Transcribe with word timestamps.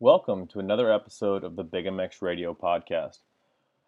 Welcome 0.00 0.46
to 0.48 0.60
another 0.60 0.92
episode 0.92 1.42
of 1.42 1.56
the 1.56 1.64
Big 1.64 1.86
MX 1.86 2.22
Radio 2.22 2.54
podcast. 2.54 3.18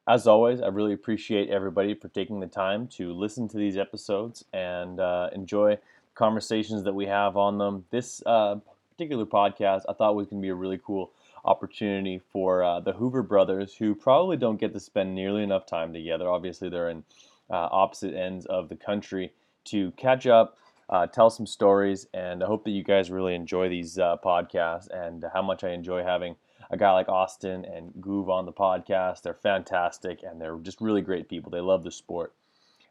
As 0.08 0.26
always, 0.26 0.60
I 0.60 0.66
really 0.66 0.92
appreciate 0.92 1.50
everybody 1.50 1.94
for 1.94 2.08
taking 2.08 2.40
the 2.40 2.48
time 2.48 2.88
to 2.96 3.12
listen 3.12 3.46
to 3.46 3.56
these 3.56 3.76
episodes 3.76 4.44
and 4.52 4.98
uh, 4.98 5.30
enjoy 5.32 5.78
conversations 6.16 6.82
that 6.82 6.96
we 6.96 7.06
have 7.06 7.36
on 7.36 7.58
them. 7.58 7.84
This 7.92 8.24
uh, 8.26 8.56
particular 8.90 9.24
podcast 9.24 9.82
I 9.88 9.92
thought 9.92 10.16
was 10.16 10.26
going 10.26 10.42
to 10.42 10.44
be 10.44 10.50
a 10.50 10.54
really 10.56 10.80
cool 10.84 11.12
opportunity 11.44 12.20
for 12.32 12.64
uh, 12.64 12.80
the 12.80 12.92
Hoover 12.92 13.22
brothers, 13.22 13.76
who 13.76 13.94
probably 13.94 14.36
don't 14.36 14.58
get 14.58 14.72
to 14.72 14.80
spend 14.80 15.14
nearly 15.14 15.44
enough 15.44 15.64
time 15.64 15.92
together. 15.92 16.28
Obviously, 16.28 16.68
they're 16.68 16.90
in 16.90 17.04
uh, 17.50 17.68
opposite 17.70 18.14
ends 18.14 18.46
of 18.46 18.68
the 18.68 18.74
country 18.74 19.32
to 19.66 19.92
catch 19.92 20.26
up 20.26 20.58
uh, 20.90 21.06
tell 21.06 21.30
some 21.30 21.46
stories, 21.46 22.06
and 22.12 22.42
I 22.42 22.46
hope 22.46 22.64
that 22.64 22.72
you 22.72 22.82
guys 22.82 23.10
really 23.10 23.34
enjoy 23.34 23.68
these 23.68 23.98
uh, 23.98 24.16
podcasts 24.24 24.88
and 24.90 25.24
how 25.32 25.40
much 25.40 25.62
I 25.62 25.70
enjoy 25.70 26.02
having 26.02 26.34
a 26.70 26.76
guy 26.76 26.90
like 26.92 27.08
Austin 27.08 27.64
and 27.64 27.92
Goov 28.00 28.28
on 28.28 28.44
the 28.44 28.52
podcast. 28.52 29.22
They're 29.22 29.34
fantastic 29.34 30.22
and 30.22 30.40
they're 30.40 30.58
just 30.58 30.80
really 30.80 31.00
great 31.00 31.28
people. 31.28 31.50
They 31.50 31.60
love 31.60 31.84
the 31.84 31.92
sport. 31.92 32.34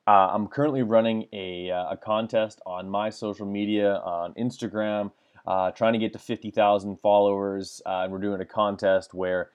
Uh, 0.07 0.29
I'm 0.33 0.47
currently 0.47 0.81
running 0.81 1.27
a, 1.33 1.69
uh, 1.71 1.91
a 1.91 1.97
contest 1.97 2.61
on 2.65 2.89
my 2.89 3.09
social 3.09 3.45
media 3.45 3.95
on 3.97 4.33
Instagram, 4.33 5.11
uh, 5.45 5.71
trying 5.71 5.93
to 5.93 5.99
get 5.99 6.13
to 6.13 6.19
50,000 6.19 6.99
followers, 7.01 7.81
uh, 7.85 8.01
and 8.03 8.11
we're 8.11 8.19
doing 8.19 8.41
a 8.41 8.45
contest 8.45 9.13
where 9.13 9.51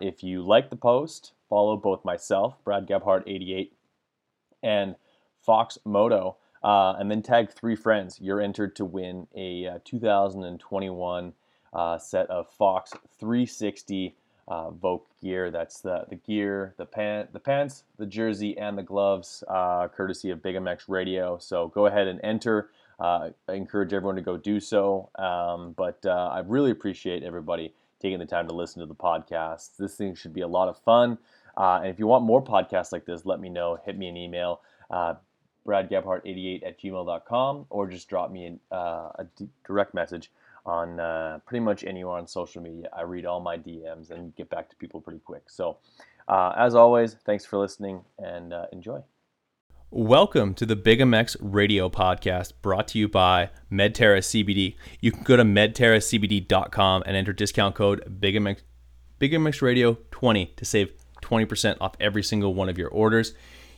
if 0.00 0.22
you 0.22 0.42
like 0.42 0.70
the 0.70 0.76
post, 0.76 1.32
follow 1.48 1.76
both 1.76 2.04
myself, 2.04 2.56
Brad 2.64 2.86
Gebhardt 2.86 3.24
88, 3.26 3.76
and 4.62 4.94
Fox 5.42 5.76
Moto 5.84 6.36
uh, 6.64 6.94
and 6.98 7.10
then 7.10 7.20
tag 7.20 7.50
three 7.52 7.76
friends. 7.76 8.18
You're 8.20 8.40
entered 8.40 8.74
to 8.76 8.86
win 8.86 9.26
a 9.36 9.66
uh, 9.66 9.78
2021 9.84 11.32
uh, 11.74 11.98
set 11.98 12.30
of 12.30 12.48
Fox 12.48 12.92
360 13.20 14.16
uh, 14.48 14.70
Voke 14.70 15.02
gear. 15.20 15.50
That's 15.50 15.80
the, 15.80 16.06
the 16.08 16.16
gear, 16.16 16.74
the 16.78 16.86
pant, 16.86 17.34
the 17.34 17.38
pants, 17.38 17.84
the 17.98 18.06
jersey, 18.06 18.56
and 18.56 18.78
the 18.78 18.82
gloves, 18.82 19.44
uh, 19.46 19.88
courtesy 19.88 20.30
of 20.30 20.42
Big 20.42 20.56
MX 20.56 20.88
Radio. 20.88 21.36
So 21.36 21.68
go 21.68 21.84
ahead 21.84 22.08
and 22.08 22.18
enter. 22.24 22.70
Uh, 22.98 23.30
I 23.46 23.52
encourage 23.52 23.92
everyone 23.92 24.16
to 24.16 24.22
go 24.22 24.38
do 24.38 24.58
so. 24.58 25.10
Um, 25.16 25.72
but 25.76 26.06
I 26.06 26.42
really 26.46 26.70
appreciate 26.70 27.22
everybody 27.22 27.74
taking 28.00 28.18
the 28.18 28.26
time 28.26 28.48
to 28.48 28.54
listen 28.54 28.80
to 28.80 28.86
the 28.86 28.94
podcast. 28.94 29.76
This 29.78 29.96
thing 29.96 30.14
should 30.14 30.32
be 30.32 30.40
a 30.40 30.48
lot 30.48 30.68
of 30.68 30.78
fun. 30.78 31.18
and 31.58 31.88
if 31.88 31.98
you 31.98 32.06
want 32.06 32.24
more 32.24 32.42
podcasts 32.42 32.90
like 32.90 33.04
this, 33.04 33.26
let 33.26 33.38
me 33.38 33.50
know. 33.50 33.78
Hit 33.84 33.98
me 33.98 34.08
an 34.08 34.16
email. 34.16 34.62
Uh, 35.66 35.70
bradgebhardt88 35.70 36.66
at 36.66 36.80
gmail.com 36.80 37.66
or 37.70 37.88
just 37.88 38.08
drop 38.08 38.30
me 38.30 38.46
an, 38.46 38.60
uh, 38.70 39.10
a 39.16 39.26
d- 39.36 39.48
direct 39.66 39.94
message 39.94 40.30
on 40.66 40.98
uh, 41.00 41.38
pretty 41.46 41.64
much 41.64 41.84
anywhere 41.84 42.18
on 42.18 42.26
social 42.26 42.62
media. 42.62 42.88
I 42.92 43.02
read 43.02 43.26
all 43.26 43.40
my 43.40 43.56
DMs 43.56 44.10
and 44.10 44.34
get 44.36 44.48
back 44.50 44.68
to 44.70 44.76
people 44.76 45.00
pretty 45.00 45.20
quick. 45.20 45.44
So, 45.48 45.78
uh, 46.28 46.52
as 46.56 46.74
always, 46.74 47.14
thanks 47.24 47.44
for 47.44 47.58
listening 47.58 48.02
and 48.18 48.52
uh, 48.52 48.66
enjoy. 48.72 49.00
Welcome 49.90 50.54
to 50.54 50.66
the 50.66 50.74
Big 50.74 50.98
MX 51.00 51.36
Radio 51.40 51.88
Podcast 51.88 52.54
brought 52.62 52.88
to 52.88 52.98
you 52.98 53.08
by 53.08 53.50
Medterra 53.70 54.18
CBD. 54.18 54.76
You 55.00 55.12
can 55.12 55.22
go 55.22 55.36
to 55.36 55.44
medterracbd.com 55.44 57.02
and 57.06 57.16
enter 57.16 57.32
discount 57.32 57.74
code 57.74 58.02
BigMX, 58.20 58.62
BigMX 59.20 59.62
Radio 59.62 59.98
20 60.10 60.46
to 60.56 60.64
save 60.64 60.92
20% 61.22 61.76
off 61.80 61.94
every 62.00 62.22
single 62.22 62.54
one 62.54 62.68
of 62.68 62.76
your 62.76 62.88
orders. 62.88 63.34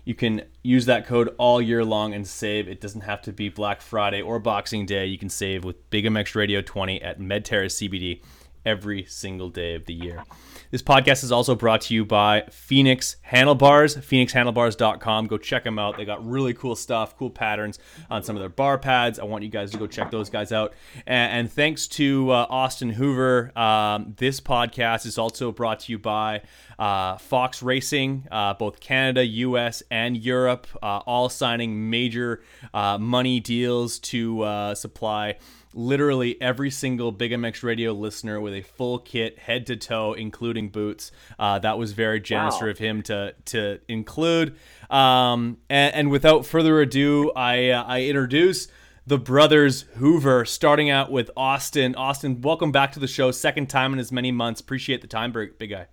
You 0.06 0.14
can 0.14 0.42
use 0.62 0.86
that 0.86 1.04
code 1.04 1.34
all 1.36 1.60
year 1.60 1.84
long 1.84 2.14
and 2.14 2.24
save. 2.28 2.68
It 2.68 2.80
doesn't 2.80 3.00
have 3.00 3.22
to 3.22 3.32
be 3.32 3.48
Black 3.48 3.80
Friday 3.82 4.22
or 4.22 4.38
Boxing 4.38 4.86
Day. 4.86 5.06
You 5.06 5.18
can 5.18 5.28
save 5.28 5.64
with 5.64 5.90
Big 5.90 6.04
MX 6.04 6.36
Radio 6.36 6.62
20 6.62 7.02
at 7.02 7.18
Medterra 7.18 7.66
CBD 7.66 8.22
every 8.64 9.04
single 9.06 9.50
day 9.50 9.74
of 9.74 9.86
the 9.86 9.94
year. 9.94 10.22
This 10.70 10.83
podcast 10.83 11.22
is 11.22 11.31
also 11.31 11.55
brought 11.55 11.83
to 11.83 11.95
you 11.95 12.05
by 12.05 12.42
Phoenix 12.50 13.17
Handlebars, 13.22 13.97
phoenixhandlebars.com. 13.97 15.28
Go 15.28 15.39
check 15.39 15.62
them 15.62 15.78
out. 15.78 15.97
They 15.97 16.05
got 16.05 16.27
really 16.27 16.54
cool 16.54 16.75
stuff, 16.75 17.16
cool 17.16 17.31
patterns 17.31 17.78
on 18.10 18.25
some 18.25 18.34
of 18.34 18.41
their 18.41 18.49
bar 18.49 18.76
pads. 18.76 19.21
I 19.21 19.25
want 19.25 19.44
you 19.44 19.49
guys 19.49 19.71
to 19.71 19.78
go 19.78 19.87
check 19.87 20.10
those 20.10 20.28
guys 20.28 20.50
out. 20.50 20.75
And, 21.06 21.32
and 21.32 21.53
thanks 21.53 21.87
to 21.88 22.31
uh, 22.32 22.47
Austin 22.50 22.91
Hoover, 22.91 23.56
um, 23.56 24.15
this 24.16 24.41
podcast 24.41 25.06
is 25.06 25.19
also 25.19 25.53
brought 25.53 25.81
to 25.81 25.93
you 25.93 26.00
by 26.00 26.43
uh, 26.81 27.16
Fox 27.19 27.62
Racing, 27.62 28.26
uh, 28.32 28.55
both 28.55 28.81
Canada, 28.81 29.25
US, 29.25 29.84
and 29.91 30.16
Europe, 30.16 30.66
uh, 30.82 30.99
all 31.06 31.28
signing 31.28 31.91
major 31.91 32.43
uh, 32.75 32.99
money 32.99 33.38
deals 33.38 34.00
to 34.00 34.43
uh, 34.43 34.75
supply 34.75 35.37
literally 35.76 36.41
every 36.41 36.70
single 36.70 37.12
Big 37.12 37.31
MX 37.31 37.62
radio 37.62 37.92
listener 37.92 38.41
with 38.41 38.54
a 38.54 38.62
full 38.62 38.98
kit, 38.98 39.38
head 39.38 39.66
to 39.66 39.76
toe, 39.76 40.14
including 40.14 40.70
boots. 40.70 41.12
Uh, 41.38 41.59
that 41.60 41.78
was 41.78 41.92
very 41.92 42.19
generous 42.19 42.60
wow. 42.60 42.69
of 42.69 42.78
him 42.78 43.03
to 43.03 43.34
to 43.47 43.78
include. 43.87 44.56
Um, 44.91 45.59
and, 45.69 45.94
and, 45.94 46.10
without 46.10 46.47
further 46.47 46.81
ado, 46.81 47.31
I 47.37 47.70
uh, 47.70 47.84
I 47.84 48.04
introduce 48.04 48.69
the 49.06 49.19
brothers 49.19 49.82
Hoover, 49.97 50.44
starting 50.44 50.91
out 50.91 51.12
with 51.12 51.31
Austin. 51.37 51.94
Austin, 51.94 52.41
welcome 52.41 52.72
back 52.72 52.93
to 52.93 53.00
the 53.00 53.06
show. 53.06 53.31
Second 53.31 53.69
time 53.69 53.93
in 53.93 53.98
as 53.98 54.10
many 54.10 54.32
months. 54.32 54.60
Appreciate 54.60 55.00
the 55.00 55.06
time, 55.06 55.32
big 55.32 55.70
guy. 55.70 55.87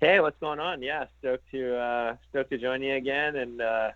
Hey, 0.00 0.20
what's 0.20 0.38
going 0.40 0.60
on? 0.60 0.82
Yeah, 0.82 1.06
stoked 1.20 1.50
to 1.52 1.76
uh, 1.76 2.16
stoked 2.28 2.50
to 2.50 2.58
join 2.58 2.82
you 2.82 2.94
again, 2.94 3.36
and 3.36 3.60
uh, 3.62 3.90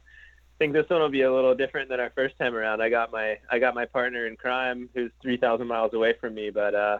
think 0.61 0.75
this 0.75 0.89
one 0.91 1.01
will 1.01 1.09
be 1.09 1.23
a 1.23 1.33
little 1.33 1.55
different 1.55 1.89
than 1.89 2.01
our 2.01 2.11
first 2.11 2.39
time 2.39 2.55
around. 2.55 2.83
I 2.83 2.91
got 2.91 3.11
my 3.11 3.39
I 3.51 3.59
got 3.59 3.75
my 3.75 3.87
partner 3.87 4.27
in 4.27 4.37
crime 4.37 4.91
who's 4.95 5.11
three 5.23 5.39
thousand 5.39 5.67
miles 5.67 5.95
away 5.95 6.15
from 6.21 6.35
me, 6.35 6.51
but 6.51 6.75
uh, 6.75 6.99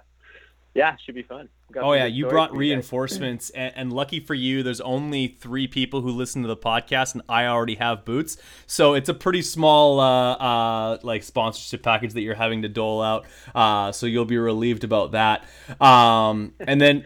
yeah, 0.75 0.97
should 1.05 1.15
be 1.15 1.23
fun. 1.23 1.51
Got 1.71 1.85
oh 1.85 1.93
yeah, 1.93 2.07
you 2.07 2.27
brought 2.27 2.57
reinforcements, 2.57 3.51
and, 3.51 3.73
and, 3.77 3.93
lucky 3.93 4.19
for 4.19 4.35
you, 4.35 4.63
there's 4.65 4.81
only 4.81 5.29
three 5.29 5.69
people 5.69 6.01
who 6.01 6.11
listen 6.11 6.43
to 6.43 6.49
the 6.49 6.57
podcast, 6.57 7.13
and 7.13 7.23
I 7.29 7.47
already 7.47 7.77
have 7.77 8.05
boots, 8.05 8.39
so 8.67 8.95
it's 8.95 9.09
a 9.09 9.15
pretty 9.15 9.43
small 9.43 10.01
uh, 10.01 10.33
uh, 10.33 10.99
like 11.03 11.23
sponsorship 11.23 11.83
package 11.83 12.15
that 12.15 12.23
you're 12.23 12.35
having 12.35 12.63
to 12.63 12.69
dole 12.69 13.03
out. 13.03 13.27
Uh, 13.55 13.93
so 13.93 14.07
you'll 14.07 14.25
be 14.25 14.39
relieved 14.39 14.83
about 14.83 15.13
that. 15.13 15.45
Um, 15.81 16.55
and 16.59 16.81
then 16.81 17.05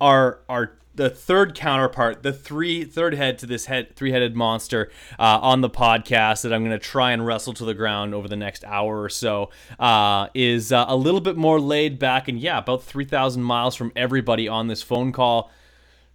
our 0.00 0.40
our 0.48 0.79
the 0.94 1.08
third 1.08 1.54
counterpart, 1.54 2.22
the 2.22 2.32
three 2.32 2.84
third 2.84 3.14
head 3.14 3.38
to 3.38 3.46
this 3.46 3.66
head 3.66 3.94
three 3.94 4.12
headed 4.12 4.34
monster 4.34 4.90
uh, 5.18 5.38
on 5.40 5.60
the 5.60 5.70
podcast 5.70 6.42
that 6.42 6.52
I'm 6.52 6.62
going 6.64 6.78
to 6.78 6.84
try 6.84 7.12
and 7.12 7.24
wrestle 7.24 7.52
to 7.54 7.64
the 7.64 7.74
ground 7.74 8.14
over 8.14 8.28
the 8.28 8.36
next 8.36 8.64
hour 8.64 9.00
or 9.00 9.08
so 9.08 9.50
uh, 9.78 10.28
is 10.34 10.72
uh, 10.72 10.84
a 10.88 10.96
little 10.96 11.20
bit 11.20 11.36
more 11.36 11.60
laid 11.60 11.98
back 11.98 12.28
and 12.28 12.38
yeah, 12.38 12.58
about 12.58 12.82
three 12.82 13.04
thousand 13.04 13.42
miles 13.42 13.76
from 13.76 13.92
everybody 13.94 14.48
on 14.48 14.66
this 14.66 14.82
phone 14.82 15.12
call. 15.12 15.50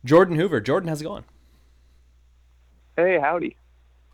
Jordan 0.04 0.36
Hoover, 0.36 0.60
Jordan, 0.60 0.90
how's 0.90 1.02
it 1.02 1.06
going? 1.06 1.24
Hey, 2.98 3.20
howdy. 3.20 3.56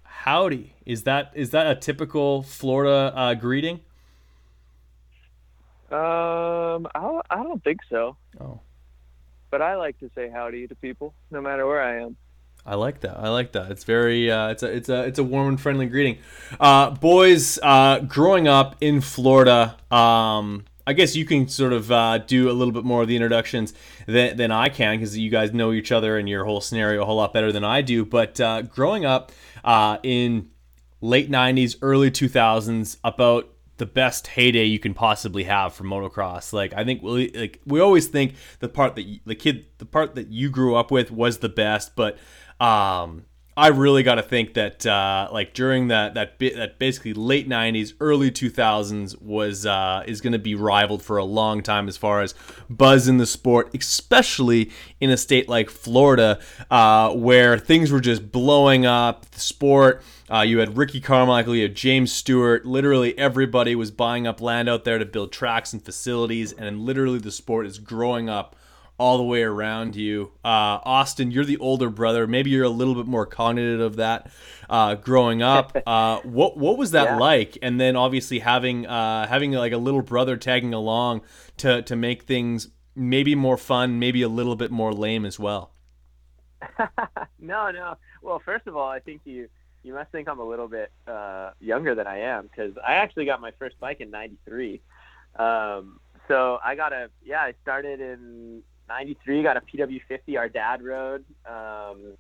Howdy. 0.03 0.75
Is 0.85 1.03
that 1.03 1.31
is 1.33 1.49
that 1.51 1.67
a 1.67 1.75
typical 1.75 2.43
Florida 2.43 3.11
uh, 3.15 3.33
greeting? 3.33 3.81
Um, 5.91 6.87
I 6.95 7.01
don't, 7.01 7.25
I 7.29 7.43
don't 7.43 7.61
think 7.63 7.79
so. 7.89 8.15
Oh 8.39 8.61
but 9.51 9.61
I 9.61 9.75
like 9.75 9.99
to 9.99 10.09
say 10.15 10.29
howdy 10.29 10.67
to 10.67 10.75
people, 10.75 11.13
no 11.29 11.41
matter 11.41 11.67
where 11.67 11.81
I 11.81 12.01
am. 12.01 12.15
I 12.65 12.75
like 12.75 13.01
that. 13.01 13.19
I 13.19 13.29
like 13.29 13.53
that. 13.53 13.71
It's 13.71 13.83
very 13.83 14.31
uh, 14.31 14.49
it's 14.49 14.63
a 14.63 14.67
it's 14.67 14.89
a 14.89 15.03
it's 15.03 15.19
a 15.19 15.23
warm 15.23 15.49
and 15.49 15.61
friendly 15.61 15.87
greeting. 15.87 16.19
Uh, 16.59 16.91
boys, 16.91 17.59
uh, 17.61 17.99
growing 17.99 18.47
up 18.47 18.75
in 18.81 19.01
Florida, 19.01 19.75
um, 19.89 20.65
I 20.85 20.93
guess 20.93 21.15
you 21.15 21.25
can 21.25 21.47
sort 21.47 21.73
of 21.73 21.91
uh, 21.91 22.19
do 22.19 22.51
a 22.51 22.53
little 22.53 22.71
bit 22.71 22.83
more 22.83 23.01
of 23.01 23.07
the 23.07 23.15
introductions 23.15 23.73
than, 24.05 24.37
than 24.37 24.51
I 24.51 24.69
can 24.69 24.97
because 24.97 25.17
you 25.17 25.31
guys 25.31 25.53
know 25.53 25.71
each 25.71 25.91
other 25.91 26.17
and 26.17 26.29
your 26.29 26.45
whole 26.45 26.61
scenario 26.61 27.01
a 27.01 27.05
whole 27.05 27.17
lot 27.17 27.33
better 27.33 27.51
than 27.51 27.63
I 27.63 27.81
do. 27.81 28.05
But 28.05 28.39
uh, 28.39 28.61
growing 28.61 29.05
up 29.05 29.31
uh, 29.63 29.97
in 30.03 30.49
late 31.01 31.31
'90s, 31.31 31.77
early 31.81 32.11
2000s, 32.11 32.97
about 33.03 33.49
the 33.81 33.85
best 33.87 34.27
heyday 34.27 34.65
you 34.65 34.77
can 34.77 34.93
possibly 34.93 35.45
have 35.45 35.73
for 35.73 35.83
motocross. 35.83 36.53
Like 36.53 36.71
I 36.77 36.85
think 36.85 37.01
we 37.01 37.31
like 37.31 37.59
we 37.65 37.79
always 37.79 38.05
think 38.05 38.35
the 38.59 38.69
part 38.69 38.93
that 38.93 39.01
you, 39.01 39.19
the 39.25 39.33
kid 39.33 39.65
the 39.79 39.87
part 39.87 40.13
that 40.13 40.27
you 40.27 40.51
grew 40.51 40.75
up 40.75 40.91
with 40.91 41.09
was 41.09 41.39
the 41.39 41.49
best, 41.49 41.95
but 41.95 42.19
um 42.59 43.25
I 43.57 43.67
really 43.67 44.01
got 44.01 44.15
to 44.15 44.23
think 44.23 44.53
that 44.53 44.85
uh, 44.85 45.27
like 45.31 45.53
during 45.53 45.89
that 45.89 46.13
that 46.13 46.37
bit 46.37 46.55
that 46.55 46.79
basically 46.79 47.13
late 47.13 47.49
'90s, 47.49 47.93
early 47.99 48.31
2000s 48.31 49.21
was 49.21 49.65
uh, 49.65 50.03
is 50.07 50.21
going 50.21 50.31
to 50.33 50.39
be 50.39 50.55
rivaled 50.55 51.03
for 51.03 51.17
a 51.17 51.25
long 51.25 51.61
time 51.61 51.89
as 51.89 51.97
far 51.97 52.21
as 52.21 52.33
buzz 52.69 53.09
in 53.09 53.17
the 53.17 53.25
sport, 53.25 53.69
especially 53.75 54.71
in 55.01 55.09
a 55.09 55.17
state 55.17 55.49
like 55.49 55.69
Florida, 55.69 56.39
uh, 56.69 57.13
where 57.13 57.57
things 57.57 57.91
were 57.91 57.99
just 57.99 58.31
blowing 58.31 58.85
up. 58.85 59.29
The 59.31 59.41
sport, 59.41 60.01
uh, 60.31 60.41
you 60.41 60.59
had 60.59 60.77
Ricky 60.77 61.01
Carmichael, 61.01 61.53
you 61.53 61.63
had 61.63 61.75
James 61.75 62.13
Stewart. 62.13 62.65
Literally 62.65 63.17
everybody 63.17 63.75
was 63.75 63.91
buying 63.91 64.27
up 64.27 64.39
land 64.39 64.69
out 64.69 64.85
there 64.85 64.97
to 64.97 65.05
build 65.05 65.33
tracks 65.33 65.73
and 65.73 65.83
facilities, 65.83 66.53
and 66.53 66.79
literally 66.79 67.19
the 67.19 67.31
sport 67.31 67.65
is 67.65 67.79
growing 67.79 68.29
up 68.29 68.55
all 69.01 69.17
the 69.17 69.23
way 69.23 69.41
around 69.41 69.95
you. 69.95 70.31
Uh, 70.45 70.77
Austin, 70.85 71.31
you're 71.31 71.43
the 71.43 71.57
older 71.57 71.89
brother. 71.89 72.27
Maybe 72.27 72.51
you're 72.51 72.63
a 72.63 72.69
little 72.69 72.93
bit 72.93 73.07
more 73.07 73.25
cognitive 73.25 73.81
of 73.81 73.95
that 73.95 74.31
uh, 74.69 74.95
growing 74.95 75.41
up. 75.41 75.75
Uh, 75.91 76.19
what 76.21 76.57
what 76.57 76.77
was 76.77 76.91
that 76.91 77.05
yeah. 77.05 77.17
like? 77.17 77.57
And 77.61 77.79
then 77.79 77.95
obviously 77.95 78.39
having 78.39 78.85
uh, 78.85 79.27
having 79.27 79.51
like 79.51 79.73
a 79.73 79.77
little 79.77 80.03
brother 80.03 80.37
tagging 80.37 80.73
along 80.73 81.21
to 81.57 81.81
to 81.81 81.95
make 81.95 82.23
things 82.23 82.69
maybe 82.95 83.33
more 83.35 83.57
fun, 83.57 83.99
maybe 83.99 84.21
a 84.21 84.29
little 84.29 84.55
bit 84.55 84.69
more 84.69 84.93
lame 84.93 85.25
as 85.25 85.39
well. 85.39 85.73
no, 87.39 87.71
no. 87.71 87.97
Well, 88.21 88.41
first 88.45 88.67
of 88.67 88.77
all, 88.77 88.87
I 88.87 88.99
think 88.99 89.21
you 89.25 89.49
you 89.83 89.93
must 89.93 90.11
think 90.11 90.29
I'm 90.29 90.39
a 90.39 90.47
little 90.47 90.67
bit 90.67 90.91
uh, 91.07 91.51
younger 91.59 91.95
than 91.95 92.05
I 92.07 92.19
am 92.19 92.43
because 92.43 92.73
I 92.77 92.93
actually 92.93 93.25
got 93.25 93.41
my 93.41 93.51
first 93.59 93.79
bike 93.79 93.99
in 93.99 94.11
'93. 94.11 94.81
Um, 95.37 95.99
so 96.27 96.59
I 96.63 96.75
got 96.75 96.93
a 96.93 97.09
yeah, 97.25 97.41
I 97.41 97.53
started 97.63 97.99
in 97.99 98.61
'93. 98.97 99.43
Got 99.43 99.57
a 99.57 99.61
PW50. 99.61 100.37
Our 100.37 100.49
dad 100.49 100.81
rode. 100.83 101.23
Um, 101.45 102.17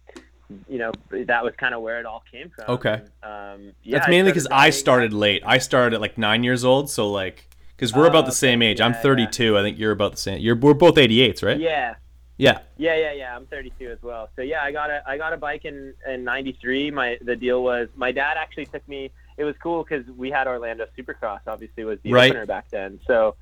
you 0.67 0.77
know, 0.79 0.91
that 1.11 1.43
was 1.43 1.53
kind 1.57 1.73
of 1.73 1.81
where 1.81 1.99
it 1.99 2.05
all 2.05 2.23
came 2.29 2.49
from. 2.49 2.65
Okay. 2.75 3.01
Um, 3.23 3.71
yeah, 3.83 3.97
That's 3.99 4.09
mainly 4.09 4.31
because 4.31 4.47
I 4.51 4.69
started 4.69 5.13
late. 5.13 5.43
I 5.45 5.57
started 5.59 5.95
at 5.95 6.01
like 6.01 6.17
nine 6.17 6.43
years 6.43 6.65
old, 6.65 6.89
so 6.89 7.09
like 7.09 7.47
because 7.75 7.93
we're 7.93 8.05
Oh, 8.05 8.09
about 8.09 8.25
the 8.25 8.31
same 8.33 8.61
age. 8.61 8.81
I'm 8.81 8.91
Yeah, 8.91 8.97
yeah. 8.97 9.01
32. 9.03 9.57
I 9.57 9.61
think 9.61 9.79
you're 9.79 9.91
about 9.93 10.11
the 10.11 10.17
same. 10.17 10.39
You're 10.39 10.55
we're 10.57 10.73
both 10.73 10.95
88s, 10.95 11.41
right? 11.41 11.57
Yeah, 11.59 11.95
Yeah. 12.37 12.59
Yeah, 12.77 12.95
yeah, 12.95 13.13
yeah. 13.13 13.35
I'm 13.35 13.45
32 13.47 13.91
as 13.91 14.01
well. 14.03 14.29
So 14.35 14.41
yeah, 14.41 14.61
I 14.61 14.71
got 14.73 14.89
a 14.89 15.01
I 15.07 15.17
got 15.17 15.31
a 15.33 15.37
bike 15.37 15.63
in 15.65 15.93
in 16.07 16.23
'93. 16.25 16.91
My 16.91 17.17
the 17.21 17.35
deal 17.35 17.63
was 17.63 17.87
my 17.95 18.11
dad 18.11 18.35
actually 18.37 18.65
took 18.65 18.85
me. 18.89 19.09
It 19.37 19.45
was 19.45 19.55
cool 19.63 19.83
because 19.83 20.05
we 20.17 20.29
had 20.31 20.47
Orlando 20.47 20.85
Supercross. 20.97 21.39
Obviously, 21.47 21.85
was 21.85 21.99
the 22.03 22.11
Right. 22.11 22.29
opener 22.31 22.45
back 22.45 22.65
then. 22.71 22.99
So 23.07 23.35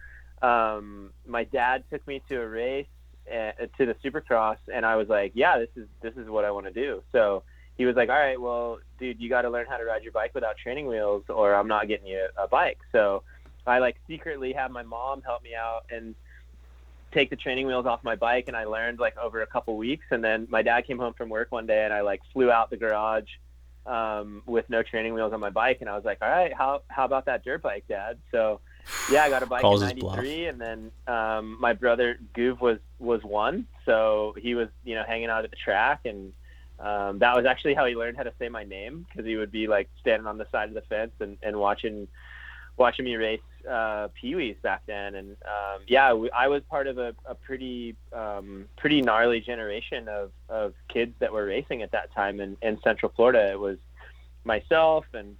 um, 0.44 1.12
my 1.28 1.44
dad 1.44 1.84
took 1.92 2.06
me 2.08 2.22
to 2.30 2.36
a 2.42 2.48
race 2.48 2.86
to 3.30 3.86
the 3.86 3.96
Supercross, 4.04 4.58
and 4.74 4.86
I 4.86 4.96
was 4.96 5.08
like, 5.08 5.32
yeah, 5.36 5.58
this 5.60 5.70
is 5.76 5.88
this 6.02 6.16
is 6.16 6.30
what 6.30 6.46
I 6.46 6.52
want 6.52 6.66
to 6.66 6.74
do. 6.74 7.04
So 7.12 7.44
he 7.78 7.86
was 7.86 7.96
like, 7.96 8.10
all 8.10 8.20
right, 8.20 8.40
well, 8.40 8.80
dude, 9.00 9.20
you 9.20 9.30
got 9.30 9.44
to 9.44 9.50
learn 9.50 9.66
how 9.70 9.78
to 9.78 9.86
ride 9.86 10.04
your 10.04 10.12
bike 10.12 10.32
without 10.34 10.58
training 10.58 10.88
wheels, 10.88 11.24
or 11.30 11.56
I'm 11.56 11.68
not 11.68 11.88
getting 11.88 12.08
you 12.08 12.28
a 12.38 12.48
bike. 12.48 12.80
So 12.92 13.24
I 13.66 13.80
like 13.80 13.98
secretly 14.08 14.54
had 14.54 14.72
my 14.72 14.84
mom 14.84 15.22
help 15.22 15.44
me 15.44 15.56
out 15.56 15.86
and 15.90 16.16
take 17.14 17.30
the 17.30 17.36
training 17.36 17.68
wheels 17.68 17.86
off 17.86 18.04
my 18.04 18.16
bike 18.16 18.46
and 18.48 18.56
I 18.56 18.66
learned 18.66 19.00
like 19.00 19.18
over 19.18 19.42
a 19.42 19.48
couple 19.48 19.78
weeks 19.78 20.06
and 20.12 20.24
then 20.24 20.48
my 20.50 20.62
dad 20.62 20.86
came 20.86 21.00
home 21.00 21.14
from 21.14 21.30
work 21.30 21.52
one 21.52 21.66
day 21.66 21.84
and 21.84 21.94
I 21.94 22.02
like 22.02 22.22
flew 22.34 22.52
out 22.52 22.70
the 22.70 22.78
garage 22.78 23.28
um, 23.86 24.44
with 24.46 24.70
no 24.70 24.84
training 24.84 25.14
wheels 25.14 25.34
on 25.34 25.40
my 25.40 25.50
bike 25.50 25.78
and 25.82 25.90
I 25.90 25.96
was 25.96 26.06
like 26.06 26.20
all 26.22 26.30
right 26.30 26.54
how 26.54 26.84
how 26.88 27.06
about 27.06 27.26
that 27.26 27.44
dirt 27.44 27.64
bike 27.64 27.86
dad 27.90 28.20
so 28.32 28.60
yeah 29.10 29.24
I 29.24 29.30
got 29.30 29.44
a 29.44 29.46
bike 29.46 29.62
Calls 29.62 29.82
in 29.82 29.98
93 30.00 30.46
and 30.46 30.62
then 30.62 30.92
um, 31.08 31.58
my 31.60 31.74
brother 31.74 32.20
Goov 32.36 32.60
was 32.60 32.80
was 33.00 33.24
one. 33.24 33.68
So 33.86 34.36
he 34.38 34.56
was 34.56 34.70
you 34.84 34.96
know 34.96 35.04
hanging 35.08 35.30
out 35.30 35.44
at 35.44 35.52
the 35.52 35.58
track 35.58 36.02
and 36.06 36.34
um, 36.80 37.20
that 37.20 37.36
was 37.36 37.46
actually 37.46 37.74
how 37.74 37.86
he 37.86 37.96
learned 37.96 38.18
how 38.18 38.24
to 38.24 38.34
say 38.40 38.48
my 38.48 38.64
name 38.64 39.06
because 39.10 39.26
he 39.26 39.36
would 39.36 39.52
be 39.52 39.68
like 39.68 39.90
standing 40.00 40.28
on 40.28 40.38
the 40.38 40.48
side 40.52 40.70
of 40.70 40.76
the 40.76 40.82
fence 40.82 41.12
and, 41.20 41.38
and 41.44 41.58
watching 41.58 42.08
watching 42.80 43.06
me 43.06 43.16
race 43.18 43.42
uh, 43.68 44.08
peewees 44.22 44.60
back 44.62 44.84
then, 44.88 45.16
and 45.16 45.36
um, 45.46 45.82
yeah, 45.86 46.14
we, 46.14 46.32
I 46.32 46.48
was 46.48 46.64
part 46.70 46.88
of 46.88 46.98
a, 46.98 47.14
a 47.26 47.36
pretty 47.36 47.96
um, 48.14 48.66
pretty 48.78 49.02
gnarly 49.02 49.42
generation 49.42 50.08
of, 50.08 50.32
of 50.48 50.74
kids 50.88 51.14
that 51.20 51.32
were 51.32 51.46
racing 51.46 51.82
at 51.84 51.92
that 51.92 52.14
time 52.14 52.40
in, 52.40 52.58
in 52.62 52.80
Central 52.82 53.12
Florida. 53.16 53.52
It 53.52 53.60
was 53.60 53.78
myself 54.46 55.06
and 55.14 55.36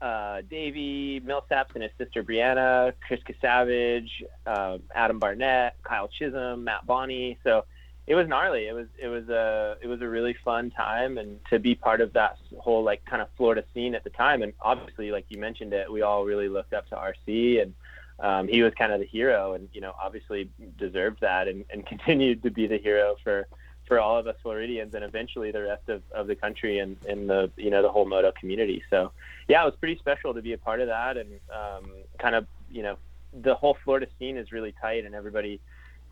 uh, 0.00 0.42
Davi 0.50 1.22
Millsaps 1.22 1.74
and 1.74 1.82
his 1.82 1.92
sister 1.98 2.22
Brianna, 2.22 2.92
Chris 3.06 3.20
Casavage, 3.20 4.10
um, 4.46 4.82
Adam 4.94 5.18
Barnett, 5.18 5.76
Kyle 5.82 6.08
Chisholm, 6.08 6.64
Matt 6.64 6.86
Boni. 6.86 7.38
So 7.44 7.64
it 8.06 8.14
was 8.14 8.28
gnarly. 8.28 8.66
It 8.66 8.74
was 8.74 8.86
it 8.98 9.08
was 9.08 9.28
a 9.28 9.76
it 9.80 9.86
was 9.86 10.02
a 10.02 10.08
really 10.08 10.36
fun 10.44 10.70
time, 10.70 11.16
and 11.16 11.38
to 11.50 11.58
be 11.58 11.74
part 11.74 12.00
of 12.00 12.12
that 12.12 12.38
whole 12.58 12.82
like 12.82 13.04
kind 13.06 13.22
of 13.22 13.28
Florida 13.36 13.64
scene 13.72 13.94
at 13.94 14.04
the 14.04 14.10
time. 14.10 14.42
And 14.42 14.52
obviously, 14.60 15.10
like 15.10 15.26
you 15.28 15.38
mentioned 15.38 15.72
it, 15.72 15.90
we 15.90 16.02
all 16.02 16.24
really 16.24 16.48
looked 16.48 16.74
up 16.74 16.88
to 16.90 16.96
RC, 16.96 17.62
and 17.62 17.74
um, 18.20 18.48
he 18.48 18.62
was 18.62 18.74
kind 18.74 18.92
of 18.92 19.00
the 19.00 19.06
hero, 19.06 19.54
and 19.54 19.68
you 19.72 19.80
know 19.80 19.94
obviously 20.00 20.50
deserved 20.78 21.20
that, 21.22 21.48
and, 21.48 21.64
and 21.70 21.86
continued 21.94 22.42
to 22.42 22.50
be 22.50 22.66
the 22.66 22.78
hero 22.78 23.16
for 23.24 23.46
for 23.86 24.00
all 24.00 24.18
of 24.18 24.26
us 24.26 24.36
Floridians, 24.42 24.94
and 24.94 25.04
eventually 25.04 25.50
the 25.50 25.62
rest 25.62 25.88
of, 25.88 26.02
of 26.12 26.26
the 26.26 26.34
country 26.34 26.78
and, 26.78 26.96
and 27.08 27.28
the 27.28 27.50
you 27.56 27.70
know 27.70 27.82
the 27.82 27.90
whole 27.90 28.06
moto 28.06 28.32
community. 28.38 28.82
So 28.90 29.12
yeah, 29.48 29.62
it 29.62 29.66
was 29.66 29.76
pretty 29.76 29.98
special 29.98 30.34
to 30.34 30.42
be 30.42 30.52
a 30.52 30.58
part 30.58 30.80
of 30.80 30.88
that, 30.88 31.16
and 31.16 31.40
um, 31.50 31.90
kind 32.18 32.34
of 32.34 32.46
you 32.70 32.82
know 32.82 32.96
the 33.32 33.54
whole 33.54 33.76
Florida 33.84 34.06
scene 34.18 34.36
is 34.36 34.52
really 34.52 34.74
tight, 34.80 35.04
and 35.04 35.14
everybody 35.14 35.60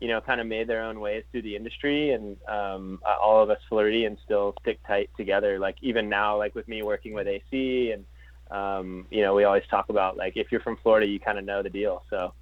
you 0.03 0.09
know, 0.09 0.19
kind 0.19 0.41
of 0.41 0.47
made 0.47 0.67
their 0.67 0.83
own 0.83 0.99
ways 0.99 1.23
through 1.31 1.43
the 1.43 1.55
industry, 1.55 2.11
and 2.11 2.35
um, 2.49 2.99
all 3.05 3.41
of 3.41 3.49
us 3.49 3.59
Floridians 3.69 4.19
still 4.25 4.53
stick 4.61 4.79
tight 4.85 5.09
together. 5.15 5.59
Like 5.59 5.77
even 5.81 6.09
now, 6.09 6.37
like 6.37 6.55
with 6.55 6.67
me 6.67 6.83
working 6.83 7.13
with 7.13 7.25
AC, 7.25 7.91
and 7.93 8.03
um, 8.51 9.07
you 9.09 9.21
know, 9.21 9.33
we 9.33 9.45
always 9.45 9.63
talk 9.69 9.87
about 9.87 10.17
like 10.17 10.35
if 10.35 10.51
you're 10.51 10.59
from 10.59 10.75
Florida, 10.75 11.07
you 11.07 11.21
kind 11.21 11.37
of 11.37 11.45
know 11.45 11.63
the 11.63 11.69
deal. 11.69 12.03
So 12.09 12.33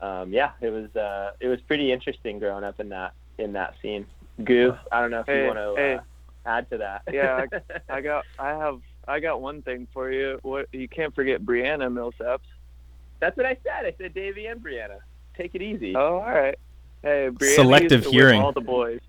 um, 0.00 0.32
yeah, 0.32 0.52
it 0.62 0.70
was 0.70 0.96
uh, 0.96 1.32
it 1.40 1.48
was 1.48 1.60
pretty 1.60 1.92
interesting 1.92 2.38
growing 2.38 2.64
up 2.64 2.80
in 2.80 2.88
that 2.88 3.12
in 3.36 3.52
that 3.52 3.74
scene. 3.82 4.06
Goof, 4.44 4.76
I 4.92 5.00
don't 5.00 5.10
know 5.10 5.20
if 5.20 5.26
Hey, 5.26 5.42
you 5.42 5.46
want 5.46 5.58
to 5.58 5.74
hey. 5.76 5.94
uh, 5.96 6.00
add 6.46 6.70
to 6.70 6.78
that. 6.78 7.02
Yeah, 7.12 7.46
I 7.88 8.00
got 8.00 8.24
I 8.38 8.50
have 8.50 8.80
I 9.08 9.20
got 9.20 9.40
one 9.40 9.62
thing 9.62 9.86
for 9.92 10.10
you. 10.10 10.38
What 10.42 10.66
you 10.72 10.88
can't 10.88 11.14
forget 11.14 11.42
Brianna 11.42 11.90
Millsaps. 11.92 12.40
that's 13.20 13.36
what 13.36 13.46
I 13.46 13.56
said. 13.64 13.86
I 13.86 13.94
said 13.98 14.14
Davey 14.14 14.46
and 14.46 14.60
Brianna. 14.62 14.98
Take 15.36 15.54
it 15.54 15.62
easy. 15.62 15.94
Oh, 15.96 16.16
all 16.18 16.30
right. 16.32 16.58
Hey, 17.02 17.28
Brianna 17.32 17.54
Selective 17.54 17.92
used 18.00 18.04
to 18.04 18.10
hearing. 18.10 18.40
All 18.42 18.52
the 18.52 18.60
boys. 18.60 19.00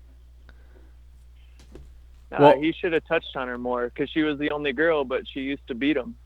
Uh, 2.30 2.36
Well- 2.38 2.60
he 2.60 2.72
should 2.72 2.92
have 2.92 3.04
touched 3.06 3.36
on 3.36 3.48
her 3.48 3.58
more 3.58 3.84
because 3.86 4.08
she 4.10 4.22
was 4.22 4.38
the 4.38 4.50
only 4.50 4.72
girl, 4.72 5.04
but 5.04 5.26
she 5.28 5.40
used 5.40 5.66
to 5.68 5.74
beat 5.74 5.96
him. 5.96 6.16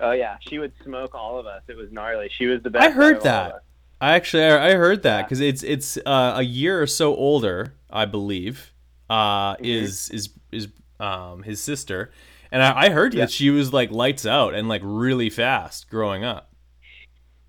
Oh 0.00 0.12
yeah, 0.12 0.36
she 0.40 0.58
would 0.58 0.72
smoke 0.82 1.14
all 1.14 1.38
of 1.38 1.46
us. 1.46 1.62
It 1.68 1.76
was 1.76 1.92
gnarly. 1.92 2.30
She 2.36 2.46
was 2.46 2.62
the 2.62 2.70
best. 2.70 2.86
I 2.86 2.90
heard 2.90 3.16
out 3.18 3.26
of 3.26 3.26
all 3.26 3.46
of 3.46 3.52
that. 3.52 3.62
I 4.00 4.14
actually 4.14 4.44
I 4.44 4.70
I 4.70 4.74
heard 4.74 5.02
that 5.02 5.26
because 5.26 5.40
it's 5.40 5.62
it's 5.62 5.96
uh, 5.98 6.34
a 6.36 6.42
year 6.42 6.80
or 6.82 6.86
so 6.86 7.14
older, 7.14 7.74
I 7.90 8.06
believe. 8.06 8.72
Uh, 9.08 9.56
Mm-hmm. 9.60 9.90
Is 9.90 10.08
is 10.10 10.30
is 10.52 10.68
um 10.98 11.42
his 11.42 11.62
sister, 11.62 12.10
and 12.50 12.62
I, 12.62 12.86
I 12.86 12.90
heard 12.90 13.14
Yeah. 13.14 13.26
that 13.26 13.30
she 13.30 13.50
was 13.50 13.72
like 13.72 13.90
lights 13.90 14.24
out 14.24 14.54
and 14.54 14.68
like 14.68 14.82
really 14.84 15.28
fast 15.30 15.90
growing 15.90 16.24
up. 16.24 16.52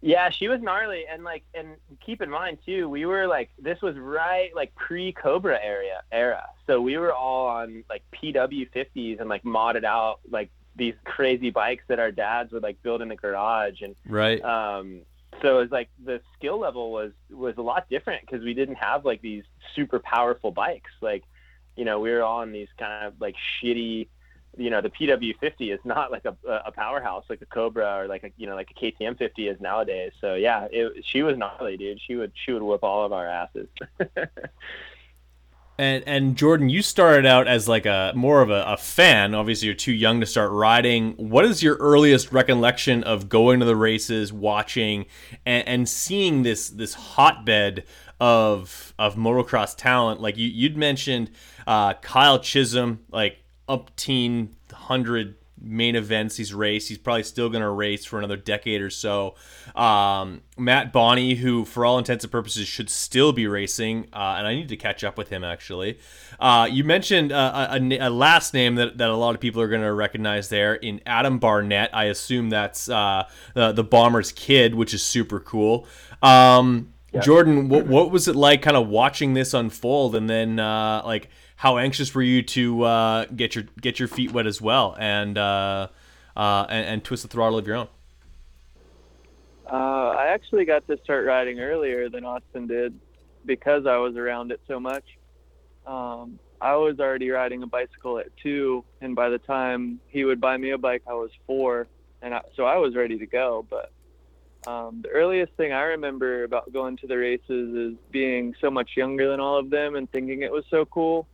Yeah, 0.03 0.31
she 0.31 0.47
was 0.47 0.59
gnarly, 0.61 1.03
and 1.11 1.23
like, 1.23 1.43
and 1.53 1.75
keep 2.03 2.21
in 2.23 2.29
mind 2.29 2.57
too, 2.65 2.89
we 2.89 3.05
were 3.05 3.27
like, 3.27 3.51
this 3.59 3.79
was 3.83 3.95
right 3.97 4.49
like 4.55 4.73
pre 4.73 5.13
Cobra 5.13 5.59
area 5.61 6.01
era, 6.11 6.43
so 6.65 6.81
we 6.81 6.97
were 6.97 7.13
all 7.13 7.47
on 7.47 7.83
like 7.87 8.03
PW 8.11 8.65
fifties 8.73 9.17
and 9.19 9.29
like 9.29 9.43
modded 9.43 9.83
out 9.83 10.19
like 10.27 10.49
these 10.75 10.95
crazy 11.05 11.51
bikes 11.51 11.83
that 11.87 11.99
our 11.99 12.11
dads 12.11 12.51
would 12.51 12.63
like 12.63 12.81
build 12.81 13.03
in 13.03 13.09
the 13.09 13.15
garage, 13.15 13.81
and 13.81 13.95
Right. 14.05 14.43
um, 14.43 15.03
so 15.41 15.57
it 15.57 15.61
was 15.61 15.71
like 15.71 15.89
the 16.03 16.21
skill 16.37 16.59
level 16.59 16.91
was 16.91 17.11
was 17.29 17.57
a 17.57 17.61
lot 17.61 17.89
different 17.89 18.21
because 18.21 18.43
we 18.43 18.53
didn't 18.53 18.75
have 18.75 19.05
like 19.05 19.21
these 19.21 19.43
super 19.75 19.99
powerful 19.99 20.51
bikes, 20.51 20.91
like 21.01 21.23
you 21.75 21.85
know, 21.85 21.99
we 21.99 22.11
were 22.11 22.21
all 22.21 22.41
on 22.41 22.51
these 22.51 22.67
kind 22.77 23.05
of 23.05 23.19
like 23.19 23.35
shitty 23.61 24.07
you 24.57 24.69
know 24.69 24.81
the 24.81 24.89
PW50 24.89 25.73
is 25.73 25.79
not 25.85 26.11
like 26.11 26.25
a, 26.25 26.35
a 26.65 26.71
powerhouse 26.71 27.23
like 27.29 27.41
a 27.41 27.45
Cobra 27.45 28.01
or 28.01 28.07
like 28.07 28.23
a 28.23 28.31
you 28.35 28.47
know 28.47 28.55
like 28.55 28.69
a 28.71 28.73
KTM 28.73 29.17
50 29.17 29.47
is 29.47 29.61
nowadays. 29.61 30.11
So 30.19 30.35
yeah, 30.35 30.67
it, 30.71 31.05
she 31.05 31.23
was 31.23 31.37
gnarly, 31.37 31.77
dude. 31.77 32.01
She 32.05 32.15
would 32.15 32.33
she 32.35 32.51
would 32.51 32.61
whip 32.61 32.83
all 32.83 33.05
of 33.05 33.13
our 33.13 33.27
asses. 33.27 33.69
And 35.81 36.03
and 36.05 36.35
Jordan, 36.37 36.69
you 36.69 36.83
started 36.83 37.25
out 37.25 37.47
as 37.47 37.67
like 37.67 37.87
a 37.87 38.13
more 38.15 38.43
of 38.43 38.51
a, 38.51 38.63
a 38.67 38.77
fan. 38.77 39.33
Obviously, 39.33 39.65
you're 39.65 39.73
too 39.73 39.91
young 39.91 40.19
to 40.19 40.27
start 40.27 40.51
riding. 40.51 41.13
What 41.13 41.43
is 41.43 41.63
your 41.63 41.75
earliest 41.77 42.31
recollection 42.31 43.03
of 43.03 43.29
going 43.29 43.59
to 43.61 43.65
the 43.65 43.75
races, 43.75 44.31
watching, 44.31 45.07
and, 45.43 45.67
and 45.67 45.89
seeing 45.89 46.43
this 46.43 46.69
this 46.69 46.93
hotbed 46.93 47.85
of 48.19 48.93
of 48.99 49.15
motocross 49.15 49.75
talent? 49.75 50.21
Like 50.21 50.37
you 50.37 50.47
you'd 50.47 50.77
mentioned 50.77 51.31
uh, 51.65 51.95
Kyle 51.95 52.37
Chisholm, 52.37 52.99
like 53.09 53.43
upteen 53.67 54.49
hundred 54.71 55.35
main 55.61 55.95
events 55.95 56.37
he's 56.37 56.53
raced. 56.53 56.89
He's 56.89 56.97
probably 56.97 57.23
still 57.23 57.49
going 57.49 57.61
to 57.61 57.69
race 57.69 58.05
for 58.05 58.17
another 58.17 58.37
decade 58.37 58.81
or 58.81 58.89
so. 58.89 59.35
Um, 59.75 60.41
Matt 60.57 60.91
Boni, 60.91 61.35
who 61.35 61.65
for 61.65 61.85
all 61.85 61.97
intents 61.97 62.23
and 62.23 62.31
purposes 62.31 62.67
should 62.67 62.89
still 62.89 63.31
be 63.31 63.47
racing, 63.47 64.07
uh, 64.13 64.35
and 64.37 64.47
I 64.47 64.55
need 64.55 64.69
to 64.69 64.77
catch 64.77 65.03
up 65.03 65.17
with 65.17 65.29
him 65.29 65.43
actually. 65.43 65.99
Uh, 66.39 66.67
you 66.69 66.83
mentioned 66.83 67.31
uh, 67.31 67.69
a, 67.71 67.79
a 67.79 68.07
a 68.07 68.09
last 68.09 68.53
name 68.53 68.75
that, 68.75 68.97
that 68.97 69.09
a 69.09 69.15
lot 69.15 69.35
of 69.35 69.41
people 69.41 69.61
are 69.61 69.67
going 69.67 69.81
to 69.81 69.93
recognize 69.93 70.49
there 70.49 70.75
in 70.75 71.01
Adam 71.05 71.39
Barnett. 71.39 71.89
I 71.93 72.05
assume 72.05 72.49
that's 72.49 72.89
uh, 72.89 73.27
the, 73.53 73.71
the 73.71 73.83
Bombers 73.83 74.31
kid, 74.31 74.75
which 74.75 74.93
is 74.93 75.03
super 75.03 75.39
cool. 75.39 75.87
Um, 76.21 76.93
Jordan, 77.19 77.67
what, 77.67 77.87
what 77.87 78.09
was 78.09 78.27
it 78.27 78.35
like 78.35 78.61
kind 78.61 78.77
of 78.77 78.87
watching 78.87 79.33
this 79.33 79.53
unfold 79.53 80.15
and 80.15 80.29
then 80.29 80.59
uh, 80.59 81.01
like 81.03 81.29
how 81.61 81.77
anxious 81.77 82.15
were 82.15 82.23
you 82.23 82.41
to 82.41 82.81
uh, 82.81 83.25
get 83.25 83.53
your 83.53 83.65
get 83.79 83.99
your 83.99 84.07
feet 84.07 84.31
wet 84.31 84.47
as 84.47 84.59
well 84.59 84.95
and, 84.97 85.37
uh, 85.37 85.87
uh, 86.35 86.65
and 86.67 86.85
and 86.87 87.03
twist 87.03 87.21
the 87.21 87.29
throttle 87.29 87.59
of 87.59 87.67
your 87.67 87.75
own? 87.75 87.87
Uh, 89.71 90.09
I 90.23 90.29
actually 90.29 90.65
got 90.65 90.87
to 90.87 90.97
start 91.03 91.23
riding 91.23 91.59
earlier 91.59 92.09
than 92.09 92.25
Austin 92.25 92.65
did 92.65 92.99
because 93.45 93.85
I 93.85 93.97
was 93.97 94.15
around 94.15 94.51
it 94.51 94.59
so 94.67 94.79
much. 94.79 95.03
Um, 95.85 96.39
I 96.59 96.77
was 96.77 96.99
already 96.99 97.29
riding 97.29 97.61
a 97.61 97.67
bicycle 97.67 98.17
at 98.17 98.35
two, 98.41 98.83
and 98.99 99.15
by 99.15 99.29
the 99.29 99.37
time 99.37 99.99
he 100.07 100.23
would 100.23 100.41
buy 100.41 100.57
me 100.57 100.71
a 100.71 100.79
bike, 100.79 101.03
I 101.07 101.13
was 101.13 101.29
four, 101.45 101.87
and 102.23 102.33
I, 102.33 102.41
so 102.55 102.65
I 102.65 102.77
was 102.77 102.95
ready 102.95 103.19
to 103.19 103.27
go. 103.27 103.67
But 103.69 103.91
Um, 104.67 105.01
the 105.01 105.09
earliest 105.09 105.53
thing 105.57 105.73
I 105.73 105.83
remember 105.95 106.43
about 106.43 106.71
going 106.73 106.97
to 106.97 107.07
the 107.07 107.17
races 107.17 107.75
is 107.75 107.93
being 108.11 108.55
so 108.59 108.69
much 108.69 108.91
younger 108.95 109.29
than 109.29 109.39
all 109.39 109.57
of 109.57 109.69
them 109.69 109.95
and 109.95 110.11
thinking 110.11 110.41
it 110.41 110.51
was 110.51 110.65
so 110.69 110.85
cool, 110.85 111.27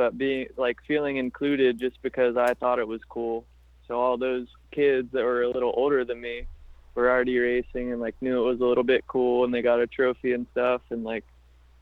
but 0.00 0.16
being 0.16 0.46
like 0.56 0.78
feeling 0.88 1.18
included 1.18 1.78
just 1.78 2.00
because 2.00 2.34
I 2.34 2.54
thought 2.54 2.78
it 2.78 2.88
was 2.88 3.02
cool. 3.06 3.44
So 3.86 4.00
all 4.00 4.16
those 4.16 4.46
kids 4.70 5.08
that 5.12 5.22
were 5.22 5.42
a 5.42 5.50
little 5.50 5.74
older 5.76 6.06
than 6.06 6.18
me 6.18 6.46
were 6.94 7.10
already 7.10 7.38
racing 7.38 7.92
and 7.92 8.00
like 8.00 8.14
knew 8.22 8.42
it 8.42 8.50
was 8.50 8.60
a 8.62 8.64
little 8.64 8.82
bit 8.82 9.06
cool 9.06 9.44
and 9.44 9.52
they 9.52 9.60
got 9.60 9.78
a 9.78 9.86
trophy 9.86 10.32
and 10.32 10.46
stuff 10.52 10.80
and 10.88 11.04
like 11.04 11.26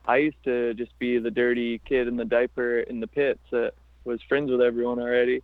I 0.04 0.16
used 0.16 0.42
to 0.46 0.74
just 0.74 0.98
be 0.98 1.18
the 1.18 1.30
dirty 1.30 1.80
kid 1.88 2.08
in 2.08 2.16
the 2.16 2.24
diaper 2.24 2.80
in 2.80 2.98
the 2.98 3.06
pits 3.06 3.38
that 3.52 3.74
was 4.04 4.20
friends 4.28 4.50
with 4.50 4.62
everyone 4.62 4.98
already. 4.98 5.40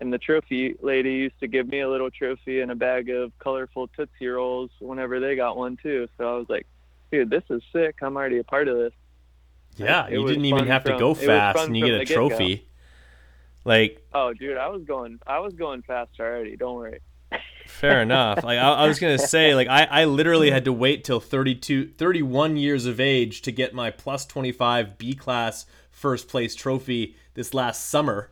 And 0.00 0.10
the 0.10 0.16
trophy 0.16 0.76
lady 0.80 1.12
used 1.12 1.38
to 1.40 1.46
give 1.46 1.68
me 1.68 1.80
a 1.80 1.90
little 1.90 2.10
trophy 2.10 2.62
and 2.62 2.70
a 2.70 2.74
bag 2.74 3.10
of 3.10 3.38
colorful 3.38 3.88
Tootsie 3.88 4.28
Rolls 4.28 4.70
whenever 4.80 5.20
they 5.20 5.36
got 5.36 5.58
one 5.58 5.76
too. 5.76 6.08
So 6.16 6.24
I 6.24 6.38
was 6.38 6.46
like, 6.48 6.66
dude, 7.12 7.28
this 7.28 7.44
is 7.50 7.60
sick. 7.70 7.96
I'm 8.00 8.16
already 8.16 8.38
a 8.38 8.44
part 8.44 8.68
of 8.68 8.78
this. 8.78 8.94
Yeah, 9.76 10.06
It 10.06 10.12
you 10.12 10.26
didn't 10.26 10.44
even 10.44 10.66
have 10.66 10.84
to 10.84 10.98
go 10.98 11.14
fast 11.14 11.66
and 11.66 11.76
you 11.76 11.84
get 11.86 11.94
a 11.94 11.98
the 11.98 12.04
get-go. 12.04 12.28
trophy. 12.28 12.68
Like 13.64 14.02
Oh, 14.12 14.32
dude, 14.34 14.56
I 14.56 14.68
was 14.68 14.84
going, 14.84 15.18
I 15.26 15.38
was 15.40 15.54
going 15.54 15.82
fast 15.82 16.12
already. 16.20 16.56
Don't 16.56 16.74
worry. 16.76 17.00
Fair 17.66 18.02
enough. 18.02 18.44
Like 18.44 18.58
I, 18.58 18.72
I 18.72 18.86
was 18.86 18.98
gonna 18.98 19.18
say, 19.34 19.54
like 19.54 19.68
I, 19.68 19.84
I 19.84 20.04
literally 20.04 20.50
had 20.50 20.66
to 20.66 20.72
wait 20.72 21.02
till 21.04 21.18
32, 21.20 21.88
31 21.96 22.56
years 22.56 22.86
of 22.86 23.00
age 23.00 23.42
to 23.42 23.52
get 23.52 23.74
my 23.74 23.90
plus 23.90 24.26
twenty 24.26 24.52
five 24.52 24.98
B 24.98 25.14
class 25.14 25.64
first 25.90 26.28
place 26.28 26.54
trophy 26.54 27.16
this 27.34 27.54
last 27.54 27.86
summer. 27.88 28.30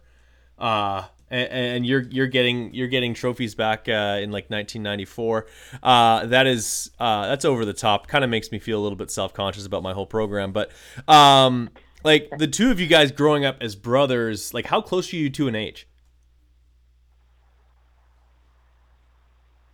Uh, 0.59 1.05
and, 1.33 1.51
and 1.53 1.87
you're 1.87 2.03
you're 2.03 2.27
getting 2.27 2.73
you're 2.75 2.89
getting 2.89 3.15
trophies 3.15 3.55
back 3.55 3.89
uh, 3.89 4.19
in 4.23 4.31
like 4.31 4.51
1994. 4.51 5.47
Uh, 5.83 6.27
that 6.27 6.47
is 6.47 6.91
uh, 7.01 7.27
that's 7.27 7.45
over 7.45 7.65
the 7.65 7.73
top. 7.73 8.07
Kind 8.07 8.23
of 8.23 8.31
makes 8.31 8.53
me 8.53 8.59
feel 8.59 8.79
a 8.79 8.83
little 8.83 8.97
bit 8.97 9.11
self 9.11 9.33
conscious 9.35 9.67
about 9.67 9.83
my 9.83 9.93
whole 9.93 10.07
program. 10.07 10.53
But 10.53 10.71
um, 11.09 11.71
like 12.05 12.31
the 12.39 12.47
two 12.47 12.71
of 12.71 12.79
you 12.79 12.87
guys 12.87 13.11
growing 13.11 13.45
up 13.45 13.57
as 13.61 13.75
brothers, 13.75 14.53
like 14.53 14.67
how 14.67 14.81
close 14.81 15.13
are 15.13 15.17
you 15.17 15.31
two 15.31 15.49
in 15.49 15.55
age? 15.55 15.89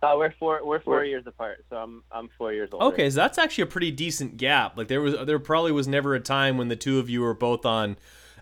Uh, 0.01 0.13
we're 0.17 0.31
four 0.39 0.61
we're 0.63 0.79
4 0.79 0.93
We're- 0.95 1.09
years 1.09 1.27
apart, 1.27 1.65
so 1.69 1.75
I'm 1.75 2.03
I'm 2.09 2.29
four 2.37 2.53
years 2.53 2.69
older. 2.71 2.85
Okay, 2.85 3.09
so 3.09 3.17
that's 3.17 3.37
actually 3.37 3.63
a 3.63 3.67
pretty 3.67 3.91
decent 3.91 4.37
gap. 4.37 4.77
Like 4.77 4.87
there 4.87 5.01
was, 5.01 5.13
there 5.25 5.39
probably 5.39 5.73
was 5.73 5.89
never 5.89 6.15
a 6.15 6.21
time 6.21 6.57
when 6.57 6.69
the 6.69 6.77
two 6.77 6.99
of 6.99 7.09
you 7.09 7.19
were 7.19 7.33
both 7.33 7.65
on 7.65 7.97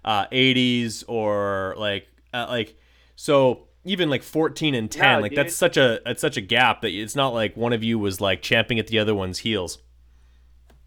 uh, 0.06 0.28
80s 0.28 1.04
or 1.08 1.74
like, 1.78 2.08
uh, 2.32 2.46
like, 2.48 2.78
so 3.18 3.68
even 3.84 4.10
like 4.10 4.24
14 4.24 4.76
and 4.76 4.90
10. 4.90 5.02
No, 5.02 5.22
like 5.22 5.32
dude. 5.32 5.40
that's 5.40 5.56
such 5.56 5.76
a, 5.76 6.00
it's 6.10 6.22
such 6.22 6.38
a 6.38 6.42
gap 6.42 6.82
that 6.82 6.92
it's 6.92 7.16
not 7.16 7.34
like 7.34 7.58
one 7.58 7.74
of 7.74 7.84
you 7.84 7.98
was 7.98 8.22
like 8.22 8.42
champing 8.42 8.80
at 8.80 8.88
the 8.88 9.00
other 9.00 9.16
one's 9.16 9.40
heels. 9.40 9.80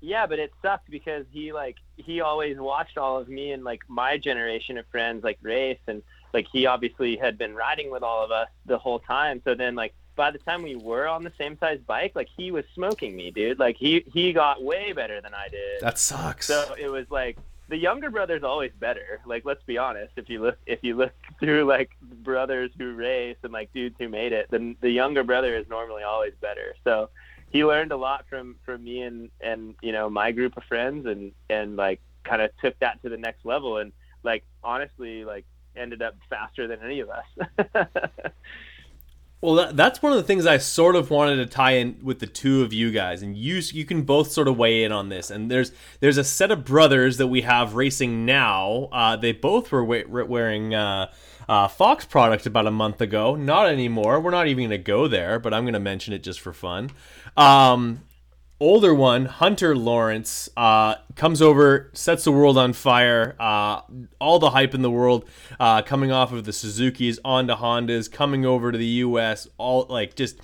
Yeah, 0.01 0.27
but 0.27 0.39
it 0.39 0.53
sucked 0.63 0.91
because 0.91 1.27
he 1.31 1.53
like 1.53 1.77
he 1.97 2.23
always 2.23 2.57
watched 2.57 2.97
all 2.97 3.19
of 3.19 3.29
me 3.29 3.53
and 3.53 3.65
like 3.65 3.81
my 3.89 4.17
generation 4.17 4.79
of 4.79 4.87
friends 4.87 5.23
like 5.23 5.39
race 5.43 5.81
and 5.89 6.03
like 6.33 6.47
he 6.51 6.65
obviously 6.67 7.17
had 7.17 7.37
been 7.37 7.55
riding 7.55 7.91
with 7.91 8.03
all 8.03 8.25
of 8.25 8.31
us 8.31 8.49
the 8.65 8.79
whole 8.79 9.01
time. 9.01 9.43
So 9.45 9.55
then 9.55 9.75
like 9.75 9.93
by 10.17 10.31
the 10.31 10.39
time 10.39 10.63
we 10.63 10.77
were 10.77 11.07
on 11.07 11.23
the 11.23 11.33
same 11.37 11.59
size 11.59 11.81
bike, 11.87 12.13
like 12.15 12.29
he 12.35 12.51
was 12.51 12.65
smoking 12.75 13.17
me, 13.17 13.31
dude. 13.31 13.59
Like 13.59 13.77
he 13.77 14.05
he 14.13 14.33
got 14.33 14.63
way 14.63 14.93
better 14.93 15.21
than 15.21 15.35
I 15.35 15.49
did. 15.49 15.81
That 15.81 15.99
sucks. 15.99 16.47
So 16.47 16.75
it 16.79 16.91
was 16.91 17.11
like 17.11 17.37
the 17.71 17.77
younger 17.77 18.11
brother's 18.11 18.43
always 18.43 18.73
better. 18.79 19.21
Like 19.25 19.45
let's 19.45 19.63
be 19.65 19.79
honest, 19.79 20.13
if 20.17 20.29
you 20.29 20.43
look 20.43 20.59
if 20.67 20.81
you 20.83 20.97
look 20.97 21.13
through 21.41 21.65
like 21.65 21.91
brothers 22.03 22.71
who 22.77 22.95
race 22.95 23.37
and 23.43 23.53
like 23.53 23.73
dudes 23.73 23.95
who 23.99 24.09
made 24.09 24.33
it, 24.33 24.49
then 24.51 24.77
the 24.81 24.91
younger 24.91 25.23
brother 25.23 25.57
is 25.57 25.67
normally 25.69 26.03
always 26.03 26.35
better. 26.41 26.75
So 26.85 27.11
he 27.51 27.65
learned 27.65 27.93
a 27.93 27.97
lot 27.97 28.27
from 28.29 28.57
from 28.67 28.85
me 28.85 29.03
and 29.03 29.31
and 29.41 29.77
you 29.81 29.93
know 29.93 30.11
my 30.11 30.33
group 30.33 30.57
of 30.57 30.65
friends 30.65 31.07
and 31.07 31.33
and 31.49 31.77
like 31.77 32.01
kind 32.25 32.43
of 32.43 32.51
took 32.61 32.79
that 32.81 33.01
to 33.03 33.09
the 33.09 33.17
next 33.17 33.47
level 33.47 33.79
and 33.79 33.93
like 34.25 34.45
honestly 34.63 35.25
like 35.25 35.47
ended 35.77 36.03
up 36.03 36.17
faster 36.29 36.67
than 36.67 36.81
any 36.85 37.01
of 37.01 37.09
us. 37.09 37.73
Well, 39.43 39.55
that, 39.55 39.77
that's 39.77 40.03
one 40.03 40.13
of 40.13 40.19
the 40.19 40.25
things 40.25 40.45
I 40.45 40.59
sort 40.59 40.97
of 40.97 41.11
wanted 41.11 41.37
to 41.37 41.47
tie 41.47 41.73
in 41.73 41.97
with 42.03 42.19
the 42.19 42.27
two 42.27 42.63
of 42.63 42.75
you 42.75 42.91
guys, 42.91 43.23
and 43.23 43.35
you 43.35 43.63
you 43.73 43.87
can 43.87 44.03
both 44.03 44.31
sort 44.33 44.49
of 44.49 44.59
weigh 44.59 44.85
in 44.85 44.93
on 44.93 45.09
this. 45.09 45.31
And 45.31 45.51
there's 45.51 45.73
there's 46.01 46.19
a 46.19 46.25
set 46.25 46.51
of 46.51 46.65
brothers 46.65 47.17
that 47.17 47.29
we 47.29 47.41
have 47.43 47.75
racing 47.75 48.27
now. 48.27 48.91
Uh, 48.93 49.17
they 49.17 49.33
both 49.33 49.73
were 49.73 49.85
we- 49.85 50.05
wearing 50.05 50.75
uh, 50.75 51.11
uh, 51.49 51.69
Fox 51.69 52.05
product 52.05 52.45
about 52.45 52.67
a 52.67 52.71
month 52.71 53.01
ago. 53.01 53.35
Not 53.35 53.69
anymore. 53.69 54.21
We're 54.21 54.31
not 54.31 54.47
even 54.47 54.69
going 54.69 54.79
to 54.79 54.85
go 54.85 55.09
there, 55.09 55.39
but 55.39 55.55
I'm 55.55 55.65
going 55.65 55.73
to 55.75 55.81
mention 55.81 56.13
it 56.13 56.23
just 56.23 56.41
for 56.41 56.53
fun. 56.53 56.91
Um, 57.37 58.03
older 58.61 58.95
one, 58.95 59.25
Hunter 59.25 59.75
Lawrence, 59.75 60.49
uh, 60.57 60.97
comes 61.17 61.41
over, 61.43 61.91
sets 61.95 62.25
the 62.25 62.33
world 62.33 62.59
on 62.59 62.73
fire. 62.75 63.35
Uh, 63.41 63.81
all 64.21 64.39
the 64.39 64.51
hype 64.51 64.75
in 64.75 64.83
the 64.83 64.91
world 64.91 65.25
uh, 65.59 65.83
coming 65.83 66.13
off 66.13 66.33
of 66.33 66.45
the 66.45 66.53
Suzuki's 66.53 67.19
onto 67.25 67.55
Hondas, 67.55 68.11
coming 68.13 68.45
over 68.45 68.71
to 68.71 68.79
the 68.79 68.85
U.S. 68.87 69.49
All 69.57 69.87
like 69.89 70.15
just 70.15 70.39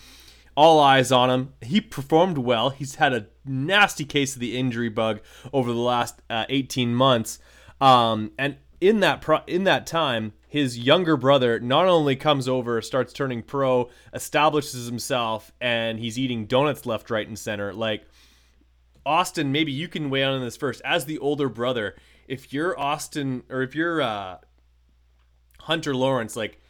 all 0.56 0.80
eyes 0.80 1.12
on 1.12 1.30
him. 1.30 1.52
He 1.60 1.80
performed 1.80 2.38
well. 2.38 2.70
He's 2.70 2.96
had 2.96 3.12
a 3.12 3.26
nasty 3.44 4.04
case 4.04 4.34
of 4.34 4.40
the 4.40 4.56
injury 4.58 4.88
bug 4.88 5.20
over 5.52 5.72
the 5.72 5.78
last 5.78 6.22
uh, 6.30 6.46
18 6.48 6.94
months, 6.94 7.38
um, 7.80 8.32
and 8.38 8.56
in 8.80 9.00
that 9.00 9.20
pro- 9.20 9.44
in 9.46 9.64
that 9.64 9.86
time, 9.86 10.32
his 10.48 10.78
younger 10.78 11.16
brother 11.16 11.58
not 11.58 11.86
only 11.86 12.16
comes 12.16 12.48
over, 12.48 12.80
starts 12.80 13.12
turning 13.12 13.42
pro, 13.42 13.90
establishes 14.14 14.86
himself, 14.86 15.52
and 15.60 15.98
he's 15.98 16.18
eating 16.18 16.46
donuts 16.46 16.86
left, 16.86 17.10
right, 17.10 17.26
and 17.26 17.38
center. 17.38 17.72
Like 17.72 18.04
Austin, 19.04 19.52
maybe 19.52 19.72
you 19.72 19.88
can 19.88 20.10
weigh 20.10 20.22
in 20.22 20.28
on 20.28 20.40
this 20.40 20.56
first. 20.56 20.82
As 20.84 21.04
the 21.04 21.18
older 21.18 21.48
brother, 21.48 21.96
if 22.28 22.52
you're 22.52 22.78
Austin 22.78 23.42
or 23.50 23.62
if 23.62 23.74
you're 23.74 24.00
uh, 24.02 24.38
Hunter 25.60 25.94
Lawrence, 25.94 26.36
like, 26.36 26.60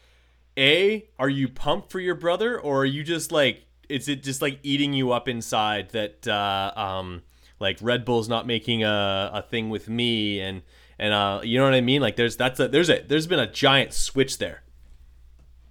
a, 0.59 1.07
are 1.19 1.29
you 1.29 1.49
pumped 1.49 1.93
for 1.93 2.01
your 2.01 2.15
brother, 2.15 2.59
or 2.59 2.81
are 2.83 2.87
you 2.87 3.05
just 3.05 3.31
like, 3.31 3.65
is 3.89 4.09
it 4.09 4.23
just 4.23 4.41
like 4.41 4.59
eating 4.63 4.95
you 4.95 5.13
up 5.13 5.29
inside 5.29 5.91
that, 5.91 6.27
uh, 6.27 6.73
um, 6.75 7.23
like 7.61 7.79
Red 7.83 8.05
Bull's 8.05 8.29
not 8.29 8.47
making 8.47 8.85
a, 8.85 9.31
a 9.35 9.43
thing 9.43 9.69
with 9.69 9.89
me, 9.89 10.41
and 10.41 10.63
and 10.99 11.13
uh, 11.13 11.41
you 11.43 11.59
know 11.59 11.65
what 11.65 11.75
I 11.75 11.81
mean? 11.81 12.01
Like, 12.03 12.17
there's 12.17 12.37
that's 12.37 12.59
a 12.61 12.69
there's 12.69 12.91
a 12.91 13.03
there's 13.03 13.27
been 13.27 13.39
a 13.39 13.51
giant 13.51 13.93
switch 13.93 14.39
there. 14.39 14.63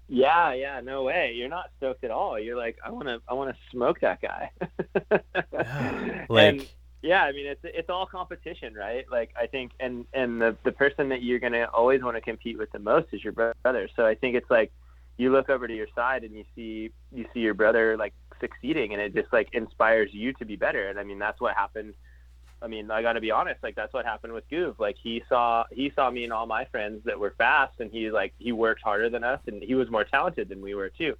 yeah, 0.07 0.53
yeah, 0.53 0.81
no 0.81 1.03
way. 1.03 1.33
You're 1.35 1.49
not 1.49 1.71
stoked 1.77 2.03
at 2.03 2.11
all. 2.11 2.39
You're 2.39 2.57
like, 2.57 2.77
I 2.85 2.91
want 2.91 3.07
to 3.07 3.21
I 3.27 3.33
want 3.33 3.55
to 3.55 3.61
smoke 3.71 3.99
that 4.01 4.21
guy. 4.21 4.51
Like, 6.29 6.55
And- 6.55 6.69
yeah 7.01 7.21
i 7.21 7.31
mean 7.31 7.45
it's 7.45 7.61
it's 7.63 7.87
all 7.87 8.07
competition 8.07 8.73
right 8.73 9.05
like 9.11 9.29
i 9.39 9.45
think 9.45 9.73
and 9.79 10.05
and 10.11 10.41
the 10.41 10.57
the 10.63 10.71
person 10.71 11.09
that 11.09 11.21
you're 11.21 11.37
going 11.37 11.53
to 11.53 11.69
always 11.69 12.01
want 12.01 12.15
to 12.17 12.21
compete 12.21 12.57
with 12.57 12.71
the 12.71 12.79
most 12.79 13.05
is 13.11 13.23
your 13.23 13.31
brother 13.31 13.87
so 13.95 14.07
i 14.07 14.15
think 14.15 14.35
it's 14.35 14.49
like 14.49 14.71
you 15.17 15.31
look 15.31 15.47
over 15.47 15.67
to 15.67 15.75
your 15.75 15.85
side 15.93 16.23
and 16.23 16.33
you 16.35 16.43
see 16.55 16.89
you 17.13 17.27
see 17.31 17.41
your 17.41 17.53
brother 17.53 17.95
like 17.95 18.13
succeeding 18.41 18.91
and 18.91 18.99
it 18.99 19.13
just 19.13 19.31
like 19.31 19.49
inspires 19.53 20.09
you 20.13 20.33
to 20.33 20.45
be 20.45 20.55
better 20.55 20.89
and 20.89 20.97
i 20.97 21.03
mean 21.03 21.19
that's 21.19 21.39
what 21.39 21.53
happened 21.55 21.93
i 22.61 22.67
mean 22.67 22.89
i 22.91 23.01
got 23.01 23.13
to 23.13 23.21
be 23.21 23.31
honest 23.31 23.61
like 23.63 23.75
that's 23.75 23.93
what 23.93 24.05
happened 24.05 24.33
with 24.33 24.49
Goov. 24.49 24.79
like 24.79 24.97
he 25.01 25.23
saw 25.29 25.65
he 25.71 25.91
saw 25.95 26.09
me 26.09 26.23
and 26.23 26.33
all 26.33 26.45
my 26.45 26.65
friends 26.65 27.03
that 27.05 27.19
were 27.19 27.33
fast 27.37 27.79
and 27.79 27.91
he 27.91 28.11
like 28.11 28.33
he 28.39 28.51
worked 28.51 28.81
harder 28.81 29.09
than 29.09 29.23
us 29.23 29.39
and 29.47 29.61
he 29.61 29.75
was 29.75 29.89
more 29.89 30.03
talented 30.03 30.49
than 30.49 30.61
we 30.61 30.73
were 30.75 30.89
too 30.89 31.17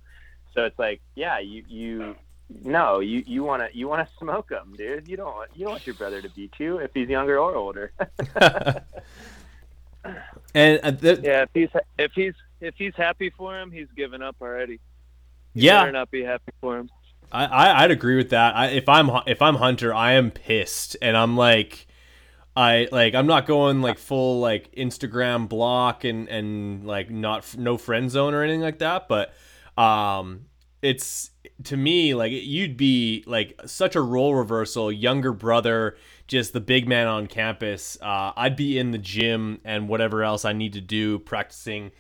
so 0.54 0.63
it's 0.65 0.80
like 0.80 1.01
yeah 1.15 1.39
you 1.39 1.63
you 1.68 2.15
no, 2.63 3.00
you 3.00 3.24
you 3.25 3.44
want 3.44 3.63
to 3.70 3.75
you 3.77 3.88
want 3.88 4.08
to 4.08 4.13
smoke 4.20 4.51
him, 4.51 4.75
dude. 4.77 5.08
You 5.08 5.18
don't 5.18 5.34
want 5.34 5.50
you 5.56 5.63
don't 5.63 5.72
want 5.72 5.86
your 5.88 5.96
brother 5.96 6.22
to 6.22 6.30
beat 6.30 6.54
you 6.60 6.77
if 6.77 6.92
he's 6.94 7.10
younger 7.10 7.39
or 7.39 7.56
older. 7.56 7.92
and 10.54 10.80
uh, 10.84 10.92
th- 10.92 11.20
Yeah, 11.24 11.44
if 11.44 11.50
he's 11.54 11.70
if 11.98 12.12
he's 12.13 12.34
if 12.62 12.75
he's 12.77 12.94
happy 12.96 13.32
for 13.32 13.60
him, 13.60 13.72
he's 13.72 13.88
given 13.96 14.22
up 14.22 14.36
already. 14.42 14.80
yeah, 15.54 15.82
Better 15.82 15.92
not 15.92 16.12
be 16.12 16.24
happy 16.24 16.51
for 16.62 16.77
him. 16.77 16.89
I, 17.32 17.46
I 17.46 17.84
I'd 17.84 17.91
agree 17.91 18.15
with 18.15 18.29
that. 18.29 18.55
I, 18.55 18.67
if 18.67 18.88
I'm 18.89 19.10
if 19.27 19.41
I'm 19.41 19.55
Hunter, 19.55 19.94
I 19.94 20.13
am 20.13 20.32
pissed, 20.32 20.98
and 21.01 21.15
I'm 21.17 21.36
like, 21.36 21.88
I 22.55 22.88
like 22.91 23.15
I'm 23.15 23.27
not 23.27 23.46
going 23.46 23.82
like 23.82 23.98
full 23.98 24.39
like 24.39 24.74
Instagram 24.75 25.50
block 25.50 26.03
and 26.03 26.27
and 26.29 26.86
like 26.86 27.10
not 27.10 27.58
no 27.58 27.77
friend 27.77 28.10
zone 28.10 28.34
or 28.34 28.44
anything 28.44 28.62
like 28.62 28.79
that, 28.79 29.08
but 29.08 29.34
um, 29.77 30.46
it's 30.82 31.32
to 31.63 31.77
me 31.77 32.13
like 32.13 32.32
you'd 32.32 32.77
be 32.77 33.24
like 33.27 33.60
such 33.65 33.96
a 33.96 34.01
role 34.01 34.36
reversal, 34.36 34.91
younger 34.91 35.34
brother, 35.34 35.98
just 36.27 36.53
the 36.53 36.62
big 36.62 36.88
man 36.88 37.08
on 37.08 37.27
campus. 37.27 37.98
Uh, 38.01 38.32
I'd 38.36 38.55
be 38.55 38.77
in 38.77 38.91
the 38.91 38.98
gym 38.98 39.60
and 39.65 39.89
whatever 39.89 40.24
else 40.24 40.46
I 40.46 40.53
need 40.53 40.74
to 40.74 40.82
do, 40.82 41.20
practicing 41.20 41.91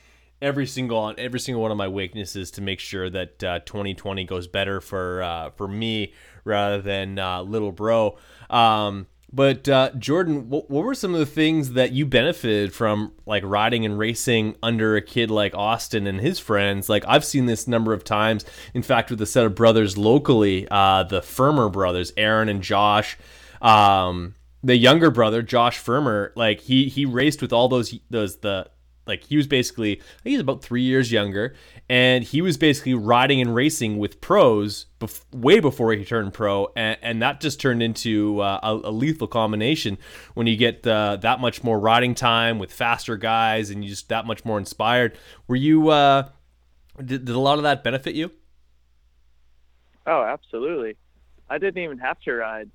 every 0.45 0.67
single 0.67 0.99
on 0.99 1.15
every 1.17 1.39
single 1.39 1.61
one 1.61 1.71
of 1.71 1.77
my 1.77 1.87
weaknesses 1.87 2.51
to 2.51 2.61
make 2.61 2.79
sure 2.79 3.09
that 3.09 3.43
uh, 3.43 3.59
2020 3.59 4.23
goes 4.25 4.47
better 4.47 4.79
for 4.79 5.23
uh, 5.23 5.49
for 5.51 5.67
me 5.67 6.13
rather 6.43 6.81
than 6.81 7.17
uh, 7.17 7.41
little 7.41 7.71
bro. 7.71 8.17
Um, 8.49 9.07
But 9.33 9.67
uh, 9.67 9.89
Jordan, 9.97 10.49
what, 10.49 10.69
what, 10.69 10.85
were 10.85 10.93
some 10.93 11.13
of 11.13 11.19
the 11.19 11.25
things 11.25 11.73
that 11.73 11.91
you 11.91 12.05
benefited 12.05 12.73
from, 12.73 13.11
like 13.25 13.43
riding 13.43 13.83
and 13.83 13.97
racing 13.97 14.55
under 14.63 14.95
a 14.95 15.01
kid 15.01 15.29
like 15.31 15.53
Austin 15.55 16.07
and 16.07 16.21
his 16.21 16.39
friends? 16.39 16.87
Like 16.87 17.03
I've 17.07 17.25
seen 17.25 17.47
this 17.47 17.67
number 17.67 17.91
of 17.91 18.03
times. 18.03 18.45
In 18.73 18.83
fact, 18.83 19.09
with 19.09 19.21
a 19.21 19.25
set 19.25 19.45
of 19.45 19.55
brothers 19.55 19.97
locally, 19.97 20.67
uh, 20.69 21.03
the 21.03 21.21
Firmer 21.21 21.69
brothers, 21.69 22.13
Aaron 22.15 22.47
and 22.47 22.61
Josh. 22.61 23.17
Um, 23.61 24.35
the 24.63 24.77
younger 24.77 25.11
brother, 25.11 25.41
Josh 25.41 25.79
Firmer, 25.79 26.31
like 26.35 26.61
he 26.61 26.87
he 26.87 27.05
raced 27.05 27.41
with 27.41 27.51
all 27.51 27.67
those 27.67 27.97
those 28.09 28.37
the 28.37 28.69
like 29.07 29.23
he 29.23 29.37
was 29.37 29.47
basically 29.47 30.01
he's 30.23 30.39
about 30.39 30.63
three 30.63 30.81
years 30.81 31.11
younger 31.11 31.55
and 31.89 32.23
he 32.23 32.41
was 32.41 32.57
basically 32.57 32.93
riding 32.93 33.41
and 33.41 33.53
racing 33.53 33.97
with 33.97 34.19
pros 34.21 34.87
bef- 34.99 35.23
way 35.33 35.59
before 35.59 35.93
he 35.93 36.03
turned 36.03 36.33
pro 36.33 36.71
and, 36.75 36.97
and 37.01 37.21
that 37.21 37.39
just 37.39 37.59
turned 37.59 37.83
into 37.83 38.39
uh, 38.41 38.59
a, 38.63 38.89
a, 38.89 38.91
lethal 38.91 39.27
combination 39.27 39.97
when 40.33 40.47
you 40.47 40.55
get 40.55 40.85
uh, 40.87 41.15
that 41.17 41.39
much 41.39 41.63
more 41.63 41.79
riding 41.79 42.15
time 42.15 42.59
with 42.59 42.71
faster 42.71 43.17
guys 43.17 43.69
and 43.69 43.83
you 43.83 43.89
just 43.89 44.09
that 44.09 44.25
much 44.25 44.43
more 44.45 44.57
inspired. 44.57 45.17
Were 45.47 45.55
you 45.55 45.89
uh, 45.89 46.29
did, 46.97 47.25
did 47.25 47.35
a 47.35 47.39
lot 47.39 47.57
of 47.57 47.63
that 47.63 47.83
benefit 47.83 48.15
you? 48.15 48.31
Oh 50.07 50.23
absolutely. 50.23 50.95
I 51.49 51.57
didn't 51.57 51.83
even 51.83 51.99
have 51.99 52.19
to 52.21 52.33
ride 52.33 52.69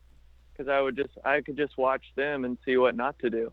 because 0.52 0.68
i 0.68 0.80
would 0.80 0.94
just 0.94 1.16
i 1.24 1.40
could 1.40 1.56
just 1.56 1.78
watch 1.78 2.04
them 2.16 2.44
and 2.44 2.58
see 2.64 2.76
what 2.76 2.94
not 2.94 3.18
to 3.20 3.30
do. 3.30 3.52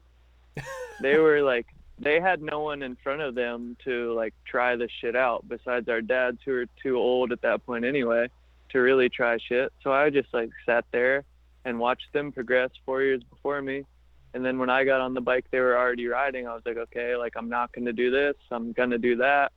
They 0.99 1.17
were 1.19 1.43
like 1.43 1.67
they 1.99 2.19
had 2.19 2.41
no 2.41 2.59
one 2.59 2.83
in 2.83 2.95
front 2.95 3.21
of 3.21 3.35
them 3.35 3.75
to 3.83 4.13
like 4.13 4.33
try 4.45 4.75
this 4.75 4.91
shit 5.01 5.15
out 5.15 5.47
besides 5.47 5.89
our 5.89 6.01
dads 6.01 6.39
who 6.45 6.51
were 6.51 6.65
too 6.81 6.97
old 6.97 7.31
at 7.31 7.41
that 7.41 7.65
point 7.65 7.85
anyway 7.85 8.29
to 8.69 8.79
really 8.79 9.09
try 9.09 9.37
shit. 9.37 9.73
So 9.81 9.91
I 9.91 10.09
just 10.09 10.31
like 10.33 10.49
sat 10.65 10.85
there 10.91 11.23
and 11.65 11.79
watched 11.79 12.13
them 12.13 12.31
progress 12.31 12.69
four 12.85 13.01
years 13.01 13.23
before 13.23 13.61
me. 13.61 13.85
And 14.33 14.45
then 14.45 14.59
when 14.59 14.69
I 14.69 14.83
got 14.83 15.01
on 15.01 15.13
the 15.13 15.21
bike 15.21 15.45
they 15.49 15.59
were 15.59 15.77
already 15.77 16.07
riding, 16.07 16.47
I 16.47 16.53
was 16.53 16.61
like, 16.65 16.77
okay, 16.77 17.15
like 17.15 17.33
I'm 17.35 17.49
not 17.49 17.71
gonna 17.71 17.93
do 17.93 18.11
this, 18.11 18.35
I'm 18.51 18.73
gonna 18.73 18.99
do 18.99 19.15
that. 19.17 19.51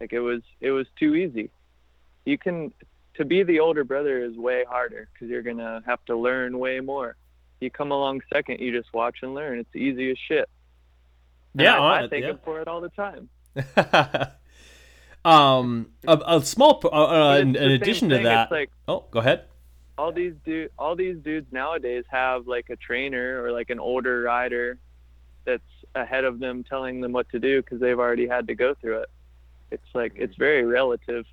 Like 0.00 0.12
it 0.12 0.20
was 0.20 0.42
it 0.60 0.72
was 0.72 0.86
too 0.98 1.14
easy. 1.14 1.50
You 2.26 2.36
can 2.36 2.72
to 3.14 3.24
be 3.24 3.42
the 3.42 3.60
older 3.60 3.84
brother 3.84 4.22
is 4.22 4.36
way 4.36 4.64
harder 4.68 5.08
because 5.12 5.30
you're 5.30 5.42
gonna 5.42 5.82
have 5.86 6.04
to 6.06 6.16
learn 6.16 6.58
way 6.58 6.80
more. 6.80 7.16
You 7.60 7.70
come 7.70 7.90
along 7.90 8.20
second, 8.30 8.60
you 8.60 8.78
just 8.78 8.92
watch 8.92 9.18
and 9.22 9.34
learn. 9.34 9.58
It's 9.60 9.74
easy 9.74 10.10
as 10.10 10.18
shit 10.28 10.50
yeah, 11.64 11.80
I, 11.80 12.04
I 12.04 12.08
thank 12.08 12.24
yeah. 12.24 12.30
him 12.30 12.40
for 12.44 12.60
it 12.60 12.68
all 12.68 12.80
the 12.80 12.90
time. 12.90 13.28
um, 15.24 15.90
a, 16.06 16.18
a 16.26 16.42
small, 16.42 16.80
uh, 16.84 16.88
uh 16.88 17.38
in, 17.38 17.56
in 17.56 17.70
addition 17.72 18.08
to 18.10 18.18
that, 18.18 18.50
like, 18.50 18.70
oh, 18.88 19.04
go 19.10 19.20
ahead. 19.20 19.44
All 19.98 20.12
these 20.12 20.34
dude, 20.44 20.70
all 20.78 20.94
these 20.94 21.16
dudes 21.18 21.50
nowadays 21.52 22.04
have 22.10 22.46
like 22.46 22.68
a 22.68 22.76
trainer 22.76 23.42
or 23.42 23.50
like 23.50 23.70
an 23.70 23.80
older 23.80 24.22
rider 24.22 24.78
that's 25.44 25.62
ahead 25.94 26.24
of 26.24 26.38
them, 26.38 26.64
telling 26.64 27.00
them 27.00 27.12
what 27.12 27.28
to 27.30 27.38
do 27.38 27.62
because 27.62 27.80
they've 27.80 27.98
already 27.98 28.26
had 28.26 28.46
to 28.48 28.54
go 28.54 28.74
through 28.74 29.00
it. 29.00 29.10
It's 29.70 29.94
like 29.94 30.12
it's 30.16 30.36
very 30.36 30.64
relative. 30.64 31.24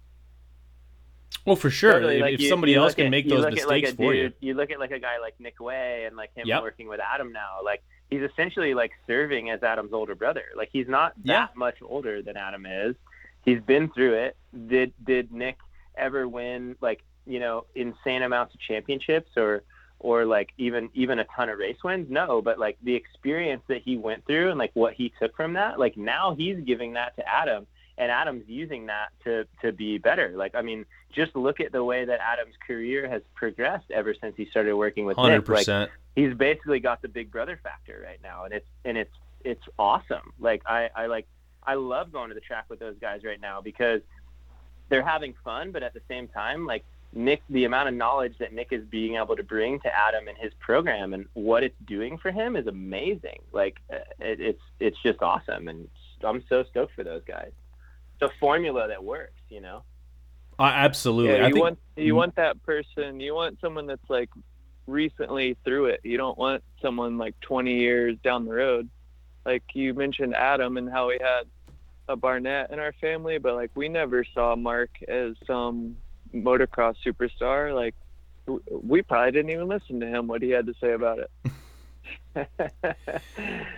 Well, 1.46 1.56
for 1.56 1.70
sure. 1.70 1.94
Totally, 1.94 2.15
if, 2.18 2.22
like 2.22 2.39
you, 2.39 2.50
somebody 2.50 2.72
you 2.74 2.82
else 2.82 2.96
can 2.96 3.08
at, 3.08 3.12
make 3.12 3.27
those 3.27 3.46
mistakes 3.46 3.68
like 3.89 3.96
for 3.98 4.13
dude, 4.13 4.34
you, 4.39 4.50
you 4.50 4.53
look 4.53 4.72
at 4.72 4.80
like 4.80 4.92
a 4.92 5.00
guy 5.00 5.20
like 5.20 5.38
Nick 5.39 5.60
Wey 5.60 6.06
and 6.06 6.15
like 6.15 6.34
him 6.36 6.48
yep. 6.48 6.62
working 6.62 6.88
with 6.88 7.01
Adam 7.01 7.34
now. 7.34 7.58
Like 7.63 7.84
he's 8.13 8.29
essentially 8.29 8.74
like 8.74 8.91
serving 9.08 9.50
as 9.50 9.63
Adam's 9.63 9.93
older 9.93 10.15
brother. 10.15 10.43
Like 10.55 10.70
he's 10.72 10.88
not 10.88 11.13
that 11.25 11.25
yeah. 11.25 11.48
much 11.55 11.77
older 11.82 12.22
than 12.22 12.38
Adam 12.38 12.65
is. 12.65 12.96
He's 13.43 13.62
been 13.62 13.89
through 13.89 14.13
it. 14.13 14.38
Did 14.67 14.93
did 15.03 15.32
Nick 15.32 15.58
ever 15.96 16.27
win 16.27 16.75
like 16.82 17.01
you 17.25 17.39
know 17.39 17.65
insane 17.75 18.22
amounts 18.22 18.53
of 18.53 18.60
championships 18.62 19.32
or 19.36 19.63
or 20.00 20.25
like 20.25 20.50
even 20.58 20.89
even 20.93 21.20
a 21.20 21.25
ton 21.36 21.50
of 21.50 21.58
race 21.58 21.77
wins? 21.84 22.08
No, 22.10 22.41
but 22.41 22.60
like 22.60 22.77
the 22.84 22.96
experience 22.96 23.63
that 23.67 23.82
he 23.82 23.98
went 23.98 24.25
through 24.25 24.50
and 24.50 24.60
like 24.60 24.72
what 24.75 24.93
he 24.93 25.12
took 25.20 25.36
from 25.36 25.53
that, 25.53 25.79
like 25.79 25.98
now 25.98 26.36
he's 26.36 26.60
giving 26.60 26.93
that 26.93 27.15
to 27.15 27.27
Adam 27.27 27.65
and 27.98 28.12
Adam's 28.12 28.48
using 28.48 28.88
that 28.88 29.10
to 29.24 29.46
to 29.62 29.72
be 29.72 29.98
better. 29.98 30.34
Like 30.36 30.55
I 30.55 30.62
mean, 30.62 30.86
just 31.13 31.36
look 31.36 31.60
at 31.60 31.72
the 31.72 31.84
way 31.84 32.05
that 32.05 32.20
Adam's 32.20 32.55
career 32.65 33.08
has 33.08 33.22
progressed 33.36 33.89
ever 33.91 34.13
since 34.20 34.36
he 34.36 34.46
started 34.46 34.75
working 34.75 35.05
with 35.05 35.17
100%. 35.17 35.48
Nick. 35.48 35.70
Like 35.70 35.89
he's 36.15 36.34
basically 36.34 36.79
got 36.79 37.01
the 37.01 37.08
big 37.08 37.32
brother 37.32 37.60
factor 37.62 38.01
right 38.05 38.20
now, 38.22 38.46
and 38.46 38.53
it's 38.53 38.67
and 38.86 38.98
it's 38.98 39.13
it's 39.43 39.63
awesome. 39.77 40.34
Like 40.39 40.63
I 40.65 40.89
I 40.96 41.05
like 41.08 41.27
I 41.64 41.75
love 41.75 42.11
going 42.11 42.29
to 42.29 42.35
the 42.35 42.42
track 42.42 42.66
with 42.70 42.79
those 42.79 42.96
guys 43.00 43.24
right 43.24 43.40
now 43.40 43.61
because 43.61 44.01
they're 44.90 45.03
having 45.03 45.33
fun, 45.44 45.72
but 45.72 45.83
at 45.83 45.94
the 45.94 46.01
same 46.07 46.27
time, 46.27 46.66
like 46.66 46.83
Nick, 47.14 47.42
the 47.50 47.66
amount 47.66 47.90
of 47.90 47.96
knowledge 47.96 48.38
that 48.40 48.53
Nick 48.53 48.70
is 48.72 48.83
being 48.85 49.16
able 49.16 49.35
to 49.35 49.44
bring 49.44 49.79
to 49.81 49.96
Adam 49.96 50.27
and 50.27 50.38
his 50.38 50.51
program 50.59 51.14
and 51.14 51.25
what 51.33 51.64
it's 51.64 51.75
doing 51.85 52.18
for 52.18 52.31
him 52.31 52.55
is 52.55 52.68
amazing. 52.68 53.40
Like 53.51 53.77
uh, 53.92 53.98
it, 54.20 54.40
it's 54.40 54.61
it's 54.79 54.98
just 55.03 55.22
awesome, 55.22 55.68
and 55.68 55.88
I'm 56.24 56.44
so 56.50 56.64
stoked 56.64 56.96
for 56.96 57.03
those 57.03 57.24
guys. 57.25 57.51
It's 58.16 58.31
a 58.31 58.40
formula 58.40 58.88
that 58.88 59.03
works, 59.03 59.40
you 59.50 59.61
know. 59.61 59.83
Uh, 60.59 60.63
absolutely. 60.63 61.31
Yeah, 61.31 61.48
you 61.48 61.53
think, 61.53 61.63
want 61.63 61.79
you 61.96 62.16
want 62.16 62.35
that 62.35 62.61
person. 62.63 63.20
You 63.20 63.33
want 63.33 63.59
someone 63.59 63.87
that's 63.87 64.09
like 64.09 64.29
recently 64.87 65.57
through 65.63 65.85
it. 65.85 66.01
You 66.03 66.18
don't 66.18 66.37
want 66.37 66.63
someone 66.81 67.18
like 67.18 67.39
20 67.42 67.74
years 67.74 68.18
down 68.24 68.46
the 68.46 68.53
road. 68.53 68.89
Like 69.46 69.63
you 69.74 69.94
mentioned 69.94 70.35
Adam 70.35 70.77
and 70.77 70.89
how 70.89 71.09
we 71.09 71.18
had 71.22 71.44
a 72.07 72.16
Barnett 72.16 72.72
in 72.72 72.79
our 72.79 72.94
family, 72.94 73.37
but 73.37 73.55
like 73.55 73.72
we 73.75 73.89
never 73.89 74.25
saw 74.33 74.55
Mark 74.55 74.89
as 75.07 75.35
some 75.46 75.96
motocross 76.33 76.96
superstar. 77.05 77.74
Like 77.74 77.96
we 78.70 79.01
probably 79.01 79.31
didn't 79.31 79.51
even 79.51 79.68
listen 79.68 80.00
to 80.01 80.07
him 80.07 80.27
what 80.27 80.42
he 80.42 80.50
had 80.50 80.66
to 80.68 80.74
say 80.79 80.92
about 80.92 81.20
it. 81.20 81.31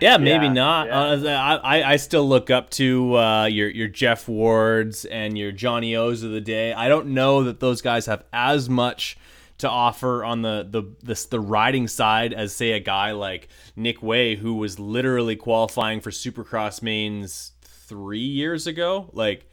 yeah, 0.00 0.16
maybe 0.16 0.46
yeah, 0.46 0.52
not. 0.52 0.86
Yeah. 0.86 1.00
Uh, 1.00 1.60
I 1.62 1.92
I 1.92 1.96
still 1.96 2.26
look 2.26 2.50
up 2.50 2.70
to 2.70 3.16
uh, 3.16 3.44
your 3.46 3.68
your 3.68 3.88
Jeff 3.88 4.28
Wards 4.28 5.04
and 5.04 5.36
your 5.36 5.52
Johnny 5.52 5.94
O's 5.94 6.22
of 6.22 6.30
the 6.30 6.40
day. 6.40 6.72
I 6.72 6.88
don't 6.88 7.08
know 7.08 7.44
that 7.44 7.60
those 7.60 7.82
guys 7.82 8.06
have 8.06 8.24
as 8.32 8.68
much 8.68 9.18
to 9.58 9.68
offer 9.68 10.24
on 10.24 10.42
the 10.42 10.66
the 10.68 10.82
this 11.02 11.26
the 11.26 11.40
riding 11.40 11.88
side 11.88 12.32
as 12.32 12.54
say 12.54 12.72
a 12.72 12.80
guy 12.80 13.12
like 13.12 13.48
Nick 13.74 14.02
Wey 14.02 14.36
who 14.36 14.54
was 14.54 14.78
literally 14.78 15.36
qualifying 15.36 16.00
for 16.00 16.10
Supercross 16.10 16.82
mains 16.82 17.52
three 17.62 18.18
years 18.18 18.66
ago. 18.66 19.10
Like 19.12 19.48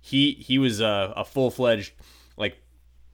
he 0.00 0.32
he 0.32 0.58
was 0.58 0.80
a, 0.80 1.12
a 1.16 1.24
full 1.24 1.50
fledged 1.50 1.92
like 2.36 2.60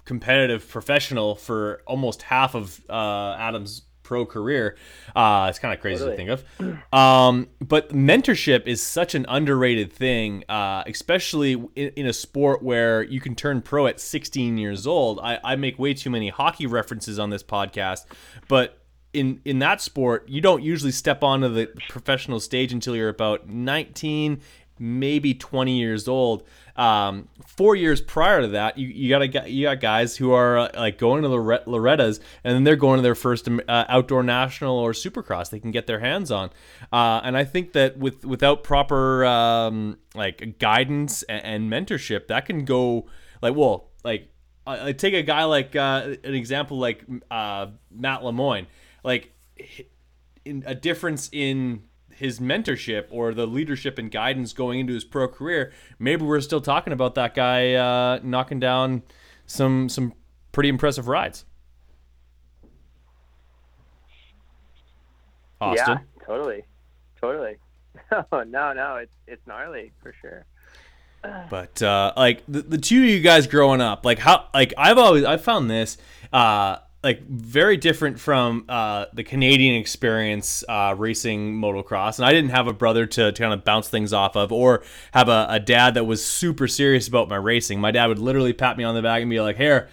competitive 0.04 0.68
professional 0.68 1.34
for 1.34 1.82
almost 1.86 2.22
half 2.22 2.54
of 2.54 2.80
uh, 2.90 3.36
Adam's 3.38 3.82
pro 4.04 4.24
career. 4.24 4.76
Uh, 5.16 5.46
it's 5.50 5.58
kind 5.58 5.74
of 5.74 5.80
crazy 5.80 6.04
totally. 6.04 6.24
to 6.24 6.36
think 6.36 6.78
of. 6.92 6.94
Um, 6.96 7.48
but 7.60 7.88
mentorship 7.88 8.66
is 8.66 8.80
such 8.80 9.16
an 9.16 9.26
underrated 9.28 9.92
thing, 9.92 10.44
uh, 10.48 10.84
especially 10.86 11.54
in, 11.74 11.88
in, 11.96 12.06
a 12.06 12.12
sport 12.12 12.62
where 12.62 13.02
you 13.02 13.20
can 13.20 13.34
turn 13.34 13.60
pro 13.60 13.88
at 13.88 13.98
16 13.98 14.58
years 14.58 14.86
old. 14.86 15.18
I, 15.20 15.40
I 15.42 15.56
make 15.56 15.78
way 15.78 15.94
too 15.94 16.10
many 16.10 16.28
hockey 16.28 16.66
references 16.66 17.18
on 17.18 17.30
this 17.30 17.42
podcast, 17.42 18.04
but 18.46 18.78
in 19.14 19.40
in 19.44 19.60
that 19.60 19.80
sport, 19.80 20.28
you 20.28 20.40
don't 20.40 20.62
usually 20.62 20.92
step 20.92 21.22
onto 21.22 21.48
the 21.48 21.68
professional 21.88 22.40
stage 22.40 22.72
until 22.72 22.94
you're 22.94 23.08
about 23.08 23.48
19, 23.48 24.40
maybe 24.78 25.34
20 25.34 25.78
years 25.78 26.08
old. 26.08 26.44
Um, 26.76 27.28
four 27.46 27.76
years 27.76 28.00
prior 28.00 28.40
to 28.40 28.48
that, 28.48 28.76
you, 28.76 28.88
you 28.88 29.08
got 29.08 29.48
you 29.48 29.66
got 29.66 29.80
guys 29.80 30.16
who 30.16 30.32
are 30.32 30.58
uh, 30.58 30.68
like 30.74 30.98
going 30.98 31.22
to 31.22 31.28
the 31.28 31.38
Loretta's 31.66 32.18
and 32.42 32.54
then 32.54 32.64
they're 32.64 32.74
going 32.74 32.98
to 32.98 33.02
their 33.02 33.14
first 33.14 33.48
uh, 33.48 33.84
outdoor 33.88 34.24
national 34.24 34.76
or 34.76 34.90
supercross 34.90 35.50
they 35.50 35.60
can 35.60 35.70
get 35.70 35.86
their 35.86 36.00
hands 36.00 36.32
on. 36.32 36.50
Uh, 36.92 37.20
and 37.22 37.36
I 37.36 37.44
think 37.44 37.72
that 37.74 37.96
with 37.96 38.24
without 38.24 38.64
proper 38.64 39.24
um, 39.24 39.98
like 40.14 40.58
guidance 40.58 41.22
and, 41.24 41.70
and, 41.70 41.72
mentorship, 41.72 42.26
that 42.26 42.46
can 42.46 42.64
go 42.64 43.06
like 43.40 43.54
well, 43.54 43.90
like 44.04 44.28
take 44.98 45.14
a 45.14 45.22
guy 45.22 45.44
like 45.44 45.76
uh, 45.76 46.14
an 46.24 46.34
example 46.34 46.78
like 46.78 47.04
uh, 47.30 47.66
Matt 47.90 48.22
Lemoine, 48.22 48.66
like 49.02 49.32
in 50.44 50.62
a 50.66 50.74
difference 50.74 51.28
in 51.32 51.84
his 52.16 52.40
mentorship 52.40 53.06
or 53.10 53.34
the 53.34 53.46
leadership 53.46 53.98
and 53.98 54.10
guidance 54.10 54.52
going 54.52 54.80
into 54.80 54.94
his 54.94 55.04
pro 55.04 55.28
career, 55.28 55.72
maybe 55.98 56.24
we're 56.24 56.40
still 56.40 56.60
talking 56.60 56.92
about 56.92 57.14
that 57.16 57.34
guy 57.34 57.74
uh, 57.74 58.20
knocking 58.22 58.60
down 58.60 59.02
some 59.46 59.88
some 59.88 60.12
pretty 60.52 60.68
impressive 60.68 61.08
rides. 61.08 61.44
Austin? 65.60 66.00
Yeah, 66.00 66.26
totally, 66.26 66.64
totally. 67.20 67.56
no, 68.32 68.72
no, 68.72 68.96
it's 68.96 69.12
it's 69.26 69.46
gnarly 69.46 69.92
for 70.02 70.14
sure. 70.20 70.46
But 71.48 71.80
uh, 71.80 72.12
like 72.18 72.42
the, 72.46 72.60
the 72.60 72.76
two 72.76 73.02
of 73.02 73.08
you 73.08 73.20
guys 73.20 73.46
growing 73.46 73.80
up, 73.80 74.04
like 74.04 74.18
how 74.18 74.48
like 74.52 74.74
I've 74.76 74.98
always 74.98 75.24
I 75.24 75.38
found 75.38 75.70
this 75.70 75.96
uh, 76.34 76.76
like 77.04 77.22
very 77.28 77.76
different 77.76 78.18
from 78.18 78.64
uh, 78.68 79.04
the 79.12 79.22
Canadian 79.22 79.78
experience 79.78 80.64
uh, 80.68 80.94
racing 80.96 81.54
motocross. 81.54 82.18
And 82.18 82.24
I 82.24 82.32
didn't 82.32 82.50
have 82.50 82.66
a 82.66 82.72
brother 82.72 83.04
to, 83.06 83.30
to 83.30 83.38
kind 83.42 83.52
of 83.52 83.62
bounce 83.62 83.88
things 83.88 84.12
off 84.12 84.36
of, 84.36 84.50
or 84.50 84.82
have 85.12 85.28
a, 85.28 85.46
a, 85.50 85.60
dad 85.60 85.94
that 85.94 86.04
was 86.04 86.24
super 86.24 86.66
serious 86.66 87.06
about 87.06 87.28
my 87.28 87.36
racing. 87.36 87.78
My 87.78 87.90
dad 87.90 88.06
would 88.06 88.18
literally 88.18 88.54
pat 88.54 88.76
me 88.78 88.84
on 88.84 88.94
the 88.94 89.02
back 89.02 89.20
and 89.20 89.30
be 89.30 89.40
like, 89.40 89.56
"Here, 89.56 89.88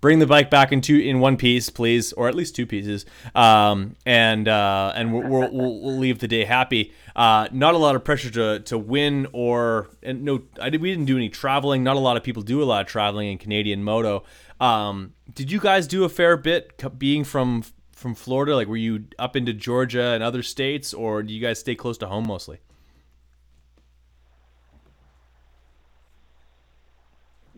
bring 0.00 0.18
the 0.18 0.26
bike 0.26 0.50
back 0.50 0.72
into 0.72 0.98
in 0.98 1.20
one 1.20 1.36
piece, 1.36 1.68
please, 1.68 2.12
or 2.12 2.28
at 2.28 2.34
least 2.34 2.56
two 2.56 2.66
pieces, 2.66 3.06
um, 3.34 3.96
and 4.06 4.48
uh, 4.48 4.92
and 4.94 5.12
we'll, 5.12 5.28
we'll, 5.28 5.80
we'll, 5.80 5.98
leave 5.98 6.18
the 6.18 6.28
day 6.28 6.44
happy. 6.44 6.92
Uh, 7.14 7.48
not 7.52 7.74
a 7.74 7.78
lot 7.78 7.96
of 7.96 8.04
pressure 8.04 8.30
to, 8.30 8.60
to 8.60 8.78
win 8.78 9.26
or 9.32 9.88
and 10.02 10.24
no, 10.24 10.42
I 10.60 10.70
did, 10.70 10.80
we 10.80 10.90
didn't 10.90 11.06
do 11.06 11.16
any 11.16 11.28
traveling. 11.28 11.82
Not 11.82 11.96
a 11.96 12.00
lot 12.00 12.16
of 12.16 12.22
people 12.22 12.42
do 12.42 12.62
a 12.62 12.64
lot 12.64 12.82
of 12.82 12.86
traveling 12.86 13.28
in 13.28 13.38
Canadian 13.38 13.82
moto. 13.84 14.24
Um, 14.60 15.14
did 15.34 15.50
you 15.50 15.58
guys 15.58 15.86
do 15.86 16.04
a 16.04 16.08
fair 16.08 16.36
bit 16.36 16.98
being 16.98 17.24
from 17.24 17.64
from 17.92 18.14
Florida? 18.14 18.54
Like, 18.54 18.68
were 18.68 18.76
you 18.76 19.06
up 19.18 19.36
into 19.36 19.52
Georgia 19.52 20.12
and 20.12 20.22
other 20.22 20.42
states, 20.42 20.92
or 20.94 21.22
do 21.22 21.32
you 21.32 21.40
guys 21.40 21.58
stay 21.58 21.74
close 21.74 21.98
to 21.98 22.06
home 22.06 22.26
mostly? 22.26 22.60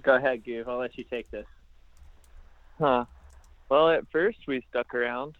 Go 0.02 0.16
ahead, 0.16 0.44
Goof. 0.44 0.66
I'll 0.66 0.78
let 0.78 0.96
you 0.98 1.04
take 1.04 1.30
this. 1.30 1.46
Huh. 2.78 3.04
Well, 3.68 3.88
at 3.90 4.04
first 4.10 4.38
we 4.46 4.64
stuck 4.68 4.94
around. 4.94 5.36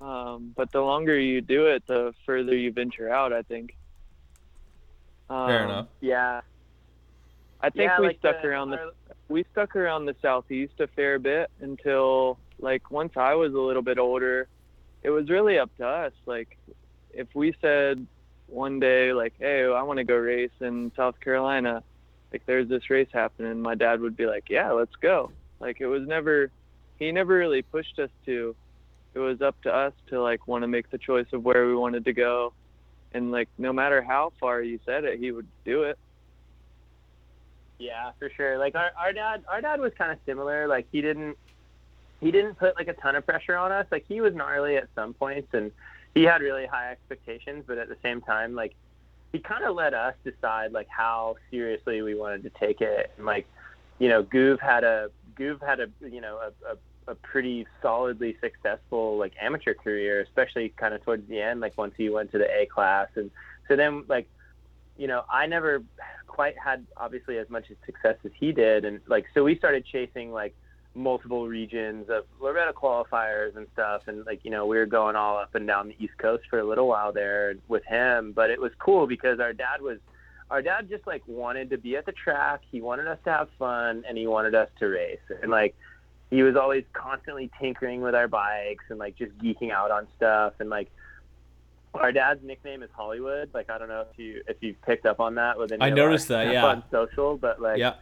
Um, 0.00 0.52
but 0.54 0.70
the 0.70 0.80
longer 0.80 1.18
you 1.18 1.40
do 1.40 1.66
it, 1.66 1.86
the 1.86 2.14
further 2.26 2.56
you 2.56 2.72
venture 2.72 3.10
out, 3.10 3.32
I 3.32 3.42
think. 3.42 3.76
Um, 5.28 5.48
Fair 5.48 5.64
enough. 5.64 5.86
Yeah. 6.00 6.40
I 7.60 7.70
think 7.70 7.90
yeah, 7.90 8.00
we 8.00 8.06
like 8.08 8.18
stuck 8.18 8.42
the, 8.42 8.48
around 8.48 8.70
the 8.70 8.78
our... 8.78 8.90
we 9.34 9.44
stuck 9.50 9.74
around 9.74 10.06
the 10.06 10.14
southeast 10.22 10.74
a 10.78 10.86
fair 10.86 11.18
bit 11.18 11.50
until 11.60 12.38
like 12.60 12.92
once 12.92 13.14
I 13.16 13.34
was 13.34 13.52
a 13.52 13.58
little 13.58 13.82
bit 13.82 13.98
older, 13.98 14.46
it 15.02 15.10
was 15.10 15.28
really 15.28 15.58
up 15.58 15.76
to 15.78 15.84
us. 15.84 16.12
Like 16.24 16.56
if 17.12 17.26
we 17.34 17.52
said 17.60 18.06
one 18.46 18.78
day 18.78 19.12
like, 19.12 19.34
"Hey, 19.40 19.64
I 19.64 19.82
want 19.82 19.98
to 19.98 20.04
go 20.04 20.14
race 20.14 20.56
in 20.60 20.92
South 20.94 21.18
Carolina," 21.18 21.82
like 22.32 22.46
there's 22.46 22.68
this 22.68 22.88
race 22.88 23.08
happening, 23.12 23.60
my 23.60 23.74
dad 23.74 24.00
would 24.00 24.16
be 24.16 24.26
like, 24.26 24.44
"Yeah, 24.48 24.70
let's 24.70 24.94
go." 25.00 25.32
Like 25.58 25.80
it 25.80 25.88
was 25.88 26.06
never 26.06 26.52
he 27.00 27.10
never 27.10 27.34
really 27.34 27.62
pushed 27.62 27.98
us 27.98 28.10
to. 28.26 28.54
It 29.14 29.18
was 29.18 29.42
up 29.42 29.60
to 29.62 29.74
us 29.74 29.94
to 30.10 30.22
like 30.22 30.46
want 30.46 30.62
to 30.62 30.68
make 30.68 30.90
the 30.90 30.98
choice 30.98 31.32
of 31.32 31.44
where 31.44 31.66
we 31.66 31.74
wanted 31.74 32.04
to 32.04 32.12
go. 32.12 32.52
And 33.12 33.32
like 33.32 33.48
no 33.58 33.72
matter 33.72 34.00
how 34.00 34.32
far 34.38 34.62
you 34.62 34.78
said 34.86 35.02
it, 35.02 35.18
he 35.18 35.32
would 35.32 35.48
do 35.64 35.82
it. 35.82 35.98
Yeah, 37.78 38.12
for 38.18 38.30
sure. 38.36 38.58
Like 38.58 38.74
our, 38.74 38.90
our 38.98 39.12
dad 39.12 39.44
our 39.48 39.60
dad 39.60 39.80
was 39.80 39.92
kind 39.98 40.12
of 40.12 40.18
similar. 40.26 40.66
Like 40.66 40.86
he 40.92 41.00
didn't 41.00 41.36
he 42.20 42.30
didn't 42.30 42.54
put 42.54 42.76
like 42.76 42.88
a 42.88 42.94
ton 42.94 43.16
of 43.16 43.26
pressure 43.26 43.56
on 43.56 43.72
us. 43.72 43.86
Like 43.90 44.04
he 44.08 44.20
was 44.20 44.34
gnarly 44.34 44.76
at 44.76 44.88
some 44.94 45.14
points 45.14 45.48
and 45.52 45.72
he 46.14 46.22
had 46.22 46.40
really 46.40 46.66
high 46.66 46.92
expectations, 46.92 47.64
but 47.66 47.78
at 47.78 47.88
the 47.88 47.96
same 48.02 48.20
time 48.20 48.54
like 48.54 48.74
he 49.32 49.40
kind 49.40 49.64
of 49.64 49.74
let 49.74 49.94
us 49.94 50.14
decide 50.22 50.72
like 50.72 50.86
how 50.88 51.36
seriously 51.50 52.02
we 52.02 52.14
wanted 52.14 52.44
to 52.44 52.50
take 52.50 52.80
it. 52.80 53.10
And 53.16 53.26
like, 53.26 53.46
you 53.98 54.08
know, 54.08 54.22
Goov 54.22 54.60
had 54.60 54.84
a 54.84 55.10
Goov 55.36 55.60
had 55.60 55.80
a 55.80 55.88
you 56.00 56.20
know 56.20 56.38
a, 56.38 56.72
a, 56.72 57.12
a 57.12 57.14
pretty 57.16 57.66
solidly 57.82 58.36
successful 58.40 59.18
like 59.18 59.32
amateur 59.40 59.74
career, 59.74 60.20
especially 60.20 60.68
kind 60.76 60.94
of 60.94 61.02
towards 61.04 61.28
the 61.28 61.40
end, 61.40 61.60
like 61.60 61.76
once 61.76 61.94
he 61.96 62.08
went 62.08 62.30
to 62.30 62.38
the 62.38 62.48
A 62.48 62.66
class, 62.66 63.08
and 63.16 63.30
so 63.66 63.76
then 63.76 64.04
like, 64.08 64.28
you 64.96 65.06
know, 65.06 65.22
I 65.30 65.46
never 65.46 65.82
quite 66.26 66.54
had 66.58 66.86
obviously 66.96 67.38
as 67.38 67.48
much 67.50 67.66
success 67.86 68.16
as 68.24 68.32
he 68.38 68.52
did, 68.52 68.84
and 68.84 69.00
like 69.06 69.26
so 69.34 69.44
we 69.44 69.56
started 69.56 69.84
chasing 69.84 70.32
like 70.32 70.54
multiple 70.94 71.48
regions 71.48 72.08
of 72.08 72.24
Loretta 72.40 72.72
qualifiers 72.72 73.56
and 73.56 73.66
stuff. 73.72 74.02
And 74.06 74.24
like, 74.24 74.44
you 74.44 74.50
know, 74.50 74.66
we 74.66 74.76
were 74.76 74.86
going 74.86 75.16
all 75.16 75.36
up 75.38 75.54
and 75.54 75.66
down 75.66 75.88
the 75.88 75.96
East 75.98 76.16
Coast 76.18 76.44
for 76.48 76.60
a 76.60 76.64
little 76.64 76.86
while 76.86 77.12
there 77.12 77.54
with 77.68 77.84
him. 77.84 78.32
But 78.32 78.50
it 78.50 78.60
was 78.60 78.72
cool 78.78 79.06
because 79.06 79.40
our 79.40 79.52
dad 79.52 79.80
was, 79.80 79.98
our 80.50 80.62
dad 80.62 80.88
just 80.88 81.06
like 81.06 81.22
wanted 81.26 81.70
to 81.70 81.78
be 81.78 81.96
at 81.96 82.06
the 82.06 82.12
track. 82.12 82.60
He 82.70 82.80
wanted 82.80 83.06
us 83.06 83.18
to 83.24 83.30
have 83.30 83.48
fun 83.58 84.04
and 84.08 84.16
he 84.16 84.26
wanted 84.26 84.54
us 84.54 84.68
to 84.78 84.86
race. 84.86 85.18
And 85.42 85.50
like, 85.50 85.74
he 86.30 86.42
was 86.42 86.56
always 86.56 86.84
constantly 86.92 87.50
tinkering 87.60 88.00
with 88.00 88.14
our 88.14 88.28
bikes 88.28 88.84
and 88.88 88.98
like 88.98 89.16
just 89.16 89.36
geeking 89.38 89.70
out 89.70 89.90
on 89.90 90.06
stuff. 90.16 90.54
And 90.58 90.70
like, 90.70 90.90
our 91.94 92.12
dad's 92.12 92.42
nickname 92.42 92.82
is 92.82 92.90
Hollywood. 92.92 93.50
Like, 93.54 93.70
I 93.70 93.78
don't 93.78 93.88
know 93.88 94.06
if 94.10 94.18
you, 94.18 94.42
if 94.48 94.56
you've 94.60 94.80
picked 94.82 95.06
up 95.06 95.20
on 95.20 95.36
that 95.36 95.58
with 95.58 95.72
any 95.72 95.82
I 95.82 95.90
noticed 95.90 96.30
our, 96.30 96.44
that. 96.44 96.52
Yeah. 96.52 96.66
On 96.66 96.82
social, 96.90 97.36
but 97.36 97.60
like, 97.60 97.78
yeah 97.78 97.94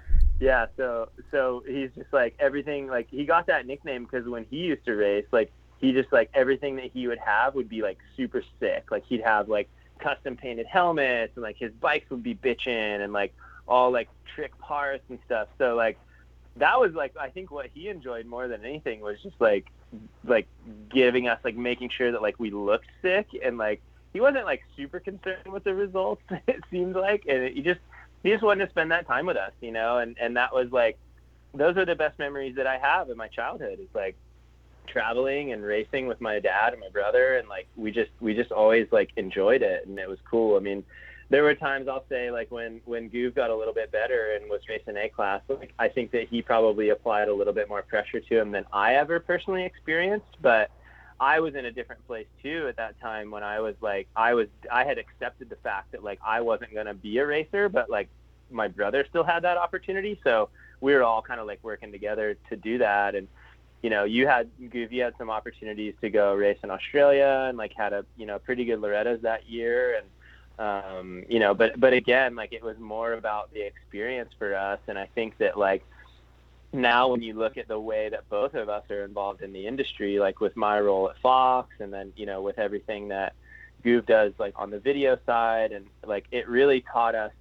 yeah, 0.42 0.66
so 0.76 1.08
so 1.30 1.62
he's 1.64 1.90
just 1.96 2.12
like 2.12 2.34
everything 2.40 2.88
like 2.88 3.08
he 3.08 3.24
got 3.24 3.46
that 3.46 3.64
nickname 3.64 4.02
because 4.02 4.26
when 4.26 4.44
he 4.50 4.56
used 4.56 4.84
to 4.86 4.94
race, 4.94 5.24
like 5.30 5.52
he 5.78 5.92
just 5.92 6.12
like 6.12 6.30
everything 6.34 6.74
that 6.76 6.90
he 6.92 7.06
would 7.06 7.18
have 7.18 7.54
would 7.54 7.68
be 7.68 7.80
like 7.80 7.98
super 8.16 8.42
sick. 8.58 8.90
Like 8.90 9.04
he'd 9.06 9.22
have 9.22 9.48
like 9.48 9.68
custom 10.00 10.36
painted 10.36 10.66
helmets 10.66 11.32
and 11.36 11.44
like 11.44 11.56
his 11.58 11.70
bikes 11.80 12.10
would 12.10 12.24
be 12.24 12.34
bitching 12.34 13.04
and 13.04 13.12
like 13.12 13.32
all 13.68 13.92
like 13.92 14.08
trick 14.34 14.58
parts 14.58 15.04
and 15.10 15.20
stuff. 15.24 15.46
So 15.58 15.76
like 15.76 15.96
that 16.56 16.80
was 16.80 16.92
like 16.92 17.16
I 17.16 17.28
think 17.28 17.52
what 17.52 17.66
he 17.72 17.88
enjoyed 17.88 18.26
more 18.26 18.48
than 18.48 18.64
anything 18.64 19.00
was 19.00 19.22
just 19.22 19.40
like 19.40 19.66
like 20.24 20.46
giving 20.88 21.28
us 21.28 21.38
like 21.44 21.56
making 21.56 21.90
sure 21.90 22.12
that 22.12 22.22
like 22.22 22.38
we 22.38 22.50
looked 22.50 22.86
sick 23.02 23.26
and 23.44 23.58
like 23.58 23.80
he 24.12 24.20
wasn't 24.20 24.44
like 24.44 24.62
super 24.76 25.00
concerned 25.00 25.50
with 25.50 25.64
the 25.64 25.74
results 25.74 26.22
it 26.46 26.60
seemed 26.70 26.94
like 26.94 27.24
and 27.28 27.54
he 27.54 27.62
just 27.62 27.80
he 28.22 28.30
just 28.30 28.42
wanted 28.42 28.64
to 28.66 28.70
spend 28.70 28.92
that 28.92 29.06
time 29.06 29.26
with 29.26 29.36
us, 29.36 29.52
you 29.60 29.72
know, 29.72 29.98
and 29.98 30.16
and 30.20 30.36
that 30.36 30.54
was 30.54 30.70
like 30.70 30.98
those 31.54 31.76
are 31.76 31.84
the 31.84 31.94
best 31.94 32.18
memories 32.18 32.56
that 32.56 32.66
I 32.66 32.78
have 32.78 33.10
in 33.10 33.16
my 33.16 33.28
childhood. 33.28 33.78
Is 33.80 33.94
like 33.94 34.16
traveling 34.86 35.52
and 35.52 35.62
racing 35.62 36.06
with 36.06 36.20
my 36.20 36.38
dad 36.38 36.72
and 36.72 36.80
my 36.80 36.88
brother 36.88 37.36
and 37.36 37.48
like 37.48 37.66
we 37.76 37.90
just 37.90 38.10
we 38.20 38.34
just 38.34 38.52
always 38.52 38.86
like 38.90 39.10
enjoyed 39.16 39.62
it 39.62 39.86
and 39.86 39.98
it 39.98 40.08
was 40.08 40.18
cool. 40.30 40.56
I 40.56 40.60
mean, 40.60 40.84
there 41.32 41.42
were 41.42 41.54
times 41.54 41.88
I'll 41.88 42.04
say 42.10 42.30
like 42.30 42.50
when 42.50 42.82
when 42.84 43.08
Goov 43.08 43.34
got 43.34 43.48
a 43.48 43.56
little 43.56 43.72
bit 43.72 43.90
better 43.90 44.32
and 44.34 44.50
was 44.50 44.60
racing 44.68 44.98
A 44.98 45.08
class, 45.08 45.40
like 45.48 45.72
I 45.78 45.88
think 45.88 46.10
that 46.10 46.28
he 46.28 46.42
probably 46.42 46.90
applied 46.90 47.28
a 47.28 47.34
little 47.34 47.54
bit 47.54 47.70
more 47.70 47.80
pressure 47.80 48.20
to 48.20 48.38
him 48.38 48.50
than 48.50 48.66
I 48.70 48.96
ever 48.96 49.18
personally 49.18 49.64
experienced, 49.64 50.36
but 50.42 50.70
I 51.18 51.40
was 51.40 51.54
in 51.54 51.64
a 51.64 51.72
different 51.72 52.06
place 52.06 52.26
too 52.42 52.66
at 52.68 52.76
that 52.76 53.00
time 53.00 53.30
when 53.30 53.42
I 53.42 53.60
was 53.60 53.74
like 53.80 54.08
I 54.14 54.34
was 54.34 54.48
I 54.70 54.84
had 54.84 54.98
accepted 54.98 55.48
the 55.48 55.56
fact 55.56 55.92
that 55.92 56.04
like 56.04 56.20
I 56.22 56.42
wasn't 56.42 56.74
gonna 56.74 56.92
be 56.92 57.16
a 57.16 57.26
racer, 57.26 57.70
but 57.70 57.88
like 57.88 58.10
my 58.50 58.68
brother 58.68 59.06
still 59.08 59.24
had 59.24 59.40
that 59.44 59.56
opportunity. 59.56 60.20
So 60.22 60.50
we 60.82 60.92
were 60.92 61.02
all 61.02 61.22
kind 61.22 61.40
of 61.40 61.46
like 61.46 61.60
working 61.62 61.92
together 61.92 62.36
to 62.50 62.56
do 62.56 62.76
that. 62.76 63.14
And 63.14 63.26
you 63.80 63.88
know, 63.88 64.04
you 64.04 64.26
had 64.26 64.50
you 64.58 65.02
had 65.02 65.14
some 65.16 65.30
opportunities 65.30 65.94
to 66.02 66.10
go 66.10 66.34
race 66.34 66.58
in 66.62 66.70
Australia 66.70 67.46
and 67.48 67.56
like 67.56 67.72
had 67.72 67.94
a 67.94 68.04
you 68.18 68.26
know 68.26 68.38
pretty 68.38 68.66
good 68.66 68.80
Loretta's 68.82 69.22
that 69.22 69.48
year 69.48 69.96
and 69.96 70.06
um, 70.58 71.24
you 71.28 71.38
know, 71.38 71.54
but 71.54 71.78
but 71.78 71.92
again, 71.92 72.34
like 72.34 72.52
it 72.52 72.62
was 72.62 72.78
more 72.78 73.14
about 73.14 73.52
the 73.52 73.60
experience 73.60 74.30
for 74.38 74.54
us. 74.54 74.78
And 74.86 74.98
I 74.98 75.08
think 75.14 75.38
that 75.38 75.58
like 75.58 75.84
now 76.72 77.08
when 77.08 77.22
you 77.22 77.34
look 77.34 77.56
at 77.56 77.68
the 77.68 77.78
way 77.78 78.08
that 78.08 78.28
both 78.28 78.54
of 78.54 78.68
us 78.68 78.84
are 78.90 79.04
involved 79.04 79.42
in 79.42 79.52
the 79.52 79.66
industry, 79.66 80.18
like 80.18 80.40
with 80.40 80.56
my 80.56 80.80
role 80.80 81.08
at 81.10 81.18
Fox 81.18 81.68
and 81.80 81.92
then, 81.92 82.12
you 82.16 82.26
know, 82.26 82.42
with 82.42 82.58
everything 82.58 83.08
that 83.08 83.34
Goov 83.84 84.06
does 84.06 84.32
like 84.38 84.54
on 84.56 84.70
the 84.70 84.78
video 84.78 85.18
side 85.26 85.72
and 85.72 85.86
like 86.06 86.26
it 86.30 86.48
really 86.48 86.84
taught 86.92 87.14
us 87.14 87.32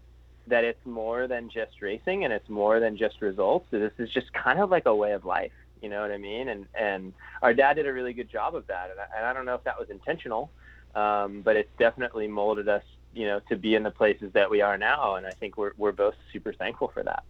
that 0.47 0.63
it's 0.63 0.83
more 0.85 1.27
than 1.27 1.49
just 1.49 1.81
racing 1.81 2.23
and 2.23 2.33
it's 2.33 2.49
more 2.49 2.79
than 2.79 2.97
just 2.97 3.21
results. 3.21 3.67
This 3.71 3.93
is 3.99 4.09
just 4.09 4.33
kind 4.33 4.59
of 4.59 4.69
like 4.69 4.85
a 4.85 4.95
way 4.95 5.13
of 5.13 5.23
life. 5.23 5.51
You 5.81 5.89
know 5.89 6.01
what 6.01 6.11
I 6.11 6.17
mean? 6.17 6.49
And 6.49 6.65
and 6.79 7.13
our 7.41 7.53
dad 7.53 7.75
did 7.75 7.87
a 7.87 7.93
really 7.93 8.13
good 8.13 8.29
job 8.29 8.55
of 8.55 8.67
that. 8.67 8.91
And 8.91 8.99
I, 8.99 9.05
and 9.17 9.25
I 9.25 9.33
don't 9.33 9.45
know 9.45 9.55
if 9.55 9.63
that 9.63 9.79
was 9.79 9.89
intentional, 9.89 10.51
um, 10.95 11.41
but 11.41 11.55
it's 11.55 11.71
definitely 11.79 12.27
molded 12.27 12.67
us, 12.67 12.83
you 13.13 13.27
know, 13.27 13.39
to 13.49 13.55
be 13.55 13.75
in 13.75 13.83
the 13.83 13.91
places 13.91 14.31
that 14.33 14.49
we 14.49 14.61
are 14.61 14.77
now. 14.77 15.15
And 15.15 15.25
I 15.25 15.31
think 15.31 15.57
we're 15.57 15.73
we're 15.77 15.91
both 15.91 16.15
super 16.31 16.53
thankful 16.53 16.89
for 16.89 17.03
that. 17.03 17.23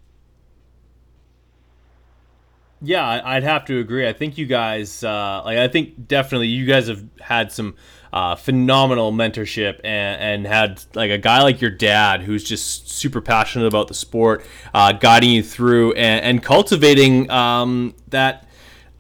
Yeah, 2.83 3.21
I'd 3.23 3.43
have 3.43 3.65
to 3.65 3.79
agree. 3.79 4.07
I 4.07 4.13
think 4.13 4.39
you 4.39 4.47
guys, 4.47 5.03
uh, 5.03 5.43
like, 5.45 5.59
I 5.59 5.67
think 5.67 6.07
definitely 6.07 6.47
you 6.47 6.65
guys 6.65 6.87
have 6.87 7.03
had 7.19 7.51
some 7.51 7.75
uh, 8.11 8.35
phenomenal 8.35 9.11
mentorship 9.11 9.79
and, 9.83 10.45
and, 10.45 10.47
had 10.47 10.83
like 10.95 11.11
a 11.11 11.19
guy 11.19 11.43
like 11.43 11.61
your 11.61 11.69
dad 11.69 12.21
who's 12.21 12.43
just 12.43 12.89
super 12.89 13.21
passionate 13.21 13.67
about 13.67 13.87
the 13.87 13.93
sport, 13.93 14.43
uh, 14.73 14.91
guiding 14.93 15.29
you 15.29 15.43
through 15.43 15.93
and, 15.93 16.25
and 16.25 16.43
cultivating 16.43 17.29
um, 17.29 17.93
that 18.07 18.47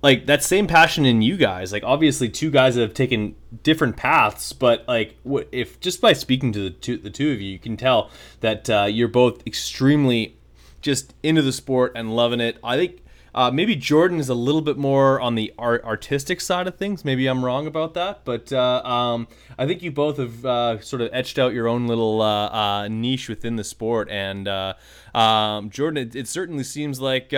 like 0.01 0.25
that 0.25 0.43
same 0.43 0.67
passion 0.67 1.05
in 1.05 1.21
you 1.21 1.37
guys. 1.37 1.71
Like, 1.71 1.83
obviously, 1.83 2.29
two 2.29 2.49
guys 2.49 2.75
that 2.75 2.81
have 2.81 2.93
taken 2.93 3.35
different 3.63 3.97
paths, 3.97 4.53
but 4.53 4.87
like, 4.87 5.15
if 5.51 5.79
just 5.79 6.01
by 6.01 6.13
speaking 6.13 6.51
to 6.53 6.63
the 6.63 6.69
two, 6.69 6.97
the 6.97 7.09
two 7.09 7.31
of 7.31 7.41
you, 7.41 7.51
you 7.51 7.59
can 7.59 7.77
tell 7.77 8.09
that 8.39 8.69
uh, 8.69 8.87
you're 8.89 9.07
both 9.07 9.45
extremely 9.45 10.37
just 10.81 11.13
into 11.21 11.41
the 11.41 11.51
sport 11.51 11.91
and 11.95 12.15
loving 12.15 12.39
it. 12.39 12.57
I 12.63 12.77
think 12.77 13.03
uh, 13.33 13.49
maybe 13.49 13.75
Jordan 13.75 14.19
is 14.19 14.29
a 14.29 14.33
little 14.33 14.61
bit 14.61 14.77
more 14.77 15.19
on 15.21 15.35
the 15.35 15.53
art, 15.57 15.83
artistic 15.83 16.41
side 16.41 16.67
of 16.67 16.75
things. 16.75 17.05
Maybe 17.05 17.27
I'm 17.27 17.45
wrong 17.45 17.65
about 17.65 17.93
that, 17.93 18.25
but 18.25 18.51
uh, 18.51 18.81
um, 18.83 19.27
I 19.57 19.65
think 19.65 19.81
you 19.81 19.91
both 19.91 20.17
have 20.17 20.45
uh, 20.45 20.81
sort 20.81 21.01
of 21.01 21.09
etched 21.13 21.39
out 21.39 21.53
your 21.53 21.67
own 21.67 21.87
little 21.87 22.21
uh, 22.21 22.47
uh, 22.47 22.87
niche 22.89 23.29
within 23.29 23.55
the 23.55 23.63
sport. 23.63 24.09
And 24.09 24.47
uh, 24.47 24.73
um, 25.15 25.69
Jordan, 25.69 26.09
it, 26.09 26.15
it, 26.15 26.27
certainly 26.27 26.63
seems 26.63 26.99
like 26.99 27.31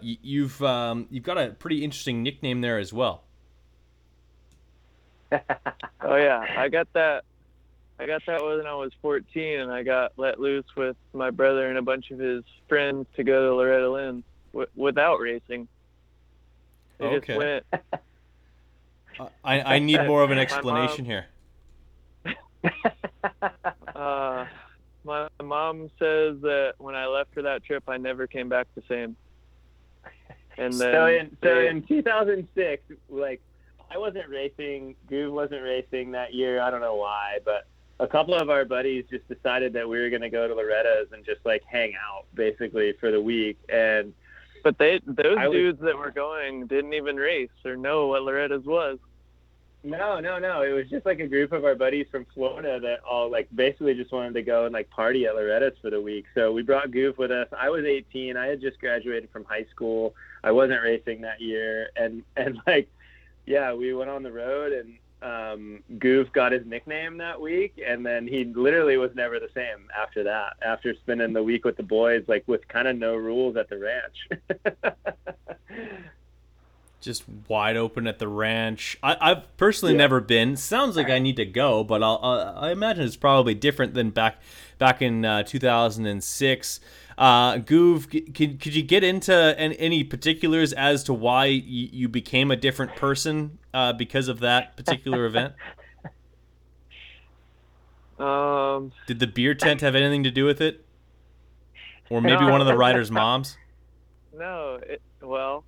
you've 0.00 0.62
um, 0.62 1.06
you've 1.10 1.24
got 1.24 1.36
a 1.36 1.50
pretty 1.50 1.84
interesting 1.84 2.22
nickname 2.22 2.62
there 2.62 2.78
as 2.78 2.92
well. 2.92 3.24
oh 5.32 6.16
yeah, 6.16 6.44
I 6.56 6.68
got 6.68 6.90
that. 6.94 7.24
I 7.98 8.06
got 8.06 8.22
that 8.26 8.44
when 8.44 8.66
I 8.66 8.74
was 8.74 8.92
14, 9.02 9.60
and 9.60 9.70
I 9.70 9.82
got 9.82 10.12
let 10.16 10.40
loose 10.40 10.64
with 10.76 10.96
my 11.12 11.30
brother 11.30 11.68
and 11.68 11.78
a 11.78 11.82
bunch 11.82 12.10
of 12.10 12.18
his 12.18 12.42
friends 12.68 13.06
to 13.16 13.22
go 13.22 13.48
to 13.48 13.54
Loretta 13.54 13.88
Lynn's 13.88 14.24
w- 14.54 14.70
without 14.74 15.16
racing. 15.20 15.68
They 16.98 17.04
Okay. 17.06 17.62
just. 17.72 17.84
I, 19.44 19.60
I 19.76 19.78
need 19.78 20.04
more 20.06 20.22
of 20.22 20.30
an 20.30 20.38
explanation 20.46 21.04
mom- 21.04 21.10
here. 21.10 21.26
Uh, 23.94 24.44
my 25.04 25.28
mom 25.42 25.88
says 26.00 26.36
that 26.40 26.74
when 26.78 26.94
I 26.96 27.06
left 27.06 27.32
for 27.32 27.42
that 27.42 27.62
trip, 27.62 27.84
I 27.88 27.96
never 27.96 28.26
came 28.26 28.48
back 28.48 28.66
the 28.74 28.82
same. 28.88 29.14
And 30.58 30.72
then 30.72 30.92
so 30.92 31.06
in 31.06 31.36
so 31.42 31.54
they- 31.54 31.68
in 31.68 31.82
2006, 31.82 32.82
like 33.08 33.40
I 33.90 33.98
wasn't 33.98 34.28
racing, 34.28 34.96
Groove 35.06 35.32
wasn't 35.32 35.62
racing 35.62 36.10
that 36.12 36.34
year. 36.34 36.60
I 36.60 36.70
don't 36.70 36.80
know 36.80 36.96
why, 36.96 37.38
but 37.44 37.66
a 38.00 38.06
couple 38.08 38.34
of 38.34 38.50
our 38.50 38.64
buddies 38.64 39.04
just 39.08 39.28
decided 39.28 39.72
that 39.74 39.88
we 39.88 40.00
were 40.00 40.10
going 40.10 40.22
to 40.22 40.30
go 40.30 40.48
to 40.48 40.54
Loretta's 40.54 41.12
and 41.12 41.24
just 41.24 41.40
like 41.44 41.62
hang 41.64 41.92
out 41.94 42.24
basically 42.34 42.92
for 42.98 43.12
the 43.12 43.20
week. 43.20 43.58
And 43.68 44.12
but 44.64 44.76
they 44.78 45.00
those 45.06 45.36
I 45.38 45.46
was- 45.46 45.56
dudes 45.56 45.80
that 45.82 45.96
were 45.96 46.10
going 46.10 46.66
didn't 46.66 46.94
even 46.94 47.16
race 47.16 47.50
or 47.64 47.76
know 47.76 48.08
what 48.08 48.22
Loretta's 48.22 48.64
was. 48.64 48.98
no, 49.84 50.18
no, 50.18 50.38
no, 50.38 50.62
it 50.62 50.72
was 50.72 50.88
just 50.88 51.04
like 51.04 51.20
a 51.20 51.26
group 51.26 51.52
of 51.52 51.64
our 51.64 51.74
buddies 51.74 52.06
from 52.10 52.24
Florida 52.34 52.80
that 52.80 53.00
all 53.08 53.30
like 53.30 53.46
basically 53.54 53.94
just 53.94 54.10
wanted 54.10 54.32
to 54.34 54.42
go 54.42 54.64
and 54.64 54.72
like 54.72 54.88
party 54.90 55.26
at 55.26 55.34
Loretta's 55.36 55.76
for 55.82 55.90
the 55.90 56.00
week. 56.00 56.24
So 56.34 56.50
we 56.52 56.62
brought 56.62 56.90
Goof 56.90 57.18
with 57.18 57.30
us. 57.30 57.48
I 57.56 57.68
was 57.68 57.84
18. 57.84 58.36
I 58.36 58.46
had 58.46 58.60
just 58.62 58.80
graduated 58.80 59.28
from 59.30 59.44
high 59.44 59.66
school. 59.70 60.14
I 60.42 60.52
wasn't 60.52 60.82
racing 60.82 61.20
that 61.20 61.40
year, 61.40 61.90
and 61.96 62.22
and 62.36 62.58
like, 62.66 62.88
yeah, 63.46 63.74
we 63.74 63.92
went 63.92 64.08
on 64.10 64.22
the 64.22 64.32
road, 64.32 64.72
and 64.72 64.94
um, 65.24 65.82
Goof 65.98 66.30
got 66.32 66.52
his 66.52 66.66
nickname 66.66 67.16
that 67.18 67.40
week, 67.40 67.80
and 67.84 68.04
then 68.04 68.26
he 68.28 68.44
literally 68.44 68.96
was 68.98 69.10
never 69.14 69.40
the 69.40 69.48
same 69.54 69.88
after 69.98 70.22
that. 70.24 70.54
After 70.62 70.94
spending 70.94 71.32
the 71.32 71.42
week 71.42 71.64
with 71.64 71.76
the 71.76 71.82
boys, 71.82 72.24
like 72.28 72.44
with 72.46 72.66
kind 72.68 72.86
of 72.86 72.96
no 72.98 73.16
rules 73.16 73.56
at 73.56 73.68
the 73.70 73.78
ranch. 73.78 74.94
Just 77.00 77.24
wide 77.48 77.76
open 77.76 78.06
at 78.06 78.18
the 78.18 78.28
ranch. 78.28 78.96
I, 79.02 79.16
I've 79.20 79.56
personally 79.58 79.94
Yeah. 79.94 79.98
never 79.98 80.20
been. 80.20 80.56
Sounds 80.56 80.96
like 80.96 81.10
I 81.10 81.18
need 81.18 81.36
to 81.36 81.44
go, 81.44 81.84
but 81.84 82.02
I'll, 82.02 82.20
uh, 82.22 82.54
I 82.56 82.70
imagine 82.70 83.04
it's 83.04 83.16
probably 83.16 83.54
different 83.54 83.92
than 83.94 84.10
back 84.10 84.40
back 84.78 85.02
in 85.02 85.24
uh, 85.24 85.42
2006. 85.42 86.80
Uh, 87.16 87.58
Goov, 87.58 88.10
could, 88.10 88.60
could 88.60 88.74
you 88.74 88.82
get 88.82 89.04
into 89.04 89.32
any 89.58 90.02
particulars 90.04 90.72
as 90.72 91.04
to 91.04 91.14
why 91.14 91.46
you, 91.46 92.08
became 92.08 92.50
a 92.50 92.56
different 92.56 92.96
person 92.96 93.58
uh, 93.72 93.92
because 93.92 94.28
of 94.28 94.40
that 94.40 94.76
particular 94.76 95.26
event? 95.26 95.54
Um, 98.16 98.92
Did 99.08 99.18
the 99.18 99.26
beer 99.26 99.54
tent 99.54 99.80
have 99.80 99.96
anything 99.96 100.22
to 100.22 100.30
do 100.30 100.44
with 100.44 100.60
it? 100.60 100.84
Or 102.10 102.20
maybe 102.20 102.44
No. 102.44 102.52
one 102.52 102.60
of 102.60 102.66
the 102.68 102.76
riders' 102.76 103.10
moms? 103.10 103.56
no, 104.32 104.78
it, 104.82 105.02
well, 105.20 105.64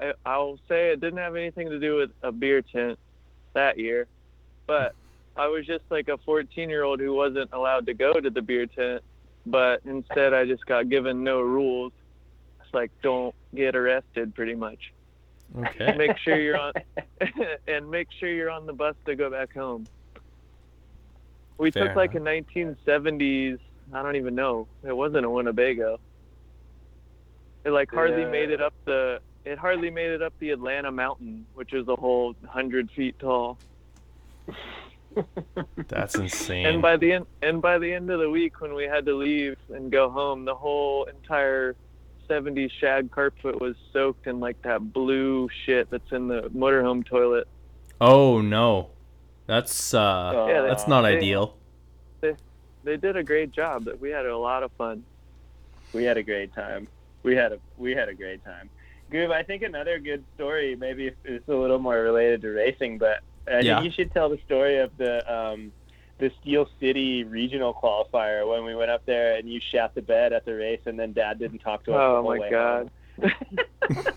I, 0.00 0.12
I'll 0.26 0.58
say 0.68 0.90
it 0.90 1.00
didn't 1.00 1.18
have 1.18 1.36
anything 1.36 1.70
to 1.70 1.78
do 1.78 1.94
with 1.96 2.10
a 2.22 2.32
beer 2.32 2.60
tent 2.62 2.98
that 3.54 3.78
year, 3.78 4.08
but 4.66 4.94
I 5.36 5.46
was 5.46 5.64
just 5.66 5.84
like 5.90 6.08
a 6.08 6.18
14 6.18 6.68
year 6.68 6.82
old 6.82 6.98
who 6.98 7.14
wasn't 7.14 7.50
allowed 7.52 7.86
to 7.86 7.94
go 7.94 8.14
to 8.14 8.30
the 8.30 8.42
beer 8.42 8.66
tent, 8.66 9.02
but 9.50 9.80
instead 9.84 10.34
I 10.34 10.44
just 10.44 10.64
got 10.66 10.88
given 10.88 11.24
no 11.24 11.40
rules. 11.40 11.92
It's 12.62 12.72
like 12.74 12.90
don't 13.02 13.34
get 13.54 13.74
arrested, 13.74 14.34
pretty 14.34 14.54
much. 14.54 14.92
Okay. 15.58 15.94
Make 15.96 16.18
sure 16.18 16.38
you're 16.40 16.58
on, 16.58 16.72
and 17.66 17.90
make 17.90 18.08
sure 18.18 18.28
you're 18.28 18.50
on 18.50 18.66
the 18.66 18.72
bus 18.72 18.94
to 19.06 19.16
go 19.16 19.30
back 19.30 19.52
home. 19.54 19.86
We 21.56 21.70
Fair 21.70 21.88
took 21.88 21.96
like 21.96 22.14
a 22.14 22.20
1970s. 22.20 23.58
I 23.92 24.02
don't 24.02 24.16
even 24.16 24.34
know. 24.34 24.68
It 24.84 24.96
wasn't 24.96 25.24
a 25.24 25.30
Winnebago. 25.30 25.98
It 27.64 27.70
like 27.70 27.90
hardly 27.90 28.22
Yeah. 28.22 28.30
made 28.30 28.50
it 28.50 28.60
up 28.60 28.74
the. 28.84 29.20
It 29.44 29.58
hardly 29.58 29.90
made 29.90 30.10
it 30.10 30.20
up 30.20 30.34
the 30.40 30.50
Atlanta 30.50 30.92
mountain, 30.92 31.46
which 31.54 31.72
is 31.72 31.88
a 31.88 31.96
whole 31.96 32.34
hundred 32.46 32.90
feet 32.90 33.18
tall. 33.18 33.58
That's 35.88 36.14
insane. 36.24 36.66
And 36.66 36.82
by 36.82 36.96
the 36.96 37.12
end, 37.12 37.26
and 37.42 37.60
by 37.62 37.78
the 37.78 37.92
end 37.92 38.10
of 38.10 38.20
the 38.20 38.30
week, 38.30 38.60
when 38.60 38.74
we 38.74 38.84
had 38.84 39.06
to 39.06 39.14
leave 39.14 39.56
and 39.70 39.90
go 39.90 40.10
home, 40.10 40.44
the 40.44 40.54
whole 40.54 41.04
entire 41.04 41.76
70s 42.28 42.70
shag 42.80 43.10
carpet 43.10 43.60
was 43.60 43.74
soaked 43.92 44.26
in 44.26 44.38
like 44.40 44.60
that 44.62 44.92
blue 44.92 45.48
shit 45.64 45.90
that's 45.90 46.12
in 46.12 46.28
the 46.28 46.42
motorhome 46.54 47.04
toilet. 47.06 47.48
oh 48.00 48.40
no. 48.40 48.90
That's 49.46 49.94
uh 49.94 50.46
Yeah, 50.48 50.60
they- 50.62 50.68
that's 50.68 50.86
not 50.86 51.02
they- 51.02 51.16
ideal. 51.16 51.56
They 52.20 52.34
they 52.84 52.96
did 52.98 53.16
a 53.16 53.22
great 53.22 53.50
job. 53.52 53.84
That 53.84 53.98
we 54.00 54.10
had 54.10 54.26
a 54.26 54.36
lot 54.36 54.62
of 54.62 54.70
fun. 54.72 55.04
we 55.94 56.04
had 56.04 56.16
a 56.18 56.22
great 56.22 56.52
time. 56.54 56.86
We 57.22 57.34
had 57.34 57.52
a 57.52 57.58
we 57.78 57.92
had 57.94 58.08
a 58.10 58.14
great 58.14 58.44
time. 58.44 58.68
Groove, 59.10 59.30
I 59.30 59.42
think 59.42 59.62
another 59.62 59.98
good 59.98 60.22
story, 60.34 60.76
maybe 60.76 61.12
it's 61.24 61.48
a 61.48 61.54
little 61.54 61.78
more 61.78 61.98
related 62.02 62.42
to 62.42 62.48
racing, 62.50 62.98
but 62.98 63.20
I 63.50 63.60
Yeah. 63.60 63.74
think 63.76 63.86
you 63.86 63.90
should 63.92 64.12
tell 64.12 64.28
the 64.28 64.38
story 64.46 64.78
of 64.78 64.96
the 64.96 65.30
um, 65.32 65.72
the 66.18 66.30
Steel 66.40 66.68
City 66.80 67.24
regional 67.24 67.72
qualifier 67.72 68.48
when 68.48 68.64
we 68.64 68.74
went 68.74 68.90
up 68.90 69.04
there 69.06 69.36
and 69.36 69.48
you 69.48 69.60
shat 69.70 69.94
the 69.94 70.02
bed 70.02 70.32
at 70.32 70.44
the 70.44 70.54
race, 70.54 70.80
and 70.86 70.98
then 70.98 71.12
Dad 71.12 71.38
didn't 71.38 71.60
talk 71.60 71.84
to 71.84 71.92
us. 71.92 71.98
Oh 72.00 72.16
whole 72.22 72.24
my 72.24 72.38
way 72.38 72.50
god. 72.50 72.90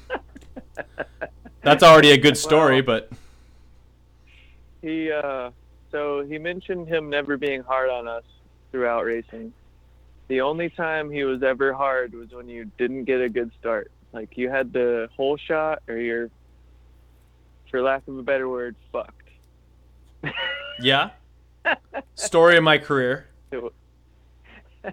That's 1.63 1.83
already 1.83 2.11
a 2.11 2.17
good 2.17 2.37
story, 2.37 2.81
Well- 2.81 3.01
but 3.09 3.11
He 4.81 5.11
uh 5.11 5.51
so 5.91 6.23
he 6.25 6.37
mentioned 6.37 6.87
him 6.87 7.09
never 7.09 7.37
being 7.37 7.61
hard 7.63 7.89
on 7.89 8.07
us 8.07 8.23
throughout 8.71 9.03
racing. 9.03 9.53
The 10.29 10.41
only 10.41 10.69
time 10.69 11.11
he 11.11 11.23
was 11.25 11.43
ever 11.43 11.73
hard 11.73 12.13
was 12.13 12.29
when 12.31 12.47
you 12.47 12.71
didn't 12.77 13.03
get 13.03 13.19
a 13.21 13.27
good 13.29 13.51
start. 13.59 13.91
Like 14.13 14.37
you 14.37 14.49
had 14.49 14.71
the 14.73 15.09
whole 15.15 15.37
shot 15.37 15.83
or 15.87 15.97
you're 15.97 16.29
for 17.69 17.81
lack 17.81 18.07
of 18.07 18.17
a 18.17 18.23
better 18.23 18.47
word, 18.49 18.75
fucked. 18.91 19.20
Yeah. 20.79 21.09
Story 22.15 22.57
of 22.57 22.63
my 22.63 22.77
career. 22.77 23.27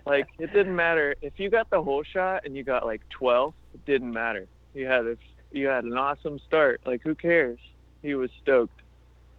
Like 0.04 0.26
it 0.38 0.52
didn't 0.52 0.76
matter 0.76 1.14
if 1.22 1.38
you 1.38 1.48
got 1.48 1.70
the 1.70 1.82
whole 1.82 2.02
shot 2.02 2.44
and 2.44 2.54
you 2.54 2.62
got 2.62 2.84
like 2.84 3.00
12. 3.08 3.54
It 3.72 3.84
didn't 3.86 4.12
matter. 4.12 4.46
You 4.74 4.86
had 4.86 5.06
a 5.06 5.16
you 5.50 5.66
had 5.66 5.84
an 5.84 5.96
awesome 5.96 6.38
start. 6.46 6.82
Like 6.84 7.02
who 7.02 7.14
cares? 7.14 7.58
He 8.02 8.14
was 8.14 8.30
stoked. 8.42 8.82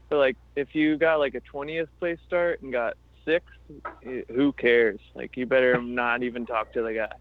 But 0.09 0.17
like 0.17 0.37
if 0.55 0.73
you 0.73 0.97
got 0.97 1.19
like 1.19 1.35
a 1.35 1.41
20th 1.41 1.87
place 1.99 2.17
start 2.25 2.61
and 2.61 2.71
got 2.71 2.97
sixth, 3.25 3.53
eh, 4.03 4.21
who 4.33 4.51
cares? 4.53 4.99
Like 5.13 5.37
you 5.37 5.45
better 5.45 5.79
not 5.81 6.23
even 6.23 6.45
talk 6.45 6.73
to 6.73 6.81
the 6.81 6.93
guy. 6.93 7.11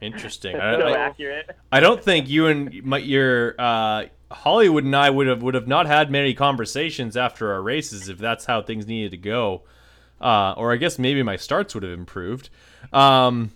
Interesting. 0.00 0.56
so 0.56 0.60
I, 0.60 0.74
I, 0.74 0.98
accurate. 0.98 1.50
I 1.72 1.80
don't 1.80 2.02
think 2.02 2.28
you 2.28 2.46
and 2.46 2.84
my, 2.84 2.98
your 2.98 3.54
uh, 3.58 4.04
Hollywood 4.30 4.84
and 4.84 4.94
I 4.94 5.10
would 5.10 5.26
have 5.26 5.42
would 5.42 5.54
have 5.54 5.66
not 5.66 5.86
had 5.86 6.10
many 6.10 6.34
conversations 6.34 7.16
after 7.16 7.52
our 7.52 7.62
races 7.62 8.08
if 8.08 8.18
that's 8.18 8.44
how 8.44 8.62
things 8.62 8.86
needed 8.86 9.10
to 9.12 9.16
go. 9.16 9.62
Uh, 10.20 10.52
or 10.56 10.72
I 10.72 10.76
guess 10.76 10.98
maybe 10.98 11.22
my 11.22 11.36
starts 11.36 11.74
would 11.74 11.84
have 11.84 11.92
improved. 11.92 12.50
Um, 12.92 13.52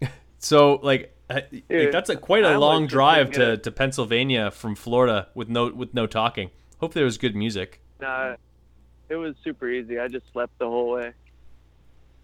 so 0.38 0.74
like, 0.82 1.14
I- 1.28 1.46
like, 1.68 1.90
that's 1.90 2.10
a 2.10 2.16
quite 2.16 2.44
I 2.44 2.52
a 2.52 2.54
almost 2.54 2.60
long 2.60 2.86
drive 2.86 3.30
to, 3.32 3.56
to 3.56 3.70
Pennsylvania 3.70 4.50
from 4.50 4.74
Florida 4.74 5.28
with 5.34 5.48
no 5.48 5.72
with 5.72 5.94
no 5.94 6.06
talking. 6.06 6.50
Hope 6.78 6.94
there 6.94 7.04
was 7.04 7.18
good 7.18 7.34
music. 7.34 7.80
Nah, 8.00 8.34
it 9.08 9.16
was 9.16 9.34
super 9.44 9.68
easy. 9.68 9.98
I 9.98 10.08
just 10.08 10.30
slept 10.32 10.58
the 10.58 10.66
whole 10.68 10.90
way. 10.90 11.12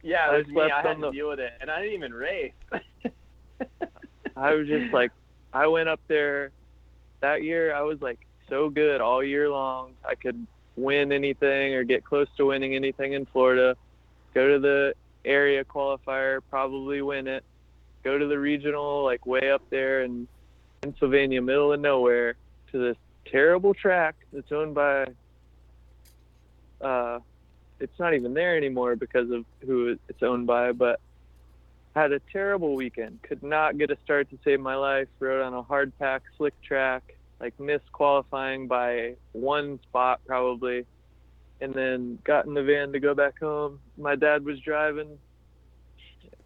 Yeah, 0.02 0.28
I 0.30 0.34
it 0.37 0.38
was 0.38 0.54
me. 0.54 0.61
I 0.62 0.76
had 0.76 0.87
on 0.87 0.94
to 0.96 1.00
the- 1.02 1.11
deal 1.12 1.28
with 1.28 1.40
it, 1.40 1.52
and 1.61 1.70
I 1.70 1.80
didn't 1.82 1.94
even 1.94 2.14
race. 2.14 2.52
I 4.37 4.54
was 4.54 4.68
just 4.68 4.92
like, 4.92 5.11
I 5.52 5.66
went 5.66 5.88
up 5.88 6.00
there 6.06 6.50
that 7.20 7.42
year. 7.42 7.74
I 7.74 7.82
was 7.82 8.00
like 8.00 8.20
so 8.48 8.68
good 8.70 9.00
all 9.00 9.22
year 9.22 9.50
long. 9.50 9.94
I 10.08 10.14
could 10.14 10.46
win 10.76 11.11
anything 11.11 11.74
or 11.74 11.82
get 11.82 12.04
close 12.04 12.28
to 12.37 12.46
winning 12.46 12.74
anything 12.76 13.14
in 13.14 13.26
Florida. 13.26 13.76
Go 14.34 14.54
to 14.54 14.58
the 14.61 14.94
area 15.24 15.64
qualifier, 15.64 16.40
probably 16.50 17.02
win 17.02 17.26
it. 17.26 17.42
Go 18.04 18.16
to 18.16 18.26
the 18.26 18.38
regional, 18.38 19.02
like 19.04 19.26
way 19.26 19.50
up 19.50 19.62
there 19.70 20.02
in 20.04 20.28
Pennsylvania, 20.80 21.42
middle 21.42 21.72
of 21.72 21.80
nowhere, 21.80 22.34
to 22.70 22.78
this 22.78 22.96
terrible 23.26 23.74
track 23.74 24.14
that's 24.32 24.52
owned 24.52 24.74
by. 24.74 25.06
Uh, 26.80 27.18
it's 27.80 27.98
not 27.98 28.14
even 28.14 28.34
there 28.34 28.56
anymore 28.56 28.96
because 28.96 29.30
of 29.30 29.44
who 29.64 29.96
it's 30.08 30.22
owned 30.22 30.46
by, 30.46 30.72
but 30.72 31.00
had 31.94 32.12
a 32.12 32.20
terrible 32.32 32.74
weekend. 32.74 33.22
Could 33.22 33.42
not 33.42 33.78
get 33.78 33.90
a 33.90 33.96
start 34.04 34.30
to 34.30 34.38
save 34.44 34.60
my 34.60 34.76
life. 34.76 35.08
Rode 35.18 35.42
on 35.42 35.54
a 35.54 35.62
hard 35.62 35.92
pack 35.98 36.22
slick 36.36 36.60
track. 36.62 37.14
Like 37.40 37.58
missed 37.60 37.90
qualifying 37.92 38.66
by 38.66 39.14
one 39.32 39.80
spot 39.82 40.20
probably, 40.26 40.86
and 41.60 41.72
then 41.72 42.18
got 42.24 42.46
in 42.46 42.54
the 42.54 42.64
van 42.64 42.92
to 42.92 43.00
go 43.00 43.14
back 43.14 43.38
home. 43.38 43.78
My 43.96 44.16
dad 44.16 44.44
was 44.44 44.58
driving. 44.58 45.18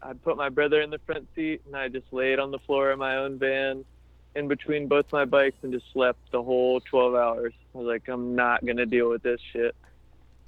I 0.03 0.13
put 0.13 0.37
my 0.37 0.51
brother 0.51 0.83
in 0.83 0.91
the 0.91 0.99
front 0.99 1.29
seat, 1.35 1.63
and 1.67 1.75
I 1.75 1.89
just 1.89 2.13
laid 2.13 2.39
on 2.39 2.51
the 2.51 2.59
floor 2.59 2.91
of 2.91 2.99
my 2.99 3.17
own 3.17 3.39
van, 3.39 3.87
in 4.35 4.49
between 4.49 4.87
both 4.87 5.11
my 5.13 5.25
bikes, 5.25 5.57
and 5.63 5.73
just 5.73 5.91
slept 5.93 6.19
the 6.31 6.43
whole 6.43 6.81
12 6.81 7.15
hours. 7.15 7.55
I 7.75 7.79
was 7.79 7.87
like, 7.87 8.09
I'm 8.09 8.35
not 8.35 8.65
gonna 8.65 8.85
deal 8.85 9.09
with 9.09 9.23
this 9.23 9.41
shit. 9.53 9.75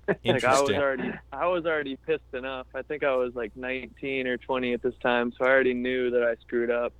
Like 0.24 0.44
I 0.44 0.60
was 0.60 0.70
already, 0.70 1.12
I 1.32 1.46
was 1.46 1.66
already 1.66 1.96
pissed 1.96 2.34
enough. 2.34 2.66
I 2.74 2.82
think 2.82 3.04
I 3.04 3.14
was 3.16 3.34
like 3.34 3.56
19 3.56 4.26
or 4.26 4.36
20 4.36 4.72
at 4.74 4.82
this 4.82 4.94
time, 5.02 5.32
so 5.36 5.44
I 5.44 5.48
already 5.48 5.74
knew 5.74 6.10
that 6.10 6.22
I 6.22 6.34
screwed 6.46 6.70
up. 6.70 6.92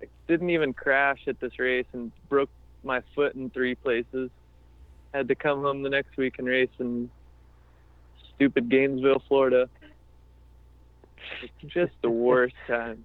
I 0.00 0.06
didn't 0.26 0.50
even 0.50 0.72
crash 0.72 1.20
at 1.28 1.38
this 1.40 1.58
race 1.58 1.86
and 1.92 2.10
broke 2.28 2.50
my 2.82 3.02
foot 3.14 3.34
in 3.34 3.50
three 3.50 3.74
places. 3.74 4.30
Had 5.14 5.28
to 5.28 5.34
come 5.34 5.62
home 5.62 5.82
the 5.82 5.90
next 5.90 6.16
week 6.16 6.38
and 6.38 6.48
race 6.48 6.70
in 6.78 7.10
stupid 8.34 8.68
Gainesville, 8.68 9.22
Florida. 9.28 9.68
It's 11.42 11.72
just 11.72 11.92
the 12.02 12.10
worst 12.10 12.54
time. 12.66 13.04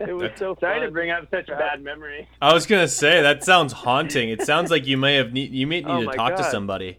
It 0.00 0.12
was 0.12 0.30
so 0.36 0.56
Sorry 0.60 0.80
to 0.80 0.90
bring 0.90 1.10
up 1.10 1.30
such 1.30 1.48
a 1.48 1.56
bad 1.56 1.82
memory. 1.82 2.28
I 2.42 2.52
was 2.52 2.66
gonna 2.66 2.88
say 2.88 3.22
that 3.22 3.44
sounds 3.44 3.72
haunting. 3.72 4.28
It 4.30 4.42
sounds 4.42 4.70
like 4.70 4.86
you 4.86 4.96
may 4.96 5.14
have 5.16 5.32
need, 5.32 5.52
you 5.52 5.66
may 5.66 5.82
oh 5.84 5.86
need 5.86 5.92
Oh 5.94 6.00
to 6.00 6.06
my 6.06 6.14
talk 6.14 6.36
to 6.36 6.44
somebody. 6.44 6.98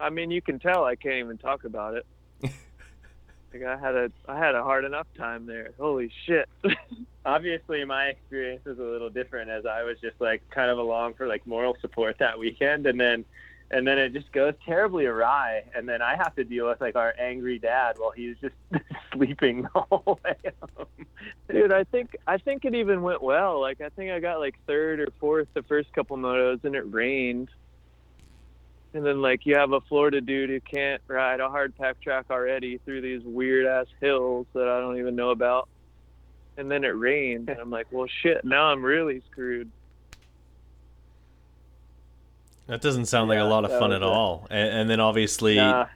I 0.00 0.10
mean, 0.10 0.30
you 0.30 0.40
can 0.40 0.58
tell 0.58 0.84
I 0.84 0.96
can't 0.96 1.16
even 1.16 1.38
talk 1.38 1.64
about 1.64 1.94
it. 1.94 2.06
like 2.42 3.62
I 3.62 3.76
had 3.76 3.94
a 3.94 4.12
I 4.26 4.38
had 4.38 4.54
a 4.54 4.62
hard 4.62 4.84
enough 4.84 5.06
time 5.16 5.46
there. 5.46 5.70
Holy 5.78 6.10
shit. 6.26 6.48
Obviously, 7.24 7.84
my 7.84 8.06
experience 8.06 8.64
was 8.64 8.78
a 8.78 8.82
little 8.82 9.10
different 9.10 9.50
as 9.50 9.66
I 9.66 9.82
was 9.82 9.98
just 10.00 10.20
like 10.20 10.42
kind 10.50 10.70
of 10.70 10.78
along 10.78 11.14
for 11.14 11.26
like 11.26 11.46
moral 11.46 11.76
support 11.80 12.16
that 12.18 12.38
weekend, 12.38 12.86
and 12.86 12.98
then 12.98 13.24
and 13.70 13.86
then 13.86 13.98
it 13.98 14.12
just 14.12 14.32
goes 14.32 14.54
terribly 14.64 15.06
awry, 15.06 15.62
and 15.76 15.88
then 15.88 16.02
I 16.02 16.16
have 16.16 16.34
to 16.36 16.44
deal 16.44 16.68
with 16.68 16.80
like 16.80 16.96
our 16.96 17.14
angry 17.18 17.58
dad 17.58 17.96
while 17.98 18.10
he's 18.10 18.36
just 18.40 18.54
sleeping 19.12 19.62
the 19.62 19.80
whole 19.80 20.18
way 20.24 20.36
home. 20.76 21.06
Dude, 21.48 21.72
I 21.72 21.84
think 21.84 22.16
I 22.26 22.38
think 22.38 22.64
it 22.64 22.74
even 22.74 23.02
went 23.02 23.22
well. 23.22 23.60
Like 23.60 23.80
I 23.80 23.90
think 23.90 24.10
I 24.10 24.18
got 24.18 24.40
like 24.40 24.56
third 24.66 25.00
or 25.00 25.08
fourth 25.20 25.48
the 25.54 25.62
first 25.62 25.92
couple 25.92 26.16
motos, 26.16 26.64
and 26.64 26.74
it 26.74 26.90
rained. 26.92 27.50
And 28.92 29.06
then 29.06 29.22
like 29.22 29.46
you 29.46 29.56
have 29.56 29.72
a 29.72 29.80
Florida 29.82 30.20
dude 30.20 30.50
who 30.50 30.60
can't 30.60 31.00
ride 31.06 31.40
a 31.40 31.48
hard 31.48 31.76
pack 31.76 32.00
track 32.00 32.26
already 32.30 32.78
through 32.78 33.02
these 33.02 33.22
weird 33.22 33.66
ass 33.66 33.86
hills 34.00 34.46
that 34.52 34.66
I 34.66 34.80
don't 34.80 34.98
even 34.98 35.14
know 35.14 35.30
about. 35.30 35.68
And 36.56 36.70
then 36.70 36.84
it 36.84 36.88
rained, 36.88 37.48
and 37.48 37.58
I'm 37.58 37.70
like, 37.70 37.86
well, 37.90 38.06
shit. 38.22 38.44
Now 38.44 38.64
I'm 38.64 38.84
really 38.84 39.22
screwed. 39.30 39.70
That 42.66 42.80
doesn't 42.80 43.06
sound 43.06 43.28
like 43.28 43.38
a 43.38 43.44
lot 43.44 43.64
of 43.64 43.70
fun 43.70 43.92
at 43.92 44.02
it. 44.02 44.02
all. 44.02 44.46
And, 44.50 44.68
and 44.68 44.90
then 44.90 45.00
obviously, 45.00 45.56
Nah, 45.56 45.86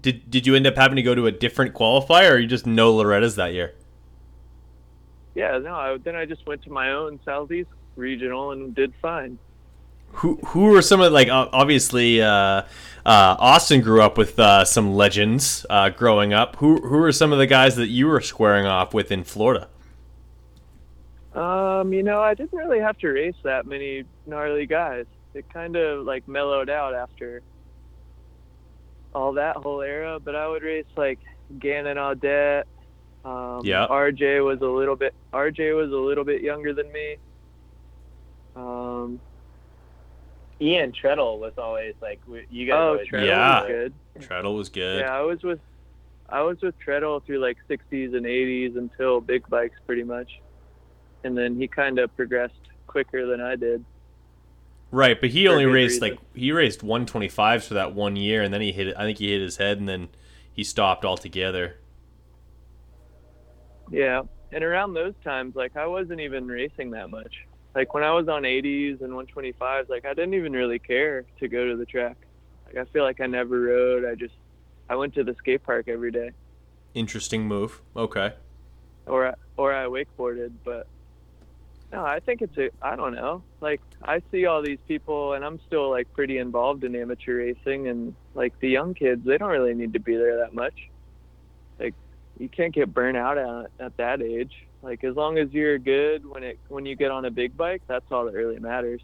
did 0.00 0.30
did 0.30 0.46
you 0.46 0.54
end 0.54 0.66
up 0.66 0.76
having 0.76 0.96
to 0.96 1.02
go 1.02 1.14
to 1.14 1.26
a 1.26 1.32
different 1.32 1.74
qualifier, 1.74 2.32
or 2.32 2.38
you 2.38 2.46
just 2.46 2.66
know 2.66 2.94
Loretta's 2.94 3.36
that 3.36 3.54
year? 3.54 3.74
Yeah, 5.34 5.58
no. 5.58 5.74
I, 5.74 5.96
then 5.98 6.14
I 6.14 6.26
just 6.26 6.46
went 6.46 6.62
to 6.64 6.70
my 6.70 6.92
own 6.92 7.18
southeast 7.24 7.70
regional 7.96 8.52
and 8.52 8.74
did 8.74 8.92
fine. 9.02 9.38
Who 10.16 10.36
who 10.46 10.64
were 10.70 10.82
some 10.82 11.00
of 11.00 11.12
like 11.12 11.28
obviously 11.30 12.22
uh, 12.22 12.62
uh, 13.06 13.36
Austin 13.38 13.80
grew 13.80 14.00
up 14.00 14.16
with 14.16 14.38
uh, 14.38 14.64
some 14.64 14.94
legends 14.94 15.66
uh, 15.68 15.90
growing 15.90 16.32
up. 16.32 16.56
Who 16.56 16.76
who 16.76 17.02
are 17.02 17.12
some 17.12 17.32
of 17.32 17.38
the 17.38 17.46
guys 17.46 17.76
that 17.76 17.88
you 17.88 18.06
were 18.06 18.20
squaring 18.20 18.66
off 18.66 18.94
with 18.94 19.10
in 19.12 19.24
Florida? 19.24 19.68
Um, 21.34 21.92
you 21.92 22.02
know, 22.02 22.20
I 22.22 22.34
didn't 22.34 22.56
really 22.56 22.78
have 22.80 22.96
to 22.98 23.08
race 23.08 23.34
that 23.42 23.66
many 23.66 24.04
gnarly 24.26 24.66
guys. 24.66 25.06
It 25.34 25.52
kind 25.52 25.76
of 25.76 26.06
like 26.06 26.26
mellowed 26.28 26.70
out 26.70 26.94
after 26.94 27.42
all 29.14 29.32
that 29.34 29.56
whole 29.56 29.82
era. 29.82 30.18
But 30.20 30.36
I 30.36 30.48
would 30.48 30.62
race 30.62 30.86
like 30.96 31.18
Gannon 31.58 31.96
Audette. 31.96 32.64
Um, 33.24 33.62
Yeah. 33.64 33.86
RJ 33.88 34.44
was 34.44 34.60
a 34.60 34.66
little 34.66 34.96
bit. 34.96 35.14
RJ 35.32 35.76
was 35.76 35.90
a 35.92 35.96
little 35.96 36.24
bit 36.24 36.40
younger 36.40 36.72
than 36.72 36.90
me. 36.92 37.16
Um, 38.54 39.20
Ian 40.60 40.92
Trettel 40.92 41.38
was 41.38 41.52
always 41.58 41.94
like 42.00 42.20
you 42.50 42.66
guys. 42.66 42.74
oh, 42.76 42.88
always 42.92 43.08
Trettel 43.08 43.26
Yeah. 43.26 43.60
was 43.62 43.68
good. 43.68 43.94
Trettel 44.20 44.56
was 44.56 44.68
good. 44.68 45.00
Yeah, 45.00 45.16
I 45.18 45.22
was 45.22 45.42
with. 45.42 45.60
I 46.28 46.40
was 46.42 46.60
with 46.62 46.74
Trettel 46.78 47.22
through 47.24 47.38
like 47.38 47.58
60s 47.68 48.16
and 48.16 48.24
80s 48.24 48.76
until 48.78 49.20
big 49.20 49.46
bikes, 49.48 49.76
pretty 49.86 50.04
much, 50.04 50.40
and 51.22 51.36
then 51.36 51.56
he 51.60 51.68
kind 51.68 51.98
of 51.98 52.14
progressed 52.16 52.54
quicker 52.86 53.26
than 53.26 53.40
I 53.40 53.56
did. 53.56 53.84
Right, 54.90 55.20
but 55.20 55.30
he 55.30 55.48
only 55.48 55.64
good 55.64 55.72
raced 55.72 56.00
reason. 56.00 56.10
like 56.16 56.18
he 56.34 56.52
raced 56.52 56.80
125s 56.80 57.66
for 57.66 57.74
that 57.74 57.94
one 57.94 58.16
year, 58.16 58.42
and 58.42 58.54
then 58.54 58.60
he 58.60 58.70
hit. 58.72 58.88
it- 58.88 58.96
I 58.96 59.02
think 59.02 59.18
he 59.18 59.32
hit 59.32 59.40
his 59.42 59.56
head, 59.58 59.78
and 59.78 59.88
then 59.88 60.08
he 60.52 60.62
stopped 60.64 61.04
altogether. 61.04 61.76
Yeah, 63.90 64.22
and 64.52 64.64
around 64.64 64.94
those 64.94 65.14
times, 65.24 65.56
like 65.56 65.76
I 65.76 65.86
wasn't 65.86 66.20
even 66.20 66.46
racing 66.46 66.90
that 66.92 67.10
much. 67.10 67.34
Like 67.74 67.92
when 67.92 68.04
I 68.04 68.12
was 68.12 68.28
on 68.28 68.42
80s 68.42 69.00
and 69.00 69.12
125s, 69.12 69.88
like 69.88 70.04
I 70.04 70.14
didn't 70.14 70.34
even 70.34 70.52
really 70.52 70.78
care 70.78 71.24
to 71.40 71.48
go 71.48 71.66
to 71.68 71.76
the 71.76 71.84
track. 71.86 72.16
Like 72.66 72.76
I 72.76 72.84
feel 72.90 73.02
like 73.02 73.20
I 73.20 73.26
never 73.26 73.60
rode. 73.60 74.04
I 74.04 74.14
just 74.14 74.34
I 74.88 74.96
went 74.96 75.14
to 75.14 75.24
the 75.24 75.34
skate 75.34 75.62
park 75.64 75.88
every 75.88 76.10
day, 76.10 76.30
Interesting 76.94 77.46
move. 77.46 77.80
Okay. 77.96 78.32
or 79.06 79.34
or 79.56 79.74
I 79.74 79.84
wakeboarded. 79.86 80.52
But 80.64 80.86
no, 81.92 82.04
I 82.04 82.20
think 82.20 82.42
it's 82.42 82.56
a 82.58 82.70
I 82.80 82.94
don't 82.96 83.14
know. 83.14 83.42
Like 83.60 83.80
I 84.02 84.22
see 84.30 84.46
all 84.46 84.62
these 84.62 84.78
people, 84.86 85.32
and 85.32 85.44
I'm 85.44 85.58
still 85.66 85.90
like 85.90 86.12
pretty 86.12 86.38
involved 86.38 86.84
in 86.84 86.94
amateur 86.94 87.38
racing, 87.38 87.88
and 87.88 88.14
like 88.34 88.58
the 88.60 88.68
young 88.68 88.94
kids, 88.94 89.24
they 89.24 89.38
don't 89.38 89.50
really 89.50 89.74
need 89.74 89.94
to 89.94 90.00
be 90.00 90.16
there 90.16 90.38
that 90.38 90.54
much. 90.54 90.90
Like 91.78 91.94
you 92.38 92.48
can't 92.48 92.74
get 92.74 92.92
burnt 92.92 93.16
out 93.16 93.38
at, 93.38 93.70
at 93.80 93.96
that 93.96 94.22
age. 94.22 94.66
Like 94.84 95.02
as 95.02 95.16
long 95.16 95.38
as 95.38 95.50
you're 95.52 95.78
good 95.78 96.26
when 96.26 96.42
it 96.42 96.58
when 96.68 96.84
you 96.84 96.94
get 96.94 97.10
on 97.10 97.24
a 97.24 97.30
big 97.30 97.56
bike, 97.56 97.82
that's 97.86 98.04
all 98.12 98.26
that 98.26 98.34
really 98.34 98.58
matters. 98.58 99.00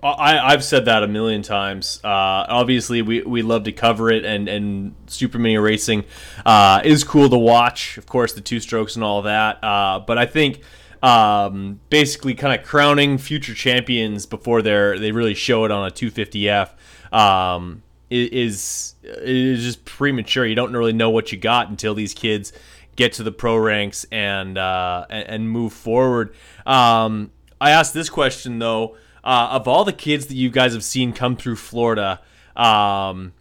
I, 0.00 0.38
I've 0.38 0.62
said 0.62 0.84
that 0.84 1.02
a 1.02 1.08
million 1.08 1.42
times. 1.42 2.00
Uh, 2.04 2.08
obviously, 2.08 3.02
we, 3.02 3.22
we 3.22 3.42
love 3.42 3.64
to 3.64 3.72
cover 3.72 4.12
it, 4.12 4.24
and, 4.24 4.48
and 4.48 4.94
Super 5.08 5.40
Mini 5.40 5.58
Racing 5.58 6.04
uh, 6.46 6.82
is 6.84 7.02
cool 7.02 7.28
to 7.28 7.36
watch. 7.36 7.98
Of 7.98 8.06
course, 8.06 8.32
the 8.32 8.40
two 8.40 8.60
strokes 8.60 8.94
and 8.94 9.02
all 9.02 9.22
that. 9.22 9.58
Uh, 9.64 9.98
but 9.98 10.16
I 10.16 10.26
think 10.26 10.60
um, 11.02 11.80
basically 11.90 12.34
kind 12.34 12.58
of 12.58 12.64
crowning 12.64 13.18
future 13.18 13.54
champions 13.54 14.24
before 14.24 14.62
they're 14.62 14.98
they 14.98 15.10
really 15.10 15.34
show 15.34 15.64
it 15.64 15.72
on 15.72 15.86
a 15.86 15.90
250F 15.90 16.70
um, 17.12 17.82
is 18.08 18.94
is 19.02 19.62
just 19.64 19.84
premature. 19.84 20.46
You 20.46 20.54
don't 20.54 20.72
really 20.72 20.92
know 20.92 21.10
what 21.10 21.32
you 21.32 21.38
got 21.38 21.70
until 21.70 21.94
these 21.94 22.14
kids 22.14 22.52
get 22.98 23.12
to 23.14 23.22
the 23.22 23.32
pro 23.32 23.56
ranks 23.56 24.04
and 24.10 24.58
uh, 24.58 25.06
and, 25.08 25.48
move 25.48 25.72
forward. 25.72 26.34
Um, 26.66 27.30
I 27.60 27.70
asked 27.70 27.94
this 27.94 28.10
question 28.10 28.58
though. 28.58 28.96
Uh, 29.24 29.48
of 29.52 29.66
all 29.66 29.84
the 29.84 29.92
kids 29.92 30.26
that 30.26 30.34
you 30.34 30.50
guys 30.50 30.72
have 30.72 30.84
seen 30.84 31.12
come 31.12 31.36
through 31.36 31.56
Florida, 31.56 32.20
um, 32.56 33.32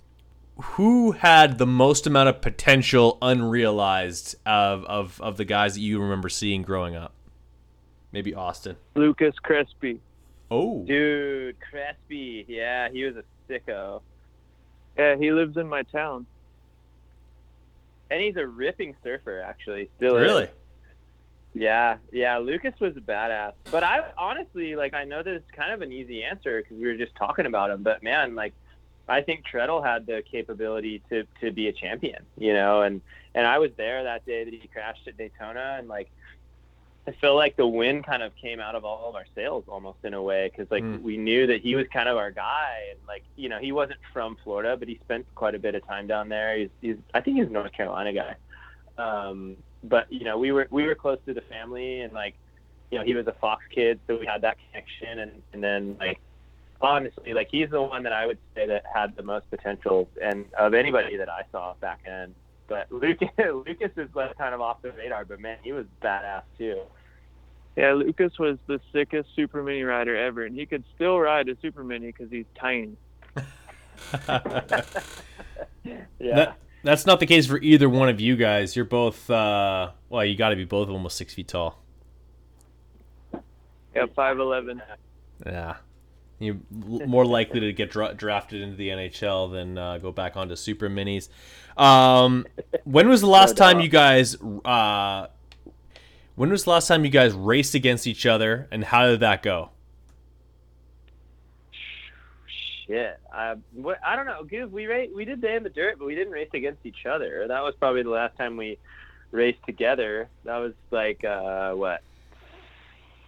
who 0.55 1.11
had 1.11 1.57
the 1.57 1.67
most 1.67 2.07
amount 2.07 2.27
of 2.27 2.41
potential 2.41 3.17
unrealized 3.21 4.35
of, 4.45 4.83
of, 4.85 5.21
of 5.21 5.37
the 5.37 5.45
guys 5.45 5.75
that 5.75 5.81
you 5.81 6.01
remember 6.01 6.29
seeing 6.29 6.61
growing 6.61 6.95
up? 6.95 7.13
Maybe 8.11 8.33
Austin. 8.33 8.75
Lucas 8.95 9.35
Crespi. 9.41 9.99
Oh, 10.49 10.83
Dude, 10.83 11.55
Crespi. 11.59 12.45
Yeah, 12.47 12.89
he 12.89 13.03
was 13.03 13.15
a 13.15 13.23
sicko. 13.49 14.01
Yeah, 14.97 15.15
he 15.15 15.31
lives 15.31 15.57
in 15.57 15.69
my 15.69 15.83
town. 15.83 16.25
And 18.09 18.21
he's 18.21 18.37
a 18.37 18.45
ripping 18.45 18.95
surfer, 19.03 19.41
actually. 19.41 19.89
Still 19.97 20.17
is. 20.17 20.21
really? 20.21 20.47
Yeah, 21.53 21.97
yeah. 22.11 22.37
Lucas 22.37 22.73
was 22.79 22.95
a 22.97 23.01
badass. 23.01 23.53
But 23.71 23.83
I 23.83 24.11
honestly, 24.17 24.75
like, 24.75 24.93
I 24.93 25.03
know 25.05 25.23
that 25.23 25.33
it's 25.33 25.51
kind 25.51 25.71
of 25.73 25.81
an 25.81 25.91
easy 25.91 26.23
answer 26.23 26.61
because 26.61 26.77
we 26.77 26.85
were 26.85 26.95
just 26.95 27.15
talking 27.15 27.45
about 27.45 27.71
him. 27.71 27.83
But 27.83 28.03
man, 28.03 28.35
like, 28.35 28.53
I 29.09 29.21
think 29.21 29.43
Trettel 29.45 29.83
had 29.83 30.05
the 30.05 30.21
capability 30.29 31.01
to 31.09 31.25
to 31.41 31.51
be 31.51 31.67
a 31.67 31.73
champion, 31.73 32.23
you 32.37 32.53
know. 32.53 32.81
And 32.81 33.01
and 33.33 33.47
I 33.47 33.57
was 33.59 33.71
there 33.77 34.03
that 34.03 34.25
day 34.25 34.43
that 34.43 34.53
he 34.53 34.67
crashed 34.67 35.07
at 35.07 35.17
Daytona, 35.17 35.77
and 35.79 35.87
like, 35.87 36.09
I 37.07 37.11
feel 37.21 37.35
like 37.35 37.55
the 37.55 37.65
win 37.65 38.03
kind 38.03 38.21
of 38.21 38.35
came 38.35 38.59
out 38.59 38.75
of 38.75 38.83
all 38.83 39.07
of 39.07 39.15
our 39.15 39.25
sales 39.33 39.63
almost 39.69 39.99
in 40.03 40.13
a 40.13 40.21
way 40.21 40.49
because 40.51 40.69
like 40.69 40.83
Mm. 40.83 41.01
we 41.01 41.15
knew 41.15 41.47
that 41.47 41.61
he 41.61 41.73
was 41.75 41.87
kind 41.87 42.09
of 42.09 42.17
our 42.17 42.31
guy, 42.31 42.87
and 42.91 42.99
like, 43.07 43.23
you 43.37 43.47
know, 43.47 43.59
he 43.59 43.71
wasn't 43.71 43.99
from 44.11 44.35
Florida, 44.43 44.75
but 44.75 44.89
he 44.89 44.99
spent 45.05 45.25
quite 45.33 45.55
a 45.55 45.59
bit 45.59 45.73
of 45.73 45.87
time 45.87 46.05
down 46.07 46.27
there. 46.27 46.57
He's, 46.57 46.69
he's 46.81 46.97
I 47.13 47.21
think 47.21 47.37
he's 47.37 47.47
a 47.47 47.49
North 47.49 47.71
Carolina 47.71 48.11
guy. 48.11 48.35
Um, 48.97 49.55
but 49.83 50.11
you 50.11 50.25
know, 50.25 50.37
we 50.37 50.51
were 50.51 50.67
we 50.69 50.83
were 50.85 50.95
close 50.95 51.19
to 51.27 51.33
the 51.33 51.41
family, 51.41 52.01
and 52.01 52.11
like, 52.11 52.35
you 52.91 52.97
know, 52.97 53.05
he 53.05 53.13
was 53.13 53.25
a 53.27 53.33
Fox 53.33 53.63
kid, 53.73 53.99
so 54.05 54.17
we 54.17 54.25
had 54.25 54.41
that 54.41 54.57
connection, 54.67 55.19
and 55.19 55.31
and 55.53 55.63
then 55.63 55.95
like, 55.99 56.19
honestly, 56.81 57.33
like 57.33 57.47
he's 57.49 57.69
the 57.69 57.81
one 57.81 58.03
that 58.03 58.13
I 58.13 58.25
would 58.25 58.39
say 58.53 58.67
that 58.67 58.83
had 58.93 59.15
the 59.15 59.23
most 59.23 59.49
potential, 59.49 60.09
and 60.21 60.45
of 60.57 60.73
anybody 60.73 61.15
that 61.17 61.29
I 61.29 61.43
saw 61.53 61.73
back 61.79 62.01
then. 62.05 62.35
But 62.67 62.91
Lucas, 62.91 63.29
Lucas 63.37 63.91
is 63.95 64.09
like 64.13 64.37
kind 64.37 64.53
of 64.53 64.59
off 64.59 64.81
the 64.81 64.91
radar, 64.91 65.23
but 65.23 65.39
man, 65.39 65.57
he 65.63 65.71
was 65.71 65.85
badass 66.01 66.43
too. 66.58 66.81
Yeah, 67.78 67.94
Lucas 67.94 68.38
was 68.40 68.58
the 68.65 68.82
sickest 68.92 69.30
super 69.36 69.62
mini 69.63 69.84
rider 69.84 70.15
ever, 70.15 70.46
and 70.46 70.56
he 70.58 70.65
could 70.65 70.84
still 70.96 71.19
ride 71.19 71.48
a 71.48 71.56
super 71.62 71.84
mini 71.84 72.08
because 72.08 72.30
he's 72.30 72.46
tiny. 72.60 72.98
Yeah. 76.19 76.36
That, 76.36 76.58
that's 76.84 77.06
not 77.06 77.19
the 77.19 77.25
case 77.25 77.48
for 77.48 77.58
either 77.60 77.90
one 77.90 78.10
of 78.10 78.19
you 78.19 78.36
guys. 78.36 78.75
You're 78.75 78.86
both, 78.86 79.30
uh, 79.30 79.92
well, 80.10 80.25
you 80.25 80.36
got 80.36 80.50
to 80.50 80.56
be 80.56 80.65
both 80.65 80.90
almost 80.90 81.17
six 81.17 81.34
feet 81.34 81.48
tall. 81.48 81.82
Yeah, 83.96 84.06
five 84.15 84.40
eleven. 84.40 84.82
Yeah. 85.46 85.78
You're 86.40 86.58
more 86.69 87.25
likely 87.25 87.62
to 87.62 87.73
get 87.73 87.90
dra- 87.90 88.13
drafted 88.13 88.62
into 88.62 88.75
the 88.75 88.90
NHL 88.90 89.52
than 89.52 89.78
uh, 89.78 89.98
go 89.98 90.12
back 90.12 90.38
onto 90.38 90.56
super 90.56 90.88
minis. 90.88 91.30
Um, 91.78 92.46
when 92.84 93.10
was 93.10 93.21
the 93.21 93.28
last 93.28 93.58
No 93.58 93.65
time 93.65 93.80
you 93.80 93.90
guys 93.90 94.36
uh, 94.63 95.28
When 96.38 96.52
was 96.52 96.65
the 96.65 96.69
last 96.69 96.88
time 96.88 97.04
you 97.04 97.10
guys 97.10 97.33
raced 97.33 97.73
against 97.73 98.06
each 98.06 98.27
other, 98.27 98.67
and 98.71 98.83
how 98.83 99.08
did 99.08 99.21
that 99.21 99.42
go? 99.42 99.71
Shit, 102.85 103.19
I, 103.33 103.56
what, 103.73 103.98
I 104.06 104.15
don't 104.15 104.27
know. 104.27 104.44
Give 104.44 104.71
we 104.71 104.85
race, 104.85 105.10
we 105.15 105.25
did 105.25 105.42
day 105.42 105.56
in 105.56 105.63
the 105.63 105.71
dirt, 105.71 105.98
but 105.98 106.06
we 106.06 106.13
didn't 106.13 106.31
race 106.31 106.52
against 106.54 106.85
each 106.85 107.08
other. 107.08 107.48
That 107.48 107.63
was 107.63 107.73
probably 107.79 108.04
the 108.04 108.12
last 108.12 108.38
time 108.38 108.56
we 108.56 108.77
raced 109.31 109.65
together. 109.65 110.29
That 110.44 110.58
was 110.58 110.73
like 110.92 111.25
uh, 111.25 111.71
what, 111.71 112.04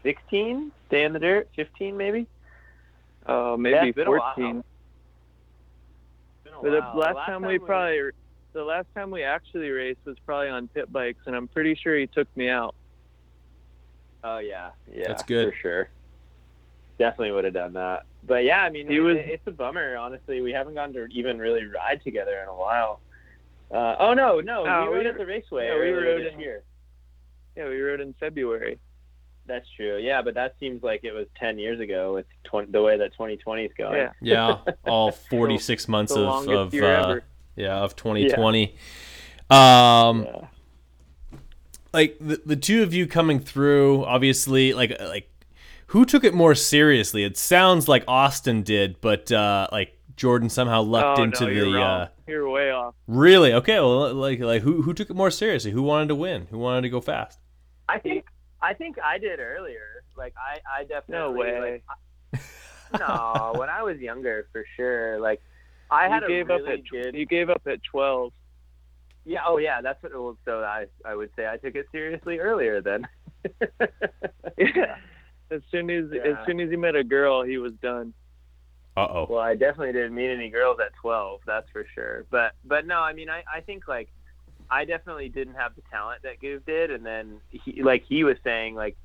sixteen? 0.03 0.71
Day 0.91 1.03
in 1.03 1.11
the 1.11 1.19
dirt, 1.19 1.49
fifteen 1.55 1.97
maybe. 1.97 2.27
Oh, 3.25 3.53
Yeah, 3.53 3.57
maybe 3.57 3.89
it's 3.89 3.95
been 3.95 4.07
a 4.07 4.11
while. 4.11 4.35
14. 4.35 4.63
Been 6.43 6.53
a 6.53 6.61
the 6.61 6.77
last, 6.93 7.25
time, 7.25 7.41
we 7.41 7.57
probably, 7.57 8.11
the 8.53 8.63
last 8.63 8.85
time 8.93 9.09
we 9.09 9.23
actually 9.23 9.71
raced 9.71 10.01
was 10.05 10.17
probably 10.27 10.49
on 10.49 10.67
pit 10.67 10.93
bikes, 10.93 11.21
and 11.25 11.35
I'm 11.35 11.47
pretty 11.47 11.73
sure 11.73 11.97
he 11.97 12.05
took 12.05 12.27
me 12.37 12.49
out. 12.49 12.75
Oh 14.23 14.39
yeah, 14.39 14.69
yeah, 14.91 15.07
That's 15.07 15.23
good. 15.23 15.49
for 15.53 15.55
sure. 15.59 15.89
Definitely 16.97 17.31
would 17.31 17.45
have 17.45 17.53
done 17.53 17.73
that. 17.73 18.03
But 18.27 18.43
yeah, 18.43 18.61
I 18.63 18.69
mean, 18.69 18.87
He 18.89 18.97
it- 18.97 18.99
was- 18.99 19.17
it's 19.17 19.47
a 19.47 19.51
bummer. 19.51 19.95
Honestly, 19.95 20.41
we 20.41 20.51
haven't 20.51 20.73
gotten 20.73 20.93
to 20.95 21.05
even 21.11 21.39
really 21.39 21.65
ride 21.65 22.01
together 22.03 22.39
in 22.41 22.49
a 22.49 22.55
while. 22.55 22.99
Uh, 23.71 23.95
oh 23.99 24.13
no, 24.13 24.39
no, 24.41 24.65
No, 24.65 24.83
we 24.83 24.89
we- 24.89 24.95
rode 24.97 25.05
at 25.05 25.17
the 25.17 25.25
raceway 25.25 25.67
yeah, 25.67 25.75
we 25.75 25.89
rode 25.91 26.25
in- 26.25 26.39
year. 26.39 26.63
Yeah, 27.55 27.69
we 27.69 27.79
rode 27.79 28.01
in 28.01 28.13
February. 28.19 28.79
That's 29.45 29.67
true. 29.75 29.97
Yeah, 29.97 30.21
but 30.21 30.33
that 30.35 30.55
seems 30.59 30.83
like 30.83 31.03
it 31.03 31.11
was 31.11 31.27
ten 31.35 31.57
years 31.57 31.79
ago. 31.79 32.13
With 32.13 32.25
20, 32.43 32.71
the 32.71 32.81
way 32.83 32.97
that 32.97 33.13
2020 33.13 33.65
is 33.65 33.71
going. 33.77 33.97
Yeah, 33.97 34.11
Yeah, 34.65 34.73
all 34.85 35.11
46 35.11 35.87
months 35.87 36.13
the 36.13 36.21
of, 36.21 36.47
of 36.49 36.73
uh, 36.75 37.19
yeah 37.55 37.77
of 37.77 37.95
2020. 37.95 38.75
Um, 39.49 40.23
Yeah. 40.25 40.47
Like 41.93 42.17
the, 42.19 42.41
the 42.45 42.55
two 42.55 42.83
of 42.83 42.93
you 42.93 43.07
coming 43.07 43.39
through 43.39 44.03
obviously 44.05 44.73
like 44.73 44.99
like 44.99 45.29
who 45.87 46.05
took 46.05 46.23
it 46.23 46.33
more 46.33 46.53
seriously 46.55 47.23
it 47.23 47.37
sounds 47.37 47.87
like 47.87 48.03
austin 48.07 48.61
did 48.63 48.99
but 49.01 49.31
uh 49.31 49.67
like 49.71 49.97
jordan 50.15 50.49
somehow 50.49 50.81
lucked 50.81 51.19
oh, 51.19 51.23
into 51.23 51.45
no, 51.45 51.49
you're 51.49 51.65
the 51.65 51.77
wrong. 51.77 52.01
uh 52.01 52.07
You're 52.27 52.49
way 52.49 52.71
off. 52.71 52.93
really 53.07 53.53
okay 53.53 53.75
well 53.79 54.13
like 54.13 54.39
like 54.39 54.61
who 54.61 54.81
who 54.81 54.93
took 54.93 55.09
it 55.09 55.15
more 55.15 55.31
seriously 55.31 55.71
who 55.71 55.81
wanted 55.81 56.09
to 56.09 56.15
win 56.15 56.47
who 56.51 56.57
wanted 56.57 56.81
to 56.81 56.89
go 56.89 57.01
fast 57.01 57.39
I 57.87 57.97
think 57.99 58.25
I 58.61 58.73
think 58.73 58.97
I 59.03 59.17
did 59.17 59.39
earlier. 59.39 60.03
Like 60.17 60.35
I, 60.37 60.81
I 60.81 60.83
definitely. 60.83 61.13
No 61.17 61.31
way. 61.31 61.81
Like, 62.33 62.39
I- 62.93 62.99
no, 62.99 63.59
when 63.59 63.69
I 63.69 63.81
was 63.83 63.99
younger, 63.99 64.47
for 64.51 64.65
sure. 64.75 65.19
Like 65.19 65.41
I 65.89 66.07
had 66.07 66.21
you 66.21 66.25
a 66.25 66.29
gave 66.29 66.47
really 66.49 66.63
up 66.73 66.79
at 66.79 66.87
good. 66.87 67.15
you 67.15 67.25
gave 67.25 67.49
up 67.49 67.61
at 67.65 67.81
12. 67.83 68.31
Yeah. 69.25 69.41
Oh 69.47 69.57
yeah. 69.57 69.81
That's 69.81 70.01
what. 70.01 70.13
well, 70.13 70.37
So 70.45 70.63
I 70.63 70.85
I 71.05 71.15
would 71.15 71.29
say 71.35 71.47
I 71.47 71.57
took 71.57 71.75
it 71.75 71.85
seriously 71.91 72.39
earlier 72.39 72.81
then. 72.81 73.07
Yeah. 74.57 74.95
As 75.51 75.61
soon 75.71 75.89
as 75.89 76.05
Yeah. 76.13 76.21
as 76.39 76.45
soon 76.45 76.59
as 76.59 76.69
he 76.69 76.75
met 76.75 76.95
a 76.95 77.03
girl, 77.03 77.41
he 77.43 77.57
was 77.57 77.73
done. 77.81 78.13
uh-oh 78.95 79.25
Well, 79.29 79.39
I 79.39 79.55
definitely 79.55 79.93
didn't 79.93 80.13
meet 80.13 80.29
any 80.31 80.49
girls 80.51 80.77
at 80.79 80.91
12, 81.01 81.41
that's 81.47 81.67
for 81.71 81.85
sure. 81.95 82.25
But 82.29 82.53
but 82.63 82.85
no, 82.85 82.99
I 82.99 83.13
mean, 83.13 83.29
I, 83.31 83.43
I 83.51 83.61
think 83.61 83.87
like 83.87 84.09
I 84.69 84.85
definitely 84.85 85.29
didn't 85.29 85.55
have 85.55 85.75
the 85.75 85.81
talent 85.91 86.21
that 86.21 86.39
Goof 86.39 86.63
did, 86.67 86.91
and 86.91 87.03
then 87.03 87.39
he 87.49 87.81
like 87.81 88.03
he 88.07 88.23
was 88.23 88.37
saying 88.43 88.75
like 88.75 88.95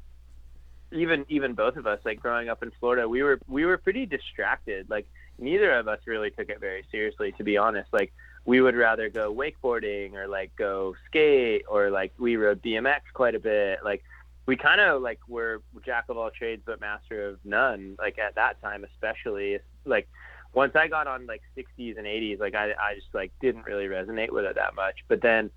even 0.92 1.24
even 1.30 1.54
both 1.54 1.76
of 1.76 1.86
us 1.86 2.00
like 2.04 2.20
growing 2.20 2.50
up 2.50 2.62
in 2.62 2.70
Florida, 2.78 3.08
we 3.08 3.22
were 3.22 3.40
we 3.48 3.64
were 3.64 3.78
pretty 3.78 4.04
distracted. 4.04 4.90
Like 4.90 5.06
neither 5.38 5.72
of 5.72 5.88
us 5.88 6.00
really 6.06 6.30
took 6.30 6.50
it 6.50 6.60
very 6.60 6.84
seriously, 6.90 7.32
to 7.38 7.42
be 7.44 7.56
honest. 7.56 7.88
Like 7.90 8.12
we 8.44 8.60
would 8.60 8.76
rather 8.76 9.08
go 9.08 9.34
wakeboarding 9.34 10.14
or 10.14 10.28
like 10.28 10.54
go 10.56 10.94
skate 11.06 11.64
or 11.68 11.90
like 11.90 12.12
we 12.18 12.36
rode 12.36 12.62
BMX 12.62 13.00
quite 13.12 13.34
a 13.34 13.40
bit. 13.40 13.80
Like 13.82 14.04
we 14.46 14.56
kind 14.56 14.80
of 14.80 15.00
like 15.00 15.20
were 15.28 15.62
jack 15.84 16.04
of 16.08 16.18
all 16.18 16.30
trades 16.30 16.62
but 16.64 16.80
master 16.80 17.28
of 17.28 17.38
none. 17.44 17.96
Like 17.98 18.18
at 18.18 18.34
that 18.34 18.60
time, 18.60 18.84
especially 18.84 19.58
like 19.86 20.08
once 20.52 20.76
I 20.76 20.88
got 20.88 21.06
on 21.06 21.26
like 21.26 21.42
60s 21.56 21.96
and 21.96 22.06
80s, 22.06 22.38
like 22.38 22.54
I, 22.54 22.72
I 22.72 22.94
just 22.94 23.14
like 23.14 23.32
didn't 23.40 23.64
really 23.64 23.86
resonate 23.86 24.30
with 24.30 24.44
it 24.44 24.56
that 24.56 24.74
much. 24.74 25.04
But 25.08 25.22
then 25.22 25.50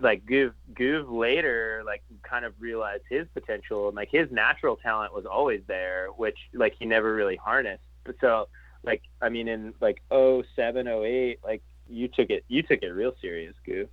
like 0.00 0.24
Goov, 0.24 0.52
Goov 0.72 1.10
later 1.10 1.82
like 1.84 2.02
kind 2.22 2.46
of 2.46 2.54
realized 2.58 3.04
his 3.10 3.26
potential 3.34 3.88
and 3.88 3.96
like 3.96 4.10
his 4.10 4.30
natural 4.30 4.76
talent 4.76 5.14
was 5.14 5.26
always 5.26 5.60
there, 5.66 6.08
which 6.16 6.38
like 6.54 6.74
he 6.78 6.86
never 6.86 7.14
really 7.14 7.36
harnessed. 7.36 7.84
But 8.04 8.16
so 8.22 8.48
like 8.82 9.02
I 9.20 9.28
mean 9.28 9.48
in 9.48 9.74
like 9.82 10.02
07, 10.10 10.88
08, 10.88 11.38
like 11.44 11.62
you 11.88 12.08
took 12.08 12.30
it 12.30 12.44
you 12.48 12.62
took 12.62 12.82
it 12.82 12.88
real 12.88 13.14
serious, 13.20 13.54
Goov. 13.66 13.88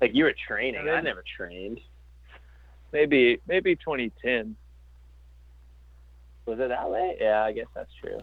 Like 0.00 0.14
you 0.14 0.24
were 0.24 0.34
training. 0.46 0.80
And 0.80 0.90
I 0.90 1.00
never 1.00 1.24
trained. 1.36 1.80
Maybe 2.92 3.40
maybe 3.46 3.76
2010. 3.76 4.56
Was 6.46 6.58
it 6.58 6.68
that 6.68 6.90
late? 6.90 7.18
Yeah, 7.20 7.44
I 7.44 7.52
guess 7.52 7.66
that's 7.74 7.92
true. 8.00 8.18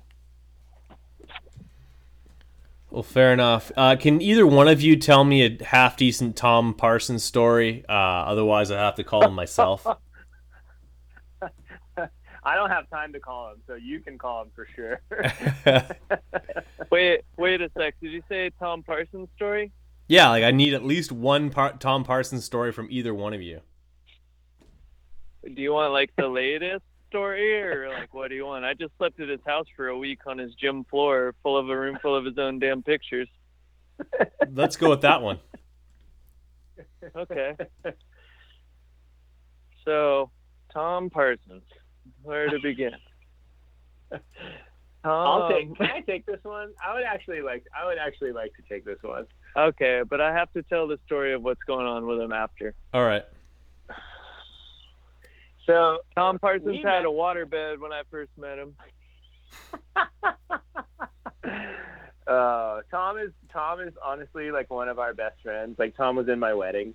well 2.91 3.03
fair 3.03 3.31
enough 3.31 3.71
uh, 3.77 3.95
can 3.95 4.21
either 4.21 4.45
one 4.47 4.67
of 4.67 4.81
you 4.81 4.95
tell 4.95 5.23
me 5.23 5.45
a 5.45 5.63
half 5.63 5.95
decent 5.95 6.35
tom 6.35 6.73
parsons 6.73 7.23
story 7.23 7.85
uh, 7.87 7.91
otherwise 7.91 8.71
i 8.71 8.77
have 8.77 8.95
to 8.95 9.03
call 9.03 9.23
him 9.27 9.33
myself 9.33 9.85
I 12.49 12.55
don't 12.55 12.71
have 12.71 12.89
time 12.89 13.13
to 13.13 13.19
call 13.19 13.51
him, 13.51 13.61
so 13.67 13.75
you 13.75 13.99
can 13.99 14.17
call 14.17 14.41
him 14.43 14.51
for 14.55 14.67
sure. 14.75 15.01
Wait 16.91 17.21
wait 17.37 17.61
a 17.61 17.69
sec. 17.77 17.93
Did 18.01 18.11
you 18.11 18.23
say 18.27 18.49
Tom 18.59 18.81
Parsons 18.83 19.29
story? 19.35 19.71
yeah 20.07 20.27
like 20.29 20.43
i 20.43 20.49
need 20.49 20.73
at 20.73 20.83
least 20.83 21.11
one 21.11 21.51
par- 21.51 21.75
tom 21.77 22.03
parsons 22.03 22.43
story 22.43 22.71
from 22.71 22.87
either 22.89 23.13
one 23.13 23.31
of 23.31 23.43
you 23.43 23.61
Do 25.43 25.61
you 25.61 25.71
want 25.71 25.93
like 25.93 26.09
the 26.17 26.27
latest 26.27 26.83
story 27.09 27.61
or 27.61 27.89
like 27.89 28.11
what 28.11 28.29
do 28.29 28.35
you 28.35 28.45
want? 28.47 28.65
I 28.65 28.73
just 28.73 28.91
slept 28.97 29.19
at 29.19 29.29
his 29.29 29.39
house 29.45 29.67
for 29.75 29.89
a 29.89 29.97
week 29.97 30.21
on 30.25 30.39
his 30.39 30.55
gym 30.55 30.83
floor, 30.85 31.35
full 31.43 31.57
of 31.57 31.69
a 31.69 31.77
room 31.77 31.99
full 32.01 32.15
of 32.15 32.25
his 32.25 32.39
own 32.39 32.57
damn 32.57 32.81
pictures. 32.81 33.29
let's 34.51 34.75
go 34.77 34.89
with 34.89 35.01
that 35.01 35.21
one 35.21 35.39
Okay. 37.15 37.53
So, 39.85 40.29
Tom 40.73 41.09
Parsons, 41.09 41.63
where 42.23 42.49
to 42.49 42.59
begin? 42.59 42.91
I'll 45.03 45.49
take. 45.49 45.75
Can 45.77 45.85
I 45.85 46.01
take 46.01 46.25
this 46.25 46.43
one? 46.43 46.73
I 46.85 46.93
would 46.93 47.03
actually 47.03 47.41
like. 47.41 47.63
I 47.77 47.85
would 47.85 47.97
actually 47.97 48.31
like 48.33 48.53
to 48.55 48.61
take 48.67 48.83
this 48.83 48.97
one. 49.01 49.25
okay, 49.55 50.01
but 50.07 50.19
I 50.19 50.33
have 50.33 50.51
to 50.53 50.63
tell 50.63 50.87
the 50.87 50.99
story 51.05 51.33
of 51.33 51.41
what's 51.41 51.63
going 51.63 51.85
on 51.85 52.05
with 52.05 52.19
him 52.19 52.33
after. 52.33 52.73
all 52.93 53.05
right 53.05 53.23
So 55.65 55.99
Tom 56.15 56.39
Parsons 56.39 56.77
had 56.77 56.83
met- 56.83 57.05
a 57.05 57.09
waterbed 57.09 57.79
when 57.79 57.93
I 57.93 58.01
first 58.09 58.31
met 58.37 58.57
him. 58.57 58.75
uh, 62.27 62.81
Tom 62.91 63.17
is 63.17 63.31
Tom 63.53 63.79
is 63.79 63.93
honestly 64.03 64.51
like 64.51 64.69
one 64.69 64.89
of 64.89 64.99
our 64.99 65.13
best 65.13 65.41
friends. 65.43 65.77
Like 65.79 65.95
Tom 65.95 66.15
was 66.15 66.27
in 66.27 66.39
my 66.39 66.53
wedding, 66.53 66.93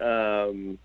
um, 0.00 0.78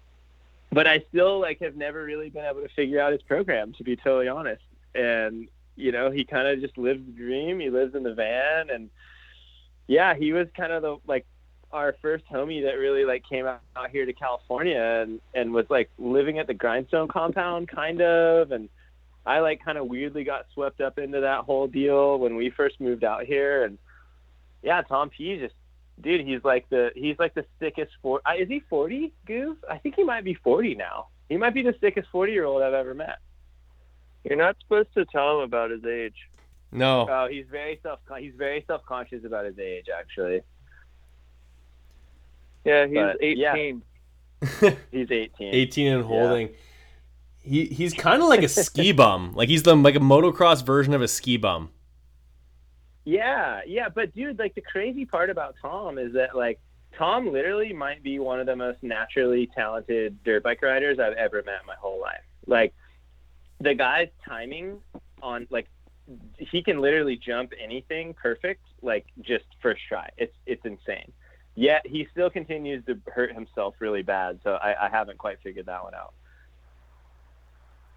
but 0.71 0.87
I 0.87 1.03
still 1.09 1.39
like 1.39 1.59
have 1.61 1.75
never 1.75 2.03
really 2.03 2.29
been 2.29 2.45
able 2.45 2.61
to 2.61 2.69
figure 2.69 2.99
out 2.99 3.11
his 3.11 3.21
program 3.21 3.73
to 3.73 3.83
be 3.83 3.95
totally 3.95 4.27
honest. 4.27 4.63
And 4.95 5.49
you 5.75 5.91
know, 5.91 6.11
he 6.11 6.23
kind 6.23 6.47
of 6.47 6.59
just 6.61 6.77
lives 6.77 7.05
the 7.05 7.11
dream. 7.11 7.59
He 7.59 7.69
lives 7.69 7.95
in 7.95 8.03
the 8.03 8.13
van, 8.13 8.69
and 8.69 8.89
yeah, 9.87 10.13
he 10.13 10.33
was 10.33 10.47
kind 10.55 10.71
of 10.71 10.81
the 10.81 10.97
like 11.07 11.25
our 11.71 11.95
first 12.01 12.25
homie 12.31 12.63
that 12.63 12.73
really 12.73 13.05
like 13.05 13.23
came 13.27 13.45
out, 13.45 13.61
out 13.75 13.89
here 13.89 14.05
to 14.05 14.13
California 14.13 15.03
and 15.03 15.21
and 15.33 15.53
was 15.53 15.65
like 15.69 15.89
living 15.97 16.39
at 16.39 16.47
the 16.47 16.53
Grindstone 16.53 17.07
compound 17.07 17.67
kind 17.67 18.01
of 18.01 18.51
and 18.51 18.69
I 19.25 19.39
like 19.39 19.63
kind 19.63 19.77
of 19.77 19.87
weirdly 19.87 20.23
got 20.23 20.47
swept 20.53 20.81
up 20.81 20.97
into 20.97 21.21
that 21.21 21.45
whole 21.45 21.67
deal 21.67 22.19
when 22.19 22.35
we 22.35 22.49
first 22.49 22.81
moved 22.81 23.03
out 23.03 23.23
here 23.23 23.63
and 23.63 23.77
yeah 24.61 24.81
Tom 24.81 25.09
P 25.09 25.37
just 25.37 25.55
dude 25.99 26.25
he's 26.25 26.43
like 26.43 26.67
the 26.69 26.91
he's 26.95 27.17
like 27.19 27.33
the 27.33 27.45
sickest 27.59 27.91
for 28.01 28.21
uh, 28.25 28.33
is 28.37 28.47
he 28.47 28.61
40 28.69 29.13
Goof 29.25 29.57
I 29.69 29.77
think 29.77 29.95
he 29.95 30.03
might 30.03 30.23
be 30.23 30.33
40 30.33 30.75
now 30.75 31.07
he 31.29 31.37
might 31.37 31.53
be 31.53 31.61
the 31.63 31.75
sickest 31.81 32.07
40 32.11 32.31
year 32.31 32.45
old 32.45 32.61
I've 32.61 32.73
ever 32.73 32.93
met 32.93 33.17
You're 34.23 34.37
not 34.37 34.55
supposed 34.61 34.93
to 34.95 35.05
tell 35.05 35.37
him 35.37 35.43
about 35.43 35.71
his 35.71 35.83
age. 35.85 36.15
no 36.71 37.07
oh 37.09 37.27
he's 37.29 37.45
very 37.51 37.79
self 37.83 37.99
he's 38.19 38.33
very 38.37 38.63
self 38.67 38.85
conscious 38.85 39.25
about 39.25 39.45
his 39.45 39.59
age 39.59 39.87
actually 39.95 40.41
Yeah, 42.63 42.85
he's 42.87 42.95
But, 42.95 43.17
yeah. 43.37 43.53
18. 43.55 43.81
he's 44.91 45.11
18 45.11 45.53
18 45.53 45.93
and 45.93 46.03
holding. 46.05 46.49
He 47.43 47.65
he's 47.65 47.93
kind 47.93 48.21
of 48.21 48.27
like 48.29 48.43
a 48.43 48.47
ski 48.47 48.91
bum. 49.01 49.33
Like 49.33 49.49
he's 49.49 49.63
the 49.63 49.75
like 49.75 49.95
a 49.95 49.99
motocross 49.99 50.63
version 50.65 50.93
of 50.93 51.01
a 51.01 51.07
ski 51.07 51.37
bum. 51.37 51.69
Yeah, 53.03 53.61
yeah, 53.65 53.89
but 53.89 54.13
dude, 54.13 54.37
like 54.37 54.55
the 54.55 54.61
crazy 54.61 55.05
part 55.05 55.29
about 55.29 55.55
Tom 55.61 55.97
is 55.97 56.13
that 56.13 56.35
like 56.35 56.59
Tom 56.97 57.31
literally 57.31 57.73
might 57.73 58.03
be 58.03 58.19
one 58.19 58.39
of 58.39 58.45
the 58.45 58.55
most 58.55 58.83
naturally 58.83 59.47
talented 59.55 60.23
dirt 60.23 60.43
bike 60.43 60.61
riders 60.61 60.99
I've 60.99 61.13
ever 61.13 61.41
met 61.43 61.61
in 61.61 61.67
my 61.67 61.75
whole 61.79 61.99
life. 61.99 62.21
Like 62.45 62.73
the 63.59 63.73
guy's 63.73 64.09
timing 64.27 64.81
on 65.21 65.47
like 65.49 65.67
he 66.37 66.61
can 66.61 66.79
literally 66.79 67.15
jump 67.15 67.53
anything 67.59 68.13
perfect, 68.13 68.63
like 68.81 69.05
just 69.21 69.45
first 69.61 69.81
try. 69.87 70.09
It's 70.17 70.35
it's 70.45 70.65
insane. 70.65 71.11
yet 71.55 71.85
he 71.85 72.07
still 72.11 72.29
continues 72.29 72.83
to 72.85 72.99
hurt 73.07 73.33
himself 73.33 73.75
really 73.79 74.01
bad. 74.03 74.39
So 74.43 74.53
I, 74.55 74.87
I 74.87 74.89
haven't 74.89 75.17
quite 75.17 75.37
figured 75.43 75.65
that 75.67 75.83
one 75.83 75.93
out. 75.95 76.13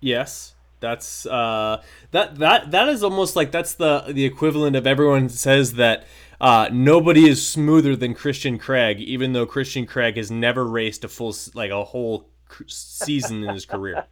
Yes, 0.01 0.55
that's 0.85 1.25
uh, 1.25 1.83
that 2.11 2.37
that 2.37 2.71
that 2.71 2.89
is 2.89 3.03
almost 3.03 3.37
like 3.37 3.51
that's 3.51 3.73
the 3.75 4.05
the 4.09 4.27
equivalent 4.27 4.77
of 4.77 4.87
everyone 4.87 5.31
says 5.31 5.73
that 5.75 6.05
uh, 6.43 6.69
nobody 6.71 7.27
is 7.27 7.47
smoother 7.47 7.97
than 7.97 8.13
Christian 8.13 8.59
Craig, 8.59 9.01
even 9.01 9.33
though 9.33 9.47
Christian 9.47 9.87
Craig 9.87 10.19
has 10.19 10.31
never 10.31 10.67
raced 10.67 11.03
a 11.03 11.09
full 11.09 11.35
like 11.55 11.71
a 11.71 11.85
whole 11.85 12.29
season 12.67 13.43
in 13.45 13.55
his 13.55 13.65
career. 13.65 14.05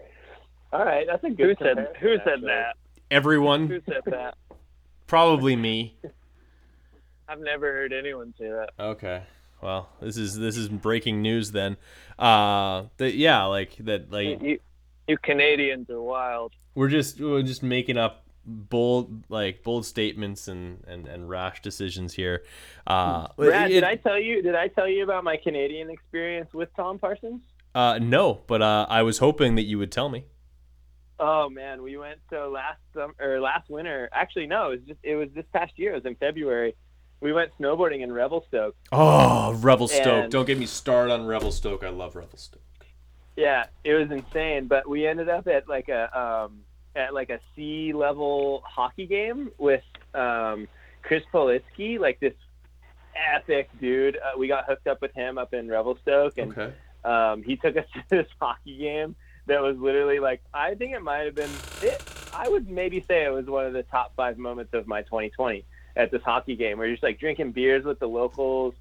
All 0.72 0.84
right, 0.84 1.06
that's 1.06 1.22
a 1.22 1.30
good. 1.30 1.56
Who 1.58 1.64
said 1.64 1.96
Who 2.00 2.16
said 2.18 2.28
actually. 2.34 2.46
that? 2.48 2.76
Everyone, 3.10 3.68
Who 3.68 3.80
said 3.86 4.02
that? 4.06 4.34
probably 5.06 5.54
me. 5.54 5.96
I've 7.28 7.40
never 7.40 7.72
heard 7.72 7.92
anyone 7.92 8.34
say 8.36 8.48
that. 8.48 8.70
Okay. 8.78 9.22
Well, 9.62 9.88
this 10.00 10.16
is 10.16 10.36
this 10.36 10.56
is 10.56 10.68
breaking 10.68 11.22
news 11.22 11.52
then. 11.52 11.76
Uh, 12.18 12.84
that 12.96 13.14
yeah, 13.14 13.44
like 13.44 13.76
that 13.80 14.10
like 14.10 14.42
You, 14.42 14.58
you 15.10 15.18
Canadians 15.18 15.90
are 15.90 16.00
wild. 16.00 16.52
we're 16.74 16.88
just 16.88 17.20
we're 17.20 17.42
just 17.42 17.62
making 17.62 17.96
up 17.98 18.24
bold 18.46 19.24
like 19.28 19.62
bold 19.62 19.84
statements 19.84 20.48
and 20.48 20.82
and, 20.86 21.06
and 21.06 21.28
rash 21.28 21.60
decisions 21.62 22.14
here. 22.14 22.44
Uh, 22.86 23.26
Brad, 23.36 23.70
it- 23.70 23.74
did 23.74 23.84
I 23.84 23.96
tell 23.96 24.18
you? 24.18 24.42
Did 24.42 24.54
I 24.54 24.68
tell 24.68 24.88
you 24.88 25.02
about 25.04 25.24
my 25.24 25.36
Canadian 25.36 25.90
experience 25.90 26.52
with 26.54 26.68
Tom 26.76 26.98
Parsons? 26.98 27.40
Uh, 27.74 27.98
no, 28.00 28.40
but 28.46 28.62
uh, 28.62 28.86
I 28.88 29.02
was 29.02 29.18
hoping 29.18 29.54
that 29.56 29.62
you 29.64 29.78
would 29.78 29.92
tell 29.92 30.08
me. 30.08 30.24
Oh 31.18 31.50
man, 31.50 31.82
we 31.82 31.96
went 31.98 32.18
so 32.30 32.50
last 32.52 32.80
summer 32.94 33.14
or 33.20 33.40
last 33.40 33.68
winter. 33.68 34.08
Actually, 34.12 34.46
no, 34.46 34.68
it 34.68 34.70
was 34.70 34.80
just 34.88 35.00
it 35.02 35.14
was 35.16 35.28
this 35.34 35.44
past 35.52 35.72
year. 35.76 35.92
It 35.92 35.96
was 35.96 36.06
in 36.06 36.14
February. 36.16 36.74
We 37.20 37.34
went 37.34 37.50
snowboarding 37.60 38.00
in 38.00 38.10
Revelstoke. 38.10 38.74
Oh, 38.90 39.52
Revelstoke! 39.60 40.06
And- 40.06 40.32
Don't 40.32 40.46
get 40.46 40.58
me 40.58 40.64
started 40.64 41.12
on 41.12 41.26
Revelstoke. 41.26 41.84
I 41.84 41.90
love 41.90 42.16
Revelstoke. 42.16 42.62
Yeah, 43.40 43.64
it 43.84 43.94
was 43.94 44.10
insane. 44.10 44.66
But 44.66 44.86
we 44.86 45.06
ended 45.06 45.30
up 45.30 45.46
at 45.48 45.66
like 45.66 45.88
a 45.88 46.18
um, 46.18 46.60
at 46.94 47.14
like 47.14 47.30
a 47.30 47.40
sea 47.56 47.92
level 47.94 48.62
hockey 48.66 49.06
game 49.06 49.50
with 49.56 49.82
um, 50.14 50.68
Chris 51.02 51.22
Politsky, 51.32 51.98
like 51.98 52.20
this 52.20 52.34
epic 53.34 53.70
dude. 53.80 54.16
Uh, 54.16 54.38
we 54.38 54.46
got 54.46 54.66
hooked 54.66 54.86
up 54.86 55.00
with 55.00 55.14
him 55.14 55.38
up 55.38 55.54
in 55.54 55.68
Revelstoke, 55.68 56.36
and 56.36 56.52
Okay. 56.52 56.72
um, 57.04 57.42
he 57.42 57.56
took 57.56 57.78
us 57.78 57.86
to 57.94 58.02
this 58.10 58.26
hockey 58.38 58.76
game 58.76 59.16
that 59.46 59.62
was 59.62 59.76
literally 59.78 60.18
like 60.18 60.42
I 60.52 60.74
think 60.74 60.94
it 60.94 61.00
might 61.02 61.24
have 61.24 61.34
been 61.34 61.50
it. 61.80 62.02
I 62.34 62.46
would 62.46 62.68
maybe 62.68 63.02
say 63.08 63.24
it 63.24 63.32
was 63.32 63.46
one 63.46 63.64
of 63.64 63.72
the 63.72 63.84
top 63.84 64.12
five 64.16 64.36
moments 64.36 64.74
of 64.74 64.86
my 64.86 65.00
2020 65.02 65.64
at 65.96 66.10
this 66.10 66.22
hockey 66.22 66.56
game. 66.56 66.76
Where 66.76 66.86
you're 66.86 66.96
just 66.96 67.02
like 67.02 67.18
drinking 67.18 67.52
beers 67.52 67.86
with 67.86 68.00
the 68.00 68.06
locals, 68.06 68.74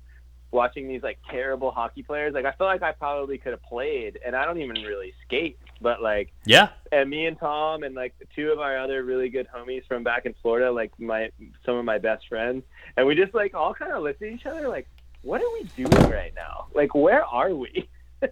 watching 0.51 0.87
these 0.87 1.03
like 1.03 1.19
terrible 1.29 1.71
hockey 1.71 2.03
players. 2.03 2.33
Like 2.33 2.45
I 2.45 2.51
feel 2.53 2.67
like 2.67 2.81
I 2.81 2.91
probably 2.91 3.37
could 3.37 3.51
have 3.51 3.63
played, 3.63 4.19
and 4.25 4.35
I 4.35 4.45
don't 4.45 4.59
even 4.59 4.81
really 4.83 5.13
skate, 5.25 5.57
but 5.81 6.01
like 6.01 6.31
Yeah. 6.45 6.69
and 6.91 7.09
me 7.09 7.25
and 7.27 7.39
Tom 7.39 7.83
and 7.83 7.95
like 7.95 8.13
two 8.35 8.51
of 8.51 8.59
our 8.59 8.77
other 8.77 9.03
really 9.03 9.29
good 9.29 9.47
homies 9.55 9.85
from 9.87 10.03
back 10.03 10.25
in 10.25 10.33
Florida, 10.41 10.71
like 10.71 10.91
my 10.99 11.29
some 11.65 11.75
of 11.75 11.85
my 11.85 11.97
best 11.97 12.27
friends, 12.27 12.63
and 12.97 13.05
we 13.05 13.15
just 13.15 13.33
like 13.33 13.53
all 13.53 13.73
kind 13.73 13.91
of 13.91 14.03
looked 14.03 14.21
at 14.21 14.29
each 14.29 14.45
other 14.45 14.67
like, 14.67 14.87
what 15.21 15.41
are 15.41 15.51
we 15.53 15.63
doing 15.85 16.09
right 16.09 16.33
now? 16.35 16.67
Like 16.73 16.95
where 16.95 17.23
are 17.25 17.53
we? 17.53 17.87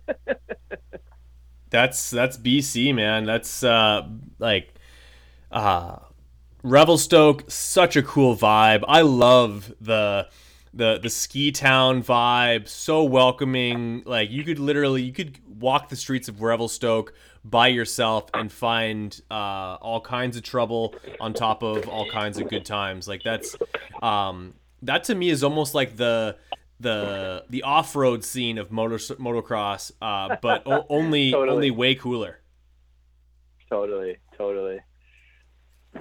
That's 1.70 2.10
that's 2.10 2.38
BC, 2.38 2.96
man. 2.96 3.26
That's 3.26 3.64
uh 3.64 4.08
like 4.40 4.74
uh 5.52 5.98
Revelstoke, 6.64 7.44
such 7.50 7.96
a 7.96 8.04
cool 8.04 8.36
vibe. 8.36 8.84
I 8.88 9.02
love 9.02 9.74
the 9.80 10.28
the 10.78 11.00
the 11.02 11.10
ski 11.10 11.52
town 11.52 12.04
vibe, 12.04 12.68
so 12.68 13.04
welcoming. 13.04 14.04
Like 14.06 14.30
you 14.32 14.44
could 14.44 14.60
literally 14.60 15.02
you 15.02 15.12
could 15.12 15.40
walk 15.60 15.90
the 15.90 15.96
streets 15.96 16.28
of 16.30 16.42
Revelstoke 16.42 17.14
by 17.44 17.68
yourself 17.70 18.30
and 18.34 18.52
find 18.52 19.20
uh, 19.32 19.34
all 19.82 20.02
kinds 20.02 20.38
of 20.38 20.44
trouble 20.44 20.94
on 21.20 21.34
top 21.34 21.64
of 21.64 21.88
all 21.90 22.10
kinds 22.10 22.38
of 22.40 22.50
good 22.50 22.64
times. 22.66 23.08
Like 23.08 23.24
that's 23.24 23.56
um, 24.02 24.54
that 24.84 25.04
to 25.06 25.16
me 25.16 25.30
is 25.30 25.44
almost 25.44 25.74
like 25.74 25.98
the 25.98 26.38
the 26.80 27.44
the 27.50 27.64
off 27.64 27.96
road 27.96 28.24
scene 28.24 28.58
of 28.58 28.72
motor 28.72 28.98
motocross, 28.98 29.92
uh, 30.02 30.36
but 30.42 30.64
o- 30.68 30.86
only 30.90 31.32
Totally. 31.32 31.56
only 31.56 31.72
way 31.72 31.96
cooler. 31.96 32.40
Totally, 33.70 34.18
totally. 34.38 34.80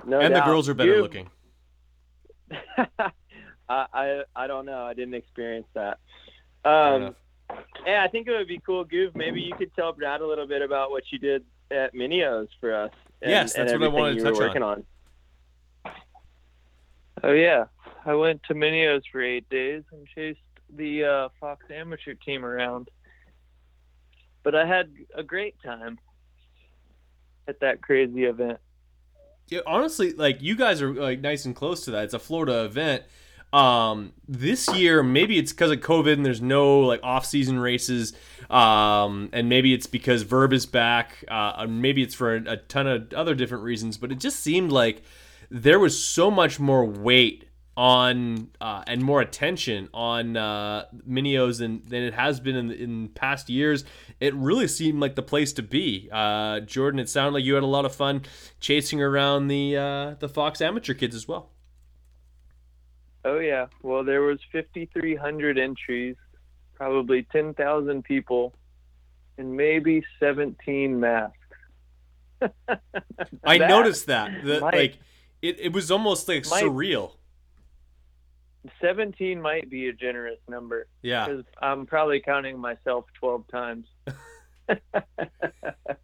No 0.05 0.21
and 0.21 0.35
the 0.37 0.41
girls 0.43 0.69
are 0.69 0.75
better 0.75 0.97
You- 0.97 1.03
looking. 1.03 1.31
I, 3.69 3.87
I 3.93 4.23
I 4.35 4.47
don't 4.47 4.67
know. 4.67 4.85
I 4.85 4.95
didn't 4.95 5.15
experience 5.15 5.67
that. 5.75 5.99
Fair 6.63 6.73
Um, 6.73 7.17
yeah, 7.87 8.03
I 8.03 8.09
think 8.09 8.27
it 8.27 8.33
would 8.33 8.49
be 8.49 8.61
cool, 8.65 8.85
Goof. 8.85 9.15
Maybe 9.15 9.41
you 9.41 9.55
could 9.55 9.75
tell 9.75 9.93
Brad 9.93 10.21
a 10.21 10.27
little 10.27 10.47
bit 10.47 10.63
about 10.63 10.91
what 10.91 11.05
you 11.11 11.19
did 11.19 11.45
at 11.71 11.95
Minios 11.95 12.49
for 12.61 12.75
us. 12.75 12.91
And, 13.23 13.31
Yes, 13.31 13.55
that's 13.55 13.73
and 13.73 13.81
what 13.81 13.91
I 13.91 13.93
wanted 13.93 14.13
to 14.15 14.19
you 14.19 14.25
touch 14.25 14.39
were 14.39 14.65
on. 14.65 14.85
on. 15.85 15.93
Oh 17.25 17.33
yeah, 17.33 17.65
I 18.05 18.15
went 18.15 18.43
to 18.45 18.55
Minios 18.55 19.03
for 19.11 19.23
eight 19.23 19.49
days 19.49 19.83
and 19.93 20.07
chased 20.15 20.41
the 20.75 21.05
uh, 21.05 21.29
Fox 21.41 21.65
amateur 21.71 22.15
team 22.15 22.45
around. 22.45 22.89
But 24.43 24.55
I 24.55 24.67
had 24.67 24.93
a 25.15 25.23
great 25.23 25.57
time 25.65 25.99
at 27.49 27.61
that 27.61 27.81
crazy 27.83 28.25
event. 28.25 28.59
Yeah, 29.49 29.61
honestly, 29.67 30.13
like 30.13 30.43
you 30.43 30.57
guys 30.57 30.83
are 30.83 30.93
like 30.93 31.21
nice 31.21 31.45
and 31.45 31.55
close 31.55 31.85
to 31.85 31.93
that. 31.93 32.05
It's 32.05 32.15
a 32.15 32.19
Florida 32.19 32.65
event. 32.65 33.05
Um, 33.53 34.13
this 34.29 34.69
year, 34.75 35.03
maybe 35.03 35.39
it's 35.39 35.53
because 35.53 35.71
of 35.71 35.81
COVID 35.81 36.13
and 36.13 36.27
there's 36.27 36.43
no 36.43 36.81
like 36.81 37.01
off-season 37.03 37.59
races. 37.59 38.13
Um, 38.51 39.31
and 39.33 39.49
maybe 39.49 39.73
it's 39.73 39.87
because 39.87 40.23
Verb 40.23 40.53
is 40.53 40.67
back. 40.67 41.25
Uh, 41.29 41.67
maybe 41.69 42.03
it's 42.03 42.15
for 42.15 42.37
a, 42.37 42.53
a 42.53 42.57
ton 42.57 42.87
of 42.87 43.13
other 43.13 43.35
different 43.35 43.65
reasons. 43.65 43.97
But 43.97 44.13
it 44.13 44.19
just 44.19 44.41
seemed 44.41 44.73
like 44.73 45.03
there 45.51 45.79
was 45.79 46.03
so 46.03 46.31
much 46.31 46.61
more 46.61 46.85
weight 46.85 47.49
on 47.77 48.49
uh, 48.61 48.83
and 48.87 49.03
more 49.03 49.21
attention 49.21 49.89
on 49.93 50.37
uh, 50.37 50.87
Minios 51.09 51.59
than, 51.59 51.83
than 51.87 52.03
it 52.03 52.15
has 52.15 52.41
been 52.41 52.57
in, 52.57 52.71
in 52.71 53.09
past 53.09 53.51
years. 53.51 53.85
It 54.19 54.35
really 54.35 54.67
seemed 54.67 55.01
like 55.01 55.15
the 55.15 55.23
place 55.23 55.53
to 55.55 55.63
be. 55.63 56.09
Uh, 56.11 56.61
Jordan, 56.61 56.99
it 57.01 57.09
sounded 57.09 57.35
like 57.35 57.45
you 57.45 57.55
had 57.55 57.63
a 57.63 57.67
lot 57.67 57.85
of 57.85 57.95
fun 57.95 58.23
chasing 58.61 59.03
around 59.03 59.49
the 59.49 59.77
uh, 59.77 60.15
the 60.19 60.29
Fox 60.29 60.61
amateur 60.61 60.95
kids 60.95 61.15
as 61.15 61.29
well. 61.29 61.51
Oh 63.27 63.39
yeah. 63.41 63.67
Well, 63.83 64.05
there 64.05 64.23
was 64.23 64.39
5,300 64.53 65.59
entries, 65.59 66.15
probably 66.75 67.25
10,000 67.33 68.05
people, 68.05 68.55
and 69.37 69.57
maybe 69.57 70.05
17 70.21 71.01
masks. 71.01 71.37
I 72.41 73.59
That 73.59 73.69
noticed 73.69 74.07
that. 74.07 74.45
The, 74.45 74.61
might- 74.61 74.75
like 74.75 74.99
it, 75.43 75.59
it 75.61 75.73
was 75.73 75.91
almost 75.91 76.29
like 76.29 76.47
might- 76.49 76.63
surreal. 76.65 77.13
17 78.81 79.41
might 79.41 79.71
be 79.71 79.89
a 79.89 79.93
generous 79.93 80.39
number 80.49 80.89
Yeah. 81.03 81.27
because 81.27 81.45
I'm 81.63 81.87
probably 81.87 82.19
counting 82.21 82.59
myself 82.59 83.05
12 83.21 83.45
times. 83.49 83.87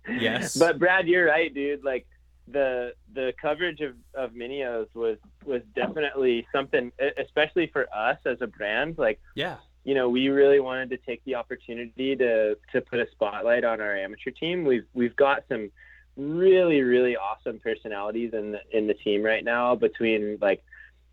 Yes. 0.08 0.56
But 0.58 0.78
Brad, 0.78 1.08
you're 1.08 1.26
right, 1.26 1.52
dude. 1.52 1.84
Like 1.84 2.06
the 2.52 2.94
the 3.12 3.32
coverage 3.40 3.80
of, 3.80 3.94
of 4.14 4.32
Minios 4.32 4.86
was 4.94 5.18
was 5.44 5.62
definitely 5.74 6.46
something, 6.52 6.92
especially 7.18 7.66
for 7.68 7.86
us 7.94 8.18
as 8.26 8.38
a 8.40 8.46
brand. 8.46 8.98
Like 8.98 9.20
Yeah. 9.34 9.56
you 9.84 9.94
know, 9.94 10.08
we 10.08 10.28
really 10.28 10.60
wanted 10.60 10.90
to 10.90 10.96
take 10.98 11.24
the 11.24 11.34
opportunity 11.34 12.14
to 12.16 12.56
to 12.72 12.80
put 12.80 13.00
a 13.00 13.06
spotlight 13.10 13.64
on 13.64 13.80
our 13.80 13.96
amateur 13.96 14.30
team. 14.30 14.64
We've 14.64 14.86
we've 14.94 15.16
got 15.16 15.44
some 15.48 15.70
really 16.16 16.82
really 16.82 17.16
awesome 17.16 17.58
personalities 17.58 18.32
in 18.34 18.52
the 18.52 18.60
in 18.70 18.86
the 18.86 18.94
team 18.94 19.22
right 19.22 19.44
now 19.44 19.74
between 19.74 20.38
like 20.40 20.62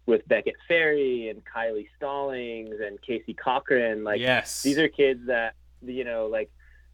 with 0.06 0.28
Beckett 0.28 0.56
Ferry 0.68 1.30
and 1.30 1.42
Kylie 1.46 1.88
Stallings 1.96 2.76
and 2.86 3.02
Casey 3.02 3.34
Cochran. 3.34 4.04
Like 4.04 4.20
yes. 4.20 4.62
these 4.64 4.78
are 4.78 4.88
kids 4.90 5.28
that 5.28 5.56
you 5.82 6.04
know 6.04 6.28
like 6.28 6.52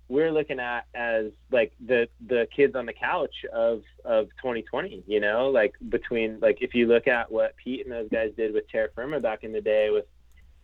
we're 0.07 0.31
looking 0.31 0.59
at 0.59 0.85
as 0.93 1.31
like 1.51 1.73
the 1.83 2.07
the 2.27 2.47
kids 2.55 2.75
on 2.75 2.85
the 2.85 2.93
couch 2.93 3.45
of 3.51 3.83
of 4.03 4.27
2020 4.41 5.03
you 5.07 5.19
know? 5.19 5.49
Like 5.49 5.73
between 5.89 6.39
like 6.39 6.59
if 6.61 6.75
you 6.75 6.87
look 6.87 7.07
at 7.07 7.31
what 7.31 7.55
pete 7.57 7.85
and 7.85 7.91
those 7.91 8.09
guys 8.09 8.31
did 8.37 8.53
with 8.53 8.67
terra 8.69 8.89
firma 8.95 9.19
back 9.19 9.43
in 9.43 9.51
the 9.51 9.61
day 9.61 9.89
with 9.89 10.05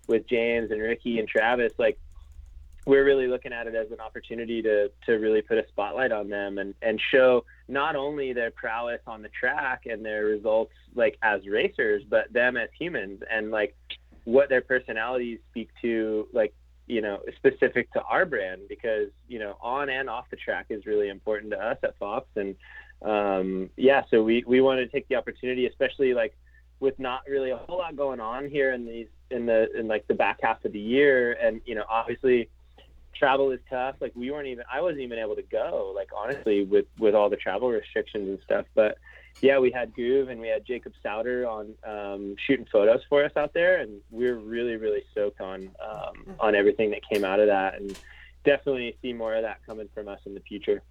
with 0.08 0.28
james 0.28 0.72
and 0.72 0.82
ricky 0.82 1.20
and 1.20 1.28
travis 1.28 1.72
like 1.78 1.98
we're 2.86 3.06
really 3.06 3.28
looking 3.28 3.54
at 3.54 3.68
it 3.68 3.76
as 3.76 3.92
an 3.92 4.00
opportunity 4.00 4.62
to 4.62 4.92
to 5.06 5.14
really 5.14 5.42
put 5.42 5.58
a 5.58 5.66
spotlight 5.70 6.12
on 6.12 6.30
them 6.30 6.58
and 6.58 6.74
and 6.82 7.00
show 7.12 7.46
not 7.68 7.96
only 7.96 8.34
their 8.34 8.52
prowess 8.52 9.02
on 9.06 9.22
the 9.22 9.30
track 9.30 9.84
and 9.86 10.04
their 10.04 10.26
results 10.26 10.74
like 10.96 11.18
as 11.22 11.46
racers 11.48 12.04
but 12.10 12.32
them 12.34 12.58
as 12.58 12.70
humans 12.78 13.22
and 13.30 13.52
like 13.52 13.76
what 14.24 14.50
their 14.50 14.62
personalities 14.62 15.39
speak 15.50 15.70
to 15.82 16.28
like 16.34 16.54
you 16.88 17.01
know 17.01 17.19
specific 17.36 17.91
to 17.93 18.01
our 18.03 18.25
brand 18.25 18.61
because 18.67 19.09
you 19.27 19.39
know 19.39 19.55
on 19.61 19.89
and 19.89 20.09
off 20.09 20.25
the 20.29 20.36
track 20.36 20.65
is 20.69 20.86
really 20.86 21.09
important 21.09 21.51
to 21.51 21.57
us 21.57 21.77
at 21.84 21.97
fox 21.97 22.27
and 22.36 22.55
um 23.03 23.69
yeah 23.77 24.03
so 24.09 24.23
we 24.23 24.43
we 24.45 24.61
wanted 24.61 24.86
to 24.86 24.91
take 24.91 25.07
the 25.07 25.15
opportunity 25.15 25.65
especially 25.65 26.13
like 26.13 26.34
with 26.82 26.97
not 26.99 27.21
really 27.29 27.51
a 27.51 27.57
whole 27.57 27.77
lot 27.77 27.95
going 27.95 28.19
on 28.19 28.49
here 28.49 28.73
in 28.73 28.86
these 28.86 29.07
in 29.29 29.45
the 29.45 29.71
in 29.77 29.88
like 29.88 30.05
the 30.07 30.13
back 30.13 30.39
half 30.41 30.63
of 30.65 30.73
the 30.73 30.79
year, 30.79 31.34
and 31.34 31.61
you 31.65 31.75
know, 31.75 31.86
obviously 31.89 32.49
travel 33.15 33.51
is 33.51 33.59
tough. 33.69 33.95
Like 34.01 34.11
we 34.15 34.32
weren't 34.32 34.47
even, 34.47 34.65
I 34.71 34.82
wasn't 34.82 35.01
even 35.01 35.19
able 35.19 35.36
to 35.36 35.43
go. 35.43 35.93
Like 35.95 36.09
honestly, 36.15 36.65
with 36.65 36.86
with 36.99 37.15
all 37.15 37.29
the 37.29 37.38
travel 37.38 37.69
restrictions 37.69 38.27
and 38.27 38.39
stuff. 38.43 38.65
But 38.75 38.97
yeah, 39.39 39.59
we 39.59 39.71
had 39.71 39.95
Goov 39.95 40.29
and 40.29 40.39
we 40.39 40.47
had 40.47 40.65
Jacob 40.65 40.93
Souter 41.01 41.47
on 41.47 41.73
um, 41.84 42.36
shooting 42.45 42.67
photos 42.71 43.01
for 43.09 43.23
us 43.23 43.32
out 43.36 43.53
there, 43.53 43.79
and 43.79 44.01
we 44.11 44.27
are 44.27 44.38
really 44.38 44.75
really 44.75 45.03
stoked 45.11 45.41
on 45.41 45.71
um, 45.82 46.36
on 46.39 46.55
everything 46.55 46.91
that 46.91 47.01
came 47.07 47.23
out 47.23 47.39
of 47.39 47.47
that, 47.47 47.79
and 47.79 47.97
definitely 48.43 48.95
see 49.01 49.13
more 49.13 49.36
of 49.36 49.43
that 49.43 49.65
coming 49.65 49.89
from 49.93 50.07
us 50.07 50.19
in 50.25 50.34
the 50.34 50.41
future. 50.41 50.84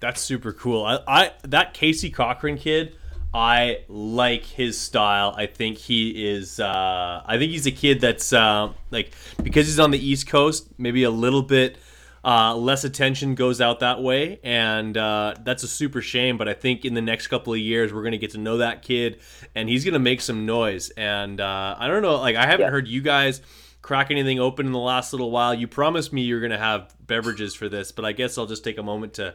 That's 0.00 0.20
super 0.20 0.52
cool. 0.52 0.84
I, 0.84 1.00
I 1.06 1.32
that 1.42 1.74
Casey 1.74 2.10
Cochran 2.10 2.56
kid. 2.56 2.96
I 3.34 3.80
like 3.88 4.44
his 4.44 4.80
style. 4.80 5.34
I 5.36 5.44
think 5.46 5.76
he 5.76 6.30
is. 6.30 6.60
Uh, 6.60 7.22
I 7.26 7.36
think 7.36 7.52
he's 7.52 7.66
a 7.66 7.70
kid 7.70 8.00
that's 8.00 8.32
uh, 8.32 8.72
like 8.90 9.12
because 9.42 9.66
he's 9.66 9.78
on 9.78 9.90
the 9.90 9.98
East 9.98 10.26
Coast, 10.26 10.68
maybe 10.78 11.02
a 11.02 11.10
little 11.10 11.42
bit 11.42 11.76
uh, 12.24 12.54
less 12.54 12.84
attention 12.84 13.34
goes 13.34 13.60
out 13.60 13.80
that 13.80 14.02
way, 14.02 14.40
and 14.42 14.96
uh, 14.96 15.34
that's 15.42 15.62
a 15.62 15.68
super 15.68 16.00
shame. 16.00 16.38
But 16.38 16.48
I 16.48 16.54
think 16.54 16.84
in 16.84 16.94
the 16.94 17.02
next 17.02 17.28
couple 17.28 17.52
of 17.52 17.58
years, 17.58 17.92
we're 17.92 18.04
gonna 18.04 18.18
get 18.18 18.32
to 18.32 18.38
know 18.38 18.58
that 18.58 18.82
kid, 18.82 19.20
and 19.54 19.68
he's 19.68 19.84
gonna 19.84 19.98
make 19.98 20.20
some 20.20 20.46
noise. 20.46 20.90
And 20.90 21.40
uh, 21.40 21.76
I 21.78 21.88
don't 21.88 22.02
know, 22.02 22.16
like 22.16 22.36
I 22.36 22.46
haven't 22.46 22.66
yeah. 22.66 22.70
heard 22.70 22.88
you 22.88 23.00
guys 23.02 23.40
crack 23.82 24.10
anything 24.10 24.40
open 24.40 24.66
in 24.66 24.72
the 24.72 24.78
last 24.78 25.12
little 25.12 25.30
while. 25.30 25.54
You 25.54 25.68
promised 25.68 26.12
me 26.12 26.22
you're 26.22 26.40
gonna 26.40 26.58
have 26.58 26.94
beverages 27.00 27.54
for 27.54 27.68
this, 27.68 27.92
but 27.92 28.04
I 28.04 28.12
guess 28.12 28.38
I'll 28.38 28.46
just 28.46 28.64
take 28.64 28.78
a 28.78 28.82
moment 28.82 29.14
to 29.14 29.34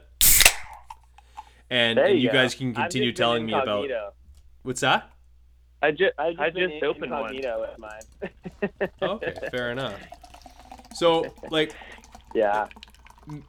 and, 1.74 1.98
and 1.98 2.20
you, 2.20 2.30
guys 2.30 2.54
can 2.54 2.74
continue 2.74 3.12
telling 3.12 3.46
me 3.46 3.54
about 3.54 3.90
what's 4.62 4.82
that? 4.82 5.10
I 5.82 5.90
just 5.92 6.14
I 6.20 6.30
just, 6.30 6.42
I 6.42 6.50
just 6.52 6.84
opened 6.84 7.12
one. 7.12 7.36
With 7.36 7.80
mine. 7.80 8.70
okay, 9.02 9.34
fair 9.52 9.72
enough. 9.72 10.00
So 10.94 11.34
like, 11.50 11.74
yeah, 12.34 12.68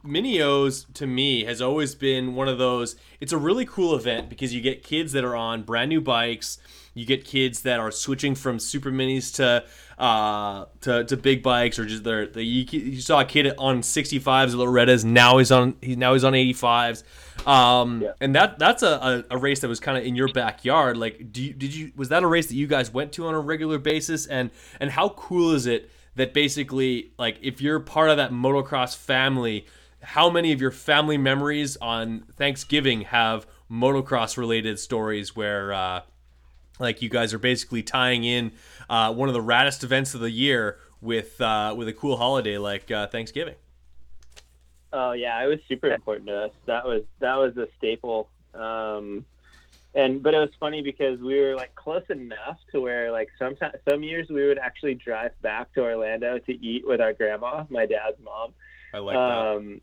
Mini-O's 0.03 0.85
to 0.93 1.07
me 1.07 1.43
has 1.45 1.61
always 1.61 1.95
been 1.95 2.35
one 2.35 2.47
of 2.47 2.57
those. 2.57 2.95
It's 3.19 3.33
a 3.33 3.37
really 3.37 3.65
cool 3.65 3.95
event 3.95 4.29
because 4.29 4.53
you 4.53 4.61
get 4.61 4.83
kids 4.83 5.11
that 5.13 5.23
are 5.23 5.35
on 5.35 5.63
brand 5.63 5.89
new 5.89 6.01
bikes. 6.01 6.57
You 6.93 7.05
get 7.05 7.25
kids 7.25 7.63
that 7.63 7.79
are 7.79 7.91
switching 7.91 8.35
from 8.35 8.57
super 8.57 8.89
minis 8.89 9.35
to 9.35 9.65
uh, 10.01 10.65
to, 10.81 11.03
to 11.05 11.17
big 11.17 11.41
bikes 11.41 11.79
or 11.79 11.85
just 11.85 12.03
they're, 12.03 12.27
the 12.27 12.43
you, 12.43 12.65
you 12.69 12.99
saw 12.99 13.21
a 13.21 13.25
kid 13.25 13.53
on 13.57 13.81
65s 13.81 14.53
Loretta's 14.53 15.05
now 15.05 15.37
he's 15.37 15.51
on 15.53 15.77
he 15.81 15.95
now 15.95 16.11
he's 16.11 16.25
on 16.25 16.33
85s 16.33 17.03
um, 17.47 18.01
yeah. 18.01 18.11
and 18.19 18.35
that 18.35 18.59
that's 18.59 18.83
a, 18.83 19.23
a, 19.29 19.35
a 19.35 19.37
race 19.37 19.61
that 19.61 19.69
was 19.69 19.79
kind 19.79 19.97
of 19.97 20.03
in 20.03 20.13
your 20.13 20.27
backyard 20.33 20.97
like 20.97 21.31
do 21.31 21.41
you, 21.41 21.53
did 21.53 21.73
you 21.73 21.93
was 21.95 22.09
that 22.09 22.23
a 22.23 22.27
race 22.27 22.47
that 22.47 22.55
you 22.55 22.67
guys 22.67 22.91
went 22.93 23.13
to 23.13 23.25
on 23.25 23.33
a 23.33 23.39
regular 23.39 23.79
basis 23.79 24.25
and 24.27 24.51
and 24.81 24.91
how 24.91 25.07
cool 25.09 25.51
is 25.51 25.65
it 25.65 25.89
that 26.15 26.33
basically 26.33 27.11
like 27.17 27.37
if 27.41 27.61
you're 27.61 27.79
part 27.79 28.09
of 28.09 28.17
that 28.17 28.31
motocross 28.31 28.95
family 28.95 29.65
how 30.01 30.29
many 30.29 30.51
of 30.51 30.61
your 30.61 30.71
family 30.71 31.17
memories 31.17 31.77
on 31.77 32.25
Thanksgiving 32.35 33.01
have 33.01 33.47
motocross 33.71 34.37
related 34.37 34.79
stories 34.79 35.35
where 35.35 35.73
uh, 35.73 36.01
like 36.79 37.01
you 37.01 37.09
guys 37.09 37.33
are 37.33 37.39
basically 37.39 37.81
tying 37.81 38.23
in 38.23 38.51
uh, 38.89 39.13
one 39.13 39.29
of 39.29 39.33
the 39.33 39.41
raddest 39.41 39.83
events 39.83 40.13
of 40.13 40.21
the 40.21 40.29
year 40.31 40.77
with 41.01 41.39
uh, 41.41 41.73
with 41.75 41.87
a 41.87 41.93
cool 41.93 42.17
holiday 42.17 42.57
like 42.57 42.91
uh, 42.91 43.07
Thanksgiving. 43.07 43.55
Oh 44.93 45.11
yeah, 45.13 45.43
it 45.43 45.47
was 45.47 45.59
super 45.67 45.91
important 45.91 46.27
to 46.27 46.43
us. 46.45 46.51
That 46.67 46.85
was 46.85 47.03
that 47.19 47.35
was 47.35 47.57
a 47.57 47.67
staple. 47.77 48.29
Um, 48.53 49.25
and 49.95 50.21
but 50.21 50.33
it 50.33 50.39
was 50.39 50.49
funny 50.59 50.81
because 50.81 51.19
we 51.19 51.39
were 51.39 51.55
like 51.55 51.73
close 51.75 52.03
enough 52.09 52.57
to 52.71 52.81
where 52.81 53.11
like 53.11 53.29
sometimes 53.39 53.75
some 53.89 54.03
years 54.03 54.27
we 54.29 54.45
would 54.45 54.59
actually 54.59 54.93
drive 54.93 55.31
back 55.41 55.73
to 55.73 55.81
Orlando 55.81 56.37
to 56.37 56.51
eat 56.51 56.85
with 56.85 56.99
our 56.99 57.13
grandma, 57.13 57.63
my 57.69 57.85
dad's 57.85 58.17
mom. 58.23 58.53
I 58.93 58.97
like 58.99 59.15
um, 59.15 59.81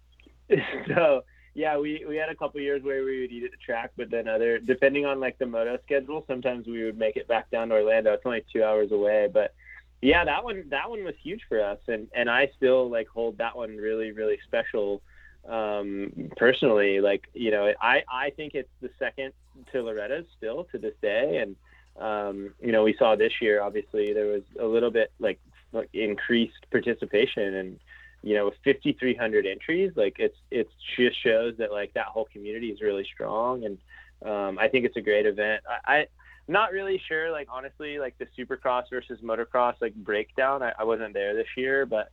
that. 0.49 0.59
So 0.95 1.25
yeah, 1.55 1.79
we 1.79 2.05
we 2.07 2.17
had 2.17 2.29
a 2.29 2.35
couple 2.35 2.61
years 2.61 2.83
where 2.83 3.05
we 3.05 3.23
would 3.23 3.33
eat 3.33 3.45
at 3.45 3.51
the 3.51 3.57
track, 3.57 3.93
but 3.97 4.11
then 4.11 4.29
other 4.29 4.59
depending 4.59 5.07
on 5.07 5.19
like 5.19 5.39
the 5.39 5.47
moto 5.47 5.79
schedule, 5.85 6.25
sometimes 6.27 6.67
we 6.67 6.85
would 6.85 6.99
make 6.99 7.17
it 7.17 7.27
back 7.27 7.51
down 7.51 7.71
to 7.71 7.75
Orlando. 7.75 8.13
It's 8.13 8.23
only 8.27 8.45
two 8.53 8.63
hours 8.63 8.93
away, 8.93 9.29
but 9.33 9.55
yeah, 10.03 10.25
that 10.25 10.45
one 10.45 10.65
that 10.71 10.91
one 10.91 11.05
was 11.05 11.15
huge 11.23 11.43
for 11.49 11.63
us, 11.63 11.79
and 11.89 12.09
and 12.15 12.29
I 12.29 12.51
still 12.57 12.91
like 12.91 13.09
hold 13.09 13.39
that 13.39 13.57
one 13.57 13.77
really 13.77 14.13
really 14.13 14.39
special 14.47 15.01
um, 15.49 16.31
personally. 16.37 17.01
Like 17.01 17.29
you 17.33 17.51
know, 17.51 17.73
I 17.81 18.03
I 18.11 18.31
think 18.31 18.55
it's 18.55 18.69
the 18.83 18.91
second 18.99 19.33
to 19.73 19.83
Loretta's 19.83 20.27
still 20.37 20.65
to 20.73 20.79
this 20.79 20.95
day, 21.03 21.39
and 21.39 21.57
um, 22.01 22.55
you 22.61 22.73
know 22.73 22.85
we 22.85 22.95
saw 22.99 23.17
this 23.17 23.33
year 23.41 23.63
obviously 23.63 24.13
there 24.13 24.27
was 24.27 24.43
a 24.59 24.65
little 24.67 24.91
bit 24.91 25.13
like, 25.19 25.39
like 25.73 25.91
increased 25.93 26.67
participation 26.71 27.55
and 27.55 27.79
you 28.23 28.35
know, 28.35 28.47
with 28.47 28.55
5,300 28.65 29.47
entries, 29.47 29.93
like 29.97 30.17
it's 30.19 30.37
it's 30.51 30.73
just 30.97 31.21
shows 31.23 31.57
that 31.59 31.73
like 31.73 31.93
that 31.95 32.07
whole 32.07 32.27
community 32.33 32.69
is 32.69 32.81
really 32.81 33.05
strong, 33.13 33.65
and 33.65 33.79
um, 34.25 34.59
I 34.59 34.69
think 34.69 34.85
it's 34.85 34.97
a 34.97 35.01
great 35.01 35.27
event. 35.27 35.63
I, 35.69 35.93
I 35.93 36.07
not 36.47 36.73
really 36.73 37.03
sure, 37.09 37.33
like 37.33 37.49
honestly, 37.51 37.99
like 37.99 38.17
the 38.19 38.27
Supercross 38.39 38.85
versus 38.91 39.19
motocross 39.23 39.75
like 39.81 39.95
breakdown. 39.95 40.63
I, 40.63 40.73
I 40.79 40.85
wasn't 40.85 41.15
there 41.15 41.35
this 41.35 41.49
year, 41.57 41.85
but 41.85 42.11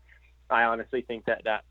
I 0.49 0.63
honestly 0.63 1.01
think 1.01 1.25
that 1.25 1.43
that 1.45 1.63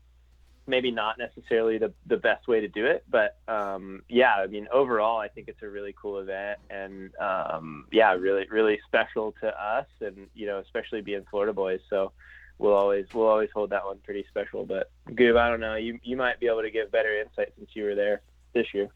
maybe 0.69 0.91
not 0.91 1.17
necessarily 1.17 1.77
the 1.77 1.91
the 2.05 2.17
best 2.17 2.47
way 2.47 2.61
to 2.61 2.67
do 2.67 2.85
it, 2.85 3.03
but 3.09 3.37
um, 3.47 4.03
yeah, 4.07 4.35
I 4.35 4.47
mean 4.47 4.67
overall, 4.71 5.17
I 5.17 5.27
think 5.27 5.47
it's 5.47 5.61
a 5.61 5.67
really 5.67 5.93
cool 5.99 6.19
event, 6.19 6.59
and 6.69 7.11
um, 7.19 7.85
yeah, 7.91 8.13
really 8.13 8.47
really 8.49 8.79
special 8.87 9.33
to 9.41 9.47
us, 9.47 9.87
and 9.99 10.27
you 10.33 10.45
know, 10.45 10.59
especially 10.59 11.01
being 11.01 11.25
Florida 11.29 11.53
boys. 11.53 11.81
So 11.89 12.11
we'll 12.59 12.73
always 12.73 13.05
we'll 13.13 13.27
always 13.27 13.49
hold 13.53 13.71
that 13.71 13.85
one 13.85 13.97
pretty 14.03 14.25
special. 14.29 14.65
But 14.65 14.91
Goov, 15.09 15.37
I 15.37 15.49
don't 15.49 15.59
know. 15.59 15.75
You 15.75 15.99
you 16.03 16.15
might 16.15 16.39
be 16.39 16.47
able 16.47 16.61
to 16.61 16.71
give 16.71 16.91
better 16.91 17.19
insight 17.19 17.53
since 17.57 17.69
you 17.73 17.83
were 17.83 17.95
there 17.95 18.21
this 18.53 18.67
year. 18.73 18.89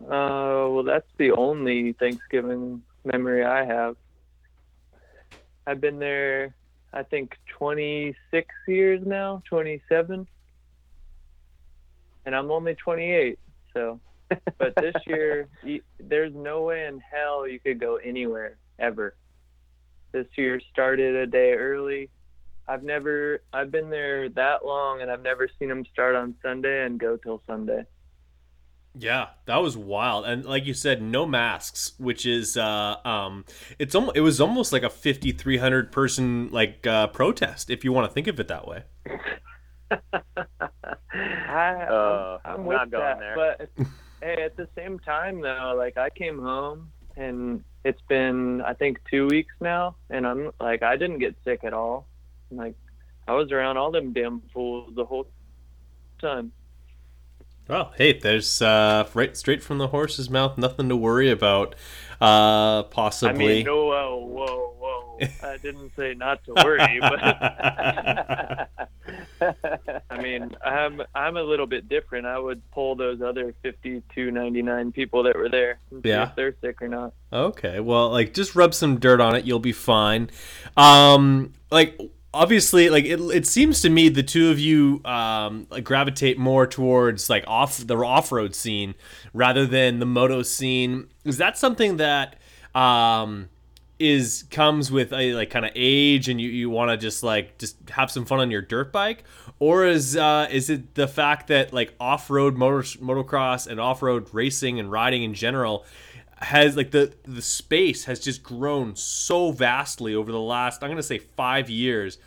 Uh, 0.00 0.68
well, 0.70 0.82
that's 0.82 1.08
the 1.16 1.32
only 1.32 1.92
Thanksgiving 1.92 2.82
memory 3.04 3.44
I 3.44 3.64
have. 3.64 3.96
I've 5.66 5.80
been 5.80 5.98
there, 5.98 6.54
I 6.96 7.02
think, 7.02 7.36
26 7.58 8.54
years 8.66 9.02
now, 9.04 9.42
27, 9.48 10.26
and 12.24 12.34
I'm 12.34 12.50
only 12.50 12.74
28. 12.74 13.38
So, 13.74 14.00
but 14.58 14.74
this 14.76 14.94
year, 15.06 15.48
there's 16.00 16.34
no 16.34 16.62
way 16.62 16.86
in 16.86 17.00
hell 17.00 17.46
you 17.46 17.60
could 17.60 17.78
go 17.78 17.96
anywhere 17.96 18.56
ever 18.78 19.14
this 20.16 20.26
year 20.36 20.58
started 20.72 21.14
a 21.14 21.26
day 21.26 21.52
early. 21.52 22.08
I've 22.66 22.82
never 22.82 23.42
I've 23.52 23.70
been 23.70 23.90
there 23.90 24.30
that 24.30 24.64
long 24.64 25.02
and 25.02 25.10
I've 25.10 25.22
never 25.22 25.48
seen 25.58 25.68
them 25.68 25.84
start 25.92 26.16
on 26.16 26.34
Sunday 26.42 26.86
and 26.86 26.98
go 26.98 27.18
till 27.18 27.42
Sunday. 27.46 27.84
Yeah, 28.98 29.28
that 29.44 29.58
was 29.58 29.76
wild, 29.76 30.24
and 30.24 30.44
like 30.46 30.64
you 30.64 30.72
said, 30.72 31.02
no 31.02 31.26
masks, 31.26 31.92
which 31.98 32.24
is 32.24 32.56
uh, 32.56 32.96
um, 33.04 33.44
it's 33.78 33.94
almost 33.94 34.16
it 34.16 34.22
was 34.22 34.40
almost 34.40 34.72
like 34.72 34.82
a 34.82 34.90
fifty 34.90 35.32
three 35.32 35.58
hundred 35.58 35.92
person 35.92 36.48
like 36.50 36.86
uh, 36.86 37.08
protest, 37.08 37.68
if 37.68 37.84
you 37.84 37.92
want 37.92 38.08
to 38.08 38.14
think 38.14 38.26
of 38.26 38.40
it 38.40 38.48
that 38.48 38.66
way. 38.66 38.84
I, 39.90 41.86
uh, 41.88 42.38
I'm, 42.44 42.60
I'm 42.60 42.64
with 42.64 42.90
that, 42.90 43.18
there. 43.18 43.34
but 43.36 43.68
hey, 44.22 44.42
at 44.42 44.56
the 44.56 44.68
same 44.74 44.98
time 45.00 45.42
though, 45.42 45.74
like 45.76 45.98
I 45.98 46.08
came 46.08 46.38
home 46.38 46.90
and 47.16 47.62
it's 47.84 48.00
been 48.08 48.62
I 48.62 48.72
think 48.72 48.98
two 49.10 49.26
weeks 49.26 49.54
now, 49.60 49.96
and 50.08 50.26
I'm 50.26 50.52
like 50.58 50.82
I 50.82 50.96
didn't 50.96 51.18
get 51.18 51.36
sick 51.44 51.64
at 51.64 51.74
all. 51.74 52.06
Like 52.50 52.76
I 53.28 53.32
was 53.32 53.52
around 53.52 53.76
all 53.76 53.90
them 53.90 54.14
damn 54.14 54.40
fools 54.54 54.94
the 54.96 55.04
whole 55.04 55.26
time. 56.20 56.52
Well, 57.68 57.92
hey, 57.96 58.18
there's 58.18 58.62
uh, 58.62 59.08
right 59.12 59.36
straight 59.36 59.62
from 59.62 59.78
the 59.78 59.88
horse's 59.88 60.30
mouth. 60.30 60.56
Nothing 60.56 60.88
to 60.88 60.96
worry 60.96 61.30
about. 61.30 61.74
Uh, 62.20 62.84
possibly. 62.84 63.34
I 63.34 63.38
mean, 63.38 63.66
no, 63.66 63.86
whoa, 63.86 64.24
whoa, 64.24 64.74
whoa. 64.78 65.18
I 65.42 65.56
didn't 65.58 65.92
say 65.96 66.14
not 66.14 66.44
to 66.44 66.54
worry, 66.54 67.00
but 67.00 67.20
I 70.10 70.22
mean, 70.22 70.56
I'm 70.64 71.02
I'm 71.14 71.36
a 71.36 71.42
little 71.42 71.66
bit 71.66 71.88
different. 71.88 72.26
I 72.26 72.38
would 72.38 72.62
pull 72.70 72.94
those 72.94 73.20
other 73.20 73.54
52.99 73.64 74.94
people 74.94 75.24
that 75.24 75.36
were 75.36 75.48
there 75.48 75.80
and 75.90 76.02
see 76.02 76.10
yeah. 76.10 76.28
if 76.28 76.36
they're 76.36 76.54
sick 76.60 76.80
or 76.80 76.88
not. 76.88 77.14
Okay, 77.32 77.80
well, 77.80 78.10
like 78.10 78.32
just 78.32 78.54
rub 78.54 78.74
some 78.74 78.98
dirt 78.98 79.20
on 79.20 79.34
it, 79.34 79.44
you'll 79.44 79.58
be 79.58 79.72
fine. 79.72 80.30
Um, 80.76 81.52
like 81.70 82.00
obviously 82.34 82.90
like 82.90 83.04
it, 83.04 83.20
it 83.20 83.46
seems 83.46 83.80
to 83.80 83.88
me 83.88 84.08
the 84.08 84.22
two 84.22 84.50
of 84.50 84.58
you 84.58 85.00
um, 85.04 85.66
like 85.70 85.84
gravitate 85.84 86.38
more 86.38 86.66
towards 86.66 87.30
like 87.30 87.44
off 87.46 87.78
the 87.86 87.96
off-road 87.96 88.54
scene 88.54 88.94
rather 89.32 89.66
than 89.66 89.98
the 89.98 90.06
moto 90.06 90.42
scene. 90.42 91.08
Is 91.24 91.38
that 91.38 91.56
something 91.56 91.96
that 91.96 92.36
um, 92.74 93.48
is 93.98 94.44
comes 94.50 94.90
with 94.92 95.12
a 95.12 95.32
like 95.34 95.50
kind 95.50 95.64
of 95.64 95.72
age 95.74 96.28
and 96.28 96.40
you, 96.40 96.50
you 96.50 96.68
want 96.68 96.90
to 96.90 96.96
just 96.96 97.22
like 97.22 97.58
just 97.58 97.76
have 97.90 98.10
some 98.10 98.24
fun 98.24 98.40
on 98.40 98.50
your 98.50 98.62
dirt 98.62 98.92
bike? 98.92 99.24
Or 99.58 99.86
is 99.86 100.16
uh, 100.16 100.48
is 100.50 100.68
it 100.68 100.94
the 100.94 101.08
fact 101.08 101.48
that 101.48 101.72
like 101.72 101.94
off-road 101.98 102.56
motor 102.56 102.82
motocross 102.82 103.66
and 103.66 103.80
off-road 103.80 104.28
racing 104.32 104.78
and 104.78 104.92
riding 104.92 105.22
in 105.22 105.32
general 105.32 105.86
has 106.36 106.76
like 106.76 106.90
the 106.90 107.12
the 107.24 107.42
space 107.42 108.04
has 108.04 108.20
just 108.20 108.42
grown 108.42 108.94
so 108.94 109.52
vastly 109.52 110.14
over 110.14 110.30
the 110.30 110.40
last 110.40 110.82
I'm 110.82 110.90
gonna 110.90 111.02
say 111.02 111.18
five 111.18 111.70
years 111.70 112.18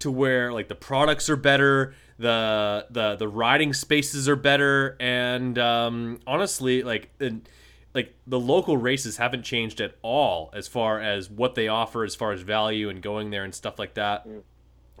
to 0.00 0.10
where 0.10 0.52
like 0.52 0.68
the 0.68 0.74
products 0.74 1.30
are 1.30 1.36
better 1.36 1.94
the 2.18 2.86
the 2.90 3.16
the 3.16 3.28
riding 3.28 3.72
spaces 3.72 4.28
are 4.28 4.36
better 4.36 4.96
and 5.00 5.58
um, 5.58 6.20
honestly 6.26 6.82
like 6.82 7.10
and, 7.20 7.48
like 7.94 8.14
the 8.26 8.38
local 8.38 8.76
races 8.76 9.16
haven't 9.16 9.42
changed 9.42 9.80
at 9.80 9.94
all 10.02 10.50
as 10.52 10.68
far 10.68 11.00
as 11.00 11.30
what 11.30 11.54
they 11.54 11.68
offer 11.68 12.04
as 12.04 12.14
far 12.14 12.32
as 12.32 12.42
value 12.42 12.88
and 12.90 13.02
going 13.02 13.30
there 13.30 13.44
and 13.44 13.54
stuff 13.54 13.78
like 13.78 13.94
that 13.94 14.26
mm. 14.28 14.42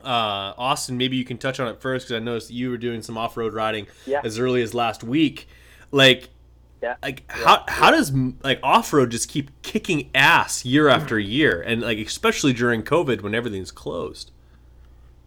uh, 0.02 0.54
austin 0.56 0.96
maybe 0.96 1.16
you 1.16 1.24
can 1.24 1.36
touch 1.38 1.60
on 1.60 1.68
it 1.68 1.80
first 1.80 2.06
because 2.06 2.20
i 2.20 2.24
noticed 2.24 2.50
you 2.50 2.70
were 2.70 2.78
doing 2.78 3.02
some 3.02 3.18
off-road 3.18 3.52
riding 3.52 3.86
yeah. 4.06 4.20
as 4.24 4.38
early 4.38 4.62
as 4.62 4.74
last 4.74 5.02
week 5.04 5.46
like 5.90 6.28
yeah. 6.82 6.96
Like 7.02 7.24
how 7.30 7.64
how 7.68 7.90
does 7.90 8.12
like 8.42 8.60
off 8.62 8.92
road 8.92 9.10
just 9.10 9.28
keep 9.28 9.50
kicking 9.62 10.10
ass 10.14 10.64
year 10.64 10.88
after 10.88 11.18
year, 11.18 11.62
and 11.62 11.82
like 11.82 11.98
especially 11.98 12.52
during 12.52 12.82
COVID 12.82 13.22
when 13.22 13.34
everything's 13.34 13.70
closed? 13.70 14.30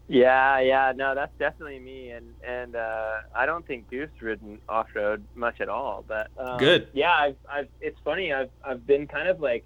Yeah, 0.08 0.60
yeah, 0.60 0.92
no, 0.96 1.14
that's 1.14 1.38
definitely 1.38 1.80
me, 1.80 2.10
and 2.10 2.34
and 2.44 2.76
uh, 2.76 3.18
I 3.36 3.46
don't 3.46 3.66
think 3.66 3.90
Goose 3.92 4.10
ridden 4.20 4.58
off 4.68 4.88
road 4.96 5.24
much 5.36 5.62
at 5.62 5.70
all. 5.70 6.04
But 6.08 6.32
um, 6.36 6.58
good. 6.58 6.88
Yeah, 6.94 7.14
I've, 7.14 7.36
I've, 7.48 7.68
it's 7.80 8.00
funny. 8.04 8.34
I've 8.34 8.50
I've 8.64 8.88
been 8.88 9.06
kind 9.06 9.28
of 9.28 9.40
like, 9.40 9.64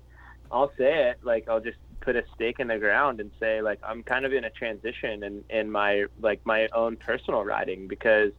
I'll 0.51 0.73
say 0.77 1.09
it 1.09 1.19
like 1.23 1.47
I'll 1.47 1.61
just 1.61 1.77
put 2.01 2.17
a 2.17 2.25
stake 2.35 2.59
in 2.59 2.67
the 2.67 2.77
ground 2.77 3.21
and 3.21 3.31
say 3.39 3.61
like 3.61 3.79
I'm 3.83 4.03
kind 4.03 4.25
of 4.25 4.33
in 4.33 4.43
a 4.43 4.49
transition 4.49 5.23
in 5.23 5.45
in 5.49 5.71
my 5.71 6.07
like 6.19 6.45
my 6.45 6.67
own 6.73 6.97
personal 6.97 7.45
riding 7.45 7.87
because, 7.87 8.33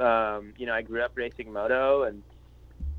um, 0.00 0.54
you 0.56 0.66
know, 0.66 0.74
I 0.74 0.82
grew 0.82 1.02
up 1.02 1.12
racing 1.14 1.52
moto 1.52 2.02
and 2.02 2.20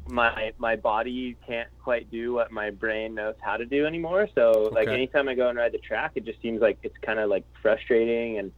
my 0.09 0.53
my 0.57 0.75
body 0.75 1.37
can't 1.45 1.69
quite 1.83 2.09
do 2.09 2.33
what 2.33 2.51
my 2.51 2.71
brain 2.71 3.15
knows 3.15 3.35
how 3.41 3.57
to 3.57 3.65
do 3.65 3.85
anymore. 3.85 4.27
So 4.35 4.51
okay. 4.51 4.75
like 4.75 4.87
anytime 4.87 5.29
I 5.29 5.35
go 5.35 5.49
and 5.49 5.57
ride 5.57 5.71
the 5.71 5.79
track, 5.79 6.11
it 6.15 6.25
just 6.25 6.41
seems 6.41 6.61
like 6.61 6.79
it's 6.83 6.97
kind 7.01 7.19
of 7.19 7.29
like 7.29 7.45
frustrating 7.61 8.39
and 8.39 8.51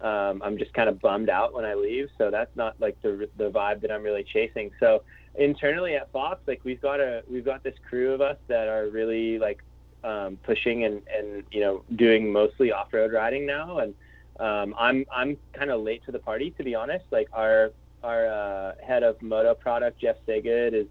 um, 0.00 0.42
I'm 0.44 0.58
just 0.58 0.74
kind 0.74 0.88
of 0.88 1.00
bummed 1.00 1.28
out 1.28 1.54
when 1.54 1.64
I 1.64 1.74
leave. 1.74 2.10
So 2.18 2.30
that's 2.30 2.54
not 2.56 2.80
like 2.80 3.00
the 3.02 3.28
the 3.36 3.50
vibe 3.50 3.82
that 3.82 3.90
I'm 3.90 4.02
really 4.02 4.24
chasing. 4.24 4.70
So 4.80 5.02
internally 5.34 5.94
at 5.96 6.10
Fox, 6.10 6.40
like 6.46 6.60
we've 6.64 6.80
got 6.80 7.00
a 7.00 7.22
we've 7.30 7.44
got 7.44 7.62
this 7.62 7.74
crew 7.88 8.12
of 8.12 8.20
us 8.20 8.38
that 8.48 8.68
are 8.68 8.88
really 8.88 9.38
like 9.38 9.62
um, 10.02 10.36
pushing 10.42 10.84
and 10.84 11.02
and 11.08 11.44
you 11.50 11.60
know 11.60 11.84
doing 11.96 12.32
mostly 12.32 12.72
off 12.72 12.92
road 12.92 13.12
riding 13.12 13.46
now. 13.46 13.78
And 13.78 13.94
um, 14.40 14.74
I'm 14.78 15.04
I'm 15.12 15.36
kind 15.52 15.70
of 15.70 15.82
late 15.82 16.04
to 16.06 16.12
the 16.12 16.18
party 16.18 16.50
to 16.52 16.64
be 16.64 16.74
honest. 16.74 17.04
Like 17.10 17.28
our 17.32 17.72
our 18.04 18.26
uh, 18.26 18.72
head 18.86 19.02
of 19.02 19.20
moto 19.22 19.54
product, 19.54 20.00
Jeff 20.00 20.16
Saygood, 20.28 20.74
is 20.74 20.86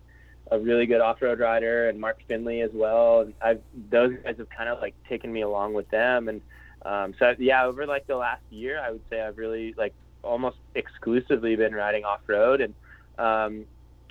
a 0.51 0.59
really 0.59 0.86
good 0.86 0.99
off-road 0.99 1.39
rider, 1.39 1.88
and 1.89 1.99
Mark 1.99 2.20
Finley 2.28 2.61
as 2.61 2.72
well. 2.74 3.22
And 3.22 3.34
I've 3.41 3.61
those 3.89 4.18
guys 4.24 4.36
have 4.38 4.49
kind 4.49 4.70
of 4.70 4.82
like 4.82 4.95
taken 5.07 5.32
me 5.32 5.41
along 5.41 5.74
with 5.74 5.89
them, 5.89 6.28
and 6.28 6.41
um, 6.86 7.14
so 7.18 7.34
yeah, 7.39 7.66
over 7.66 7.86
like 7.86 8.07
the 8.07 8.18
last 8.18 8.43
year, 8.49 8.82
I 8.82 8.91
would 8.91 9.01
say 9.09 9.22
I've 9.22 9.38
really 9.38 9.74
like 9.78 9.93
almost 10.24 10.57
exclusively 10.76 11.55
been 11.55 11.74
riding 11.74 12.03
off-road, 12.03 12.61
and 12.61 12.74
um, 13.18 13.66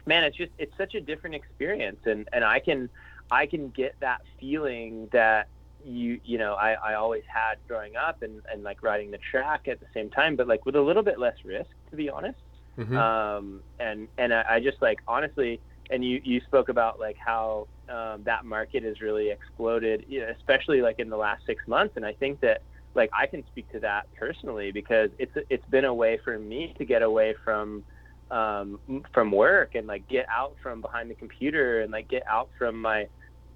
man, 0.07 0.24
it's 0.24 0.36
just 0.36 0.53
it's 0.59 0.76
such 0.78 0.94
a 0.94 1.00
different 1.00 1.34
experience, 1.34 2.00
and 2.07 2.28
and 2.32 2.44
I 2.44 2.61
can 2.61 2.88
I 3.30 3.46
can 3.46 3.70
get 3.70 3.96
that 4.00 4.22
feeling 4.38 5.09
that 5.12 5.48
you 5.84 6.20
you 6.24 6.38
know 6.38 6.55
I, 6.55 6.72
I 6.72 6.94
always 6.94 7.24
had 7.26 7.57
growing 7.66 7.96
up 7.96 8.22
and, 8.22 8.42
and 8.50 8.62
like 8.62 8.82
riding 8.82 9.11
the 9.11 9.18
track 9.18 9.68
at 9.68 9.80
the 9.80 9.86
same 9.92 10.11
time 10.11 10.36
but 10.36 10.46
like 10.46 10.64
with 10.64 10.76
a 10.76 10.80
little 10.80 11.03
bit 11.03 11.18
less 11.18 11.36
risk 11.44 11.70
to 11.90 11.96
be 11.96 12.09
honest 12.09 12.38
Mm-hmm. 12.78 12.96
Um, 12.96 13.60
and 13.78 14.08
and 14.16 14.32
I, 14.32 14.44
I, 14.48 14.60
just 14.60 14.80
like 14.80 15.00
honestly, 15.06 15.60
and 15.90 16.04
you 16.04 16.20
you 16.24 16.40
spoke 16.46 16.68
about 16.68 16.98
like 16.98 17.16
how 17.18 17.68
um, 17.88 18.22
that 18.24 18.44
market 18.44 18.82
has 18.82 19.00
really 19.00 19.30
exploded, 19.30 20.06
especially 20.38 20.80
like 20.80 20.98
in 20.98 21.10
the 21.10 21.16
last 21.16 21.44
six 21.44 21.66
months. 21.68 21.96
And 21.96 22.06
I 22.06 22.12
think 22.14 22.40
that 22.40 22.62
like 22.94 23.10
I 23.12 23.26
can 23.26 23.44
speak 23.48 23.70
to 23.72 23.80
that 23.80 24.06
personally 24.18 24.72
because 24.72 25.10
it's 25.18 25.32
it's 25.50 25.66
been 25.66 25.84
a 25.84 25.94
way 25.94 26.18
for 26.24 26.38
me 26.38 26.74
to 26.78 26.84
get 26.84 27.02
away 27.02 27.34
from 27.44 27.84
um, 28.30 28.80
from 29.12 29.30
work 29.30 29.74
and 29.74 29.86
like 29.86 30.08
get 30.08 30.26
out 30.30 30.56
from 30.62 30.80
behind 30.80 31.10
the 31.10 31.14
computer 31.14 31.82
and 31.82 31.92
like 31.92 32.08
get 32.08 32.22
out 32.26 32.48
from 32.58 32.80
my 32.80 33.06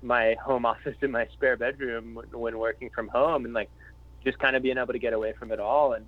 my 0.03 0.37
home 0.45 0.67
office 0.73 0.97
in 1.01 1.11
my 1.11 1.27
spare 1.33 1.57
bedroom 1.57 2.15
when, 2.15 2.27
when 2.39 2.59
working 2.59 2.91
from 2.95 3.09
home 3.09 3.45
and 3.47 3.55
like 3.55 3.71
just 4.25 4.39
kind 4.39 4.57
of 4.57 4.63
being 4.63 4.77
able 4.77 4.93
to 4.93 4.99
get 4.99 5.15
away 5.15 5.33
from 5.39 5.53
it 5.53 5.61
all 5.61 5.95
and 5.95 6.05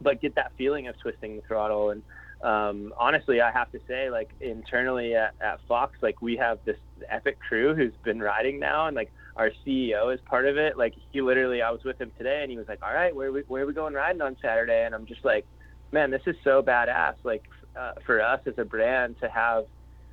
but 0.00 0.20
get 0.20 0.34
that 0.36 0.52
feeling 0.56 0.86
of 0.88 0.98
twisting 1.00 1.36
the 1.36 1.42
throttle 1.42 1.90
and 1.90 2.02
um, 2.42 2.92
honestly, 2.98 3.40
I 3.40 3.50
have 3.50 3.70
to 3.72 3.80
say, 3.88 4.10
like 4.10 4.30
internally 4.40 5.14
at, 5.14 5.34
at 5.40 5.58
Fox, 5.66 5.98
like 6.02 6.22
we 6.22 6.36
have 6.36 6.58
this 6.64 6.76
epic 7.10 7.38
crew 7.40 7.74
who's 7.74 7.94
been 8.04 8.20
riding 8.20 8.60
now, 8.60 8.86
and 8.86 8.94
like 8.94 9.12
our 9.36 9.50
CEO 9.66 10.14
is 10.14 10.20
part 10.28 10.46
of 10.46 10.56
it. 10.56 10.78
Like 10.78 10.94
he 11.10 11.20
literally, 11.20 11.62
I 11.62 11.70
was 11.70 11.80
with 11.84 12.00
him 12.00 12.12
today, 12.16 12.40
and 12.42 12.50
he 12.50 12.56
was 12.56 12.68
like, 12.68 12.78
"All 12.82 12.94
right, 12.94 13.14
where 13.14 13.28
are 13.28 13.32
we 13.32 13.42
where 13.48 13.64
are 13.64 13.66
we 13.66 13.72
going 13.74 13.94
riding 13.94 14.22
on 14.22 14.36
Saturday?" 14.40 14.84
And 14.84 14.94
I'm 14.94 15.06
just 15.06 15.24
like, 15.24 15.46
"Man, 15.90 16.12
this 16.12 16.22
is 16.26 16.36
so 16.44 16.62
badass!" 16.62 17.14
Like 17.24 17.42
uh, 17.78 17.92
for 18.06 18.22
us 18.22 18.40
as 18.46 18.54
a 18.56 18.64
brand 18.64 19.16
to 19.20 19.28
have, 19.28 19.64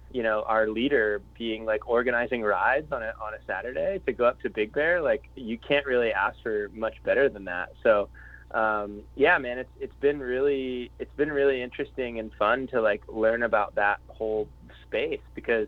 you 0.10 0.24
know, 0.24 0.44
our 0.48 0.68
leader 0.68 1.22
being 1.38 1.64
like 1.64 1.88
organizing 1.88 2.42
rides 2.42 2.92
on 2.92 3.04
a 3.04 3.14
on 3.22 3.36
a 3.36 3.44
Saturday 3.46 4.02
to 4.08 4.14
go 4.14 4.26
up 4.26 4.40
to 4.42 4.50
Big 4.50 4.74
Bear, 4.74 5.00
like 5.00 5.30
you 5.36 5.60
can't 5.60 5.86
really 5.86 6.12
ask 6.12 6.38
for 6.42 6.72
much 6.74 6.96
better 7.04 7.30
than 7.30 7.46
that. 7.46 7.70
So 7.84 8.10
um, 8.56 9.02
yeah, 9.16 9.38
man, 9.38 9.60
it's 9.60 9.70
it's 9.80 9.96
been 10.00 10.20
really 10.20 10.90
it's 10.98 11.14
been 11.18 11.32
really 11.32 11.62
interesting 11.62 12.20
and 12.20 12.32
fun 12.40 12.68
to 12.68 12.82
like 12.82 13.04
learn 13.08 13.44
about 13.44 13.76
that 13.76 14.00
whole 14.08 14.48
space 14.88 15.20
because 15.36 15.68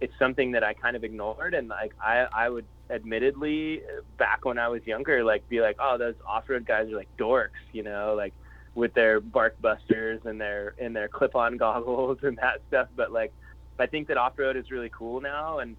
it's 0.00 0.12
something 0.20 0.52
that 0.52 0.62
I 0.62 0.72
kind 0.74 0.94
of 0.94 1.02
ignored 1.02 1.52
and 1.54 1.68
like 1.68 1.92
I 2.00 2.26
I 2.32 2.48
would 2.48 2.64
admittedly 2.90 3.82
back 4.18 4.44
when 4.44 4.56
I 4.56 4.68
was 4.68 4.82
younger 4.86 5.24
like 5.24 5.48
be 5.48 5.60
like 5.60 5.76
oh 5.80 5.98
those 5.98 6.14
off 6.26 6.48
road 6.48 6.64
guys 6.64 6.88
are 6.92 6.96
like 6.96 7.08
dorks 7.18 7.48
you 7.72 7.82
know 7.82 8.14
like 8.16 8.32
with 8.76 8.94
their 8.94 9.20
bark 9.20 9.60
busters 9.60 10.20
and 10.24 10.40
their 10.40 10.74
and 10.78 10.94
their 10.94 11.08
clip 11.08 11.34
on 11.34 11.56
goggles 11.64 12.18
and 12.22 12.38
that 12.38 12.62
stuff. 12.68 12.86
But 12.96 13.10
like 13.10 13.32
I 13.80 13.86
think 13.86 14.06
that 14.08 14.16
off 14.16 14.38
road 14.38 14.56
is 14.56 14.70
really 14.70 14.90
cool 14.96 15.20
now 15.20 15.58
and 15.58 15.76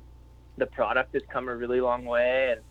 the 0.57 0.66
product 0.66 1.14
has 1.14 1.24
come 1.32 1.47
a 1.47 1.55
really 1.55 1.80
long 1.80 2.03
way 2.03 2.51
and 2.51 2.62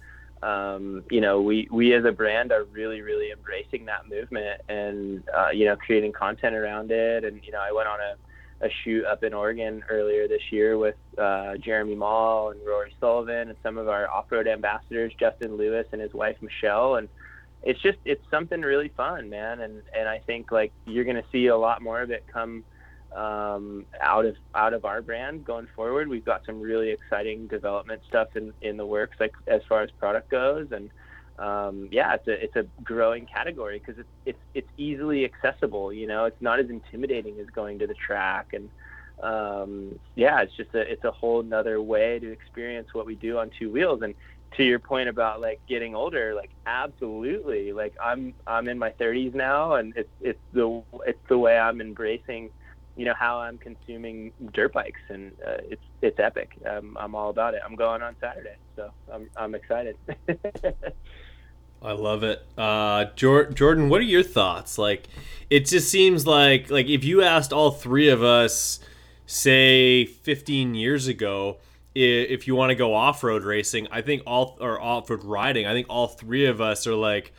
um, 0.43 1.05
you 1.11 1.21
know, 1.21 1.41
we, 1.41 1.69
we 1.71 1.95
as 1.95 2.05
a 2.05 2.13
brand 2.13 2.53
are 2.53 2.65
really, 2.65 3.01
really 3.01 3.31
embracing 3.31 3.87
that 3.87 4.09
movement 4.09 4.61
and, 4.69 5.23
uh, 5.37 5.51
you 5.51 5.65
know, 5.65 5.77
creating 5.77 6.13
content 6.13 6.55
around 6.55 6.91
it. 6.91 7.25
And, 7.25 7.41
you 7.45 7.53
know, 7.53 7.61
I 7.61 7.73
went 7.73 7.89
on 7.89 7.99
a, 8.01 8.67
a 8.67 8.69
shoot 8.83 9.05
up 9.05 9.23
in 9.23 9.35
Oregon 9.35 9.85
earlier 9.89 10.29
this 10.29 10.43
year 10.51 10.79
with 10.79 10.97
uh, 11.17 11.57
Jeremy 11.57 11.95
Mall 11.95 12.51
and 12.51 12.61
Rory 12.67 12.93
Sullivan 13.01 13.49
and 13.49 13.57
some 13.63 13.79
of 13.79 13.89
our 13.89 14.11
off-road 14.11 14.47
ambassadors, 14.47 15.13
Justin 15.19 15.57
Lewis 15.57 15.87
and 15.93 16.01
his 16.01 16.13
wife, 16.13 16.37
Michelle. 16.41 16.97
And 16.97 17.09
it's 17.63 17.81
just, 17.83 17.99
it's 18.05 18.25
something 18.31 18.61
really 18.63 18.89
fun, 18.97 19.31
man. 19.31 19.61
And, 19.61 19.83
and 19.97 20.09
I 20.09 20.19
think 20.19 20.53
like 20.53 20.73
you're 20.87 21.05
going 21.05 21.17
to 21.17 21.29
see 21.31 21.47
a 21.47 21.57
lot 21.57 21.83
more 21.83 22.01
of 22.03 22.11
it 22.11 22.25
come– 22.33 22.65
um, 23.19 23.85
out 24.01 24.25
of 24.25 24.37
out 24.55 24.73
of 24.73 24.85
our 24.85 25.03
brand 25.03 25.45
going 25.45 25.67
forward. 25.75 26.09
We've 26.09 26.25
got 26.25 26.47
some 26.47 26.61
really 26.61 26.91
exciting 26.91 27.49
development 27.49 28.03
stuff 28.09 28.29
in, 28.37 28.53
in 28.63 28.77
the 28.77 28.87
works, 28.87 29.17
like 29.19 29.33
as 29.49 29.61
far 29.69 29.83
as 29.83 29.91
product 29.99 30.31
goes, 30.31 30.69
and 30.71 30.91
um, 31.39 31.89
yeah, 31.91 32.15
it's 32.15 32.29
a 32.29 32.45
it's 32.45 32.57
a 32.57 32.67
growing 32.85 33.27
category 33.27 33.83
because 33.85 33.99
it's 33.99 34.09
it's 34.25 34.39
it's 34.55 34.69
easily 34.77 35.25
accessible. 35.25 35.93
You 35.93 36.07
know, 36.07 36.27
it's 36.27 36.41
not 36.41 36.61
as 36.61 36.71
intimidating 36.71 37.41
as 37.41 37.47
going 37.47 37.81
to 37.81 37.89
the 37.89 37.95
track, 37.95 38.53
and 38.53 38.71
um, 39.21 39.99
yeah, 40.15 40.41
it's 40.43 40.57
just 40.57 40.73
a 40.75 40.81
it's 40.81 41.05
a 41.05 41.11
whole 41.11 41.43
nother 41.43 41.83
way 41.83 42.21
to 42.21 42.31
experience 42.31 42.89
what 42.93 43.05
we 43.05 43.17
do 43.17 43.39
on 43.39 43.51
two 43.59 43.73
wheels. 43.73 44.03
And 44.03 44.15
to 44.57 44.63
your 44.63 44.79
point 44.79 45.09
about 45.09 45.41
like 45.41 45.61
getting 45.69 45.97
older, 45.97 46.35
like 46.35 46.51
absolutely, 46.67 47.73
like 47.73 47.95
I'm 48.01 48.35
I'm 48.47 48.69
in 48.69 48.79
my 48.79 48.91
30s 48.91 49.35
now, 49.35 49.75
and 49.75 49.93
it's 49.97 50.09
it's 50.21 50.39
the 50.53 50.83
it's 51.05 51.19
the 51.29 51.39
way 51.39 51.59
I'm 51.59 51.81
embracing 51.81 52.51
you 52.99 53.05
know 53.05 53.15
how 53.15 53.39
I'm 53.39 53.59
consuming 53.59 54.33
dirt 54.53 54.73
bikes, 54.73 55.01
and 55.09 55.31
uh, 55.47 55.59
it's 55.71 55.83
it's 56.03 56.19
epic. 56.19 56.51
Um, 56.69 56.97
I'm 56.99 57.15
all 57.15 57.31
about 57.31 57.55
it. 57.55 57.63
I'm 57.65 57.77
going 57.77 58.03
on 58.03 58.17
Saturday, 58.21 58.57
so 58.75 58.91
I'm 59.11 59.31
I'm 59.37 59.55
excited. 59.55 59.97
I 61.81 61.93
love 61.93 62.25
it, 62.25 62.45
uh, 62.59 63.05
Jordan. 63.15 63.89
What 63.89 64.01
are 64.01 64.05
your 64.05 64.25
thoughts? 64.25 64.79
Like, 64.79 65.07
it 65.49 65.67
just 65.67 65.89
seems 65.89 66.27
like 66.27 66.71
like 66.71 66.89
if 66.89 67.05
you 67.05 67.23
asked 67.23 67.53
all 67.53 67.71
three 67.71 68.09
of 68.09 68.25
us, 68.25 68.81
say 69.27 70.05
15 70.05 70.75
years 70.75 71.07
ago, 71.07 71.59
if 71.95 72.49
you 72.49 72.57
want 72.57 72.71
to 72.71 72.75
go 72.75 72.95
off 72.95 73.23
road 73.23 73.45
racing, 73.45 73.87
I 73.93 74.03
think 74.03 74.25
all 74.27 74.59
or 74.61 74.81
off 74.81 75.09
road 75.09 75.23
riding, 75.23 75.67
I 75.67 75.73
think 75.73 75.87
all 75.89 76.09
three 76.09 76.47
of 76.47 76.61
us 76.61 76.85
are 76.89 76.97
like, 76.97 77.33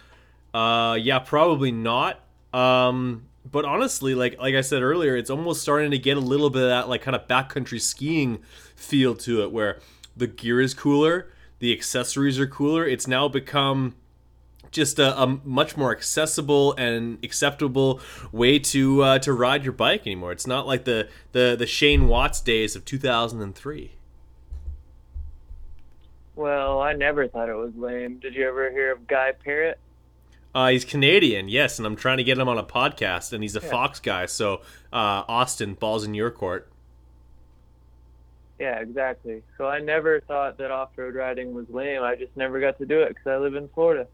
uh, 0.53 0.97
yeah, 1.01 1.19
probably 1.19 1.73
not. 1.73 2.21
Um, 2.53 3.25
but 3.49 3.65
honestly, 3.65 4.15
like 4.15 4.37
like 4.39 4.55
I 4.55 4.61
said 4.61 4.81
earlier, 4.81 5.15
it's 5.15 5.29
almost 5.29 5.61
starting 5.61 5.91
to 5.91 5.97
get 5.97 6.17
a 6.17 6.21
little 6.21 6.49
bit 6.49 6.63
of 6.63 6.69
that 6.69 6.89
like 6.89 7.01
kind 7.01 7.15
of 7.15 7.27
backcountry 7.27 7.81
skiing 7.81 8.39
feel 8.75 9.15
to 9.15 9.43
it, 9.43 9.51
where 9.51 9.79
the 10.15 10.27
gear 10.27 10.61
is 10.61 10.73
cooler, 10.73 11.31
the 11.59 11.73
accessories 11.73 12.39
are 12.39 12.47
cooler. 12.47 12.85
It's 12.85 13.07
now 13.07 13.27
become 13.27 13.95
just 14.71 14.99
a, 14.99 15.19
a 15.19 15.39
much 15.43 15.75
more 15.75 15.91
accessible 15.91 16.73
and 16.77 17.17
acceptable 17.23 17.99
way 18.31 18.59
to 18.59 19.01
uh, 19.01 19.19
to 19.19 19.33
ride 19.33 19.63
your 19.63 19.73
bike 19.73 20.01
anymore. 20.05 20.31
It's 20.31 20.47
not 20.47 20.67
like 20.67 20.85
the 20.85 21.09
the 21.31 21.55
the 21.57 21.65
Shane 21.65 22.07
Watts 22.07 22.41
days 22.41 22.75
of 22.75 22.85
2003. 22.85 23.91
Well, 26.35 26.79
I 26.79 26.93
never 26.93 27.27
thought 27.27 27.49
it 27.49 27.55
was 27.55 27.75
lame. 27.75 28.19
Did 28.19 28.33
you 28.33 28.47
ever 28.47 28.71
hear 28.71 28.93
of 28.93 29.07
Guy 29.07 29.33
Parrott? 29.43 29.77
Uh, 30.53 30.69
he's 30.69 30.83
Canadian, 30.83 31.47
yes, 31.47 31.77
and 31.77 31.85
I'm 31.85 31.95
trying 31.95 32.17
to 32.17 32.23
get 32.23 32.37
him 32.37 32.47
on 32.49 32.57
a 32.57 32.63
podcast, 32.63 33.33
and 33.33 33.43
he's 33.43 33.55
a 33.55 33.59
Yeah. 33.61 33.69
Fox 33.69 33.99
guy. 33.99 34.25
So, 34.25 34.61
uh, 34.91 35.23
Austin, 35.27 35.75
balls 35.75 36.03
in 36.03 36.13
your 36.15 36.31
court. 36.31 36.67
Yeah, 38.59 38.79
exactly. 38.79 39.41
So 39.57 39.67
I 39.67 39.79
never 39.79 40.19
thought 40.21 40.57
that 40.57 40.69
off-road 40.71 41.15
riding 41.15 41.53
was 41.53 41.69
lame. 41.69 42.03
I 42.03 42.15
just 42.15 42.35
never 42.35 42.59
got 42.59 42.77
to 42.79 42.85
do 42.85 42.99
it 43.01 43.09
because 43.09 43.27
I 43.27 43.37
live 43.37 43.55
in 43.55 43.69
Florida. 43.69 44.07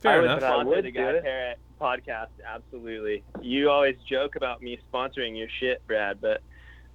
Fair 0.00 0.20
I 0.20 0.24
enough. 0.24 0.40
But 0.40 0.52
I 0.52 0.62
would 0.64 0.78
the 0.84 0.92
do 0.92 0.92
Guy 0.92 1.10
it. 1.24 1.58
Podcast. 1.80 2.28
Absolutely. 2.46 3.24
You 3.42 3.70
always 3.70 3.96
joke 4.08 4.36
about 4.36 4.62
me 4.62 4.78
sponsoring 4.92 5.36
your 5.36 5.48
shit, 5.58 5.84
Brad, 5.86 6.20
but 6.20 6.42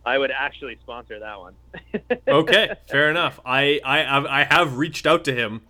I 0.06 0.18
would 0.18 0.32
actually 0.32 0.78
sponsor 0.82 1.20
that 1.20 1.40
one. 1.40 1.56
okay, 2.28 2.74
fair 2.88 3.10
enough. 3.10 3.40
I, 3.46 3.80
I 3.84 4.42
I 4.42 4.44
have 4.46 4.78
reached 4.78 5.06
out 5.06 5.26
to 5.26 5.34
him, 5.36 5.62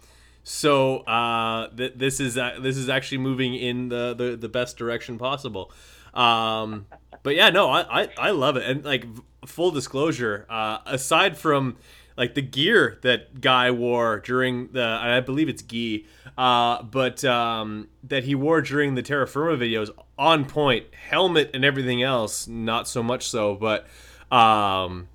so 0.43 0.99
uh, 0.99 1.69
th- 1.75 1.93
this 1.95 2.19
is 2.19 2.37
uh, 2.37 2.57
this 2.61 2.77
is 2.77 2.89
actually 2.89 3.19
moving 3.19 3.55
in 3.55 3.89
the, 3.89 4.13
the, 4.13 4.35
the 4.35 4.49
best 4.49 4.77
direction 4.77 5.17
possible. 5.17 5.71
Um, 6.13 6.87
but 7.23 7.35
yeah, 7.35 7.49
no, 7.49 7.69
I, 7.69 8.03
I, 8.03 8.09
I 8.17 8.31
love 8.31 8.57
it. 8.57 8.69
And 8.69 8.83
like 8.83 9.05
full 9.45 9.71
disclosure, 9.71 10.45
uh, 10.49 10.79
aside 10.85 11.37
from 11.37 11.77
like 12.17 12.33
the 12.33 12.41
gear 12.41 12.99
that 13.03 13.39
guy 13.39 13.71
wore 13.71 14.19
during 14.19 14.71
the, 14.73 14.83
I 14.83 15.19
believe 15.21 15.47
it's 15.47 15.61
gi, 15.61 16.05
uh, 16.37 16.83
but 16.83 17.23
um, 17.23 17.87
that 18.03 18.23
he 18.23 18.35
wore 18.35 18.61
during 18.61 18.95
the 18.95 19.01
Terra 19.01 19.27
Firma 19.27 19.57
videos, 19.57 19.89
on 20.17 20.45
point, 20.45 20.85
helmet 20.93 21.51
and 21.53 21.63
everything 21.63 22.03
else, 22.03 22.47
not 22.47 22.87
so 22.87 23.03
much 23.03 23.27
so, 23.27 23.55
but. 23.55 23.87
Um, 24.35 25.09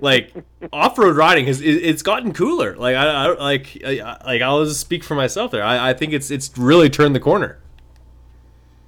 like 0.00 0.32
off-road 0.72 1.16
riding 1.16 1.46
has 1.46 1.60
it's 1.60 2.02
gotten 2.02 2.32
cooler. 2.32 2.76
Like 2.76 2.96
I, 2.96 3.06
I 3.06 3.34
like 3.34 3.82
I, 3.84 4.18
like 4.24 4.42
I'll 4.42 4.64
just 4.64 4.80
speak 4.80 5.02
for 5.04 5.14
myself 5.14 5.50
there. 5.50 5.64
I, 5.64 5.90
I 5.90 5.94
think 5.94 6.12
it's 6.12 6.30
it's 6.30 6.56
really 6.56 6.90
turned 6.90 7.14
the 7.14 7.20
corner. 7.20 7.58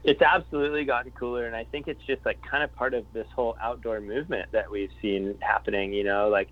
It's 0.05 0.22
absolutely 0.22 0.84
gotten 0.84 1.12
cooler, 1.12 1.46
and 1.46 1.55
I 1.55 1.64
think 1.64 1.86
it's 1.86 2.03
just 2.05 2.24
like 2.26 2.42
kind 2.42 2.64
of 2.64 2.74
part 2.74 2.94
of 2.94 3.05
this 3.12 3.26
whole 3.34 3.57
outdoor 3.61 4.00
movement 4.00 4.50
that 4.53 4.70
we've 4.70 4.90
seen 5.00 5.36
happening. 5.40 5.92
You 5.92 6.05
know, 6.05 6.28
like 6.28 6.48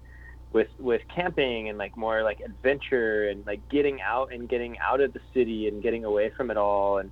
with 0.53 0.69
with 0.79 1.03
camping 1.15 1.69
and 1.69 1.79
like 1.79 1.97
more 1.97 2.23
like 2.23 2.41
adventure 2.41 3.29
and 3.29 3.47
like 3.47 3.69
getting 3.69 4.01
out 4.01 4.33
and 4.33 4.49
getting 4.49 4.79
out 4.79 5.01
of 5.01 5.13
the 5.13 5.21
city 5.33 5.69
and 5.69 5.83
getting 5.83 6.05
away 6.05 6.31
from 6.31 6.51
it 6.51 6.57
all. 6.57 6.99
And 6.99 7.11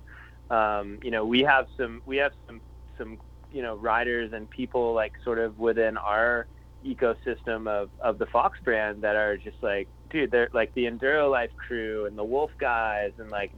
um, 0.49 0.99
you 1.03 1.11
know, 1.11 1.25
we 1.25 1.41
have 1.41 1.67
some 1.77 2.01
we 2.05 2.17
have 2.17 2.33
some 2.47 2.61
some 2.97 3.17
you 3.51 3.61
know 3.61 3.75
riders 3.75 4.33
and 4.33 4.49
people 4.49 4.93
like 4.93 5.13
sort 5.23 5.39
of 5.39 5.57
within 5.59 5.97
our 5.97 6.47
ecosystem 6.85 7.67
of 7.67 7.89
of 7.99 8.17
the 8.17 8.25
Fox 8.27 8.59
brand 8.63 9.01
that 9.01 9.15
are 9.15 9.37
just 9.37 9.57
like, 9.61 9.87
dude, 10.09 10.31
they're 10.31 10.49
like 10.53 10.73
the 10.73 10.85
Enduro 10.85 11.29
Life 11.29 11.51
crew 11.55 12.05
and 12.05 12.17
the 12.17 12.23
Wolf 12.23 12.51
guys 12.59 13.11
and 13.17 13.29
like 13.29 13.51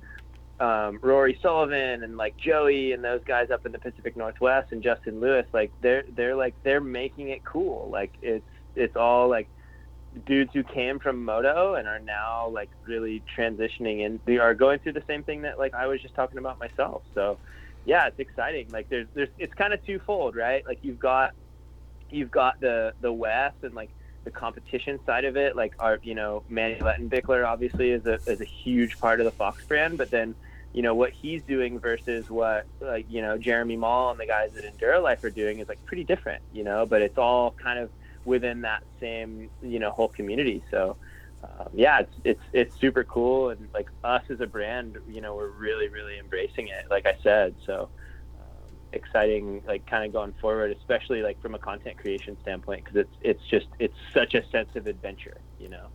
um, 0.59 0.99
Rory 1.01 1.39
Sullivan 1.41 2.03
and 2.03 2.17
like 2.17 2.37
Joey 2.37 2.91
and 2.91 3.03
those 3.03 3.21
guys 3.25 3.49
up 3.49 3.65
in 3.65 3.71
the 3.71 3.79
Pacific 3.79 4.15
Northwest 4.15 4.71
and 4.71 4.83
Justin 4.83 5.19
Lewis, 5.19 5.45
like 5.53 5.71
they're 5.81 6.03
they're 6.15 6.35
like 6.35 6.55
they're 6.63 6.81
making 6.81 7.29
it 7.29 7.43
cool. 7.43 7.89
Like 7.91 8.13
it's 8.21 8.45
it's 8.75 8.95
all 8.95 9.27
like 9.27 9.49
dudes 10.25 10.51
who 10.53 10.63
came 10.63 10.99
from 10.99 11.23
moto 11.23 11.75
and 11.75 11.87
are 11.87 11.99
now 11.99 12.49
like 12.49 12.69
really 12.85 13.23
transitioning 13.37 14.05
and 14.05 14.19
they 14.25 14.37
are 14.37 14.53
going 14.53 14.77
through 14.79 14.93
the 14.93 15.03
same 15.07 15.23
thing 15.23 15.41
that 15.43 15.57
like 15.57 15.73
I 15.73 15.87
was 15.87 16.01
just 16.01 16.13
talking 16.13 16.37
about 16.37 16.59
myself. 16.59 17.01
So 17.15 17.39
yeah, 17.85 18.05
it's 18.07 18.19
exciting. 18.19 18.67
Like 18.69 18.87
there's 18.89 19.07
there's 19.15 19.29
it's 19.39 19.53
kind 19.53 19.73
of 19.73 19.83
twofold, 19.83 20.35
right? 20.35 20.63
Like 20.67 20.79
you've 20.83 20.99
got 20.99 21.31
you've 22.11 22.31
got 22.31 22.59
the 22.59 22.93
the 23.01 23.11
West 23.11 23.57
and 23.63 23.73
like 23.73 23.89
the 24.23 24.31
competition 24.31 24.99
side 25.05 25.25
of 25.25 25.37
it. 25.37 25.55
Like 25.55 25.73
our 25.79 25.99
you 26.03 26.15
know 26.15 26.43
Mani 26.49 26.75
Lettenbichler 26.75 27.45
obviously 27.45 27.91
is 27.91 28.05
a 28.05 28.19
is 28.27 28.41
a 28.41 28.45
huge 28.45 28.99
part 28.99 29.19
of 29.19 29.25
the 29.25 29.31
Fox 29.31 29.65
brand, 29.65 29.97
but 29.97 30.11
then 30.11 30.35
you 30.73 30.81
know 30.81 30.95
what 30.95 31.11
he's 31.11 31.43
doing 31.43 31.79
versus 31.79 32.29
what 32.29 32.65
like 32.79 33.05
you 33.09 33.21
know 33.21 33.37
Jeremy 33.37 33.77
Mall 33.77 34.11
and 34.11 34.19
the 34.19 34.25
guys 34.25 34.55
at 34.55 34.63
Enduro 34.63 35.01
Life 35.01 35.23
are 35.23 35.29
doing 35.29 35.59
is 35.59 35.67
like 35.67 35.83
pretty 35.85 36.03
different, 36.03 36.43
you 36.53 36.63
know. 36.63 36.85
But 36.85 37.01
it's 37.01 37.17
all 37.17 37.51
kind 37.51 37.79
of 37.79 37.89
within 38.25 38.61
that 38.61 38.83
same 38.99 39.49
you 39.61 39.79
know 39.79 39.91
whole 39.91 40.09
community. 40.09 40.63
So 40.71 40.97
um, 41.43 41.69
yeah, 41.73 42.01
it's 42.01 42.13
it's 42.23 42.43
it's 42.53 42.79
super 42.79 43.03
cool, 43.03 43.49
and 43.49 43.67
like 43.73 43.89
us 44.03 44.23
as 44.29 44.41
a 44.41 44.47
brand, 44.47 44.97
you 45.09 45.21
know, 45.21 45.35
we're 45.35 45.49
really 45.49 45.87
really 45.87 46.19
embracing 46.19 46.67
it. 46.67 46.85
Like 46.89 47.05
I 47.05 47.15
said, 47.23 47.55
so 47.65 47.89
exciting, 48.93 49.61
like 49.67 49.85
kind 49.87 50.05
of 50.05 50.13
going 50.13 50.33
forward, 50.41 50.75
especially 50.79 51.21
like 51.21 51.41
from 51.41 51.55
a 51.55 51.59
content 51.59 51.97
creation 51.97 52.37
standpoint, 52.41 52.85
because 52.85 52.97
it's 52.97 53.15
it's 53.21 53.45
just 53.49 53.67
it's 53.79 53.95
such 54.13 54.33
a 54.33 54.47
sense 54.49 54.69
of 54.75 54.87
adventure, 54.87 55.37
you 55.59 55.69
know. 55.69 55.87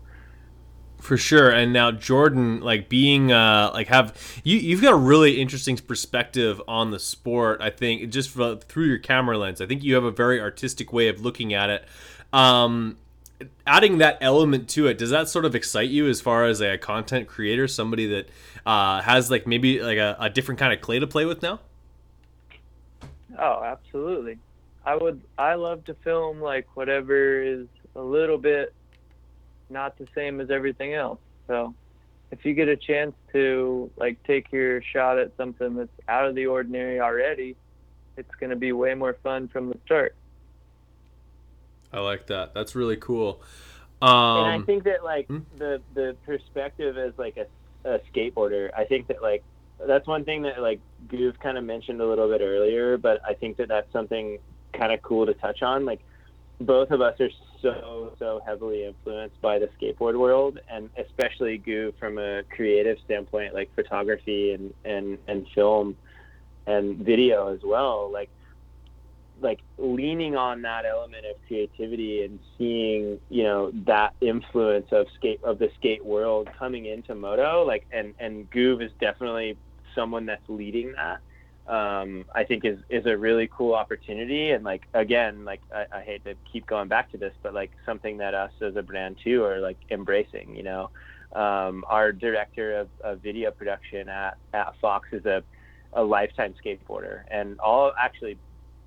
For 1.01 1.16
sure. 1.16 1.51
And 1.51 1.72
now 1.72 1.90
Jordan, 1.90 2.61
like 2.61 2.88
being 2.88 3.30
uh 3.30 3.70
like 3.74 3.88
have 3.88 4.40
you 4.44 4.57
you've 4.57 4.82
got 4.82 4.94
a 4.94 4.97
really 4.97 5.40
interesting 5.40 5.76
perspective 5.76 6.61
on 6.66 6.90
the 6.90 6.99
sport, 6.99 7.61
I 7.61 7.70
think, 7.70 8.11
just 8.11 8.30
fro- 8.30 8.57
through 8.57 8.86
your 8.86 8.99
camera 8.99 9.36
lens. 9.36 9.61
I 9.61 9.66
think 9.66 9.84
you 9.84 9.94
have 9.94 10.05
a 10.05 10.11
very 10.11 10.40
artistic 10.40 10.92
way 10.92 11.09
of 11.09 11.20
looking 11.20 11.53
at 11.53 11.70
it. 11.70 11.84
Um 12.32 12.97
adding 13.66 13.99
that 13.99 14.16
element 14.22 14.68
to 14.70 14.86
it, 14.86 14.97
does 14.97 15.11
that 15.11 15.28
sort 15.28 15.44
of 15.44 15.55
excite 15.55 15.90
you 15.90 16.09
as 16.09 16.22
far 16.22 16.47
as 16.47 16.62
a 16.62 16.78
content 16.78 17.28
creator, 17.28 17.68
somebody 17.68 18.07
that 18.07 18.28
uh 18.64 19.03
has 19.03 19.30
like 19.30 19.47
maybe 19.47 19.82
like 19.82 19.99
a, 19.99 20.16
a 20.18 20.30
different 20.30 20.59
kind 20.59 20.72
of 20.72 20.80
clay 20.80 20.99
to 20.99 21.07
play 21.07 21.26
with 21.26 21.42
now? 21.42 21.61
Oh, 23.39 23.62
absolutely. 23.64 24.39
I 24.84 24.97
would. 24.97 25.20
I 25.37 25.55
love 25.55 25.84
to 25.87 25.95
film 25.95 26.41
like 26.41 26.66
whatever 26.74 27.43
is 27.43 27.66
a 27.95 28.01
little 28.01 28.39
bit 28.39 28.72
not 29.68 29.99
the 29.99 30.07
same 30.14 30.41
as 30.41 30.51
everything 30.51 30.95
else. 30.95 31.18
So, 31.47 31.74
if 32.30 32.45
you 32.45 32.55
get 32.55 32.68
a 32.68 32.76
chance 32.76 33.14
to 33.32 33.91
like 33.97 34.22
take 34.24 34.53
your 34.53 34.82
shot 34.82 35.18
at 35.18 35.37
something 35.37 35.74
that's 35.74 35.91
out 36.09 36.26
of 36.26 36.34
the 36.34 36.47
ordinary 36.47 37.01
already, 37.01 37.57
it's 38.16 38.34
going 38.41 38.51
to 38.51 38.57
be 38.57 38.72
way 38.72 38.95
more 38.95 39.16
fun 39.22 39.49
from 39.49 39.68
the 39.68 39.78
start. 39.84 40.14
I 41.93 42.01
like 42.01 42.26
that. 42.26 42.55
That's 42.55 42.74
really 42.74 42.97
cool. 42.97 43.43
and 44.03 44.11
I 44.11 44.57
Um 44.57 44.66
think 44.66 44.84
that 44.84 45.05
like 45.05 45.26
hmm? 45.26 45.39
the 45.57 45.80
the 45.95 46.16
perspective 46.24 46.99
as 46.99 47.12
like 47.16 47.37
a, 47.37 47.47
a 47.89 48.01
skateboarder, 48.12 48.70
I 48.76 48.84
think 48.84 49.09
that 49.09 49.22
like 49.22 49.43
that's 49.85 50.07
one 50.07 50.24
thing 50.24 50.43
that 50.43 50.61
like 50.61 50.81
Goof 51.09 51.37
kind 51.43 51.59
of 51.59 51.64
mentioned 51.64 52.01
a 52.01 52.07
little 52.07 52.29
bit 52.29 52.41
earlier, 52.41 52.97
but 52.97 53.20
I 53.27 53.35
think 53.35 53.57
that 53.59 53.68
that's 53.68 53.91
something 53.93 54.39
kind 54.77 54.93
of 54.93 55.03
cool 55.03 55.27
to 55.27 55.35
touch 55.35 55.62
on. 55.62 55.85
Like 55.85 56.01
both 56.61 56.91
of 56.91 57.01
us 57.01 57.14
are 57.20 57.31
so 57.61 58.12
so 58.18 58.41
heavily 58.47 58.85
influenced 58.85 59.41
by 59.41 59.59
the 59.59 59.68
skateboard 59.81 60.18
world, 60.18 60.59
and 60.70 60.91
especially 60.99 61.59
Goof 61.59 61.95
from 61.99 62.18
a 62.18 62.43
creative 62.55 62.97
standpoint, 63.05 63.55
like 63.55 63.70
photography 63.74 64.53
and 64.53 64.72
and 64.85 65.18
and 65.29 65.47
film 65.55 65.97
and 66.66 66.99
video 66.99 67.53
as 67.53 67.61
well. 67.64 68.11
Like 68.12 68.31
like 69.43 69.61
leaning 69.77 70.35
on 70.35 70.62
that 70.62 70.85
element 70.87 71.27
of 71.27 71.37
creativity 71.47 72.24
and 72.24 72.39
seeing 72.57 73.20
you 73.29 73.43
know 73.43 73.70
that 73.87 74.14
influence 74.20 74.87
of 74.93 75.07
skate 75.14 75.43
of 75.45 75.59
the 75.59 75.68
skate 75.79 76.05
world 76.05 76.49
coming 76.59 76.87
into 76.87 77.14
moto 77.14 77.62
like 77.62 77.87
and 77.93 78.14
and 78.18 78.51
Goov 78.51 78.83
is 78.83 78.91
definitely 78.99 79.59
someone 79.97 80.26
that's 80.26 80.49
leading 80.49 80.92
that 80.92 81.20
um, 81.66 82.26
I 82.32 82.44
think 82.44 82.64
is 82.64 82.78
is 82.88 83.07
a 83.07 83.16
really 83.16 83.49
cool 83.53 83.74
opportunity. 83.74 84.53
And 84.53 84.62
like 84.62 84.86
again 84.94 85.44
like 85.44 85.61
I, 85.74 85.86
I 85.99 86.01
hate 86.03 86.24
to 86.24 86.34
keep 86.53 86.66
going 86.66 86.88
back 86.88 87.11
to 87.11 87.18
this 87.18 87.32
but 87.42 87.55
like 87.55 87.72
something 87.84 88.18
that 88.18 88.34
us 88.34 88.53
as 88.61 88.76
a 88.76 88.82
brand 88.82 89.16
too 89.24 89.42
are 89.42 89.59
like 89.59 89.78
embracing 89.90 90.55
you 90.55 90.62
know? 90.62 90.90
Um, 91.32 91.84
our 91.88 92.12
director 92.12 92.78
of, 92.78 92.88
of 93.03 93.20
video 93.20 93.51
production 93.51 94.09
at, 94.09 94.38
at 94.55 94.74
Fox 94.80 95.09
is 95.12 95.26
a 95.26 95.42
a 95.92 96.03
lifetime 96.03 96.55
skateboarder. 96.64 97.22
And 97.28 97.59
all 97.59 97.92
actually 97.99 98.38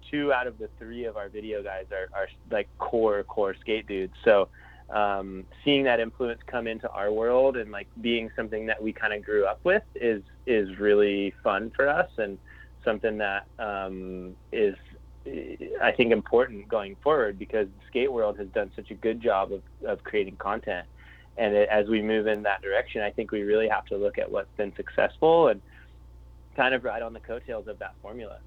two 0.09 0.31
out 0.31 0.47
of 0.47 0.57
the 0.57 0.69
three 0.77 1.05
of 1.05 1.17
our 1.17 1.27
video 1.27 1.61
guys 1.61 1.85
are, 1.91 2.07
are 2.17 2.27
like 2.49 2.69
core 2.77 3.23
core 3.23 3.55
skate 3.59 3.87
dudes. 3.87 4.13
So 4.23 4.47
um, 4.89 5.45
seeing 5.63 5.83
that 5.83 5.99
influence 5.99 6.39
come 6.47 6.65
into 6.67 6.89
our 6.89 7.11
world 7.11 7.57
and 7.57 7.71
like 7.71 7.87
being 8.01 8.31
something 8.35 8.65
that 8.67 8.81
we 8.81 8.93
kind 8.93 9.13
of 9.13 9.23
grew 9.23 9.45
up 9.45 9.59
with 9.63 9.83
is 9.95 10.23
is 10.49 10.79
really 10.79 11.33
fun 11.43 11.71
for 11.75 11.87
us 11.87 12.09
and 12.17 12.37
something 12.83 13.17
that 13.19 13.45
um, 13.59 14.35
is 14.51 14.75
I 15.81 15.91
think 15.91 16.11
important 16.11 16.67
going 16.67 16.95
forward 17.03 17.37
because 17.37 17.67
skate 17.87 18.11
world 18.11 18.39
has 18.39 18.47
done 18.47 18.71
such 18.75 18.89
a 18.89 18.95
good 18.95 19.21
job 19.21 19.51
of, 19.53 19.61
of 19.85 20.03
creating 20.03 20.37
content. 20.37 20.87
And 21.37 21.53
it, 21.53 21.69
as 21.69 21.87
we 21.87 22.01
move 22.01 22.27
in 22.27 22.43
that 22.43 22.61
direction 22.61 23.01
I 23.01 23.11
think 23.11 23.31
we 23.31 23.43
really 23.43 23.69
have 23.69 23.85
to 23.85 23.97
look 23.97 24.17
at 24.17 24.29
what's 24.29 24.53
been 24.57 24.73
successful 24.75 25.49
and 25.49 25.61
kind 26.55 26.73
of 26.73 26.83
ride 26.83 27.01
on 27.01 27.13
the 27.13 27.19
coattails 27.19 27.67
of 27.67 27.79
that 27.79 27.93
formula 28.01 28.39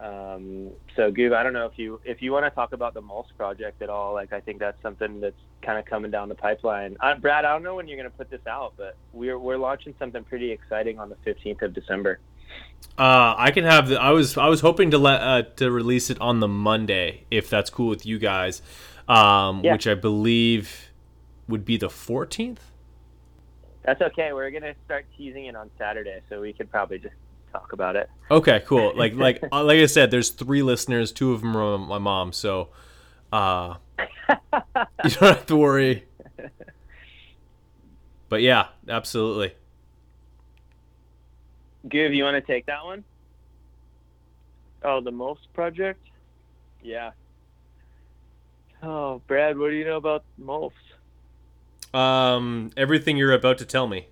um, 0.00 0.70
so 0.96 1.10
Goob, 1.12 1.34
I 1.34 1.42
don't 1.42 1.52
know 1.52 1.66
if 1.66 1.78
you 1.78 2.00
if 2.04 2.20
you 2.20 2.32
want 2.32 2.44
to 2.46 2.50
talk 2.50 2.72
about 2.72 2.94
the 2.94 3.00
Mulse 3.02 3.28
project 3.36 3.80
at 3.82 3.88
all. 3.88 4.12
Like 4.14 4.32
I 4.32 4.40
think 4.40 4.58
that's 4.58 4.80
something 4.82 5.20
that's 5.20 5.36
kind 5.62 5.78
of 5.78 5.84
coming 5.84 6.10
down 6.10 6.28
the 6.28 6.34
pipeline. 6.34 6.96
Uh, 7.00 7.14
Brad, 7.16 7.44
I 7.44 7.52
don't 7.52 7.62
know 7.62 7.74
when 7.76 7.86
you're 7.88 7.96
going 7.96 8.10
to 8.10 8.16
put 8.16 8.30
this 8.30 8.46
out, 8.46 8.74
but 8.76 8.96
we're 9.12 9.38
we're 9.38 9.56
launching 9.56 9.94
something 9.98 10.24
pretty 10.24 10.50
exciting 10.50 10.98
on 10.98 11.08
the 11.10 11.16
15th 11.26 11.62
of 11.62 11.74
December. 11.74 12.18
Uh, 12.98 13.34
I 13.36 13.50
can 13.50 13.64
have 13.64 13.88
the. 13.88 14.00
I 14.00 14.10
was 14.10 14.36
I 14.36 14.48
was 14.48 14.60
hoping 14.60 14.90
to 14.90 14.98
let 14.98 15.20
uh, 15.20 15.42
to 15.56 15.70
release 15.70 16.10
it 16.10 16.20
on 16.20 16.40
the 16.40 16.48
Monday 16.48 17.24
if 17.30 17.48
that's 17.48 17.70
cool 17.70 17.88
with 17.88 18.04
you 18.04 18.18
guys, 18.18 18.62
um, 19.08 19.62
Yeah. 19.64 19.72
which 19.72 19.86
I 19.86 19.94
believe 19.94 20.90
would 21.48 21.64
be 21.64 21.76
the 21.76 21.88
14th. 21.88 22.58
That's 23.84 24.00
okay. 24.00 24.32
We're 24.32 24.50
gonna 24.50 24.74
start 24.86 25.06
teasing 25.16 25.46
it 25.46 25.54
on 25.56 25.70
Saturday, 25.78 26.20
so 26.28 26.40
we 26.40 26.52
could 26.52 26.70
probably 26.70 26.98
just 26.98 27.14
talk 27.54 27.72
about 27.72 27.96
it. 27.96 28.10
Okay, 28.30 28.62
cool. 28.66 28.92
Like 28.96 29.14
like 29.14 29.42
uh, 29.52 29.64
like 29.64 29.78
I 29.78 29.86
said, 29.86 30.10
there's 30.10 30.30
three 30.30 30.62
listeners. 30.62 31.12
Two 31.12 31.32
of 31.32 31.40
them 31.40 31.56
are 31.56 31.78
my 31.78 31.98
mom, 31.98 32.32
so 32.32 32.68
uh, 33.32 33.74
you 34.28 35.10
don't 35.10 35.20
have 35.20 35.46
to 35.46 35.56
worry. 35.56 36.04
But 38.28 38.42
yeah, 38.42 38.68
absolutely. 38.88 39.54
Give, 41.88 42.14
you 42.14 42.24
want 42.24 42.34
to 42.34 42.40
take 42.40 42.66
that 42.66 42.84
one? 42.84 43.04
Oh, 44.82 45.00
the 45.00 45.12
MOLFS 45.12 45.38
project? 45.52 46.00
Yeah. 46.82 47.10
Oh, 48.82 49.20
Brad, 49.26 49.58
what 49.58 49.70
do 49.70 49.76
you 49.76 49.84
know 49.84 49.98
about 49.98 50.24
MOLFS? 50.40 50.72
Um, 51.94 52.70
everything 52.76 53.16
you're 53.16 53.32
about 53.32 53.58
to 53.58 53.66
tell 53.66 53.86
me. 53.86 54.08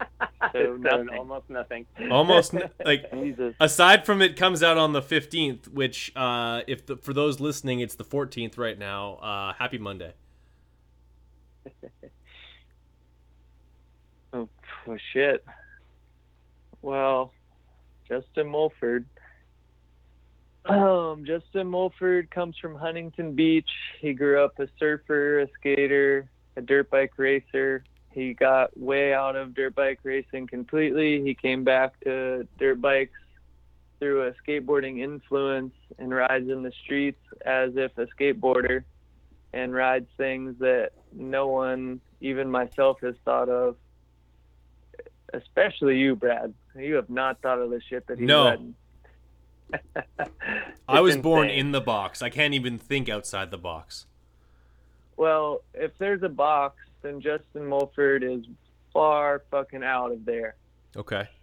So 0.52 0.76
nothing. 0.76 1.08
almost 1.10 1.50
nothing. 1.50 1.86
Almost 2.10 2.54
n- 2.54 2.70
like 2.84 3.10
Jesus. 3.12 3.54
aside 3.58 4.06
from 4.06 4.22
it 4.22 4.36
comes 4.36 4.62
out 4.62 4.78
on 4.78 4.92
the 4.92 5.02
15th, 5.02 5.68
which 5.68 6.12
uh, 6.14 6.60
if 6.66 6.86
the, 6.86 6.96
for 6.96 7.12
those 7.12 7.40
listening, 7.40 7.80
it's 7.80 7.96
the 7.96 8.04
14th 8.04 8.56
right 8.56 8.78
now. 8.78 9.14
Uh, 9.16 9.52
happy 9.54 9.78
Monday. 9.78 10.12
Oh, 14.32 14.48
oh 14.88 14.96
shit. 15.12 15.44
Well, 16.82 17.32
Justin 18.08 18.48
Mulford. 18.48 19.06
Um, 20.66 21.24
Justin 21.24 21.68
Mulford 21.68 22.30
comes 22.30 22.56
from 22.60 22.74
Huntington 22.74 23.34
Beach. 23.34 23.70
He 24.00 24.12
grew 24.12 24.44
up 24.44 24.58
a 24.58 24.68
surfer, 24.78 25.40
a 25.40 25.48
skater, 25.58 26.28
a 26.56 26.60
dirt 26.60 26.90
bike 26.90 27.12
racer. 27.16 27.84
He 28.16 28.32
got 28.32 28.74
way 28.80 29.12
out 29.12 29.36
of 29.36 29.54
dirt 29.54 29.74
bike 29.74 30.00
racing 30.02 30.46
completely. 30.46 31.22
He 31.22 31.34
came 31.34 31.64
back 31.64 32.00
to 32.00 32.48
dirt 32.58 32.80
bikes 32.80 33.18
through 33.98 34.28
a 34.28 34.32
skateboarding 34.42 35.00
influence 35.00 35.74
and 35.98 36.14
rides 36.14 36.48
in 36.48 36.62
the 36.62 36.72
streets 36.82 37.20
as 37.44 37.76
if 37.76 37.92
a 37.98 38.06
skateboarder 38.06 38.84
and 39.52 39.74
rides 39.74 40.08
things 40.16 40.58
that 40.60 40.92
no 41.12 41.48
one, 41.48 42.00
even 42.22 42.50
myself, 42.50 42.98
has 43.02 43.14
thought 43.26 43.50
of 43.50 43.76
especially 45.34 45.98
you, 45.98 46.16
Brad. 46.16 46.54
You 46.74 46.94
have 46.94 47.10
not 47.10 47.42
thought 47.42 47.58
of 47.58 47.68
the 47.68 47.82
shit 47.82 48.06
that 48.06 48.18
he's 48.18 48.26
No. 48.26 48.44
riding. 48.48 48.74
I 50.88 51.00
was 51.00 51.18
born 51.18 51.50
in 51.50 51.72
the 51.72 51.82
box. 51.82 52.22
I 52.22 52.30
can't 52.30 52.54
even 52.54 52.78
think 52.78 53.10
outside 53.10 53.50
the 53.50 53.58
box. 53.58 54.06
Well, 55.18 55.60
if 55.74 55.90
there's 55.98 56.22
a 56.22 56.30
box, 56.30 56.76
then 57.06 57.20
Justin 57.20 57.66
Mulford 57.66 58.22
is 58.22 58.44
far 58.92 59.42
fucking 59.50 59.84
out 59.84 60.12
of 60.12 60.24
there. 60.24 60.56
Okay. 60.96 61.28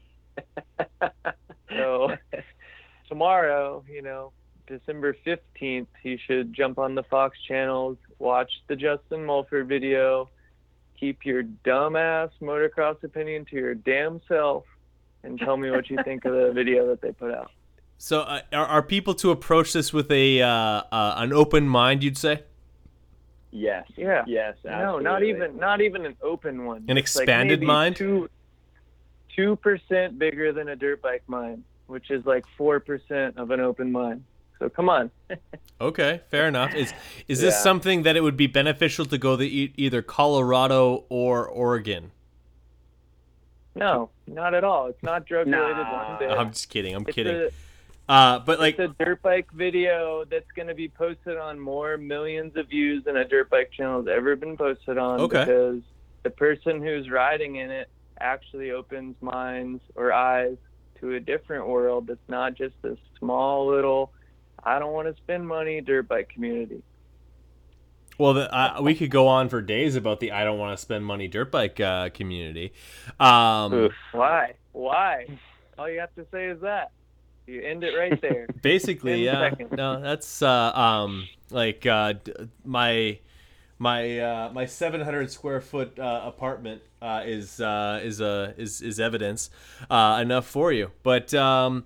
So 1.77 2.15
tomorrow, 3.07 3.83
you 3.89 4.01
know, 4.01 4.31
December 4.67 5.15
15th, 5.25 5.87
he 6.01 6.17
should 6.25 6.53
jump 6.53 6.77
on 6.77 6.95
the 6.95 7.03
Fox 7.03 7.37
channels, 7.47 7.97
watch 8.19 8.51
the 8.67 8.75
Justin 8.75 9.25
Mulford 9.25 9.67
video, 9.67 10.29
keep 10.99 11.25
your 11.25 11.43
dumbass 11.65 12.29
motocross 12.41 13.03
opinion 13.03 13.45
to 13.45 13.55
your 13.55 13.75
damn 13.75 14.21
self, 14.27 14.63
and 15.23 15.39
tell 15.39 15.57
me 15.57 15.71
what 15.71 15.89
you 15.89 15.97
think 16.03 16.25
of 16.25 16.33
the 16.33 16.51
video 16.53 16.87
that 16.87 17.01
they 17.01 17.11
put 17.11 17.33
out. 17.33 17.51
So 17.97 18.21
uh, 18.21 18.41
are, 18.51 18.65
are 18.65 18.83
people 18.83 19.13
to 19.15 19.31
approach 19.31 19.73
this 19.73 19.93
with 19.93 20.11
a 20.11 20.41
uh, 20.41 20.47
uh, 20.47 21.15
an 21.17 21.33
open 21.33 21.67
mind? 21.67 22.03
You'd 22.03 22.17
say 22.17 22.43
Yes. 23.55 23.85
Yeah. 23.95 24.23
Yes. 24.25 24.55
No, 24.65 24.97
not 24.97 25.21
even 25.23 25.57
not 25.57 25.79
even 25.79 26.07
an 26.07 26.15
open 26.23 26.65
one. 26.65 26.85
An 26.87 26.97
It's 26.97 27.15
like 27.15 27.23
expanded 27.23 27.59
maybe 27.59 27.67
mind? 27.67 27.95
Two 27.95 28.27
two 29.35 29.55
percent 29.57 30.17
bigger 30.17 30.51
than 30.51 30.69
a 30.69 30.75
dirt 30.75 31.03
bike 31.03 31.21
mind, 31.27 31.63
which 31.85 32.09
is 32.09 32.25
like 32.25 32.45
four 32.57 32.79
percent 32.79 33.37
of 33.37 33.51
an 33.51 33.59
open 33.59 33.91
mind. 33.91 34.23
So 34.57 34.69
come 34.69 34.89
on. 34.89 35.11
okay, 35.81 36.21
fair 36.31 36.47
enough. 36.47 36.73
Is 36.73 36.93
is 37.27 37.41
this 37.41 37.53
Yeah. 37.53 37.59
something 37.61 38.01
that 38.03 38.15
it 38.15 38.21
would 38.21 38.37
be 38.37 38.47
beneficial 38.47 39.05
to 39.05 39.19
go 39.19 39.35
the 39.35 39.45
e- 39.61 39.73
either 39.77 40.01
Colorado 40.01 41.05
or 41.09 41.47
Oregon? 41.47 42.11
No, 43.75 44.09
not 44.27 44.53
at 44.55 44.63
all. 44.63 44.87
It's 44.87 45.01
not 45.03 45.25
drug 45.25 45.47
related 45.47 45.77
Nah. 45.77 46.09
one 46.09 46.19
bit. 46.19 46.31
I'm 46.31 46.51
just 46.51 46.69
kidding. 46.69 46.95
I'm 46.95 47.03
it's 47.07 47.15
kidding. 47.15 47.35
A, 47.35 47.49
Uh, 48.13 48.39
but 48.39 48.59
like, 48.59 48.77
it's 48.77 48.93
a 48.99 49.03
dirt 49.03 49.21
bike 49.23 49.51
video 49.53 50.23
that's 50.29 50.51
going 50.55 50.67
to 50.67 50.75
be 50.75 50.87
posted 50.87 51.35
on 51.37 51.59
more 51.59 51.97
millions 51.97 52.55
of 52.55 52.67
views 52.69 53.03
than 53.05 53.17
a 53.17 53.25
dirt 53.27 53.49
bike 53.49 53.71
channel 53.75 54.01
has 54.01 54.07
ever 54.07 54.35
been 54.35 54.55
posted 54.55 54.97
on 54.99 55.19
Okay. 55.21 55.45
because 55.45 55.81
the 56.21 56.29
person 56.29 56.81
who's 56.81 57.09
riding 57.09 57.55
in 57.55 57.71
it 57.71 57.89
actually 58.19 58.69
opens 58.71 59.15
minds 59.21 59.81
or 59.95 60.13
eyes 60.13 60.57
to 60.99 61.15
a 61.15 61.19
different 61.19 61.67
world 61.67 62.05
that's 62.07 62.29
not 62.29 62.53
just 62.53 62.75
this 62.83 62.99
small 63.19 63.67
little 63.67 64.11
I 64.63 64.77
don't 64.79 64.93
want 64.93 65.07
to 65.13 65.21
spend 65.21 65.47
money 65.47 65.81
dirt 65.81 66.07
bike 66.07 66.29
community. 66.29 66.83
well, 68.19 68.33
the, 68.35 68.53
uh, 68.55 68.79
we 68.81 68.93
could 68.95 69.09
go 69.09 69.27
on 69.27 69.49
for 69.49 69.61
days 69.61 69.95
about 69.95 70.19
the 70.19 70.31
I 70.31 70.43
don't 70.43 70.59
want 70.59 70.77
to 70.77 70.81
spend 70.81 71.03
money 71.03 71.27
dirt 71.27 71.51
bike 71.51 71.79
uh, 71.79 72.09
community. 72.09 72.73
Um. 73.19 73.89
Why? 74.11 74.53
Why? 74.71 75.27
All 75.77 75.89
you 75.89 75.99
have 75.99 76.13
to 76.15 76.25
say 76.31 76.45
is 76.45 76.61
that. 76.61 76.91
You 77.47 77.61
end 77.61 77.83
it 77.83 77.97
right 77.97 78.19
there. 78.21 78.47
basically, 78.61 79.25
yeah. 79.25 79.49
seconds. 79.49 79.71
No, 79.75 79.99
that's 79.99 80.41
uh, 80.41 80.71
um, 80.73 81.27
like 81.49 81.85
uh, 81.85 82.13
my 82.63 83.19
my 83.79 84.19
uh, 84.19 84.51
my 84.53 84.65
700 84.65 85.29
square 85.29 85.59
foot 85.59 85.99
uh, 85.99 86.21
apartment 86.23 86.81
uh, 87.01 87.21
is 87.25 87.59
uh, 87.59 87.99
is 88.01 88.21
uh, 88.21 88.53
is 88.57 88.81
is 88.81 88.99
evidence 88.99 89.49
uh, 89.89 90.19
enough 90.21 90.47
for 90.47 90.71
you. 90.71 90.91
But 91.03 91.33
um, 91.33 91.85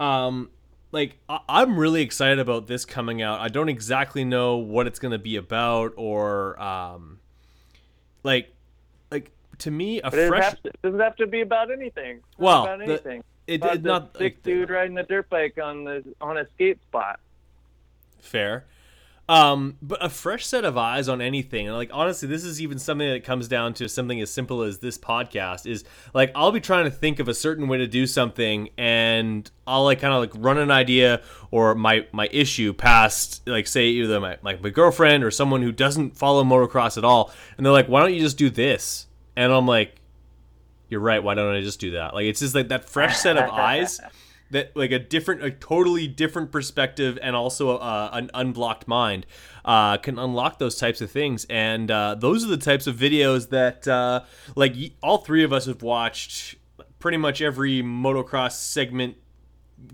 um, 0.00 0.50
like 0.92 1.18
I- 1.28 1.40
I'm 1.48 1.78
really 1.78 2.02
excited 2.02 2.40
about 2.40 2.66
this 2.66 2.84
coming 2.84 3.22
out. 3.22 3.40
I 3.40 3.48
don't 3.48 3.68
exactly 3.68 4.24
know 4.24 4.56
what 4.56 4.86
it's 4.86 4.98
going 4.98 5.12
to 5.12 5.18
be 5.18 5.36
about 5.36 5.92
or 5.96 6.60
um, 6.60 7.20
like 8.24 8.52
like 9.12 9.30
to 9.58 9.70
me 9.70 10.00
a 10.00 10.10
But 10.10 10.18
it, 10.18 10.28
fresh 10.28 10.44
have 10.44 10.62
to, 10.62 10.68
it 10.68 10.82
doesn't 10.82 11.00
have 11.00 11.16
to 11.16 11.26
be 11.26 11.42
about 11.42 11.70
anything. 11.70 12.20
Well, 12.38 12.64
about 12.64 12.82
anything. 12.82 13.22
It, 13.50 13.60
the 13.62 13.74
not 13.76 14.12
sick 14.16 14.36
like, 14.36 14.42
dude 14.42 14.70
riding 14.70 14.96
a 14.98 15.02
dirt 15.02 15.28
bike 15.28 15.58
on 15.62 15.84
the 15.84 16.04
on 16.20 16.38
a 16.38 16.46
skate 16.54 16.80
spot. 16.82 17.20
Fair. 18.20 18.66
Um, 19.28 19.76
but 19.80 20.04
a 20.04 20.08
fresh 20.08 20.44
set 20.44 20.64
of 20.64 20.76
eyes 20.76 21.08
on 21.08 21.20
anything, 21.20 21.68
and 21.68 21.76
like 21.76 21.90
honestly, 21.92 22.26
this 22.26 22.42
is 22.42 22.60
even 22.60 22.80
something 22.80 23.08
that 23.08 23.22
comes 23.22 23.46
down 23.46 23.74
to 23.74 23.88
something 23.88 24.20
as 24.20 24.28
simple 24.28 24.62
as 24.62 24.78
this 24.80 24.98
podcast. 24.98 25.70
Is 25.70 25.84
like 26.12 26.32
I'll 26.34 26.50
be 26.50 26.60
trying 26.60 26.84
to 26.84 26.90
think 26.90 27.20
of 27.20 27.28
a 27.28 27.34
certain 27.34 27.68
way 27.68 27.78
to 27.78 27.86
do 27.86 28.08
something, 28.08 28.70
and 28.76 29.48
I'll 29.68 29.84
like 29.84 30.00
kind 30.00 30.12
of 30.12 30.20
like 30.20 30.32
run 30.34 30.58
an 30.58 30.72
idea 30.72 31.22
or 31.52 31.76
my 31.76 32.06
my 32.10 32.28
issue 32.32 32.72
past 32.72 33.46
like 33.46 33.68
say 33.68 33.86
either 33.86 34.18
my 34.18 34.38
like 34.42 34.64
my 34.64 34.70
girlfriend 34.70 35.22
or 35.22 35.30
someone 35.30 35.62
who 35.62 35.70
doesn't 35.70 36.16
follow 36.16 36.42
motocross 36.42 36.98
at 36.98 37.04
all, 37.04 37.32
and 37.56 37.64
they're 37.64 37.72
like, 37.72 37.86
"Why 37.86 38.00
don't 38.00 38.12
you 38.12 38.20
just 38.20 38.36
do 38.36 38.50
this?" 38.50 39.06
And 39.36 39.52
I'm 39.52 39.66
like, 39.66 39.99
"You're 40.90 41.00
right. 41.00 41.22
Why 41.22 41.34
don't 41.34 41.54
I 41.54 41.60
just 41.60 41.80
do 41.80 41.92
that?" 41.92 42.12
Like 42.14 42.26
it's 42.26 42.40
just 42.40 42.54
like 42.54 42.68
that 42.68 42.84
fresh 42.84 43.16
set 43.16 43.36
of 43.36 43.48
eyes 43.48 44.00
that 44.50 44.76
like 44.76 44.90
a 44.90 44.98
different 44.98 45.42
a 45.42 45.50
totally 45.50 46.06
different 46.06 46.52
perspective 46.52 47.18
and 47.22 47.34
also 47.34 47.78
uh, 47.78 48.10
an 48.12 48.30
unblocked 48.34 48.86
mind 48.86 49.26
uh, 49.64 49.96
can 49.96 50.18
unlock 50.18 50.58
those 50.58 50.76
types 50.76 51.00
of 51.00 51.10
things 51.10 51.46
and 51.48 51.90
uh, 51.90 52.14
those 52.14 52.44
are 52.44 52.48
the 52.48 52.56
types 52.56 52.86
of 52.86 52.96
videos 52.96 53.50
that 53.50 53.86
uh, 53.88 54.20
like 54.56 54.74
all 55.02 55.18
three 55.18 55.44
of 55.44 55.52
us 55.52 55.66
have 55.66 55.82
watched 55.82 56.56
pretty 56.98 57.16
much 57.16 57.40
every 57.40 57.82
motocross 57.82 58.52
segment 58.52 59.16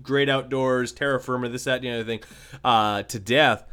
great 0.01 0.27
outdoors 0.27 0.91
terra 0.91 1.19
firma 1.19 1.47
this 1.49 1.63
that 1.63 1.75
and 1.75 1.85
the 1.85 1.91
other 1.91 2.03
thing 2.03 2.19
uh, 2.63 3.03
to 3.03 3.19
death 3.19 3.63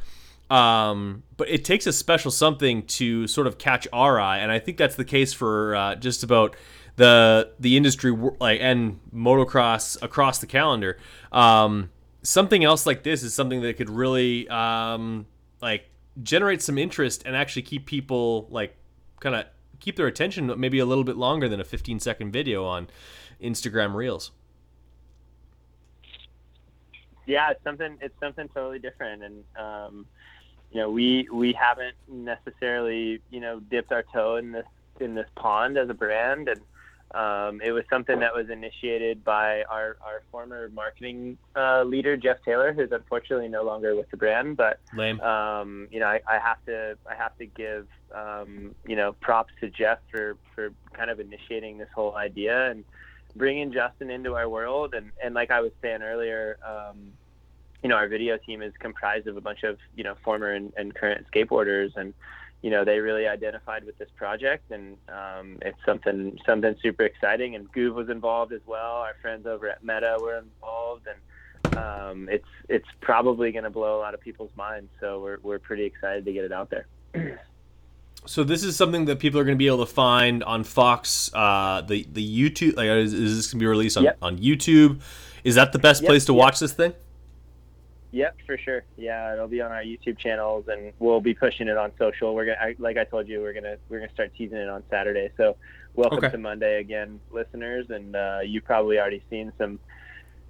um, 0.50 1.22
but 1.38 1.48
it 1.48 1.64
takes 1.64 1.86
a 1.86 1.92
special 1.92 2.30
something 2.30 2.82
to 2.82 3.26
sort 3.26 3.46
of 3.46 3.56
catch 3.58 3.88
our 3.92 4.20
eye 4.20 4.38
and 4.38 4.52
i 4.52 4.58
think 4.58 4.76
that's 4.76 4.96
the 4.96 5.04
case 5.04 5.32
for 5.32 5.74
uh, 5.74 5.94
just 5.94 6.22
about 6.22 6.54
the 6.96 7.52
the 7.58 7.76
industry 7.76 8.12
like 8.40 8.60
and 8.60 9.00
motocross 9.14 10.00
across 10.02 10.38
the 10.38 10.46
calendar. 10.46 10.98
Um, 11.32 11.90
something 12.22 12.64
else 12.64 12.86
like 12.86 13.02
this 13.02 13.22
is 13.22 13.34
something 13.34 13.62
that 13.62 13.76
could 13.76 13.90
really 13.90 14.48
um, 14.48 15.26
like 15.60 15.90
generate 16.22 16.62
some 16.62 16.78
interest 16.78 17.22
and 17.26 17.34
actually 17.34 17.62
keep 17.62 17.86
people 17.86 18.46
like 18.50 18.76
kind 19.20 19.34
of 19.34 19.46
keep 19.80 19.96
their 19.96 20.06
attention 20.06 20.52
maybe 20.58 20.78
a 20.78 20.86
little 20.86 21.04
bit 21.04 21.16
longer 21.16 21.48
than 21.48 21.60
a 21.60 21.64
15 21.64 22.00
second 22.00 22.32
video 22.32 22.64
on 22.64 22.88
Instagram 23.42 23.94
Reels. 23.94 24.30
yeah, 27.26 27.50
it's 27.50 27.62
something 27.64 27.96
it's 28.00 28.18
something 28.20 28.48
totally 28.48 28.78
different, 28.78 29.22
and 29.22 29.44
um, 29.56 30.06
you 30.72 30.80
know 30.80 30.90
we 30.90 31.28
we 31.32 31.52
haven't 31.52 31.96
necessarily 32.08 33.20
you 33.30 33.40
know 33.40 33.60
dipped 33.60 33.92
our 33.92 34.04
toe 34.12 34.36
in 34.36 34.52
this 34.52 34.66
in 35.00 35.14
this 35.14 35.28
pond 35.36 35.78
as 35.78 35.88
a 35.88 35.94
brand, 35.94 36.48
and 36.48 36.60
Um, 37.14 37.60
it 37.64 37.70
was 37.70 37.84
something 37.88 38.18
that 38.20 38.34
was 38.34 38.50
initiated 38.50 39.22
by 39.22 39.62
our, 39.70 39.96
our 40.04 40.22
former 40.32 40.68
marketing 40.74 41.38
uh, 41.54 41.84
leader 41.84 42.16
Jeff 42.16 42.38
Taylor, 42.44 42.72
who's 42.72 42.90
unfortunately 42.90 43.48
no 43.48 43.62
longer 43.62 43.94
with 43.94 44.10
the 44.10 44.16
brand. 44.16 44.56
But 44.56 44.80
um, 45.20 45.86
you 45.92 46.00
know, 46.00 46.06
I, 46.06 46.20
I 46.28 46.38
have 46.38 46.64
to 46.66 46.98
I 47.08 47.14
have 47.14 47.36
to 47.38 47.46
give 47.46 47.86
um, 48.12 48.74
you 48.86 48.96
know 48.96 49.12
props 49.20 49.52
to 49.60 49.70
Jeff 49.70 49.98
for 50.10 50.36
for 50.54 50.70
kind 50.92 51.08
of 51.08 51.20
initiating 51.20 51.78
this 51.78 51.88
whole 51.94 52.16
idea 52.16 52.70
and 52.70 52.84
bringing 53.36 53.72
Justin 53.72 54.10
into 54.10 54.34
our 54.34 54.48
world. 54.48 54.94
And 54.94 55.12
and 55.22 55.34
like 55.34 55.52
I 55.52 55.60
was 55.60 55.70
saying 55.82 56.02
earlier, 56.02 56.58
um, 56.66 57.12
you 57.84 57.88
know, 57.88 57.96
our 57.96 58.08
video 58.08 58.38
team 58.38 58.60
is 58.60 58.72
comprised 58.80 59.28
of 59.28 59.36
a 59.36 59.40
bunch 59.40 59.62
of 59.62 59.78
you 59.94 60.02
know 60.02 60.14
former 60.24 60.50
and, 60.50 60.72
and 60.76 60.92
current 60.92 61.26
skateboarders 61.32 61.94
and 61.96 62.12
you 62.64 62.70
know 62.70 62.82
they 62.82 62.98
really 62.98 63.26
identified 63.28 63.84
with 63.84 63.98
this 63.98 64.08
project 64.16 64.70
and 64.70 64.96
um, 65.10 65.58
it's 65.60 65.76
something 65.84 66.38
something 66.46 66.74
super 66.82 67.02
exciting 67.02 67.54
and 67.54 67.70
Goov 67.74 67.92
was 67.94 68.08
involved 68.08 68.54
as 68.54 68.62
well 68.66 68.94
our 69.06 69.14
friends 69.20 69.46
over 69.46 69.68
at 69.68 69.84
Meta 69.84 70.16
were 70.18 70.38
involved 70.38 71.06
and 71.06 71.76
um, 71.76 72.28
it's 72.30 72.48
it's 72.70 72.88
probably 73.02 73.52
going 73.52 73.64
to 73.64 73.70
blow 73.70 73.98
a 73.98 74.00
lot 74.00 74.14
of 74.14 74.20
people's 74.22 74.50
minds 74.56 74.90
so 74.98 75.20
we're, 75.20 75.36
we're 75.42 75.58
pretty 75.58 75.84
excited 75.84 76.24
to 76.24 76.32
get 76.32 76.44
it 76.44 76.52
out 76.52 76.70
there 76.70 76.86
So 78.26 78.42
this 78.42 78.64
is 78.64 78.74
something 78.74 79.04
that 79.04 79.18
people 79.18 79.38
are 79.38 79.44
going 79.44 79.56
to 79.58 79.62
be 79.62 79.66
able 79.66 79.84
to 79.84 79.92
find 79.92 80.42
on 80.44 80.64
Fox, 80.64 81.30
uh, 81.34 81.82
the 81.82 82.06
the 82.10 82.26
YouTube. 82.26 82.74
Like, 82.74 82.86
is, 82.86 83.12
is 83.12 83.36
this 83.36 83.46
going 83.48 83.58
to 83.58 83.62
be 83.62 83.66
released 83.66 83.98
on, 83.98 84.04
Yep. 84.04 84.16
on 84.22 84.38
YouTube? 84.38 85.02
Is 85.44 85.56
that 85.56 85.72
the 85.72 85.78
best 85.78 86.00
Yep, 86.00 86.08
place 86.08 86.24
to 86.24 86.32
yep. 86.32 86.38
watch 86.38 86.58
this 86.58 86.72
thing? 86.72 86.94
Yep, 88.14 88.36
for 88.46 88.56
sure. 88.56 88.84
Yeah, 88.96 89.32
it'll 89.32 89.48
be 89.48 89.60
on 89.60 89.72
our 89.72 89.82
YouTube 89.82 90.18
channels, 90.18 90.66
and 90.68 90.92
we'll 91.00 91.20
be 91.20 91.34
pushing 91.34 91.66
it 91.66 91.76
on 91.76 91.90
social. 91.98 92.32
We're 92.32 92.44
gonna, 92.44 92.58
I, 92.60 92.76
like 92.78 92.96
I 92.96 93.02
told 93.02 93.26
you, 93.26 93.40
we're 93.40 93.52
gonna 93.52 93.76
we're 93.88 93.98
gonna 93.98 94.12
start 94.12 94.30
teasing 94.36 94.56
it 94.58 94.68
on 94.68 94.84
Saturday. 94.88 95.32
So, 95.36 95.56
welcome 95.94 96.18
Okay. 96.18 96.30
to 96.30 96.38
Monday 96.38 96.78
again, 96.78 97.20
listeners, 97.32 97.86
and 97.90 98.14
uh, 98.14 98.38
you've 98.44 98.62
probably 98.64 99.00
already 99.00 99.20
seen 99.28 99.52
some 99.58 99.80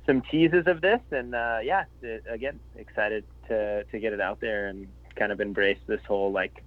some 0.05 0.21
teases 0.31 0.67
of 0.67 0.83
this, 0.83 1.01
and 1.11 1.35
uh, 1.35 1.61
yeah, 1.63 1.85
it, 2.03 2.23
again, 2.29 2.61
excited 2.77 3.25
to 3.49 3.85
to 3.85 3.99
get 3.99 4.13
it 4.13 4.21
out 4.21 4.41
there 4.41 4.67
and 4.67 4.87
kind 5.17 5.33
of 5.33 5.41
embrace 5.41 5.79
this 5.87 6.03
whole 6.07 6.31
like 6.33 6.63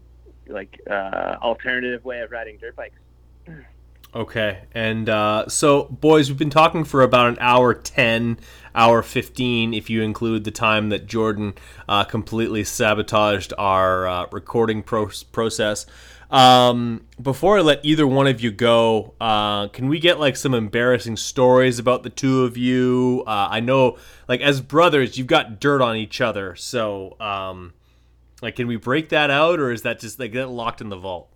like 0.47 0.81
uh, 0.89 1.35
alternative 1.43 2.03
way 2.05 2.21
of 2.21 2.31
riding 2.31 2.57
dirt 2.57 2.75
bikes. 2.75 2.99
Okay, 4.15 4.61
and 4.73 5.09
uh, 5.09 5.47
so 5.47 5.83
boys, 5.83 6.29
we've 6.29 6.39
been 6.39 6.49
talking 6.49 6.83
for 6.85 7.01
about 7.01 7.27
an 7.27 7.37
hour 7.39 7.73
ten, 7.73 8.39
hour 8.73 9.03
fifteen, 9.03 9.73
if 9.73 9.89
you 9.89 10.01
include 10.01 10.43
the 10.43 10.51
time 10.51 10.89
that 10.89 11.07
Jordan 11.07 11.53
uh, 11.87 12.03
completely 12.03 12.63
sabotaged 12.63 13.53
our 13.57 14.07
uh, 14.07 14.25
recording 14.31 14.81
pro- 14.81 15.11
process. 15.31 15.85
Um, 16.31 17.05
before 17.21 17.59
I 17.59 17.61
let 17.61 17.85
either 17.85 18.07
one 18.07 18.27
of 18.27 18.41
you 18.41 18.51
go, 18.51 19.13
uh, 19.21 19.67
can 19.67 19.87
we 19.87 19.99
get 19.99 20.19
like 20.19 20.35
some 20.35 20.53
embarrassing 20.53 21.17
stories 21.17 21.77
about 21.77 22.03
the 22.03 22.09
two 22.09 22.43
of 22.43 22.57
you? 22.57 23.23
Uh, 23.27 23.49
I 23.51 23.59
know, 23.59 23.97
like 24.27 24.41
as 24.41 24.61
brothers, 24.61 25.17
you've 25.17 25.27
got 25.27 25.59
dirt 25.59 25.81
on 25.81 25.95
each 25.95 26.21
other, 26.21 26.55
so 26.55 27.17
um, 27.19 27.73
like, 28.41 28.55
can 28.55 28.67
we 28.67 28.77
break 28.77 29.09
that 29.09 29.29
out, 29.29 29.59
or 29.59 29.71
is 29.71 29.83
that 29.83 29.99
just 29.99 30.17
like 30.17 30.31
that 30.31 30.47
locked 30.47 30.81
in 30.81 30.89
the 30.89 30.97
vault? 30.97 31.29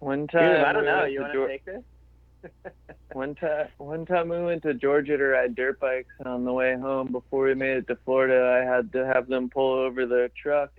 One 0.00 0.20
Dude, 0.20 0.30
time, 0.30 0.64
I 0.64 0.72
don't 0.72 0.82
we 0.82 0.88
know. 0.88 0.98
went 1.00 1.12
You 1.12 1.18
to 1.18 1.24
want 1.24 1.34
Geor- 1.34 1.46
to 1.46 1.48
take 1.48 1.64
this? 1.64 1.82
One 3.12 3.34
time, 3.34 3.68
one 3.78 4.06
time 4.06 4.28
we 4.30 4.40
went 4.42 4.62
to 4.62 4.72
Georgia 4.72 5.16
to 5.18 5.24
ride 5.24 5.54
dirt 5.54 5.78
bikes, 5.80 6.08
and 6.20 6.28
on 6.28 6.44
the 6.44 6.52
way 6.52 6.74
home, 6.76 7.08
before 7.12 7.44
we 7.44 7.54
made 7.54 7.76
it 7.76 7.86
to 7.88 7.96
Florida, 8.04 8.62
I 8.62 8.64
had 8.64 8.92
to 8.92 9.04
have 9.04 9.28
them 9.28 9.50
pull 9.50 9.74
over 9.74 10.06
the 10.06 10.30
truck, 10.40 10.70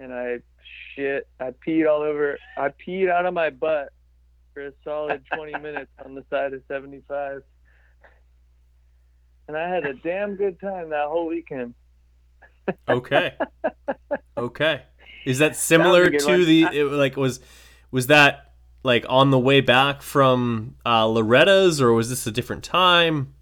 and 0.00 0.12
I 0.12 0.38
shit, 0.96 1.28
I 1.38 1.52
peed 1.64 1.88
all 1.88 2.02
over, 2.02 2.38
I 2.56 2.70
peed 2.70 3.08
out 3.10 3.26
of 3.26 3.34
my 3.34 3.50
butt 3.50 3.90
for 4.54 4.66
a 4.66 4.72
solid 4.82 5.22
20 5.34 5.58
minutes 5.62 5.90
on 6.04 6.14
the 6.16 6.24
side 6.30 6.54
of 6.54 6.62
75, 6.66 7.42
and 9.46 9.56
I 9.56 9.68
had 9.68 9.84
a 9.86 9.94
damn 9.94 10.34
good 10.34 10.58
time 10.60 10.90
that 10.90 11.06
whole 11.06 11.26
weekend. 11.26 11.74
Okay. 12.88 13.34
okay. 14.36 14.82
Is 15.26 15.38
that 15.38 15.54
similar 15.56 16.08
good 16.08 16.20
to 16.20 16.26
one. 16.26 16.44
the 16.46 16.62
it, 16.72 16.84
like 16.84 17.16
was 17.16 17.40
was 17.90 18.06
that 18.08 18.52
like 18.82 19.04
on 19.08 19.30
the 19.30 19.38
way 19.38 19.60
back 19.60 20.00
from 20.02 20.76
uh, 20.86 21.06
Loretta's 21.06 21.80
or 21.80 21.92
was 21.92 22.08
this 22.08 22.26
a 22.26 22.30
different 22.30 22.64
time? 22.64 23.34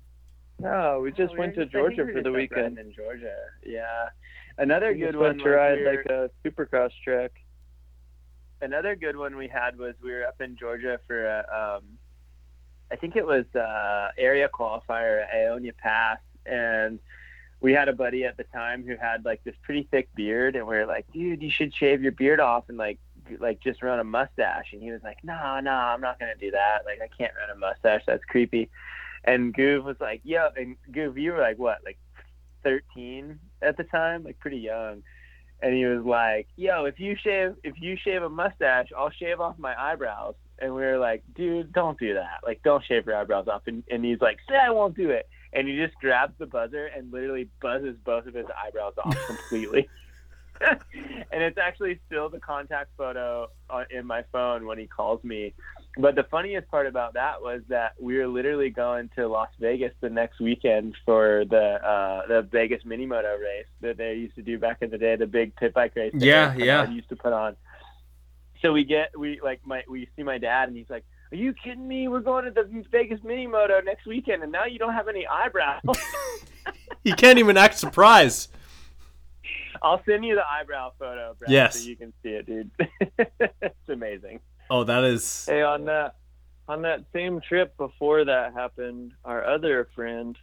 No, 0.58 1.00
we 1.02 1.12
just 1.12 1.34
Oh, 1.34 1.38
went 1.38 1.52
we 1.56 1.60
to 1.60 1.64
just- 1.66 1.72
Georgia 1.72 2.04
we 2.04 2.12
for 2.12 2.22
the 2.22 2.30
just, 2.30 2.34
like, 2.36 2.50
riding 2.50 2.74
weekend. 2.74 2.78
in 2.78 2.92
Georgia. 2.92 3.36
Yeah. 3.64 4.08
Another 4.56 4.88
We 4.92 4.98
good 4.98 5.06
just 5.12 5.16
one 5.18 5.26
went 5.36 5.42
to 5.42 5.50
ride 5.50 5.78
we 5.78 5.84
were- 5.84 5.92
like 5.96 6.06
a 6.06 6.30
supercross 6.44 6.90
track. 7.04 7.30
another 8.60 8.96
good 8.96 9.16
one 9.16 9.36
we 9.36 9.46
had 9.46 9.78
was 9.78 9.94
we 10.02 10.10
were 10.10 10.24
up 10.24 10.40
in 10.40 10.56
Georgia 10.56 10.98
for 11.06 11.24
a, 11.26 11.76
um, 11.78 11.84
I 12.90 12.96
think 12.96 13.14
it 13.14 13.24
was 13.24 13.44
uh, 13.54 14.10
area 14.18 14.48
qualifier 14.48 15.22
at 15.22 15.32
Aonia 15.32 15.76
Pass, 15.76 16.18
and 16.46 16.98
we 17.60 17.72
had 17.72 17.88
a 17.88 17.92
buddy 17.92 18.24
at 18.24 18.36
the 18.36 18.44
time 18.44 18.84
who 18.84 18.96
had 18.96 19.24
like 19.24 19.44
this 19.44 19.54
pretty 19.62 19.86
thick 19.92 20.08
beard, 20.16 20.56
and 20.56 20.66
we 20.66 20.74
were 20.76 20.86
like, 20.86 21.06
dude, 21.12 21.40
you 21.42 21.50
should 21.50 21.72
shave 21.72 22.02
your 22.02 22.12
beard 22.12 22.40
off 22.40 22.68
and 22.68 22.78
like 22.78 22.98
like 23.38 23.60
just 23.60 23.82
run 23.82 24.00
a 24.00 24.04
mustache, 24.04 24.72
and 24.72 24.82
he 24.82 24.90
was 24.90 25.02
like, 25.02 25.18
no, 25.22 25.60
no, 25.60 25.70
I'm 25.70 26.00
not 26.00 26.18
gonna 26.18 26.36
do 26.38 26.50
that. 26.50 26.80
Like 26.84 27.00
I 27.02 27.08
can't 27.16 27.32
run 27.38 27.56
a 27.56 27.58
mustache, 27.58 28.02
that's 28.06 28.24
creepy. 28.24 28.70
And 29.24 29.54
Goov 29.54 29.84
was 29.84 29.96
like, 30.00 30.20
yo 30.24 30.48
and 30.56 30.76
Goov, 30.90 31.20
you 31.20 31.32
were 31.32 31.40
like 31.40 31.58
what, 31.58 31.78
like 31.84 31.98
13 32.64 33.38
at 33.62 33.76
the 33.76 33.84
time, 33.84 34.24
like 34.24 34.38
pretty 34.38 34.58
young 34.58 35.02
and 35.62 35.74
he 35.74 35.84
was 35.86 36.04
like, 36.04 36.46
"Yo, 36.56 36.84
if 36.84 37.00
you 37.00 37.16
shave 37.22 37.54
if 37.64 37.74
you 37.80 37.96
shave 37.96 38.22
a 38.22 38.28
mustache, 38.28 38.88
I'll 38.96 39.10
shave 39.10 39.40
off 39.40 39.58
my 39.58 39.74
eyebrows." 39.78 40.34
And 40.60 40.74
we 40.74 40.82
were 40.82 40.98
like, 40.98 41.22
"Dude, 41.34 41.72
don't 41.72 41.98
do 41.98 42.14
that. 42.14 42.40
Like, 42.44 42.62
don't 42.62 42.84
shave 42.84 43.06
your 43.06 43.16
eyebrows 43.16 43.48
off." 43.48 43.62
And, 43.66 43.82
and 43.90 44.04
he's 44.04 44.20
like, 44.20 44.38
"Say 44.48 44.56
I 44.56 44.70
won't 44.70 44.96
do 44.96 45.10
it." 45.10 45.28
And 45.52 45.66
he 45.66 45.76
just 45.76 45.94
grabs 45.96 46.34
the 46.38 46.46
buzzer 46.46 46.86
and 46.86 47.12
literally 47.12 47.48
buzzes 47.60 47.96
both 48.04 48.26
of 48.26 48.34
his 48.34 48.46
eyebrows 48.64 48.94
off 49.02 49.16
completely. 49.26 49.88
and 51.32 51.42
it's 51.42 51.58
actually 51.58 51.98
still 52.06 52.28
the 52.28 52.40
contact 52.40 52.90
photo 52.96 53.48
uh, 53.70 53.84
in 53.90 54.06
my 54.06 54.24
phone 54.32 54.66
when 54.66 54.78
he 54.78 54.86
calls 54.86 55.22
me. 55.24 55.54
But 55.96 56.14
the 56.14 56.24
funniest 56.24 56.68
part 56.68 56.86
about 56.86 57.14
that 57.14 57.40
was 57.40 57.62
that 57.68 57.94
we 58.00 58.18
were 58.18 58.28
literally 58.28 58.70
going 58.70 59.10
to 59.16 59.26
Las 59.26 59.48
Vegas 59.58 59.92
the 60.00 60.10
next 60.10 60.40
weekend 60.40 60.96
for 61.04 61.44
the 61.48 61.84
uh, 61.84 62.26
the 62.26 62.42
Vegas 62.42 62.84
mini 62.84 63.06
moto 63.06 63.36
race 63.36 63.66
that 63.80 63.96
they 63.96 64.14
used 64.14 64.36
to 64.36 64.42
do 64.42 64.58
back 64.58 64.78
in 64.80 64.90
the 64.90 64.98
day, 64.98 65.16
the 65.16 65.26
big 65.26 65.56
pit 65.56 65.74
bike 65.74 65.94
race. 65.96 66.12
Yeah, 66.14 66.54
yeah. 66.56 66.88
Used 66.88 67.08
to 67.08 67.16
put 67.16 67.32
on. 67.32 67.56
So 68.62 68.72
we 68.72 68.84
get 68.84 69.18
we 69.18 69.40
like 69.42 69.60
my 69.66 69.82
we 69.88 70.08
see 70.16 70.22
my 70.22 70.38
dad 70.38 70.68
and 70.68 70.76
he's 70.76 70.90
like, 70.90 71.04
"Are 71.32 71.36
you 71.36 71.52
kidding 71.52 71.86
me? 71.86 72.08
We're 72.08 72.20
going 72.20 72.44
to 72.44 72.50
the 72.50 72.84
Vegas 72.90 73.20
mini 73.24 73.46
moto 73.46 73.80
next 73.80 74.06
weekend, 74.06 74.42
and 74.42 74.52
now 74.52 74.66
you 74.66 74.78
don't 74.78 74.94
have 74.94 75.08
any 75.08 75.26
eyebrows." 75.26 75.82
He 77.04 77.12
can't 77.12 77.38
even 77.38 77.56
act 77.56 77.78
surprised. 77.78 78.50
I'll 79.82 80.02
send 80.04 80.24
you 80.24 80.34
the 80.34 80.44
eyebrow 80.48 80.92
photo, 80.98 81.34
Brad, 81.38 81.50
Yes. 81.50 81.80
so 81.80 81.88
you 81.88 81.96
can 81.96 82.12
see 82.22 82.30
it, 82.30 82.46
dude. 82.46 82.70
it's 83.62 83.88
amazing. 83.88 84.40
Oh, 84.70 84.84
that 84.84 85.04
is 85.04 85.46
Hey, 85.46 85.62
on 85.62 85.84
that 85.86 86.16
on 86.68 86.82
that 86.82 87.04
same 87.14 87.40
trip 87.40 87.76
before 87.78 88.24
that 88.26 88.52
happened, 88.52 89.12
our 89.24 89.42
other 89.44 89.88
friend, 89.94 90.36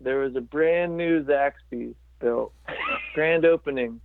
there 0.00 0.18
was 0.18 0.36
a 0.36 0.40
brand 0.42 0.96
new 0.98 1.24
Zaxby's 1.24 1.94
built. 2.20 2.52
Grand 3.14 3.44
opening. 3.46 4.00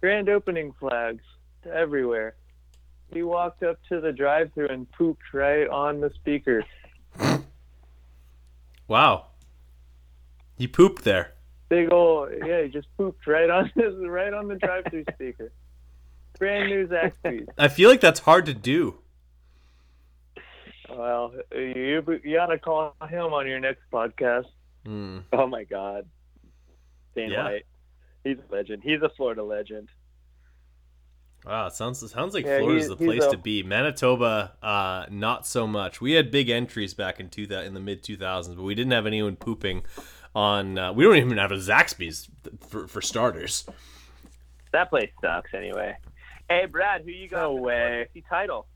Grand 0.00 0.28
opening 0.28 0.72
flags 0.78 1.24
everywhere. 1.68 2.36
He 3.12 3.22
walked 3.24 3.62
up 3.64 3.78
to 3.88 4.00
the 4.00 4.12
drive 4.12 4.52
through 4.52 4.68
and 4.68 4.90
pooped 4.92 5.32
right 5.32 5.68
on 5.68 6.00
the 6.00 6.10
speaker. 6.14 6.64
wow. 8.88 9.26
He 10.56 10.66
pooped 10.68 11.02
there. 11.04 11.32
Big 11.68 11.92
ol' 11.92 12.28
yeah, 12.44 12.62
he 12.62 12.68
just 12.68 12.86
pooped 12.96 13.26
right 13.26 13.50
on 13.50 13.70
his 13.74 13.94
right 14.06 14.32
on 14.32 14.46
the 14.48 14.54
drive 14.56 14.84
through 14.90 15.04
speaker. 15.14 15.52
Brand 16.38 16.68
new 16.68 16.86
Zaxby's. 16.86 17.48
I 17.58 17.68
feel 17.68 17.88
like 17.90 18.00
that's 18.00 18.20
hard 18.20 18.46
to 18.46 18.54
do. 18.54 18.98
Well, 20.88 21.32
you 21.52 22.02
you 22.24 22.36
gotta 22.36 22.58
call 22.58 22.94
him 23.08 23.32
on 23.32 23.46
your 23.48 23.58
next 23.58 23.82
podcast. 23.92 24.44
Hmm. 24.84 25.18
Oh 25.32 25.46
my 25.48 25.64
God, 25.64 26.06
Dane 27.16 27.30
Yeah. 27.32 27.44
White. 27.44 27.66
He's 28.22 28.36
a 28.38 28.54
legend. 28.54 28.82
He's 28.84 29.02
a 29.02 29.08
Florida 29.16 29.42
legend. 29.42 29.88
Wow, 31.44 31.68
sounds 31.68 32.08
sounds 32.10 32.34
like 32.34 32.44
Yeah, 32.44 32.58
Florida's 32.58 32.88
the 32.88 32.96
place 32.96 33.24
a- 33.24 33.30
to 33.32 33.36
be. 33.38 33.62
Manitoba, 33.62 34.52
uh, 34.62 35.06
not 35.10 35.46
so 35.46 35.66
much. 35.66 36.00
We 36.00 36.12
had 36.12 36.30
big 36.30 36.48
entries 36.50 36.92
back 36.94 37.18
in 37.20 37.28
two 37.30 37.42
in 37.52 37.74
the 37.74 37.80
mid 37.80 38.02
two 38.02 38.16
thousands, 38.16 38.56
but 38.56 38.62
we 38.62 38.74
didn't 38.74 38.92
have 38.92 39.06
anyone 39.06 39.36
pooping 39.36 39.84
on. 40.36 40.78
Uh, 40.78 40.92
we 40.92 41.02
don't 41.04 41.16
even 41.16 41.38
have 41.38 41.50
a 41.50 41.56
Zaxby's 41.56 42.28
for 42.68 42.86
for 42.86 43.00
starters. 43.00 43.64
That 44.72 44.90
place 44.90 45.10
sucks 45.20 45.54
anyway. 45.54 45.96
Hey, 46.48 46.66
Brad, 46.66 47.02
who 47.02 47.10
you 47.10 47.28
got? 47.28 47.40
No 47.40 47.54
for 47.54 47.60
the 47.60 47.62
way. 47.62 48.08
title. 48.28 48.66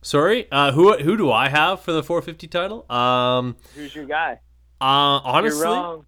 Sorry, 0.00 0.50
uh, 0.50 0.72
who 0.72 0.96
who 0.98 1.16
do 1.16 1.30
I 1.30 1.48
have 1.48 1.80
for 1.80 1.92
the 1.92 2.02
450 2.02 2.48
title? 2.48 2.90
Um, 2.90 3.56
Who's 3.76 3.94
your 3.94 4.06
guy? 4.06 4.40
uh, 4.80 4.84
honestly, 4.84 5.60
you're 5.60 5.68
wrong. 5.68 6.06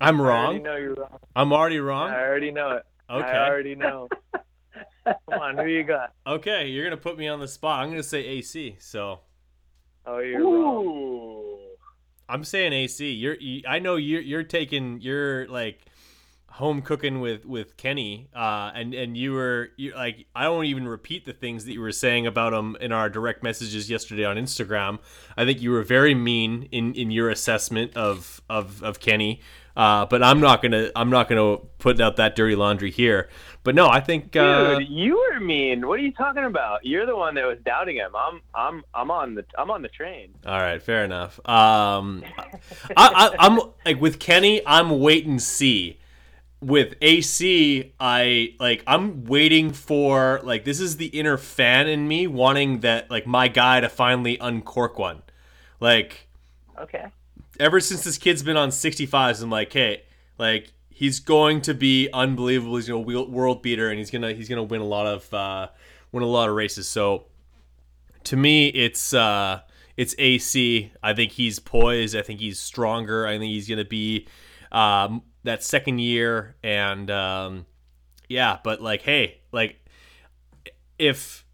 I'm 0.00 0.20
I 0.20 0.24
already 0.24 0.58
wrong. 0.58 0.62
know 0.62 0.76
you're 0.76 0.94
wrong. 0.94 1.18
I'm 1.34 1.52
already 1.52 1.78
wrong. 1.80 2.10
I 2.10 2.20
already 2.22 2.50
know 2.52 2.70
it. 2.76 2.82
Okay. 3.10 3.26
I 3.26 3.48
already 3.48 3.74
know. 3.74 4.08
Come 5.04 5.40
on, 5.40 5.58
who 5.58 5.66
you 5.66 5.82
got? 5.84 6.12
Okay, 6.26 6.68
you're 6.68 6.84
gonna 6.84 6.96
put 6.96 7.18
me 7.18 7.26
on 7.28 7.40
the 7.40 7.48
spot. 7.48 7.82
I'm 7.82 7.90
gonna 7.90 8.02
say 8.02 8.24
AC. 8.24 8.76
So 8.78 9.20
Oh, 10.06 10.18
you're 10.18 10.40
wrong. 10.40 10.84
I'm 12.28 12.44
saying 12.44 12.72
AC. 12.72 13.10
You're. 13.12 13.36
You, 13.36 13.62
I 13.68 13.78
know 13.78 13.96
you're. 13.96 14.22
You're 14.22 14.42
taking. 14.42 15.00
You're 15.00 15.46
like 15.48 15.84
home 16.54 16.82
cooking 16.82 17.20
with 17.20 17.44
with 17.44 17.76
Kenny. 17.76 18.28
Uh, 18.34 18.70
and 18.74 18.94
and 18.94 19.16
you 19.16 19.32
were 19.32 19.70
you 19.76 19.94
like. 19.94 20.26
I 20.34 20.48
won't 20.48 20.66
even 20.66 20.86
repeat 20.86 21.24
the 21.24 21.32
things 21.32 21.64
that 21.64 21.72
you 21.72 21.80
were 21.80 21.92
saying 21.92 22.26
about 22.26 22.52
him 22.52 22.76
in 22.80 22.92
our 22.92 23.08
direct 23.08 23.42
messages 23.42 23.90
yesterday 23.90 24.24
on 24.24 24.36
Instagram. 24.36 24.98
I 25.36 25.44
think 25.44 25.60
you 25.60 25.70
were 25.70 25.82
very 25.82 26.14
mean 26.14 26.68
in 26.70 26.94
in 26.94 27.10
your 27.10 27.30
assessment 27.30 27.96
of 27.96 28.40
of 28.48 28.82
of 28.82 29.00
Kenny. 29.00 29.40
Uh, 29.76 30.06
but 30.06 30.22
I'm 30.22 30.38
not 30.38 30.62
gonna. 30.62 30.90
I'm 30.94 31.10
not 31.10 31.28
gonna 31.28 31.56
put 31.78 32.00
out 32.00 32.16
that 32.16 32.36
dirty 32.36 32.54
laundry 32.54 32.92
here. 32.92 33.28
But 33.64 33.74
no, 33.74 33.88
I 33.88 33.98
think. 33.98 34.36
Uh, 34.36 34.78
Dude, 34.78 34.88
you 34.88 35.16
were 35.16 35.40
mean. 35.40 35.88
What 35.88 35.98
are 35.98 36.02
you 36.02 36.12
talking 36.12 36.44
about? 36.44 36.86
You're 36.86 37.06
the 37.06 37.16
one 37.16 37.34
that 37.34 37.44
was 37.44 37.58
doubting 37.64 37.96
him. 37.96 38.12
I'm 38.14 38.40
I'm 38.54 38.84
I'm 38.94 39.10
on 39.10 39.34
the 39.34 39.44
I'm 39.58 39.72
on 39.72 39.82
the 39.82 39.88
train. 39.88 40.32
All 40.46 40.60
right, 40.60 40.80
fair 40.80 41.04
enough. 41.04 41.40
Um, 41.48 42.22
I, 42.38 42.52
I, 42.96 43.34
I'm 43.40 43.60
like 43.84 44.00
with 44.00 44.20
Kenny. 44.20 44.62
I'm 44.64 45.00
wait 45.00 45.26
and 45.26 45.42
see. 45.42 45.98
With 46.64 46.94
AC, 47.02 47.92
I 48.00 48.54
like. 48.58 48.82
I'm 48.86 49.24
waiting 49.26 49.70
for 49.72 50.40
like 50.44 50.64
this 50.64 50.80
is 50.80 50.96
the 50.96 51.06
inner 51.06 51.36
fan 51.36 51.88
in 51.88 52.08
me 52.08 52.26
wanting 52.26 52.80
that 52.80 53.10
like 53.10 53.26
my 53.26 53.48
guy 53.48 53.80
to 53.80 53.88
finally 53.90 54.38
uncork 54.40 54.98
one. 54.98 55.20
Like 55.78 56.26
Okay. 56.80 57.06
ever 57.60 57.80
since 57.80 58.02
this 58.04 58.16
kid's 58.16 58.42
been 58.42 58.56
on 58.56 58.70
65s, 58.70 59.42
I'm 59.42 59.50
like, 59.50 59.72
hey, 59.74 60.04
like 60.38 60.72
he's 60.88 61.20
going 61.20 61.60
to 61.62 61.74
be 61.74 62.08
unbelievable. 62.14 62.76
He's 62.76 62.88
gonna 62.88 63.00
wheel- 63.00 63.28
world 63.30 63.60
beater, 63.62 63.90
and 63.90 63.98
he's 63.98 64.10
gonna 64.10 64.32
he's 64.32 64.48
gonna 64.48 64.62
win 64.62 64.80
a 64.80 64.86
lot 64.86 65.06
of 65.06 65.34
uh, 65.34 65.68
win 66.12 66.22
a 66.22 66.26
lot 66.26 66.48
of 66.48 66.54
races. 66.54 66.88
So 66.88 67.26
to 68.24 68.36
me, 68.36 68.68
it's 68.68 69.12
uh, 69.12 69.60
it's 69.98 70.14
AC. 70.18 70.92
I 71.02 71.12
think 71.12 71.32
he's 71.32 71.58
poised. 71.58 72.16
I 72.16 72.22
think 72.22 72.40
he's 72.40 72.58
stronger. 72.58 73.26
I 73.26 73.38
think 73.38 73.52
he's 73.52 73.68
gonna 73.68 73.84
be 73.84 74.26
um, 74.72 75.22
that 75.44 75.62
second 75.62 76.00
year, 76.00 76.56
and 76.62 77.10
um, 77.10 77.66
yeah. 78.28 78.58
But 78.62 78.82
like, 78.82 79.02
hey, 79.02 79.40
like 79.52 79.76
if 80.98 81.44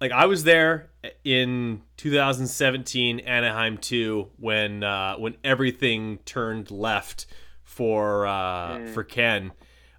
like 0.00 0.12
I 0.12 0.26
was 0.26 0.44
there 0.44 0.90
in 1.24 1.82
2017 1.96 3.20
Anaheim 3.20 3.78
2 3.78 4.30
when 4.38 4.82
uh, 4.82 5.16
when 5.16 5.36
everything 5.44 6.18
turned 6.24 6.70
left 6.70 7.26
for 7.62 8.26
uh, 8.26 8.86
for 8.88 9.04
Ken. 9.04 9.52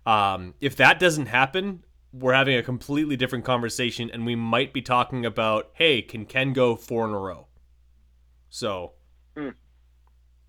Um, 0.05 0.53
if 0.61 0.75
that 0.75 0.99
doesn't 0.99 1.25
happen, 1.25 1.83
we're 2.13 2.33
having 2.33 2.55
a 2.55 2.63
completely 2.63 3.17
different 3.17 3.43
conversation, 3.43 4.09
and 4.11 4.25
we 4.25 4.35
might 4.35 4.71
be 4.71 4.81
talking 4.81 5.25
about, 5.25 5.71
hey, 5.73 6.01
can 6.01 6.25
Ken 6.25 6.53
go 6.53 6.75
four 6.75 7.05
in 7.05 7.11
a 7.11 7.19
row? 7.19 7.47
So, 8.49 8.93
Hmm. 9.35 9.49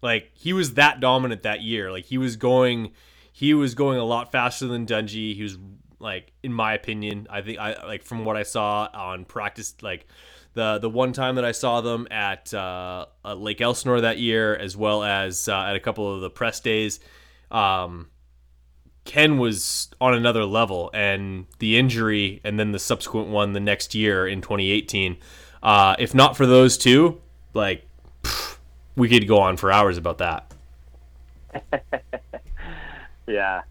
Like 0.03 0.31
he 0.35 0.53
was 0.53 0.75
that 0.75 1.01
dominant 1.01 1.43
that 1.43 1.63
year. 1.63 1.91
Like 1.91 2.05
he 2.05 2.19
was 2.19 2.37
going, 2.37 2.93
he 3.33 3.55
was 3.55 3.75
going 3.75 3.99
a 3.99 4.05
lot 4.05 4.31
faster 4.33 4.67
than 4.67 4.87
Dungey. 4.87 5.35
He 5.35 5.43
was 5.43 5.59
like, 5.99 6.33
in 6.43 6.53
my 6.53 6.75
opinion, 6.75 7.27
I 7.31 7.43
think 7.43 7.59
I 7.59 7.85
like 7.87 8.03
from 8.03 8.25
what 8.25 8.37
I 8.37 8.43
saw 8.43 8.89
on 8.93 9.25
practice, 9.25 9.75
like 9.83 10.07
the 10.55 10.79
the 10.79 10.91
one 10.91 11.13
time 11.13 11.37
that 11.37 11.45
I 11.45 11.53
saw 11.53 11.81
them 11.81 12.09
at 12.11 12.53
uh, 12.53 13.07
uh, 13.25 13.35
Lake 13.35 13.61
Elsinore 13.61 14.01
that 14.01 14.19
year, 14.19 14.57
as 14.57 14.77
well 14.77 15.03
as 15.03 15.49
uh, 15.49 15.57
at 15.57 15.77
a 15.77 15.81
couple 15.81 16.13
of 16.13 16.21
the 16.21 16.31
press 16.31 16.61
days. 16.61 17.01
Um, 17.51 18.09
Ken 19.05 19.39
was 19.39 19.89
on 20.01 20.15
another 20.15 20.45
level, 20.45 20.91
and 20.93 21.47
the 21.61 21.79
injury, 21.79 22.41
and 22.43 22.59
then 22.59 22.73
the 22.73 22.79
subsequent 22.79 23.29
one 23.29 23.53
the 23.53 23.61
next 23.61 23.95
year 23.95 24.27
in 24.27 24.41
2018. 24.41 25.17
Uh, 25.63 25.95
if 25.99 26.15
not 26.15 26.37
for 26.37 26.45
those 26.45 26.77
two, 26.77 27.21
like 27.55 27.87
we 28.97 29.09
could 29.09 29.29
go 29.29 29.39
on 29.39 29.57
for 29.57 29.71
hours 29.71 29.99
about 29.99 30.19
that. 30.19 30.53
Yeah. 33.29 33.63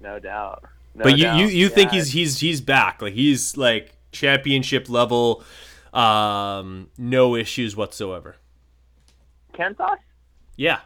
No 0.00 0.18
doubt. 0.18 0.64
No 0.94 1.04
but 1.04 1.16
you, 1.16 1.22
doubt. 1.24 1.38
you, 1.38 1.46
you 1.46 1.68
think 1.68 1.92
he's 1.92 2.10
he's 2.10 2.40
he's 2.40 2.60
back? 2.60 3.00
Like 3.00 3.14
he's 3.14 3.56
like 3.56 3.92
championship 4.10 4.88
level, 4.88 5.44
um, 5.92 6.88
no 6.98 7.36
issues 7.36 7.76
whatsoever. 7.76 8.36
Kentos? 9.54 9.98
Yeah, 10.56 10.80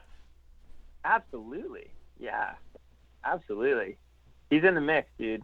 Absolutely. 1.04 1.86
Yeah. 2.20 2.52
Absolutely. 3.24 3.96
He's 4.50 4.62
in 4.64 4.74
the 4.74 4.80
mix, 4.82 5.08
dude. 5.18 5.42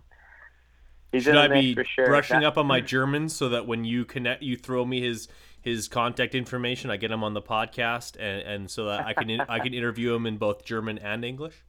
He's 1.12 1.22
should 1.24 1.36
in 1.36 1.38
I 1.38 1.48
be 1.48 1.74
for 1.74 1.84
sure. 1.84 2.06
brushing 2.06 2.40
That- 2.40 2.46
up 2.48 2.58
on 2.58 2.66
my 2.66 2.80
German 2.82 3.28
so 3.30 3.48
that 3.50 3.66
when 3.66 3.84
you 3.84 4.04
connect, 4.04 4.42
you 4.42 4.56
throw 4.56 4.84
me 4.84 5.00
his 5.00 5.26
his 5.64 5.88
contact 5.88 6.34
information, 6.34 6.90
I 6.90 6.96
get 6.96 7.10
him 7.10 7.24
on 7.24 7.34
the 7.34 7.42
podcast, 7.42 8.16
and, 8.18 8.42
and 8.42 8.70
so 8.70 8.86
that 8.86 9.06
I 9.06 9.14
can 9.14 9.40
I 9.40 9.58
can 9.58 9.74
interview 9.80 10.14
him 10.14 10.26
in 10.26 10.36
both 10.36 10.64
German 10.64 10.98
and 10.98 11.24
English. 11.24 11.64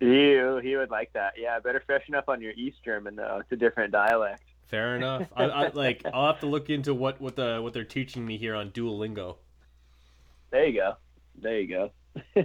You, 0.00 0.60
he 0.62 0.76
would 0.76 0.90
like 0.90 1.12
that. 1.12 1.34
Yeah, 1.36 1.60
better 1.60 1.82
freshen 1.86 2.14
up 2.14 2.28
on 2.28 2.40
your 2.40 2.52
East 2.52 2.78
German 2.84 3.16
though. 3.16 3.38
It's 3.40 3.52
a 3.52 3.56
different 3.56 3.92
dialect. 3.92 4.42
Fair 4.66 4.96
enough. 4.96 5.28
I, 5.36 5.44
I 5.44 5.68
like 5.68 6.02
I'll 6.12 6.26
have 6.26 6.40
to 6.40 6.46
look 6.46 6.70
into 6.70 6.94
what 6.94 7.20
what 7.20 7.36
the 7.36 7.60
what 7.62 7.72
they're 7.72 7.84
teaching 7.84 8.24
me 8.26 8.38
here 8.38 8.54
on 8.54 8.70
Duolingo. 8.70 9.36
There 10.50 10.66
you 10.66 10.80
go. 10.80 10.94
There 11.36 11.60
you 11.60 11.90
go. 12.36 12.44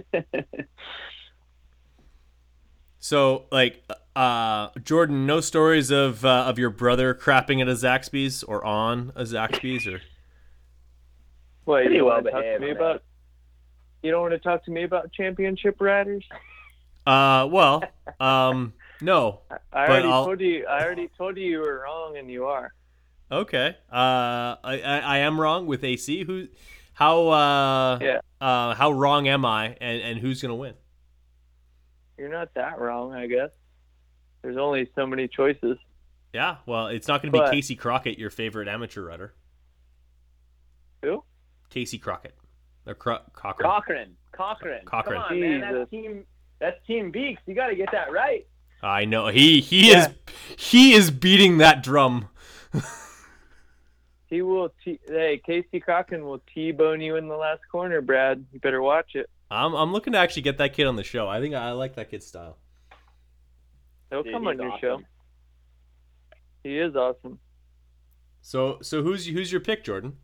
So 3.00 3.46
like 3.50 3.82
uh 4.14 4.68
Jordan, 4.84 5.26
no 5.26 5.40
stories 5.40 5.90
of 5.90 6.24
uh, 6.24 6.44
of 6.46 6.58
your 6.58 6.70
brother 6.70 7.14
crapping 7.14 7.62
at 7.62 7.68
a 7.68 7.72
Zaxby's 7.72 8.42
or 8.42 8.62
on 8.64 9.10
a 9.16 9.22
Zaxby's 9.22 9.86
or 9.86 10.02
What, 11.64 11.78
you 11.78 11.84
Pretty 11.84 11.98
don't 11.98 12.06
well 12.06 12.14
want 12.16 12.26
to 12.26 12.30
talk 12.32 12.42
to 12.42 12.58
me 12.58 12.66
man. 12.68 12.76
about? 12.76 13.02
You 14.02 14.10
don't 14.10 14.22
want 14.22 14.32
to 14.32 14.38
talk 14.38 14.64
to 14.64 14.70
me 14.70 14.82
about 14.84 15.12
championship 15.12 15.76
riders? 15.80 16.24
uh 17.06 17.48
well 17.50 17.82
um 18.20 18.74
no 19.00 19.40
I 19.72 19.86
already 19.86 20.08
I'll- 20.08 20.26
told 20.26 20.40
you. 20.40 20.66
I 20.66 20.82
already 20.84 21.08
told 21.16 21.36
you 21.38 21.44
you 21.44 21.58
were 21.60 21.80
wrong, 21.84 22.16
and 22.18 22.30
you 22.30 22.44
are. 22.46 22.72
okay 23.32 23.76
uh 23.90 24.56
I 24.62 24.82
I, 24.84 24.98
I 24.98 25.18
am 25.18 25.40
wrong 25.40 25.66
with 25.66 25.82
AC 25.84 26.24
who 26.24 26.48
how 26.92 27.28
uh 27.28 27.98
Yeah. 28.02 28.20
uh 28.40 28.74
how 28.74 28.90
wrong 28.92 29.28
am 29.28 29.44
I 29.46 29.76
and 29.80 30.02
and 30.02 30.18
who's 30.18 30.42
gonna 30.42 30.54
win 30.56 30.74
You're 32.18 32.28
not 32.28 32.52
that 32.54 32.78
wrong, 32.78 33.14
I 33.14 33.26
guess. 33.26 33.50
There's 34.42 34.56
only 34.58 34.90
so 34.94 35.06
many 35.06 35.26
choices. 35.28 35.78
yeah 36.34 36.56
well 36.66 36.88
it's 36.88 37.08
not 37.08 37.22
gonna 37.22 37.32
be 37.32 37.38
But- 37.38 37.50
Casey 37.52 37.76
Crockett 37.76 38.18
your 38.18 38.30
favorite 38.30 38.68
amateur 38.68 39.02
rudder 39.06 39.34
Who? 41.02 41.24
Casey 41.70 41.98
Crockett 41.98 42.34
or 42.86 42.94
Cro- 42.94 43.20
Cochran 43.32 43.66
Cochran. 43.70 44.16
Cochran. 44.32 44.84
Cochran. 44.84 45.22
Come 45.22 45.32
on, 45.32 45.40
man. 45.40 45.60
That's 45.60 45.90
team. 45.90 46.24
That's 46.58 46.86
Team 46.86 47.10
Beaks. 47.10 47.40
You 47.46 47.54
got 47.54 47.68
to 47.68 47.74
get 47.76 47.88
that 47.92 48.12
right. 48.12 48.46
I 48.82 49.04
know 49.06 49.28
he 49.28 49.60
he 49.60 49.90
Yeah. 49.92 50.08
is 50.08 50.14
he 50.58 50.92
is 50.94 51.10
beating 51.10 51.58
that 51.58 51.82
drum 51.82 52.28
He 54.26 54.42
will. 54.42 54.72
T- 54.84 55.00
hey, 55.08 55.40
Casey 55.44 55.80
Cochran 55.80 56.24
will 56.24 56.40
t-bone 56.54 57.00
you 57.00 57.16
in 57.16 57.26
the 57.26 57.36
last 57.36 57.62
corner, 57.70 58.00
Brad. 58.00 58.44
You 58.52 58.60
better 58.60 58.80
watch 58.80 59.14
it. 59.14 59.28
I'm 59.50 59.74
I'm 59.74 59.92
looking 59.92 60.12
to 60.12 60.18
actually 60.20 60.42
get 60.42 60.58
that 60.58 60.72
kid 60.72 60.86
on 60.86 60.94
the 60.96 61.02
show. 61.02 61.26
I 61.28 61.40
think 61.40 61.54
I 61.54 61.72
like 61.72 61.96
that 61.96 62.10
kid's 62.10 62.26
style. 62.26 62.56
He'll 64.10 64.22
Dude, 64.22 64.32
come 64.32 64.46
on 64.46 64.56
your 64.58 64.68
awesome. 64.70 64.80
show. 64.80 65.00
He 66.62 66.78
is 66.78 66.94
awesome. 66.94 67.38
So 68.40 68.78
so 68.82 69.02
who's 69.02 69.26
who's 69.26 69.50
your 69.50 69.60
pick, 69.60 69.82
Jordan? 69.84 70.16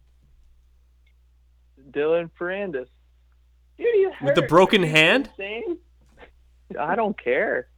Dylan 1.90 2.30
Ferrandis. 2.38 2.86
Dude, 3.78 3.86
he's 3.94 4.08
With 4.22 4.34
the 4.34 4.42
broken 4.42 4.82
hand? 4.82 5.30
insane? 5.38 5.78
I 6.78 6.94
don't 6.96 7.16
care. 7.22 7.68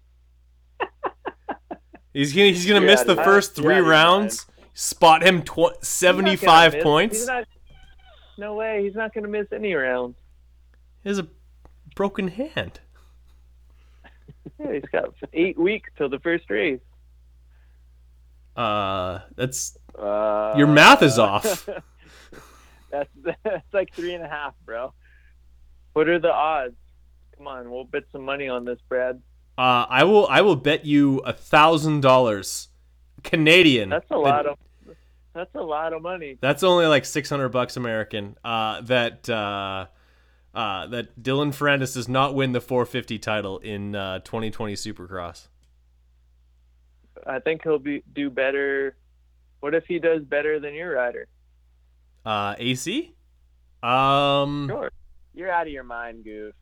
He's 2.15 2.33
gonna 2.33 2.47
he's 2.47 2.67
gonna 2.67 2.81
You're 2.81 2.89
miss 2.91 3.03
the 3.03 3.17
first 3.17 3.55
three 3.55 3.77
your 3.77 3.85
rounds. 3.85 4.47
Spot 4.75 5.23
him 5.23 5.43
tw- 5.43 5.77
seventy 5.83 6.37
gonna 6.37 6.47
five 6.47 6.81
points. 6.83 7.27
Not, 7.27 7.45
no 8.39 8.55
way. 8.55 8.83
He's 8.85 8.95
not 8.95 9.13
going 9.13 9.25
to 9.25 9.31
miss 9.31 9.47
any 9.53 9.75
rounds. 9.75 10.17
He 11.03 11.11
has 11.11 11.19
a 11.19 11.29
broken 11.95 12.29
hand. 12.29 12.81
Yeah, 14.59 14.73
he's 14.73 14.83
got 14.91 15.15
eight 15.35 15.57
weeks 15.57 15.89
till 15.97 16.09
the 16.09 16.19
first 16.19 16.51
race. 16.51 16.81
Uh, 18.57 19.21
that's 19.37 19.77
Uh, 19.97 20.55
your 20.57 20.67
math 20.67 21.03
is 21.03 21.17
off. 21.19 21.69
that's 22.91 23.11
that's 23.45 23.73
like 23.73 23.93
three 23.95 24.15
and 24.15 24.25
a 24.25 24.29
half, 24.29 24.55
bro. 24.65 24.93
What 25.93 26.09
are 26.09 26.19
the 26.19 26.33
odds? 26.33 26.77
Come 27.37 27.47
on, 27.47 27.71
we'll 27.71 27.85
bet 27.85 28.05
some 28.13 28.25
money 28.25 28.49
on 28.49 28.65
this, 28.65 28.79
Brad. 28.89 29.23
Uh, 29.57 29.87
I 29.89 30.05
will 30.05 30.27
I 30.29 30.41
will 30.41 30.57
bet 30.57 30.85
you 30.85 31.19
a 31.21 31.33
thousand 31.33 32.01
dollars 32.01 32.69
Canadian. 33.25 33.89
That's 33.89 34.11
a 34.11 34.17
lot 34.17 34.47
of. 34.47 34.59
That's 35.35 35.55
a 35.55 35.63
lot 35.63 35.93
of 35.93 36.03
money. 36.03 36.37
That's 36.41 36.63
only 36.63 36.87
like 36.87 37.05
six 37.05 37.31
hundred 37.31 37.51
bucks 37.51 37.77
American. 37.77 38.37
Uh, 38.43 38.81
that 38.83 39.29
uh, 39.29 39.87
uh, 40.55 40.87
that 40.89 41.23
Dylan 41.23 41.49
Ferrandis 41.49 41.95
does 41.95 42.09
not 42.09 42.35
win 42.35 42.53
the 42.53 42.61
450 42.61 43.19
title 43.19 43.59
in 43.59 43.95
uh, 43.95 44.19
2020 44.21 44.75
Supercross. 44.75 45.47
I 47.27 47.39
think 47.39 47.63
he'll 47.63 47.79
be 47.79 48.03
do 48.13 48.31
better. 48.31 48.97
What 49.61 49.75
if 49.75 49.85
he 49.87 49.99
does 49.99 50.23
better 50.25 50.59
than 50.59 50.75
your 50.75 50.95
rider? 50.95 51.29
Uh, 52.29 52.55
AC. 52.59 53.15
Um, 53.83 54.69
Sure. 54.69 54.91
You're 55.35 55.51
out 55.51 55.67
of 55.67 55.73
your 55.73 55.85
mind, 55.85 56.25
Goof. 56.25 56.55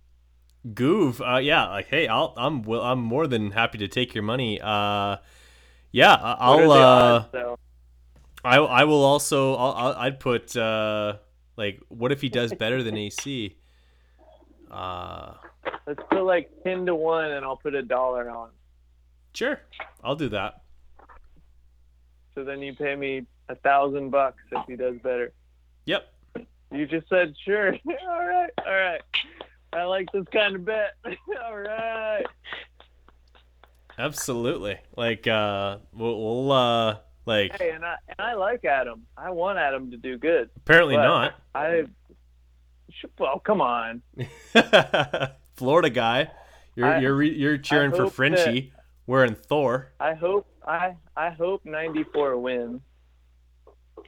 Goof, 0.74 1.20
Uh, 1.20 1.38
yeah. 1.38 1.68
Like, 1.68 1.86
hey, 1.86 2.06
I'll. 2.08 2.34
I'm. 2.36 2.62
Well, 2.62 2.82
I'm 2.82 3.00
more 3.00 3.26
than 3.26 3.50
happy 3.50 3.78
to 3.78 3.88
take 3.88 4.14
your 4.14 4.22
money. 4.22 4.60
Uh, 4.60 5.16
yeah. 5.92 6.14
I- 6.14 6.36
I'll. 6.40 6.70
Uh, 6.70 7.24
though? 7.32 7.58
I. 8.44 8.58
I 8.58 8.84
will 8.84 9.02
also. 9.04 9.54
I'll. 9.54 9.72
I'll 9.72 9.92
I'd 9.94 10.20
put. 10.20 10.56
Uh, 10.56 11.16
like, 11.56 11.80
what 11.88 12.12
if 12.12 12.20
he 12.20 12.28
does 12.28 12.52
better 12.54 12.82
than 12.82 12.96
AC? 12.96 13.56
Uh, 14.70 15.34
Let's 15.86 16.02
put 16.10 16.22
like 16.24 16.50
ten 16.64 16.84
to 16.86 16.94
one, 16.94 17.30
and 17.32 17.44
I'll 17.44 17.56
put 17.56 17.74
a 17.74 17.82
dollar 17.82 18.28
on. 18.30 18.50
sure. 19.34 19.60
I'll 20.04 20.16
do 20.16 20.28
that. 20.30 20.62
So 22.34 22.44
then 22.44 22.60
you 22.60 22.74
pay 22.74 22.94
me 22.94 23.26
a 23.48 23.54
thousand 23.56 24.10
bucks 24.10 24.42
if 24.52 24.66
he 24.66 24.76
does 24.76 24.96
better. 25.02 25.32
Yep. 25.86 26.12
You 26.72 26.86
just 26.86 27.08
said 27.08 27.34
sure. 27.44 27.72
all 28.08 28.26
right, 28.26 28.50
all 28.66 28.72
right. 28.74 29.00
I 29.72 29.84
like 29.84 30.10
this 30.12 30.24
kind 30.32 30.56
of 30.56 30.64
bet. 30.64 30.94
all 31.44 31.56
right. 31.58 32.24
Absolutely. 33.98 34.78
Like, 34.96 35.26
uh, 35.26 35.78
we'll. 35.92 36.22
we'll 36.22 36.52
uh, 36.52 36.98
like, 37.24 37.58
Hey, 37.58 37.70
and 37.70 37.84
I 37.84 37.96
and 38.08 38.20
I 38.20 38.34
like 38.34 38.64
Adam. 38.64 39.02
I 39.16 39.30
want 39.30 39.58
Adam 39.58 39.90
to 39.90 39.96
do 39.96 40.18
good. 40.18 40.50
apparently 40.56 40.96
not. 40.96 41.34
I. 41.54 41.84
Well, 43.18 43.38
come 43.40 43.60
on. 43.60 44.02
Florida 45.56 45.90
guy. 45.90 46.30
You're 46.74 46.86
I- 46.86 46.98
you're 47.00 47.22
you're 47.22 47.58
cheering 47.58 47.92
for 47.92 48.08
Frenchie 48.08 48.72
wearing 49.06 49.34
Thor. 49.34 49.92
I 49.98 50.14
hope 50.14 50.46
I 50.66 50.94
I 51.16 51.30
hope 51.30 51.64
94 51.64 52.36
wins, 52.38 52.80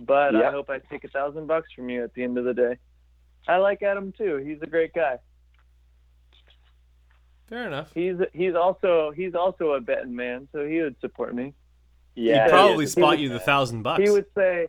but 0.01 0.35
I 0.37 0.51
hope 0.51 0.71
I 0.71 0.79
take 0.91 1.05
a 1.05 1.09
thousand 1.09 1.47
bucks 1.47 1.71
from 1.75 1.89
you 1.89 2.05
at 2.05 2.15
the 2.15 2.23
end 2.25 2.39
of 2.39 2.45
the 2.45 2.55
day. 2.55 2.77
I 3.47 3.57
like 3.57 3.83
Adam 3.83 4.13
too. 4.17 4.37
He's 4.37 4.61
a 4.63 4.67
great 4.67 4.93
guy. 4.95 5.19
Fair 7.49 7.67
enough. 7.67 7.91
He's 7.95 8.17
he's 8.35 8.55
also 8.55 9.11
he's 9.11 9.35
also 9.35 9.73
a 9.73 9.81
betting 9.81 10.15
man, 10.15 10.49
so 10.53 10.67
he 10.67 10.81
would 10.83 10.97
support 11.01 11.35
me. 11.35 11.55
Yeah. 12.15 12.45
He'd 12.45 12.51
probably 12.51 12.85
he 12.85 12.91
spot 12.91 13.11
would- 13.11 13.21
you 13.21 13.29
the 13.31 13.39
thousand 13.41 13.83
bucks. 13.83 14.03
He 14.03 14.11
would 14.11 14.27
say 14.37 14.69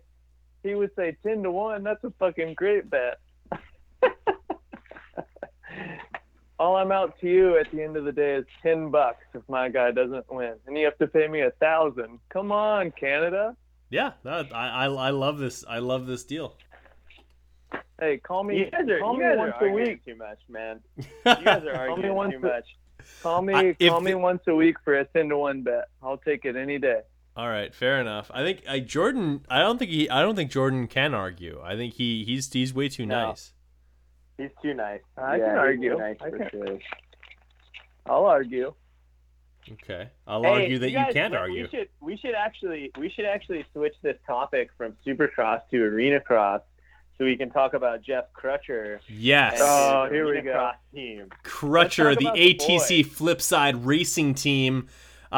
he 0.64 0.76
would 0.76 0.92
say 0.96 1.16
10 1.24 1.44
to 1.44 1.52
1. 1.52 1.84
That's 1.84 2.04
a 2.04 2.12
fucking 2.20 2.54
great 2.56 2.90
bet. 2.90 3.18
All 6.60 6.76
I'm 6.76 6.92
out 6.92 7.18
to 7.22 7.28
you 7.28 7.58
at 7.58 7.72
the 7.72 7.82
end 7.82 7.96
of 7.96 8.04
the 8.04 8.12
day 8.12 8.36
is 8.36 8.46
10 8.64 8.92
bucks 8.92 9.24
if 9.34 9.42
my 9.48 9.70
guy 9.70 9.92
doesn't 9.92 10.26
win, 10.30 10.56
and 10.68 10.78
you 10.78 10.84
have 10.84 10.98
to 10.98 11.08
pay 11.08 11.28
me 11.30 11.42
a 11.42 11.52
thousand. 11.52 12.20
Come 12.30 12.52
on, 12.52 12.92
Canada. 12.92 13.56
Yeah, 13.90 14.14
that, 14.24 14.54
I, 14.54 14.68
I 14.70 14.86
I 14.86 15.10
love 15.12 15.38
this. 15.38 15.64
I 15.68 15.80
love 15.80 16.06
this 16.08 16.24
deal. 16.24 16.56
Hey, 18.00 18.18
call 18.18 18.44
me. 18.44 18.58
You 18.60 18.72
guys 18.72 18.88
are, 18.90 19.00
call 19.00 19.14
you 19.14 19.20
me 19.20 19.26
guys 19.26 19.38
once 19.38 19.52
a 19.52 19.64
arguing 19.66 19.88
week. 19.90 20.06
too 20.06 20.16
much, 20.16 20.40
man. 20.48 20.80
You 20.98 21.06
guys 21.24 21.64
are 21.64 21.74
Call 21.88 21.98
me 21.98 22.04
arguing 22.10 22.16
once 22.16 22.34
too 22.34 22.40
much. 22.40 22.66
Call 23.22 23.42
me. 23.42 23.54
I- 23.54 23.74
call 23.88 24.02
me 24.02 24.12
the- 24.12 24.18
once 24.18 24.42
a 24.48 24.56
week 24.56 24.78
for 24.84 24.94
a 24.98 25.06
10 25.06 25.30
to 25.30 25.38
1 25.38 25.64
bet. 25.64 25.86
I'll 26.02 26.18
take 26.18 26.46
it 26.46 26.56
any 26.56 26.78
day. 26.80 27.02
All 27.36 27.48
right, 27.48 27.74
fair 27.74 28.00
enough. 28.02 28.30
I 28.34 28.44
think 28.44 28.64
I 28.68 28.80
Jordan. 28.80 29.46
I 29.50 29.60
don't 29.60 29.78
think 29.78 29.92
he. 29.92 30.10
I 30.10 30.22
don't 30.22 30.36
think 30.36 30.52
Jordan 30.52 30.88
can 30.88 31.14
argue. 31.14 31.62
I 31.64 31.76
think 31.76 31.94
he 31.94 32.24
he's 32.26 32.52
he's 32.52 32.74
way 32.74 32.90
too 32.90 33.06
No. 33.06 33.28
nice. 33.30 33.54
He's 34.38 34.50
too 34.62 34.74
nice. 34.74 35.02
I 35.18 35.38
yeah, 35.38 35.46
can 35.48 35.58
argue. 35.58 35.98
Nice 35.98 36.18
I 36.22 36.30
for 36.30 36.38
can- 36.38 36.50
sure. 36.50 36.80
I'll 38.06 38.26
argue. 38.26 38.74
Okay, 39.72 40.10
I'll 40.28 40.42
Hey, 40.44 40.50
argue 40.64 40.80
that 40.80 40.90
you, 40.90 40.96
guys, 40.98 41.14
can't 41.14 41.32
we- 41.32 41.38
argue. 41.38 41.64
We 41.64 41.70
should 41.70 41.90
we 42.02 42.18
should 42.18 42.36
actually 42.36 42.92
we 42.98 43.10
should 43.10 43.26
actually 43.26 43.66
switch 43.74 43.96
this 44.02 44.18
topic 44.26 44.70
from 44.78 44.94
Supercross 45.06 45.62
to 45.72 45.78
Arena 45.84 46.20
Cross, 46.20 46.62
so 47.18 47.26
we 47.26 47.36
can 47.36 47.50
talk 47.52 47.74
about 47.74 48.02
Jeff 48.02 48.26
Crutcher. 48.34 49.00
Yes, 49.08 49.60
Oh, 49.62 50.04
his 50.06 50.14
here 50.14 50.34
we 50.34 50.42
go. 50.42 50.54
Cross 50.54 50.76
team. 50.94 51.28
Crutcher, 51.44 52.16
the 52.18 52.26
talk 52.26 52.34
about 52.34 52.34
the 52.36 52.54
ATC 52.56 53.06
Flipside 53.06 53.80
Racing 53.86 54.34
Team, 54.36 54.88
uh, 55.32 55.36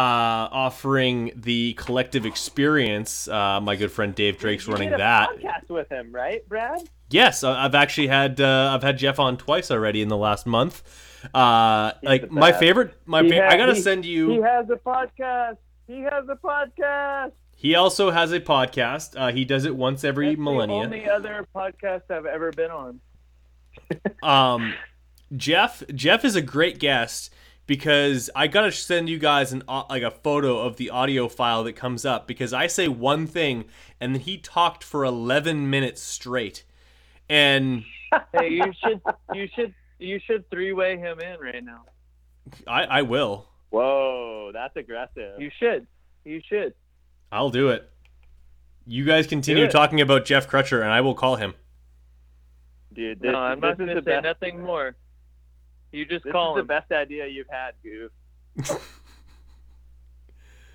offering 0.52 1.32
the 1.36 1.74
collective 1.74 2.26
experience. 2.26 3.28
Uh, 3.28 3.60
my 3.62 3.76
good 3.76 3.91
friend 3.91 4.16
Dave 4.16 4.38
Drake's 4.38 4.68
You 4.68 4.74
running 4.74 4.90
did 4.90 4.95
a 4.95 4.98
that. 4.99 5.30
podcast 5.38 5.70
with 5.70 5.90
him, 5.90 6.14
right, 6.14 6.48
Brad? 6.48 6.80
Yes, 7.10 7.44
I- 7.44 7.66
I've 7.66 7.76
actually 7.76 8.08
had 8.08 8.40
uh, 8.40 8.72
I've 8.74 8.84
had 8.84 8.98
Jeff 8.98 9.20
on 9.20 9.36
twice 9.38 9.70
already 9.72 10.02
in 10.02 10.08
the 10.08 10.16
last 10.18 10.45
month. 10.48 10.82
Uh, 11.34 11.91
He's 12.02 12.07
like 12.07 12.31
my 12.31 12.52
favorite, 12.52 12.95
my 13.06 13.27
fa- 13.27 13.35
had- 13.35 13.53
I 13.53 13.57
gotta 13.57 13.76
he- 13.76 13.81
send 13.81 14.06
you. 14.06 14.30
He 14.30 14.41
has 14.41 14.69
a 14.69 14.76
podcast. 14.76 15.57
He 15.88 15.99
has 16.02 16.26
a 16.30 16.35
podcast. 16.35 17.31
He 17.56 17.76
also 17.76 18.10
has 18.10 18.31
a 18.31 18.39
podcast. 18.39 19.19
Uh, 19.19 19.31
he 19.31 19.45
does 19.45 19.65
it 19.65 19.76
once 19.76 20.03
every 20.03 20.30
That's 20.30 20.39
millennia. 20.39 20.80
The 20.88 20.95
only 20.95 21.10
other 21.10 21.48
podcast 21.56 22.03
I've 22.10 22.26
ever 22.26 22.52
been 22.52 22.72
on. 22.72 22.99
Um, 24.23 24.73
Jeff 25.35 25.84
Jeff 25.93 26.26
is 26.26 26.35
a 26.35 26.41
great 26.41 26.80
guest 26.80 27.34
because 27.68 28.30
I 28.35 28.48
gotta 28.48 28.72
send 28.72 29.10
you 29.10 29.18
guys 29.18 29.53
an 29.53 29.64
like 29.89 30.03
a 30.03 30.11
photo 30.11 30.60
of 30.60 30.77
the 30.77 30.89
audio 30.89 31.27
file 31.30 31.64
that 31.64 31.73
comes 31.73 32.06
up 32.06 32.27
because 32.27 32.52
I 32.53 32.68
say 32.68 32.88
one 32.88 33.27
thing 33.27 33.65
and 33.99 34.14
then 34.15 34.22
he 34.22 34.38
talked 34.38 34.84
for 34.84 35.06
eleven 35.06 35.69
minutes 35.69 36.02
straight, 36.02 36.64
and 37.30 37.84
Hey, 38.34 38.49
you 38.49 38.73
should 38.84 39.02
you 39.34 39.48
should 39.56 39.73
you 40.02 40.19
should 40.26 40.49
three 40.49 40.73
way 40.73 40.98
him 40.98 41.19
in 41.19 41.40
right 41.40 41.64
now. 41.64 41.84
I 42.68 42.84
I 42.84 43.02
will 43.03 43.48
Whoa, 43.72 44.52
that's 44.53 44.76
aggressive. 44.76 45.40
You 45.40 45.49
should. 45.57 45.88
You 46.26 46.41
should. 46.48 46.73
I'll 47.32 47.49
do 47.49 47.69
it. 47.69 47.90
You 48.86 49.06
guys 49.06 49.28
continue 49.28 49.69
talking 49.69 50.02
about 50.02 50.26
Jeff 50.26 50.49
Crutcher 50.49 50.82
and 50.82 50.91
I 50.91 51.02
will 51.02 51.15
call 51.15 51.38
him. 51.38 51.53
Dude, 52.94 53.22
this, 53.22 53.32
no, 53.32 53.38
I'm 53.38 53.61
not 53.61 53.78
going 53.78 53.90
to 53.90 53.95
say 53.95 54.02
best. 54.02 54.23
nothing 54.23 54.61
more. 54.61 54.98
You 55.94 56.06
just 56.06 56.26
This 56.26 56.34
call 56.34 56.57
is 56.57 56.64
the 56.64 56.68
best 56.68 56.91
idea 56.91 57.28
you've 57.28 57.48
had, 57.49 57.72
Goof. 57.82 58.11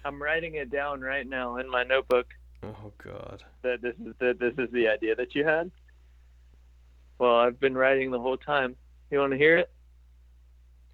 I'm 0.04 0.22
writing 0.22 0.54
it 0.54 0.70
down 0.70 1.02
right 1.02 1.28
now 1.28 1.56
in 1.56 1.68
my 1.68 1.82
notebook. 1.82 2.26
Oh 2.62 2.92
God. 3.04 3.42
That 3.62 3.82
this 3.82 3.94
is 3.96 4.14
the 4.18 4.34
this 4.38 4.54
is 4.56 4.72
the 4.72 4.88
idea 4.88 5.14
that 5.16 5.34
you 5.34 5.44
had. 5.44 5.70
Well, 7.18 7.36
I've 7.36 7.60
been 7.60 7.76
writing 7.76 8.10
the 8.10 8.20
whole 8.20 8.38
time. 8.38 8.76
You 9.10 9.18
want 9.18 9.32
to 9.32 9.38
hear 9.38 9.56
it? 9.58 9.70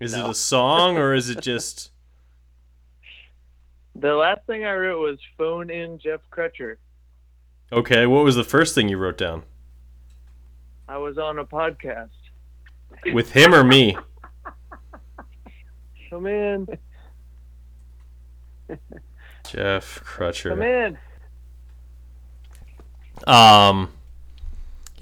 Is 0.00 0.14
No. 0.14 0.26
it 0.26 0.30
a 0.30 0.34
song 0.34 0.96
or 0.98 1.14
is 1.14 1.30
it 1.30 1.40
just? 1.42 1.90
The 3.94 4.14
last 4.14 4.40
thing 4.46 4.64
I 4.64 4.72
wrote 4.74 5.00
was 5.00 5.18
phone 5.38 5.70
in 5.70 5.98
Jeff 5.98 6.20
Crutcher. 6.30 6.76
Okay, 7.70 8.06
what 8.06 8.24
was 8.24 8.34
the 8.36 8.44
first 8.44 8.74
thing 8.74 8.88
you 8.88 8.98
wrote 8.98 9.16
down? 9.18 9.44
I 10.88 10.98
was 10.98 11.16
on 11.18 11.38
a 11.38 11.44
podcast. 11.44 12.08
With 13.12 13.32
him 13.32 13.54
or 13.54 13.64
me? 13.64 13.96
Come 16.10 16.26
in. 16.26 16.66
Jeff 19.46 20.02
Crutcher. 20.04 20.50
Come 20.50 20.62
in. 20.62 20.98
Um, 23.26 23.92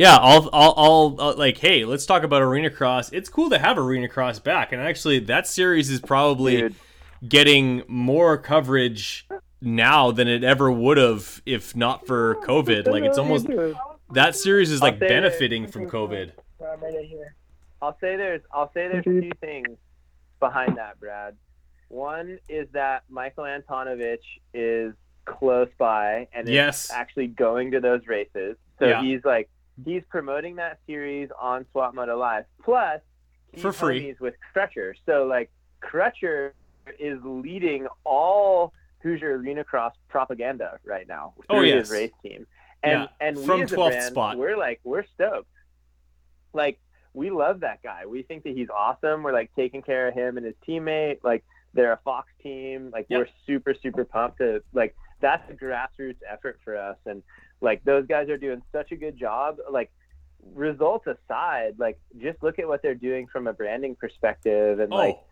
yeah, 0.00 0.16
I'll, 0.16 0.48
I'll, 0.52 0.74
I'll, 0.76 1.16
uh, 1.18 1.34
like, 1.36 1.58
hey, 1.58 1.84
let's 1.84 2.06
talk 2.06 2.22
about 2.22 2.42
Arena 2.42 2.70
Cross. 2.70 3.12
It's 3.12 3.28
cool 3.28 3.50
to 3.50 3.58
have 3.58 3.78
Arena 3.78 4.08
Cross 4.08 4.40
back, 4.40 4.72
and 4.72 4.80
actually, 4.80 5.18
that 5.20 5.46
series 5.46 5.90
is 5.90 6.00
probably 6.00 6.56
Dude. 6.62 6.74
getting 7.28 7.82
more 7.86 8.38
coverage 8.38 9.26
now 9.60 10.10
than 10.10 10.26
it 10.26 10.42
ever 10.42 10.70
would 10.72 10.96
have 10.96 11.42
if 11.44 11.76
not 11.76 12.06
for 12.06 12.36
COVID. 12.36 12.86
Like, 12.86 13.04
it's 13.04 13.18
almost 13.18 13.46
that 14.12 14.34
series 14.34 14.70
is 14.70 14.80
like 14.80 14.94
I'll 14.94 15.00
say 15.00 15.08
that- 15.08 15.20
benefiting 15.22 15.66
from 15.66 15.88
COVID. 15.88 16.32
I'll 17.82 17.96
say 18.00 18.16
there's 18.16 18.42
I'll 18.52 18.70
say 18.72 18.88
there's 18.88 19.04
two 19.04 19.30
things 19.40 19.68
behind 20.38 20.76
that, 20.78 20.98
Brad. 21.00 21.36
One 21.88 22.38
is 22.48 22.68
that 22.72 23.02
Michael 23.08 23.44
Antonovich 23.44 24.18
is 24.54 24.94
close 25.24 25.68
by 25.78 26.28
and 26.32 26.48
is 26.48 26.90
actually 26.92 27.26
going 27.28 27.70
to 27.72 27.80
those 27.80 28.06
races. 28.06 28.56
So 28.78 28.86
Yeah. 28.86 29.02
he's 29.02 29.24
like 29.24 29.48
he's 29.84 30.02
promoting 30.08 30.56
that 30.56 30.78
series 30.86 31.28
on 31.40 31.66
Swap 31.72 31.94
Moto 31.94 32.16
Live. 32.18 32.44
Plus 32.62 33.00
he's 33.52 33.62
For 33.62 33.72
free. 33.72 34.14
with 34.20 34.34
Crutcher. 34.54 34.92
So 35.06 35.24
like 35.24 35.50
Crutcher 35.82 36.52
is 36.98 37.18
leading 37.24 37.86
all 38.04 38.72
Hoosier 39.02 39.36
Arena 39.36 39.64
Cross 39.64 39.94
propaganda 40.08 40.78
right 40.84 41.06
now 41.08 41.34
Oh, 41.48 41.60
yes. 41.60 41.88
his 41.88 41.90
race 41.90 42.12
team. 42.22 42.46
And 42.82 43.02
Yeah, 43.02 43.06
and 43.28 43.36
we 43.36 43.44
from 43.44 43.62
as 43.62 43.72
a 43.72 43.76
12th 43.76 43.90
brand, 43.90 44.04
spot. 44.12 44.38
we're 44.38 44.56
like 44.56 44.80
we're 44.84 45.04
stoked. 45.14 45.48
Like 46.52 46.78
we 47.12 47.30
love 47.30 47.60
that 47.60 47.82
guy. 47.82 48.06
We 48.06 48.22
think 48.22 48.44
that 48.44 48.54
he's 48.56 48.68
awesome. 48.70 49.22
We're 49.22 49.32
like 49.32 49.50
taking 49.56 49.82
care 49.82 50.08
of 50.08 50.14
him 50.14 50.36
and 50.36 50.46
his 50.46 50.54
teammate. 50.68 51.18
Like 51.22 51.44
they're 51.74 51.92
a 51.92 52.00
Fox 52.04 52.28
team. 52.42 52.90
Like 52.92 53.06
Yep. 53.08 53.18
we're 53.20 53.28
super 53.46 53.74
super 53.82 54.04
pumped 54.04 54.38
to 54.38 54.62
like 54.72 54.94
that's 55.20 55.48
a 55.50 55.54
grassroots 55.54 56.16
effort 56.28 56.58
for 56.64 56.76
us 56.76 56.96
and 57.06 57.22
like 57.60 57.84
those 57.84 58.06
guys 58.06 58.28
are 58.28 58.36
doing 58.38 58.62
such 58.72 58.92
a 58.92 58.96
good 58.96 59.16
job. 59.18 59.56
Like 59.70 59.90
results 60.54 61.06
aside, 61.06 61.74
like 61.78 61.98
just 62.18 62.42
look 62.42 62.58
at 62.58 62.66
what 62.66 62.82
they're 62.82 62.94
doing 62.94 63.26
from 63.26 63.46
a 63.46 63.52
branding 63.52 63.94
perspective 63.96 64.80
and 64.80 64.90
like 64.90 65.16
Oh, 65.18 65.24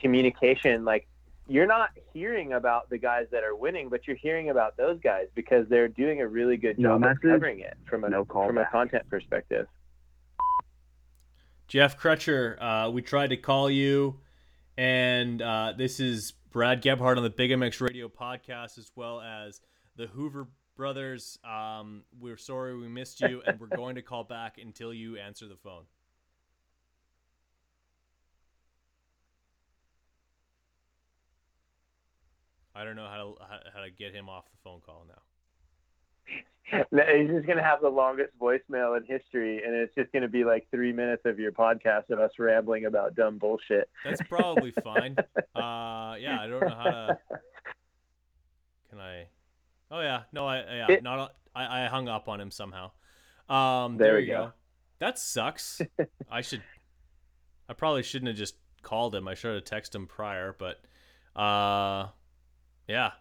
communication. 0.00 0.84
Like 0.84 1.06
you're 1.46 1.66
not 1.66 1.90
hearing 2.14 2.54
about 2.54 2.88
the 2.88 2.96
guys 2.98 3.26
that 3.30 3.44
are 3.44 3.54
winning, 3.54 3.88
but 3.90 4.06
you're 4.06 4.16
hearing 4.16 4.48
about 4.50 4.76
those 4.76 4.98
guys 5.00 5.26
because 5.34 5.68
they're 5.68 5.88
doing 5.88 6.20
a 6.22 6.26
really 6.26 6.56
good 6.56 6.78
No 6.78 6.98
job 6.98 7.04
of 7.04 7.20
covering 7.20 7.60
it 7.60 7.76
from 7.86 8.04
a 8.04 8.08
no 8.08 8.24
call 8.24 8.46
from 8.46 8.58
a 8.58 8.66
content 8.66 9.08
perspective. 9.10 9.66
Jeff 11.68 11.98
Crutcher, 11.98 12.56
uh, 12.60 12.90
we 12.90 13.02
tried 13.02 13.28
to 13.28 13.36
call 13.36 13.70
you, 13.70 14.20
and 14.76 15.40
uh, 15.40 15.72
this 15.76 15.98
is 15.98 16.32
Brad 16.50 16.82
Gebhardt 16.82 17.16
on 17.16 17.22
the 17.22 17.30
Big 17.30 17.50
MX 17.50 17.80
Radio 17.80 18.08
podcast, 18.08 18.78
as 18.78 18.90
well 18.94 19.20
as 19.20 19.60
the 19.96 20.06
Hoover 20.06 20.46
brothers. 20.76 21.38
Um, 21.44 22.02
we're 22.20 22.36
sorry 22.36 22.76
we 22.76 22.88
missed 22.88 23.20
you, 23.20 23.42
and 23.46 23.58
we're 23.60 23.74
going 23.74 23.94
to 23.96 24.02
call 24.02 24.24
back 24.24 24.58
until 24.58 24.92
you 24.92 25.16
answer 25.16 25.46
the 25.46 25.56
phone. 25.56 25.84
I 32.74 32.84
don't 32.84 32.96
know 32.96 33.06
how 33.06 33.16
to 33.16 33.34
how, 33.40 33.58
how 33.76 33.84
to 33.84 33.90
get 33.90 34.12
him 34.12 34.28
off 34.28 34.44
the 34.50 34.58
phone 34.64 34.80
call 34.84 35.06
now. 35.08 35.22
He's 36.66 37.28
just 37.28 37.46
gonna 37.46 37.62
have 37.62 37.80
the 37.82 37.88
longest 37.88 38.30
voicemail 38.40 38.96
in 38.96 39.04
history, 39.04 39.62
and 39.62 39.74
it's 39.74 39.94
just 39.94 40.10
gonna 40.12 40.28
be 40.28 40.44
like 40.44 40.66
three 40.70 40.92
minutes 40.92 41.22
of 41.24 41.38
your 41.38 41.52
podcast 41.52 42.10
of 42.10 42.18
us 42.18 42.32
rambling 42.38 42.86
about 42.86 43.14
dumb 43.14 43.38
bullshit. 43.38 43.88
That's 44.04 44.22
probably 44.28 44.72
fine. 44.82 45.16
Uh, 45.54 46.16
yeah, 46.18 46.38
I 46.40 46.48
don't 46.48 46.60
know 46.60 46.74
how 46.74 46.82
to. 46.90 47.18
Can 48.90 48.98
I? 48.98 49.28
Oh 49.94 50.00
yeah, 50.00 50.22
no, 50.32 50.44
I 50.44 50.56
yeah, 50.58 50.86
It- 50.90 51.02
not. 51.04 51.34
I, 51.54 51.84
I 51.84 51.86
hung 51.86 52.08
up 52.08 52.28
on 52.28 52.40
him 52.40 52.50
somehow. 52.50 52.90
Um, 53.48 53.96
There 53.96 54.08
there, 54.08 54.16
we 54.16 54.26
go. 54.26 54.46
go. 54.46 54.52
That 54.98 55.20
sucks. 55.20 55.80
I 56.30 56.40
should. 56.40 56.62
I 57.68 57.74
probably 57.74 58.02
shouldn't 58.02 58.26
have 58.28 58.36
just 58.36 58.56
called 58.82 59.14
him. 59.14 59.28
I 59.28 59.34
should 59.34 59.54
have 59.54 59.64
texted 59.64 59.94
him 59.94 60.08
prior, 60.08 60.56
but 60.58 60.80
uh, 61.40 62.08
yeah. 62.88 63.12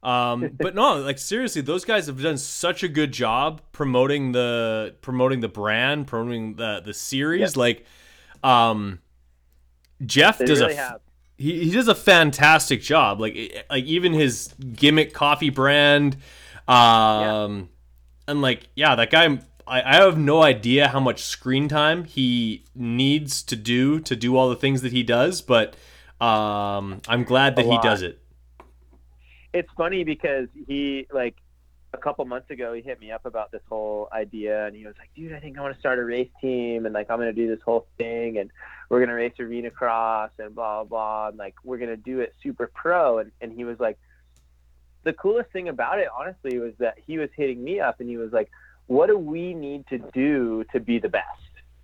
Um, 0.00 0.50
but 0.60 0.76
no, 0.76 0.98
like 0.98 1.18
seriously, 1.18 1.60
those 1.62 1.84
guys 1.84 2.06
have 2.06 2.22
done 2.22 2.38
such 2.38 2.84
a 2.84 2.88
good 2.88 3.10
job 3.10 3.60
promoting 3.72 4.30
the 4.30 4.94
promoting 5.00 5.40
the 5.40 5.48
brand, 5.48 6.06
promoting 6.06 6.54
the 6.54 6.82
the 6.84 6.94
series. 6.94 7.56
Like, 7.56 7.84
um, 8.44 9.00
Jeff 10.04 10.38
They 10.38 10.44
does 10.44 10.60
really 10.60 10.74
a 10.74 10.76
have. 10.76 11.00
He, 11.36 11.64
he 11.64 11.70
does 11.70 11.88
a 11.88 11.94
fantastic 11.94 12.82
job. 12.82 13.20
Like 13.20 13.66
like 13.70 13.84
even 13.84 14.12
his 14.12 14.54
gimmick 14.74 15.12
coffee 15.12 15.50
brand, 15.50 16.16
um, 16.66 17.68
and 18.26 18.42
like 18.42 18.68
yeah, 18.74 18.94
that 18.94 19.10
guy. 19.10 19.38
I, 19.68 19.82
I 19.82 19.96
have 19.96 20.16
no 20.16 20.44
idea 20.44 20.86
how 20.86 21.00
much 21.00 21.24
screen 21.24 21.68
time 21.68 22.04
he 22.04 22.64
needs 22.76 23.42
to 23.42 23.56
do 23.56 23.98
to 23.98 24.14
do 24.14 24.36
all 24.36 24.48
the 24.48 24.54
things 24.54 24.80
that 24.82 24.92
he 24.92 25.02
does, 25.02 25.42
but 25.42 25.74
um, 26.20 27.00
I'm 27.08 27.24
glad 27.24 27.56
that 27.56 27.66
he 27.66 27.76
does 27.78 28.02
it. 28.02 28.20
it's 29.52 29.68
funny 29.76 30.04
because 30.04 30.48
he 30.68 31.06
like 31.12 31.34
a 31.94 31.98
couple 31.98 32.24
months 32.24 32.50
ago 32.50 32.72
he 32.72 32.82
hit 32.82 33.00
me 33.00 33.10
up 33.10 33.26
about 33.26 33.50
this 33.52 33.62
whole 33.68 34.08
idea 34.12 34.66
and 34.66 34.76
he 34.76 34.84
was 34.84 34.94
like 34.98 35.08
dude 35.14 35.32
i 35.32 35.40
think 35.40 35.56
i 35.56 35.62
want 35.62 35.72
to 35.72 35.80
start 35.80 35.98
a 35.98 36.04
race 36.04 36.28
team 36.40 36.84
and 36.84 36.94
like 36.94 37.10
i'm 37.10 37.18
going 37.18 37.32
to 37.32 37.32
do 37.32 37.48
this 37.48 37.62
whole 37.64 37.86
thing 37.96 38.38
and 38.38 38.50
we're 38.88 38.98
going 38.98 39.08
to 39.08 39.14
race 39.14 39.38
arena 39.38 39.70
cross 39.70 40.30
and 40.38 40.54
blah 40.54 40.82
blah 40.82 40.84
blah 40.84 41.28
and 41.28 41.38
like 41.38 41.54
we're 41.64 41.78
going 41.78 41.90
to 41.90 41.96
do 41.96 42.20
it 42.20 42.34
super 42.42 42.70
pro. 42.72 43.18
And, 43.18 43.32
and 43.40 43.52
he 43.52 43.64
was 43.64 43.78
like 43.80 43.98
the 45.04 45.12
coolest 45.12 45.50
thing 45.50 45.68
about 45.68 45.98
it 45.98 46.08
honestly 46.16 46.58
was 46.58 46.72
that 46.78 46.98
he 47.06 47.18
was 47.18 47.30
hitting 47.36 47.62
me 47.62 47.80
up 47.80 48.00
and 48.00 48.08
he 48.08 48.16
was 48.16 48.32
like 48.32 48.50
what 48.86 49.08
do 49.08 49.18
we 49.18 49.52
need 49.54 49.86
to 49.88 49.98
do 49.98 50.64
to 50.72 50.78
be 50.78 50.98
the 50.98 51.08
best? 51.08 51.24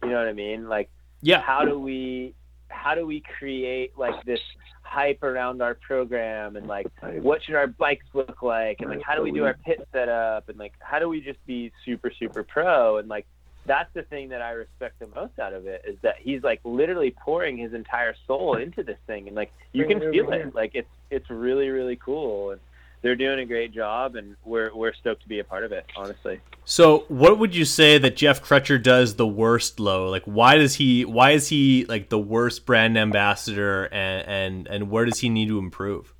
You 0.03 0.11
know 0.11 0.19
what 0.19 0.29
i 0.29 0.33
mean? 0.33 0.69
Like 0.69 0.91
Yeah, 1.21 1.41
how 1.41 1.65
do 1.65 1.79
we 1.79 2.35
how 2.73 2.95
do 2.95 3.07
we 3.07 3.23
create 3.39 3.93
like 3.97 4.25
this 4.25 4.41
hype 4.83 5.23
around 5.23 5.63
our 5.63 5.75
program 5.75 6.57
and 6.57 6.67
like 6.67 6.87
what 7.21 7.43
should 7.43 7.55
our 7.55 7.67
bikes 7.67 8.07
look 8.15 8.43
like? 8.43 8.81
And 8.81 8.91
like 8.91 9.03
how 9.03 9.15
do 9.15 9.23
we 9.23 9.31
do 9.31 9.45
our 9.45 9.57
pit 9.65 9.87
setup? 9.93 10.49
And 10.49 10.59
like 10.59 10.73
how 10.81 10.99
do 10.99 11.09
we 11.09 11.21
just 11.21 11.45
be 11.47 11.73
super 11.85 12.11
super 12.19 12.43
pro? 12.43 12.99
And 12.99 13.09
like 13.09 13.27
that's 13.65 13.91
the 13.95 14.03
thing 14.03 14.29
that 14.31 14.43
I 14.43 14.51
respect 14.51 14.99
the 14.99 15.07
most 15.15 15.39
out 15.39 15.53
of 15.53 15.67
it 15.67 15.83
is 15.87 15.97
that 16.03 16.17
he's 16.21 16.43
like 16.43 16.61
literally 16.65 17.15
pouring 17.25 17.57
his 17.57 17.75
entire 17.75 18.15
soul 18.27 18.57
into 18.57 18.83
this 18.83 18.99
thing. 19.07 19.29
And 19.29 19.37
like 19.37 19.53
you 19.73 19.87
can 19.87 20.01
feel 20.01 20.33
it. 20.33 20.55
Like 20.55 20.73
it's 20.75 20.89
it's 21.11 21.31
really 21.31 21.69
really 21.69 21.97
cool. 21.97 22.51
And 22.51 22.61
they're 23.03 23.17
doing 23.17 23.41
a 23.41 23.47
great 23.47 23.73
job 23.73 24.17
and 24.17 24.37
we're 24.45 24.75
we're 24.75 24.95
stoked 24.95 25.23
to 25.23 25.29
be 25.29 25.41
a 25.41 25.45
part 25.45 25.65
of 25.65 25.73
it 25.73 25.85
honestly 25.97 26.41
So, 26.65 27.05
what 27.09 27.39
would 27.39 27.55
you 27.57 27.65
say 27.65 27.99
that 27.99 28.17
Jeff 28.17 28.41
Crutcher 28.43 28.81
does 28.81 29.17
the 29.17 29.27
worst, 29.27 29.81
low? 29.81 30.09
Like, 30.09 30.23
why 30.25 30.57
does 30.59 30.77
he? 30.77 31.05
Why 31.05 31.33
is 31.33 31.49
he 31.49 31.85
like 31.87 32.09
the 32.09 32.19
worst 32.19 32.65
brand 32.67 32.97
ambassador, 32.97 33.87
and 33.87 34.29
and 34.29 34.69
and 34.69 34.91
where 34.91 35.05
does 35.05 35.19
he 35.19 35.29
need 35.29 35.49
to 35.49 35.59
improve? 35.59 36.15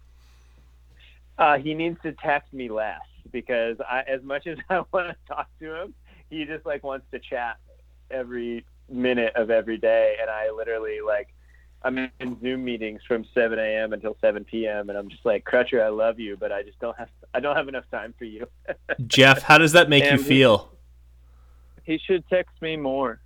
Uh, 1.39 1.59
he 1.59 1.75
needs 1.75 1.97
to 2.03 2.13
text 2.13 2.53
me 2.53 2.69
less 2.69 3.01
because 3.31 3.77
I, 3.81 4.03
as 4.03 4.23
much 4.23 4.47
as 4.47 4.59
I 4.69 4.83
want 4.93 5.11
to 5.11 5.17
talk 5.29 5.49
to 5.61 5.83
him, 5.83 5.95
he 6.29 6.45
just 6.45 6.67
like 6.67 6.83
wants 6.83 7.07
to 7.13 7.21
chat 7.21 7.59
every 8.11 8.65
minute 8.91 9.35
of 9.37 9.51
every 9.51 9.79
day, 9.79 10.17
and 10.21 10.29
I 10.29 10.51
literally 10.51 10.99
like 11.07 11.29
I'm 11.85 11.99
in 11.99 12.41
Zoom 12.41 12.65
meetings 12.65 13.01
from 13.09 13.25
7 13.35 13.59
a.m. 13.59 13.93
until 13.93 14.17
7 14.21 14.45
p.m. 14.45 14.89
and 14.89 14.97
I'm 14.99 15.09
just 15.09 15.25
like 15.25 15.45
Crutcher, 15.45 15.83
I 15.83 15.89
love 15.89 16.21
you, 16.21 16.37
but 16.37 16.53
I 16.53 16.63
just 16.63 16.79
don't 16.79 16.97
have 16.97 17.09
I 17.35 17.41
don't 17.41 17.57
have 17.57 17.69
enough 17.69 17.85
time 17.91 18.15
for 18.19 18.25
you. 18.25 18.47
Jeff, 19.07 19.43
how 19.43 19.59
does 19.59 19.73
that 19.73 19.89
make 19.89 20.05
Damn, 20.05 20.19
you 20.19 20.25
feel? 20.25 20.73
He 21.85 21.99
should 21.99 22.29
text 22.29 22.55
me 22.63 22.77
more. 22.77 23.21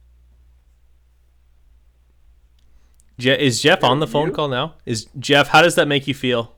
Je- 3.18 3.38
is 3.38 3.60
Jeff 3.62 3.82
on 3.84 4.00
the 4.00 4.06
phone 4.06 4.28
you? 4.28 4.32
call 4.34 4.48
now? 4.48 4.74
Is 4.84 5.06
Jeff? 5.18 5.48
How 5.48 5.62
does 5.62 5.74
that 5.74 5.88
make 5.88 6.06
you 6.06 6.14
feel? 6.14 6.54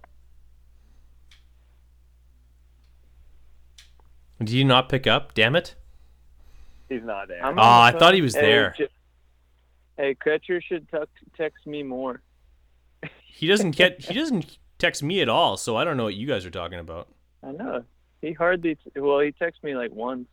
Do 4.43 4.57
you 4.57 4.65
not 4.65 4.89
pick 4.89 5.07
up? 5.07 5.35
Damn 5.35 5.57
it! 5.57 5.75
He's 6.89 7.03
not 7.03 7.29
there. 7.29 7.45
I'm 7.45 7.59
Oh, 7.59 7.63
I 7.63 7.91
phone. 7.91 7.99
thought 8.01 8.15
he 8.15 8.23
was 8.23 8.35
Hey, 8.35 8.41
there. 8.43 8.75
J- 8.79 8.89
Hey, 9.99 10.15
Crutcher 10.15 10.63
should 10.63 10.89
text 10.89 11.13
text 11.37 11.67
me 11.67 11.83
more. 11.83 12.23
He 13.27 13.47
doesn't 13.47 13.73
get. 13.73 14.01
He 14.01 14.15
doesn't 14.19 14.59
text 14.79 15.03
me 15.03 15.21
at 15.21 15.29
all. 15.29 15.57
So 15.57 15.77
I 15.77 15.85
don't 15.85 15.97
know 15.97 16.05
what 16.05 16.15
you 16.15 16.27
guys 16.27 16.47
are 16.47 16.51
talking 16.51 16.79
about. 16.79 17.09
I 17.43 17.53
know. 17.53 17.85
He 18.23 18.33
hardly. 18.33 18.77
T- 18.77 19.01
well, 19.01 19.21
he 19.21 19.33
texted 19.33 19.63
me 19.65 19.77
like 19.77 19.93
once. 19.93 20.29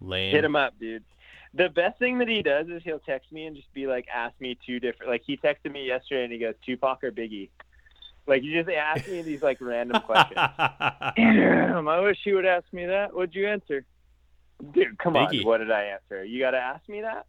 Lame. 0.00 0.34
Hit 0.34 0.44
him 0.44 0.56
up, 0.56 0.78
dude. 0.78 1.04
The 1.52 1.68
best 1.68 1.98
thing 1.98 2.18
that 2.18 2.28
he 2.28 2.42
does 2.42 2.68
is 2.68 2.80
he'll 2.84 3.00
text 3.00 3.32
me 3.32 3.46
and 3.46 3.56
just 3.56 3.72
be 3.74 3.88
like, 3.88 4.06
ask 4.12 4.40
me 4.40 4.56
two 4.64 4.78
different. 4.78 5.10
Like 5.10 5.22
he 5.26 5.36
texted 5.36 5.72
me 5.72 5.84
yesterday 5.86 6.24
and 6.24 6.32
he 6.32 6.38
goes, 6.38 6.54
Tupac 6.64 7.02
or 7.02 7.10
Biggie. 7.10 7.50
Like 8.26 8.44
you 8.44 8.62
just 8.62 8.70
ask 8.74 9.08
me 9.08 9.22
these 9.22 9.42
like 9.42 9.60
random 9.60 10.00
questions. 10.02 10.36
Damn, 11.16 11.88
I 11.88 12.00
wish 12.00 12.18
he 12.22 12.32
would 12.32 12.46
ask 12.46 12.72
me 12.72 12.86
that. 12.86 13.12
What'd 13.12 13.34
you 13.34 13.48
answer? 13.48 13.84
Dude, 14.72 14.96
come 14.98 15.14
Biggie. 15.14 15.40
on. 15.40 15.46
What 15.46 15.58
did 15.58 15.72
I 15.72 15.84
answer? 15.84 16.24
You 16.24 16.38
got 16.38 16.52
to 16.52 16.58
ask 16.58 16.88
me 16.88 17.00
that. 17.00 17.26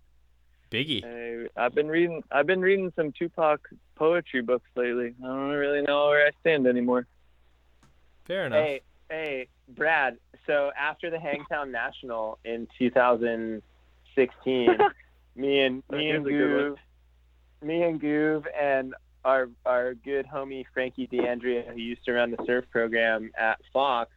Biggie. 0.72 1.03
Hey, 1.03 1.48
I've 1.57 1.76
been 1.76 1.89
reading. 1.89 2.23
I've 2.31 2.48
been 2.48 2.61
reading 2.61 2.93
some 2.95 3.11
Tupac 3.11 3.60
poetry 3.95 4.41
books 4.41 4.69
lately. 4.76 5.14
I 5.22 5.27
don't 5.27 5.49
really 5.49 5.81
know 5.81 6.07
where 6.07 6.26
I 6.26 6.31
stand 6.39 6.65
anymore. 6.65 7.06
Fair 8.26 8.45
enough. 8.45 8.64
Hey, 8.64 8.81
hey, 9.10 9.48
Brad. 9.68 10.18
So 10.48 10.72
after 10.80 11.10
the 11.10 11.19
Hangtown 11.19 11.72
National 11.72 12.39
in 12.45 12.68
2016, 12.80 14.77
me 15.35 15.60
and 15.60 15.84
me 15.91 16.10
and 16.10 16.26
a 16.26 16.30
good 16.30 16.34
Goov, 16.34 16.77
me 17.61 17.84
and 17.84 18.02
Goov 18.02 18.45
and 18.60 18.95
our 19.26 19.49
our 19.65 19.93
good 19.93 20.26
homie 20.26 20.65
Frankie 20.73 21.07
DeAndrea, 21.07 21.68
who 21.68 21.80
used 21.80 22.06
to 22.06 22.14
run 22.14 22.31
the 22.31 22.43
surf 22.45 22.65
program 22.72 23.31
at 23.38 23.60
Fox, 23.73 24.11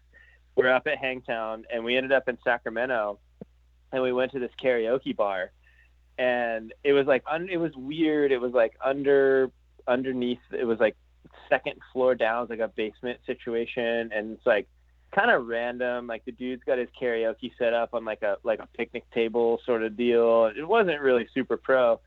were 0.57 0.73
up 0.73 0.87
at 0.87 0.99
Hangtown, 0.99 1.65
and 1.73 1.85
we 1.85 1.97
ended 1.97 2.13
up 2.13 2.29
in 2.29 2.39
Sacramento, 2.45 3.19
and 3.93 4.03
we 4.03 4.13
went 4.13 4.33
to 4.33 4.39
this 4.39 4.53
karaoke 4.63 5.15
bar, 5.15 5.51
and 6.19 6.73
it 6.85 6.93
was 6.93 7.07
like 7.07 7.25
un, 7.31 7.49
it 7.51 7.57
was 7.57 7.73
weird. 7.77 8.33
It 8.33 8.41
was 8.41 8.53
like 8.53 8.75
under 8.85 9.51
underneath. 9.87 10.39
It 10.53 10.65
was 10.65 10.79
like 10.79 10.97
second 11.49 11.81
floor 11.93 12.15
down, 12.15 12.47
like 12.49 12.61
a 12.61 12.69
basement 12.69 13.21
situation, 13.27 14.11
and 14.13 14.33
it's 14.33 14.47
like 14.47 14.69
kind 15.15 15.31
of 15.31 15.47
random. 15.47 16.07
Like 16.07 16.25
the 16.25 16.33
dude's 16.33 16.63
got 16.65 16.79
his 16.79 16.89
karaoke 17.01 17.53
set 17.59 17.73
up 17.73 17.95
on 17.95 18.05
like 18.05 18.23
a 18.23 18.37
like 18.43 18.61
a 18.61 18.69
picnic 18.77 19.05
table 19.13 19.61
sort 19.65 19.83
of 19.83 19.97
deal. 19.97 20.51
It 20.57 20.67
wasn't 20.67 21.01
really 21.01 21.29
super 21.35 21.57
pro. 21.57 22.01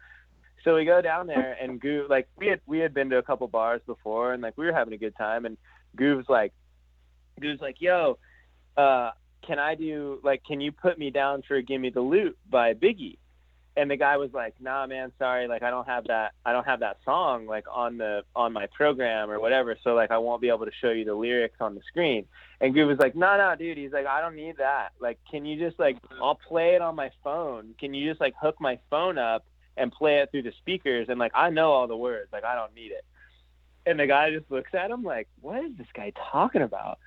So 0.64 0.76
we 0.76 0.86
go 0.86 1.02
down 1.02 1.28
there 1.28 1.56
and 1.62 1.80
Goo 1.80 2.08
like 2.10 2.28
we 2.38 2.48
had 2.48 2.62
we 2.66 2.80
had 2.80 2.94
been 2.94 3.10
to 3.12 3.18
a 3.18 3.24
couple 3.24 3.48
bars 3.48 3.82
before 3.86 4.34
and 4.34 4.42
like 4.42 4.58
we 4.58 4.66
were 4.66 4.74
having 4.74 4.94
a 4.94 4.98
good 4.98 5.16
time 5.16 5.46
and 5.46 5.58
Goov's 5.96 6.28
like 6.28 6.54
Goov's 7.40 7.62
like, 7.62 7.78
yo, 7.80 8.18
uh, 8.76 9.12
can 9.46 9.60
I 9.60 9.76
do 9.76 10.20
like 10.24 10.44
can 10.44 10.60
you 10.60 10.72
put 10.72 10.98
me 10.98 11.10
down 11.10 11.44
for 11.48 11.62
Gimme 11.62 11.92
the 11.92 12.02
Loot 12.02 12.38
by 12.50 12.74
Biggie? 12.74 13.18
And 13.78 13.92
the 13.92 13.96
guy 13.96 14.18
was 14.18 14.32
like, 14.34 14.56
nah 14.60 14.88
man, 14.88 15.12
sorry, 15.20 15.48
like 15.48 15.62
I 15.62 15.70
don't 15.70 15.88
have 15.88 16.06
that 16.08 16.32
I 16.44 16.52
don't 16.52 16.66
have 16.66 16.80
that 16.80 16.98
song 17.06 17.46
like 17.46 17.66
on 17.72 17.98
the 17.98 18.24
on 18.36 18.52
my 18.52 18.66
program 18.76 19.30
or 19.30 19.40
whatever, 19.40 19.78
so 19.84 19.94
like 19.94 20.10
I 20.10 20.18
won't 20.18 20.42
be 20.42 20.50
able 20.50 20.66
to 20.66 20.72
show 20.82 20.90
you 20.90 21.06
the 21.06 21.14
lyrics 21.14 21.58
on 21.62 21.76
the 21.76 21.82
screen. 21.88 22.26
And 22.60 22.74
Goov 22.74 22.88
was 22.88 22.98
like, 22.98 23.16
no, 23.16 23.38
no, 23.38 23.56
dude. 23.56 23.78
He's 23.78 23.92
like, 23.92 24.08
I 24.08 24.20
don't 24.20 24.36
need 24.36 24.58
that. 24.58 24.90
Like, 25.00 25.20
can 25.30 25.46
you 25.46 25.60
just 25.64 25.80
like, 25.80 25.98
I'll 26.22 26.40
play 26.48 26.74
it 26.74 26.82
on 26.82 26.96
my 26.96 27.12
phone. 27.24 27.76
Can 27.80 27.94
you 27.94 28.10
just 28.10 28.20
like 28.20 28.34
hook 28.42 28.56
my 28.60 28.80
phone 28.90 29.20
up 29.20 29.46
and 29.76 29.92
play 29.92 30.18
it 30.20 30.32
through 30.32 30.44
the 30.44 30.54
speakers? 30.58 31.08
And 31.10 31.20
like, 31.20 31.34
I 31.36 31.52
know 31.52 31.72
all 31.72 31.88
the 31.88 31.96
words. 31.96 32.30
Like, 32.34 32.44
I 32.44 32.56
don't 32.56 32.74
need 32.74 32.92
it. 32.92 33.06
And 33.86 34.00
the 34.00 34.08
guy 34.08 34.32
just 34.32 34.50
looks 34.52 34.72
at 34.74 34.90
him 34.90 35.04
like, 35.04 35.28
what 35.40 35.64
is 35.64 35.78
this 35.78 35.88
guy 35.96 36.12
talking 36.32 36.64
about? 36.64 36.98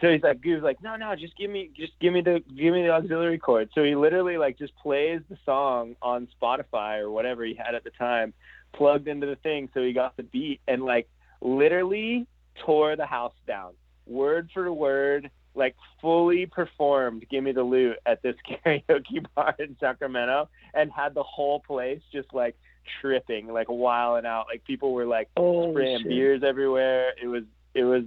So 0.00 0.10
he's 0.10 0.22
like, 0.22 0.40
he 0.42 0.52
was 0.54 0.62
like, 0.62 0.82
no, 0.82 0.96
no, 0.96 1.14
just 1.14 1.36
give 1.36 1.50
me, 1.50 1.70
just 1.76 1.92
give 2.00 2.12
me 2.12 2.22
the, 2.22 2.42
give 2.56 2.72
me 2.72 2.82
the 2.82 2.90
auxiliary 2.90 3.38
cord. 3.38 3.68
So 3.74 3.84
he 3.84 3.94
literally 3.94 4.38
like 4.38 4.58
just 4.58 4.74
plays 4.76 5.20
the 5.28 5.36
song 5.44 5.96
on 6.00 6.28
Spotify 6.40 6.98
or 6.98 7.10
whatever 7.10 7.44
he 7.44 7.54
had 7.54 7.74
at 7.74 7.84
the 7.84 7.90
time, 7.90 8.32
plugged 8.72 9.06
into 9.06 9.26
the 9.26 9.36
thing, 9.36 9.68
so 9.74 9.82
he 9.82 9.92
got 9.92 10.16
the 10.16 10.22
beat 10.22 10.60
and 10.66 10.82
like 10.84 11.08
literally 11.40 12.26
tore 12.64 12.96
the 12.96 13.06
house 13.06 13.34
down, 13.46 13.74
word 14.06 14.48
for 14.54 14.72
word, 14.72 15.30
like 15.54 15.76
fully 16.00 16.46
performed 16.46 17.26
"Give 17.30 17.44
Me 17.44 17.52
the 17.52 17.62
Loot" 17.62 17.98
at 18.06 18.22
this 18.22 18.36
karaoke 18.66 19.24
bar 19.34 19.54
in 19.58 19.76
Sacramento, 19.78 20.48
and 20.74 20.90
had 20.90 21.14
the 21.14 21.22
whole 21.22 21.60
place 21.60 22.00
just 22.10 22.32
like 22.32 22.56
tripping, 23.00 23.48
like 23.48 23.68
wilding 23.68 24.26
out. 24.26 24.46
Like 24.50 24.64
people 24.64 24.92
were 24.94 25.04
like 25.06 25.28
Oh, 25.36 25.70
spraying 25.72 25.98
shit. 26.00 26.08
beers 26.08 26.42
everywhere. 26.42 27.12
It 27.22 27.26
was, 27.26 27.44
it 27.74 27.84
was, 27.84 28.04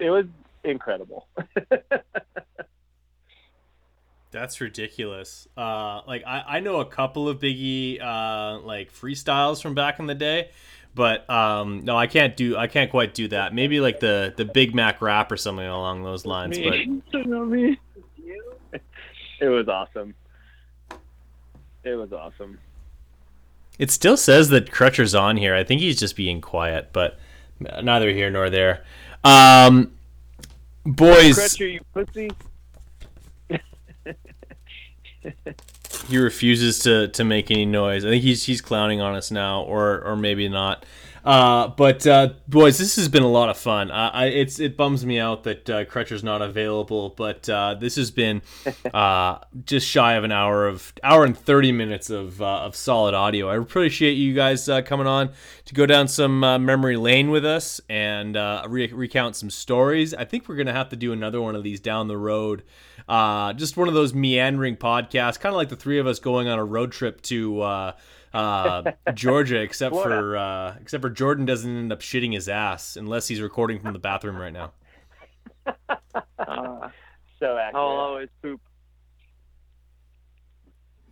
it 0.00 0.10
was 0.10 0.26
incredible. 0.66 1.28
That's 4.30 4.60
ridiculous. 4.60 5.48
Uh, 5.56 6.02
like 6.06 6.24
I, 6.26 6.44
I 6.46 6.60
know 6.60 6.80
a 6.80 6.84
couple 6.84 7.28
of 7.28 7.38
Biggie 7.38 8.02
uh, 8.02 8.60
like 8.60 8.92
freestyles 8.92 9.62
from 9.62 9.74
back 9.74 9.98
in 9.98 10.06
the 10.06 10.14
day, 10.14 10.50
but 10.94 11.28
um, 11.30 11.84
no, 11.84 11.96
I 11.96 12.06
can't 12.06 12.36
do 12.36 12.56
I 12.56 12.66
can't 12.66 12.90
quite 12.90 13.14
do 13.14 13.28
that. 13.28 13.54
Maybe 13.54 13.80
like 13.80 14.00
the 14.00 14.34
the 14.36 14.44
Big 14.44 14.74
Mac 14.74 15.00
rap 15.00 15.32
or 15.32 15.38
something 15.38 15.64
along 15.64 16.02
those 16.02 16.26
lines. 16.26 16.58
But 16.58 16.70
Me. 16.72 17.02
Me. 17.24 17.78
it 19.40 19.48
was 19.48 19.68
awesome. 19.68 20.14
It 21.84 21.94
was 21.94 22.12
awesome. 22.12 22.58
it 23.78 23.90
still 23.90 24.16
says 24.16 24.48
that 24.48 24.70
Crutcher's 24.70 25.14
on 25.14 25.36
here. 25.36 25.54
I 25.54 25.64
think 25.64 25.80
he's 25.80 25.98
just 25.98 26.16
being 26.16 26.40
quiet, 26.40 26.90
but 26.92 27.18
neither 27.60 28.10
here 28.10 28.28
nor 28.28 28.50
there. 28.50 28.84
Um, 29.24 29.92
boys, 30.86 31.38
Crutcher, 31.38 31.72
you 31.72 31.80
pussy. 31.92 32.30
he 36.08 36.18
refuses 36.18 36.78
to 36.80 37.08
to 37.08 37.24
make 37.24 37.50
any 37.50 37.66
noise. 37.66 38.04
I 38.04 38.10
think 38.10 38.22
he's 38.22 38.44
he's 38.44 38.60
clowning 38.60 39.00
on 39.00 39.14
us 39.14 39.30
now, 39.30 39.62
or 39.62 40.02
or 40.02 40.16
maybe 40.16 40.48
not. 40.48 40.84
Uh, 41.26 41.66
but 41.66 42.06
uh, 42.06 42.28
boys, 42.46 42.78
this 42.78 42.94
has 42.94 43.08
been 43.08 43.24
a 43.24 43.28
lot 43.28 43.48
of 43.48 43.58
fun. 43.58 43.90
Uh, 43.90 44.10
I, 44.14 44.26
it's 44.26 44.60
it 44.60 44.76
bums 44.76 45.04
me 45.04 45.18
out 45.18 45.42
that 45.42 45.68
uh, 45.68 45.84
Crutcher's 45.84 46.22
not 46.22 46.40
available, 46.40 47.08
but 47.16 47.48
uh, 47.48 47.74
this 47.74 47.96
has 47.96 48.12
been 48.12 48.42
uh, 48.94 49.38
just 49.64 49.88
shy 49.88 50.14
of 50.14 50.22
an 50.22 50.30
hour 50.30 50.68
of 50.68 50.92
hour 51.02 51.24
and 51.24 51.36
thirty 51.36 51.72
minutes 51.72 52.10
of 52.10 52.40
uh, 52.40 52.60
of 52.60 52.76
solid 52.76 53.12
audio. 53.12 53.48
I 53.48 53.56
appreciate 53.56 54.12
you 54.12 54.34
guys 54.34 54.68
uh, 54.68 54.82
coming 54.82 55.08
on 55.08 55.30
to 55.64 55.74
go 55.74 55.84
down 55.84 56.06
some 56.06 56.44
uh, 56.44 56.60
memory 56.60 56.96
lane 56.96 57.30
with 57.30 57.44
us 57.44 57.80
and 57.88 58.36
uh, 58.36 58.62
re- 58.68 58.92
recount 58.92 59.34
some 59.34 59.50
stories. 59.50 60.14
I 60.14 60.24
think 60.24 60.48
we're 60.48 60.54
gonna 60.54 60.72
have 60.72 60.90
to 60.90 60.96
do 60.96 61.12
another 61.12 61.42
one 61.42 61.56
of 61.56 61.64
these 61.64 61.80
down 61.80 62.06
the 62.06 62.16
road. 62.16 62.62
Uh, 63.08 63.52
just 63.52 63.76
one 63.76 63.88
of 63.88 63.94
those 63.94 64.14
meandering 64.14 64.76
podcasts, 64.76 65.40
kind 65.40 65.52
of 65.52 65.56
like 65.56 65.70
the 65.70 65.76
three 65.76 65.98
of 65.98 66.06
us 66.06 66.20
going 66.20 66.46
on 66.46 66.60
a 66.60 66.64
road 66.64 66.92
trip 66.92 67.20
to 67.22 67.94
uh, 68.34 68.92
Georgia, 69.14 69.60
except 69.60 69.94
for 69.94 70.36
uh, 70.36 70.76
except 70.80 71.02
for 71.02 71.10
Jordan 71.10 71.44
doesn't 71.46 71.76
end 71.76 71.92
up 71.92 72.00
shitting 72.00 72.32
his 72.34 72.48
ass 72.48 72.96
unless 72.96 73.28
he's 73.28 73.40
recording 73.40 73.80
from 73.80 73.92
the 73.92 73.98
bathroom 73.98 74.36
right 74.36 74.52
now. 74.52 74.72
Uh, 76.38 76.88
So 77.38 77.56
accurate. 77.58 77.74
I'll 77.74 77.82
always 77.82 78.28
poop. 78.40 78.60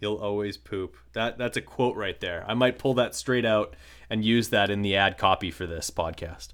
He'll 0.00 0.16
always 0.16 0.56
poop. 0.56 0.96
That 1.12 1.38
that's 1.38 1.56
a 1.56 1.60
quote 1.62 1.96
right 1.96 2.18
there. 2.20 2.44
I 2.48 2.54
might 2.54 2.78
pull 2.78 2.94
that 2.94 3.14
straight 3.14 3.44
out 3.44 3.74
and 4.10 4.24
use 4.24 4.48
that 4.50 4.70
in 4.70 4.82
the 4.82 4.96
ad 4.96 5.18
copy 5.18 5.50
for 5.50 5.66
this 5.66 5.90
podcast. 5.90 6.48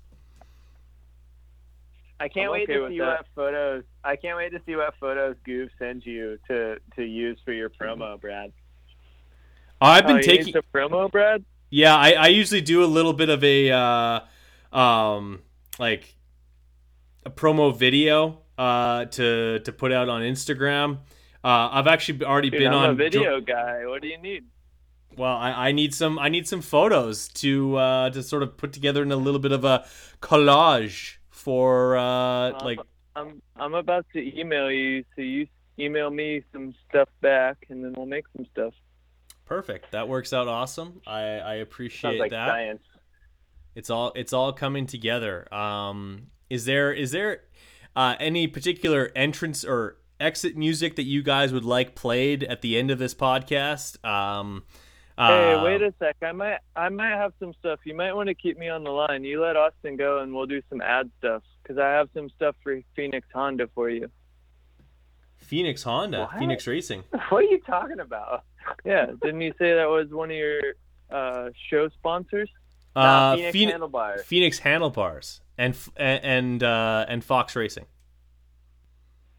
I 2.18 2.28
can't 2.28 2.46
I'm 2.46 2.52
wait 2.52 2.68
okay 2.68 2.74
to 2.78 2.88
see 2.88 2.98
that. 2.98 3.06
what 3.18 3.26
photos. 3.34 3.84
I 4.04 4.16
can't 4.16 4.36
wait 4.36 4.50
to 4.50 4.60
see 4.66 4.76
what 4.76 4.94
photos 5.00 5.36
Goof 5.44 5.70
sends 5.78 6.04
you 6.04 6.38
to 6.48 6.76
to 6.96 7.02
use 7.04 7.38
for 7.44 7.52
your 7.52 7.70
promo, 7.70 8.20
Brad. 8.20 8.52
I've 9.80 10.04
Oh, 10.04 10.06
been 10.06 10.20
you 10.20 10.22
taking 10.22 10.52
some 10.52 10.62
promo, 10.74 11.10
Brad. 11.10 11.44
Yeah, 11.70 11.96
I, 11.96 12.12
I 12.12 12.26
usually 12.28 12.60
do 12.60 12.82
a 12.84 12.86
little 12.86 13.12
bit 13.12 13.28
of 13.28 13.44
a 13.44 13.70
uh, 13.70 14.20
um, 14.76 15.42
like 15.78 16.16
a 17.24 17.30
promo 17.30 17.76
video 17.76 18.42
uh, 18.58 19.06
to 19.06 19.60
to 19.60 19.72
put 19.72 19.92
out 19.92 20.08
on 20.08 20.22
Instagram. 20.22 20.98
Uh, 21.42 21.68
I've 21.72 21.86
actually 21.86 22.24
already 22.24 22.50
Dude, 22.50 22.58
been 22.60 22.74
I'm 22.74 22.74
on 22.74 22.90
a 22.90 22.94
video 22.94 23.40
guy. 23.40 23.86
What 23.86 24.02
do 24.02 24.08
you 24.08 24.18
need? 24.18 24.44
well, 25.16 25.36
I, 25.36 25.68
I 25.68 25.72
need 25.72 25.94
some 25.94 26.18
I 26.18 26.28
need 26.28 26.46
some 26.48 26.62
photos 26.62 27.28
to 27.34 27.76
uh, 27.76 28.10
to 28.10 28.22
sort 28.22 28.42
of 28.42 28.56
put 28.56 28.72
together 28.72 29.02
in 29.02 29.12
a 29.12 29.16
little 29.16 29.40
bit 29.40 29.52
of 29.52 29.64
a 29.64 29.86
collage 30.20 31.16
for 31.30 31.96
uh, 31.96 32.52
Um, 32.52 32.58
like 32.60 32.78
I'm 33.16 33.42
I'm 33.56 33.74
about 33.74 34.06
to 34.14 34.38
email 34.40 34.70
you, 34.70 35.04
so 35.16 35.22
you 35.22 35.46
email 35.78 36.10
me 36.10 36.44
some 36.52 36.74
stuff 36.88 37.08
back, 37.20 37.66
and 37.70 37.84
then 37.84 37.94
we'll 37.96 38.06
make 38.06 38.24
some 38.36 38.46
stuff. 38.52 38.74
Perfect. 39.50 39.90
That 39.90 40.08
works 40.08 40.32
out 40.32 40.48
awesome. 40.48 41.02
I 41.06 41.20
I 41.20 41.40
Sounds 41.56 41.62
appreciate 41.62 42.18
like 42.20 42.30
that. 42.30 42.48
science. 42.48 42.82
It's 43.74 43.90
all 43.90 44.12
it's 44.14 44.32
all 44.32 44.52
coming 44.52 44.86
together. 44.86 45.52
Um, 45.52 46.28
is 46.48 46.64
there 46.64 46.92
is 46.92 47.10
there 47.10 47.42
uh, 47.94 48.14
any 48.18 48.46
particular 48.46 49.10
entrance 49.14 49.64
or 49.64 49.96
exit 50.20 50.56
music 50.56 50.96
that 50.96 51.04
you 51.04 51.22
guys 51.22 51.52
would 51.52 51.64
like 51.64 51.94
played 51.94 52.44
at 52.44 52.62
the 52.62 52.78
end 52.78 52.90
of 52.90 52.98
this 52.98 53.14
podcast? 53.14 54.02
Um, 54.04 54.64
Hey, 55.18 55.52
uh, 55.52 55.62
wait 55.64 55.82
a 55.82 55.92
sec. 55.98 56.16
I 56.22 56.32
might 56.32 56.58
I 56.74 56.88
might 56.88 57.10
have 57.10 57.34
some 57.38 57.52
stuff. 57.52 57.80
You 57.84 57.94
might 57.94 58.14
want 58.14 58.28
to 58.28 58.34
keep 58.34 58.56
me 58.56 58.70
on 58.70 58.84
the 58.84 58.90
line. 58.90 59.22
You 59.22 59.42
let 59.42 59.54
Austin 59.54 59.96
go, 59.98 60.20
and 60.20 60.32
we'll 60.34 60.46
do 60.46 60.62
some 60.70 60.80
ad 60.80 61.10
stuff 61.18 61.42
because 61.62 61.76
I 61.76 61.88
have 61.90 62.08
some 62.14 62.30
stuff 62.30 62.56
for 62.62 62.80
Phoenix 62.96 63.26
Honda 63.34 63.68
for 63.74 63.90
you. 63.90 64.08
Phoenix 65.40 65.82
Honda, 65.82 66.20
What? 66.20 66.38
Phoenix 66.38 66.66
Racing. 66.66 67.04
What 67.30 67.38
are 67.44 67.48
you 67.48 67.60
talking 67.60 68.00
about? 68.00 68.44
Yeah, 68.84 69.06
didn't 69.22 69.40
you 69.40 69.52
say 69.58 69.74
that 69.74 69.88
was 69.88 70.08
one 70.10 70.30
of 70.30 70.36
your 70.36 70.60
uh, 71.10 71.50
show 71.68 71.88
sponsors? 71.88 72.48
Uh, 72.94 73.36
Phoenix 73.36 73.52
Phoenix, 73.52 73.72
handlebars. 73.72 74.22
Phoenix 74.22 74.58
Handlebars 74.58 75.40
and 75.58 75.76
and 75.96 76.62
uh, 76.62 77.06
and 77.08 77.24
Fox 77.24 77.54
Racing. 77.56 77.86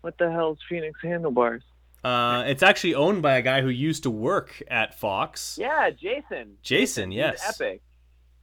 What 0.02 0.18
the 0.18 0.32
hell's 0.32 0.58
Phoenix 0.68 1.00
Handlebars? 1.04 1.64
Uh, 2.04 2.44
it's 2.48 2.64
actually 2.64 2.96
owned 2.96 3.22
by 3.22 3.38
a 3.38 3.42
guy 3.42 3.62
who 3.62 3.70
used 3.70 4.04
to 4.04 4.10
work 4.10 4.62
at 4.68 4.98
Fox. 4.98 5.58
Yeah, 5.60 5.92
Jason. 5.92 6.58
Jason, 6.64 7.12
yes. 7.12 7.44
epic. 7.48 7.82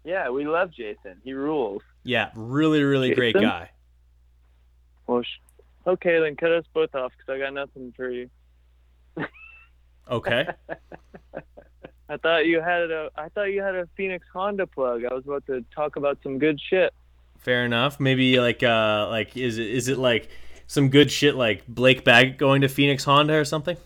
Yeah, 0.05 0.31
we 0.31 0.47
love 0.47 0.71
Jason. 0.71 1.21
He 1.25 1.33
rules. 1.33 1.83
Yeah, 2.05 2.31
really, 2.35 2.83
really 2.83 3.15
great 3.15 3.35
guy. 3.35 3.71
Well, 5.07 5.23
okay, 5.89 6.21
then 6.21 6.37
cut 6.37 6.53
us 6.53 6.65
both 6.73 6.95
off 6.95 7.13
because 7.17 7.33
I 7.35 7.39
got 7.39 7.53
nothing 7.55 7.93
for 7.97 8.09
you. 8.11 8.31
Okay. 10.11 10.47
I 12.09 12.17
thought 12.17 12.47
you 12.47 12.63
had 12.63 12.91
a 12.91 13.11
I 13.15 13.29
thought 13.29 13.53
you 13.53 13.61
had 13.63 13.75
a 13.75 13.87
Phoenix 13.95 14.27
Honda 14.33 14.67
plug. 14.67 15.03
I 15.05 15.13
was 15.13 15.25
about 15.27 15.45
to 15.49 15.63
talk 15.75 15.97
about 15.97 16.17
some 16.23 16.39
good 16.39 16.59
shit. 16.59 16.95
Fair 17.41 17.67
enough. 17.67 18.01
Maybe 18.01 18.41
like 18.41 18.63
uh 18.63 19.09
like 19.11 19.37
is 19.37 19.59
it 19.59 19.67
is 19.67 19.89
it 19.89 19.99
like 19.99 20.31
some 20.67 20.89
good 20.89 21.11
shit 21.11 21.35
like 21.35 21.67
Blake 21.67 22.05
Baggett 22.05 22.39
going 22.39 22.63
to 22.63 22.69
Phoenix 22.71 23.05
Honda 23.05 23.35
or 23.35 23.45
something? 23.45 23.77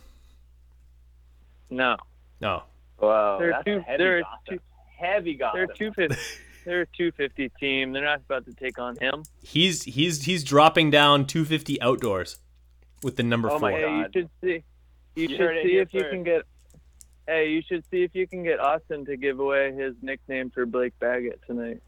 No, 1.71 1.97
No. 2.41 2.63
Wow. 3.01 3.39
They're 3.41 3.51
that's 3.51 3.65
too- 3.65 3.81
heavy 3.85 3.99
they're 4.05 4.21
gossip. 4.23 4.49
too- 4.49 4.61
heavy 5.01 5.35
gossip. 5.35 5.55
they're 5.57 5.67
two 5.77 5.93
fifty. 5.93 6.17
They're 6.65 6.83
a 6.83 6.87
two 6.97 7.13
fifty 7.13 7.49
team. 7.61 7.93
They're 7.93 8.05
not 8.05 8.21
about 8.21 8.45
to 8.47 8.53
take 8.55 8.79
on 8.79 8.97
him. 8.97 9.25
He's 9.43 9.83
he's 9.83 10.25
he's 10.25 10.45
dropping 10.45 10.91
down 10.91 11.27
250 11.27 11.81
outdoors 11.81 12.39
with 13.03 13.17
the 13.17 13.23
number 13.23 13.51
Oh 13.51 13.59
4. 13.59 13.71
my 13.71 13.73
hey, 13.73 13.97
you 13.99 14.07
should 14.13 14.31
see. 14.43 14.65
You, 15.17 15.29
You 15.29 15.37
should 15.37 15.63
see 15.63 15.71
here 15.71 15.83
if 15.83 15.93
you 15.95 16.05
can 16.11 16.23
get. 16.23 16.43
Hey, 17.27 17.51
you 17.51 17.63
should 17.67 17.85
see 17.91 18.03
if 18.03 18.15
you 18.15 18.27
can 18.27 18.43
get 18.43 18.59
Austin 18.61 19.05
to 19.07 19.17
give 19.17 19.39
away 19.41 19.73
his 19.73 19.95
nickname 20.03 20.51
for 20.51 20.67
Blake 20.67 20.93
Baggett 20.99 21.41
tonight. 21.47 21.81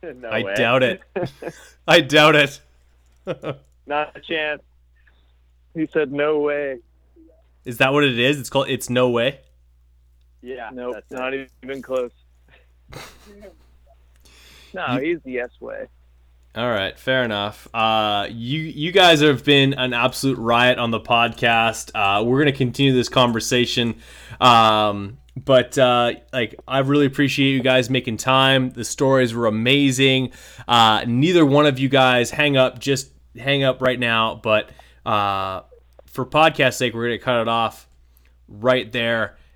no 0.02 0.28
I 0.28 0.42
way. 0.42 0.54
doubt 0.54 0.82
it. 0.82 1.00
I 1.88 2.00
doubt 2.00 2.36
it. 2.36 2.60
Not 3.86 4.16
a 4.16 4.20
chance. 4.20 4.62
He 5.74 5.88
said, 5.92 6.10
"No 6.12 6.40
way. 6.40 6.78
is 7.64 7.78
that 7.78 7.92
what 7.92 8.02
it 8.04 8.18
is? 8.18 8.38
It's 8.40 8.50
called 8.50 8.68
it's 8.68 8.90
no 8.90 9.08
way. 9.10 9.40
Yeah. 10.42 10.70
Nope, 10.72 10.94
that's 10.94 11.12
it. 11.12 11.14
not 11.14 11.32
even 11.62 11.80
close." 11.82 12.10
no, 14.74 14.98
he's 14.98 15.20
the 15.24 15.32
yes 15.32 15.50
way. 15.60 15.86
All 16.56 16.68
right, 16.68 16.98
fair 16.98 17.22
enough. 17.22 17.68
Uh, 17.72 18.26
you 18.28 18.60
you 18.60 18.90
guys 18.90 19.20
have 19.20 19.44
been 19.44 19.72
an 19.74 19.92
absolute 19.92 20.36
riot 20.36 20.78
on 20.78 20.90
the 20.90 20.98
podcast. 20.98 21.92
Uh, 21.94 22.24
we're 22.24 22.40
gonna 22.40 22.50
continue 22.50 22.92
this 22.92 23.08
conversation, 23.08 23.94
um, 24.40 25.18
but 25.36 25.78
uh, 25.78 26.14
like 26.32 26.56
I 26.66 26.80
really 26.80 27.06
appreciate 27.06 27.52
you 27.52 27.62
guys 27.62 27.88
making 27.88 28.16
time. 28.16 28.70
The 28.70 28.84
stories 28.84 29.32
were 29.32 29.46
amazing. 29.46 30.32
Uh, 30.66 31.04
neither 31.06 31.46
one 31.46 31.66
of 31.66 31.78
you 31.78 31.88
guys 31.88 32.32
hang 32.32 32.56
up. 32.56 32.80
Just 32.80 33.12
hang 33.38 33.62
up 33.62 33.80
right 33.80 33.98
now. 33.98 34.34
But 34.42 34.70
uh, 35.06 35.60
for 36.06 36.26
podcast 36.26 36.74
sake, 36.74 36.94
we're 36.94 37.04
gonna 37.06 37.18
cut 37.18 37.42
it 37.42 37.48
off 37.48 37.88
right 38.48 38.90
there. 38.90 39.36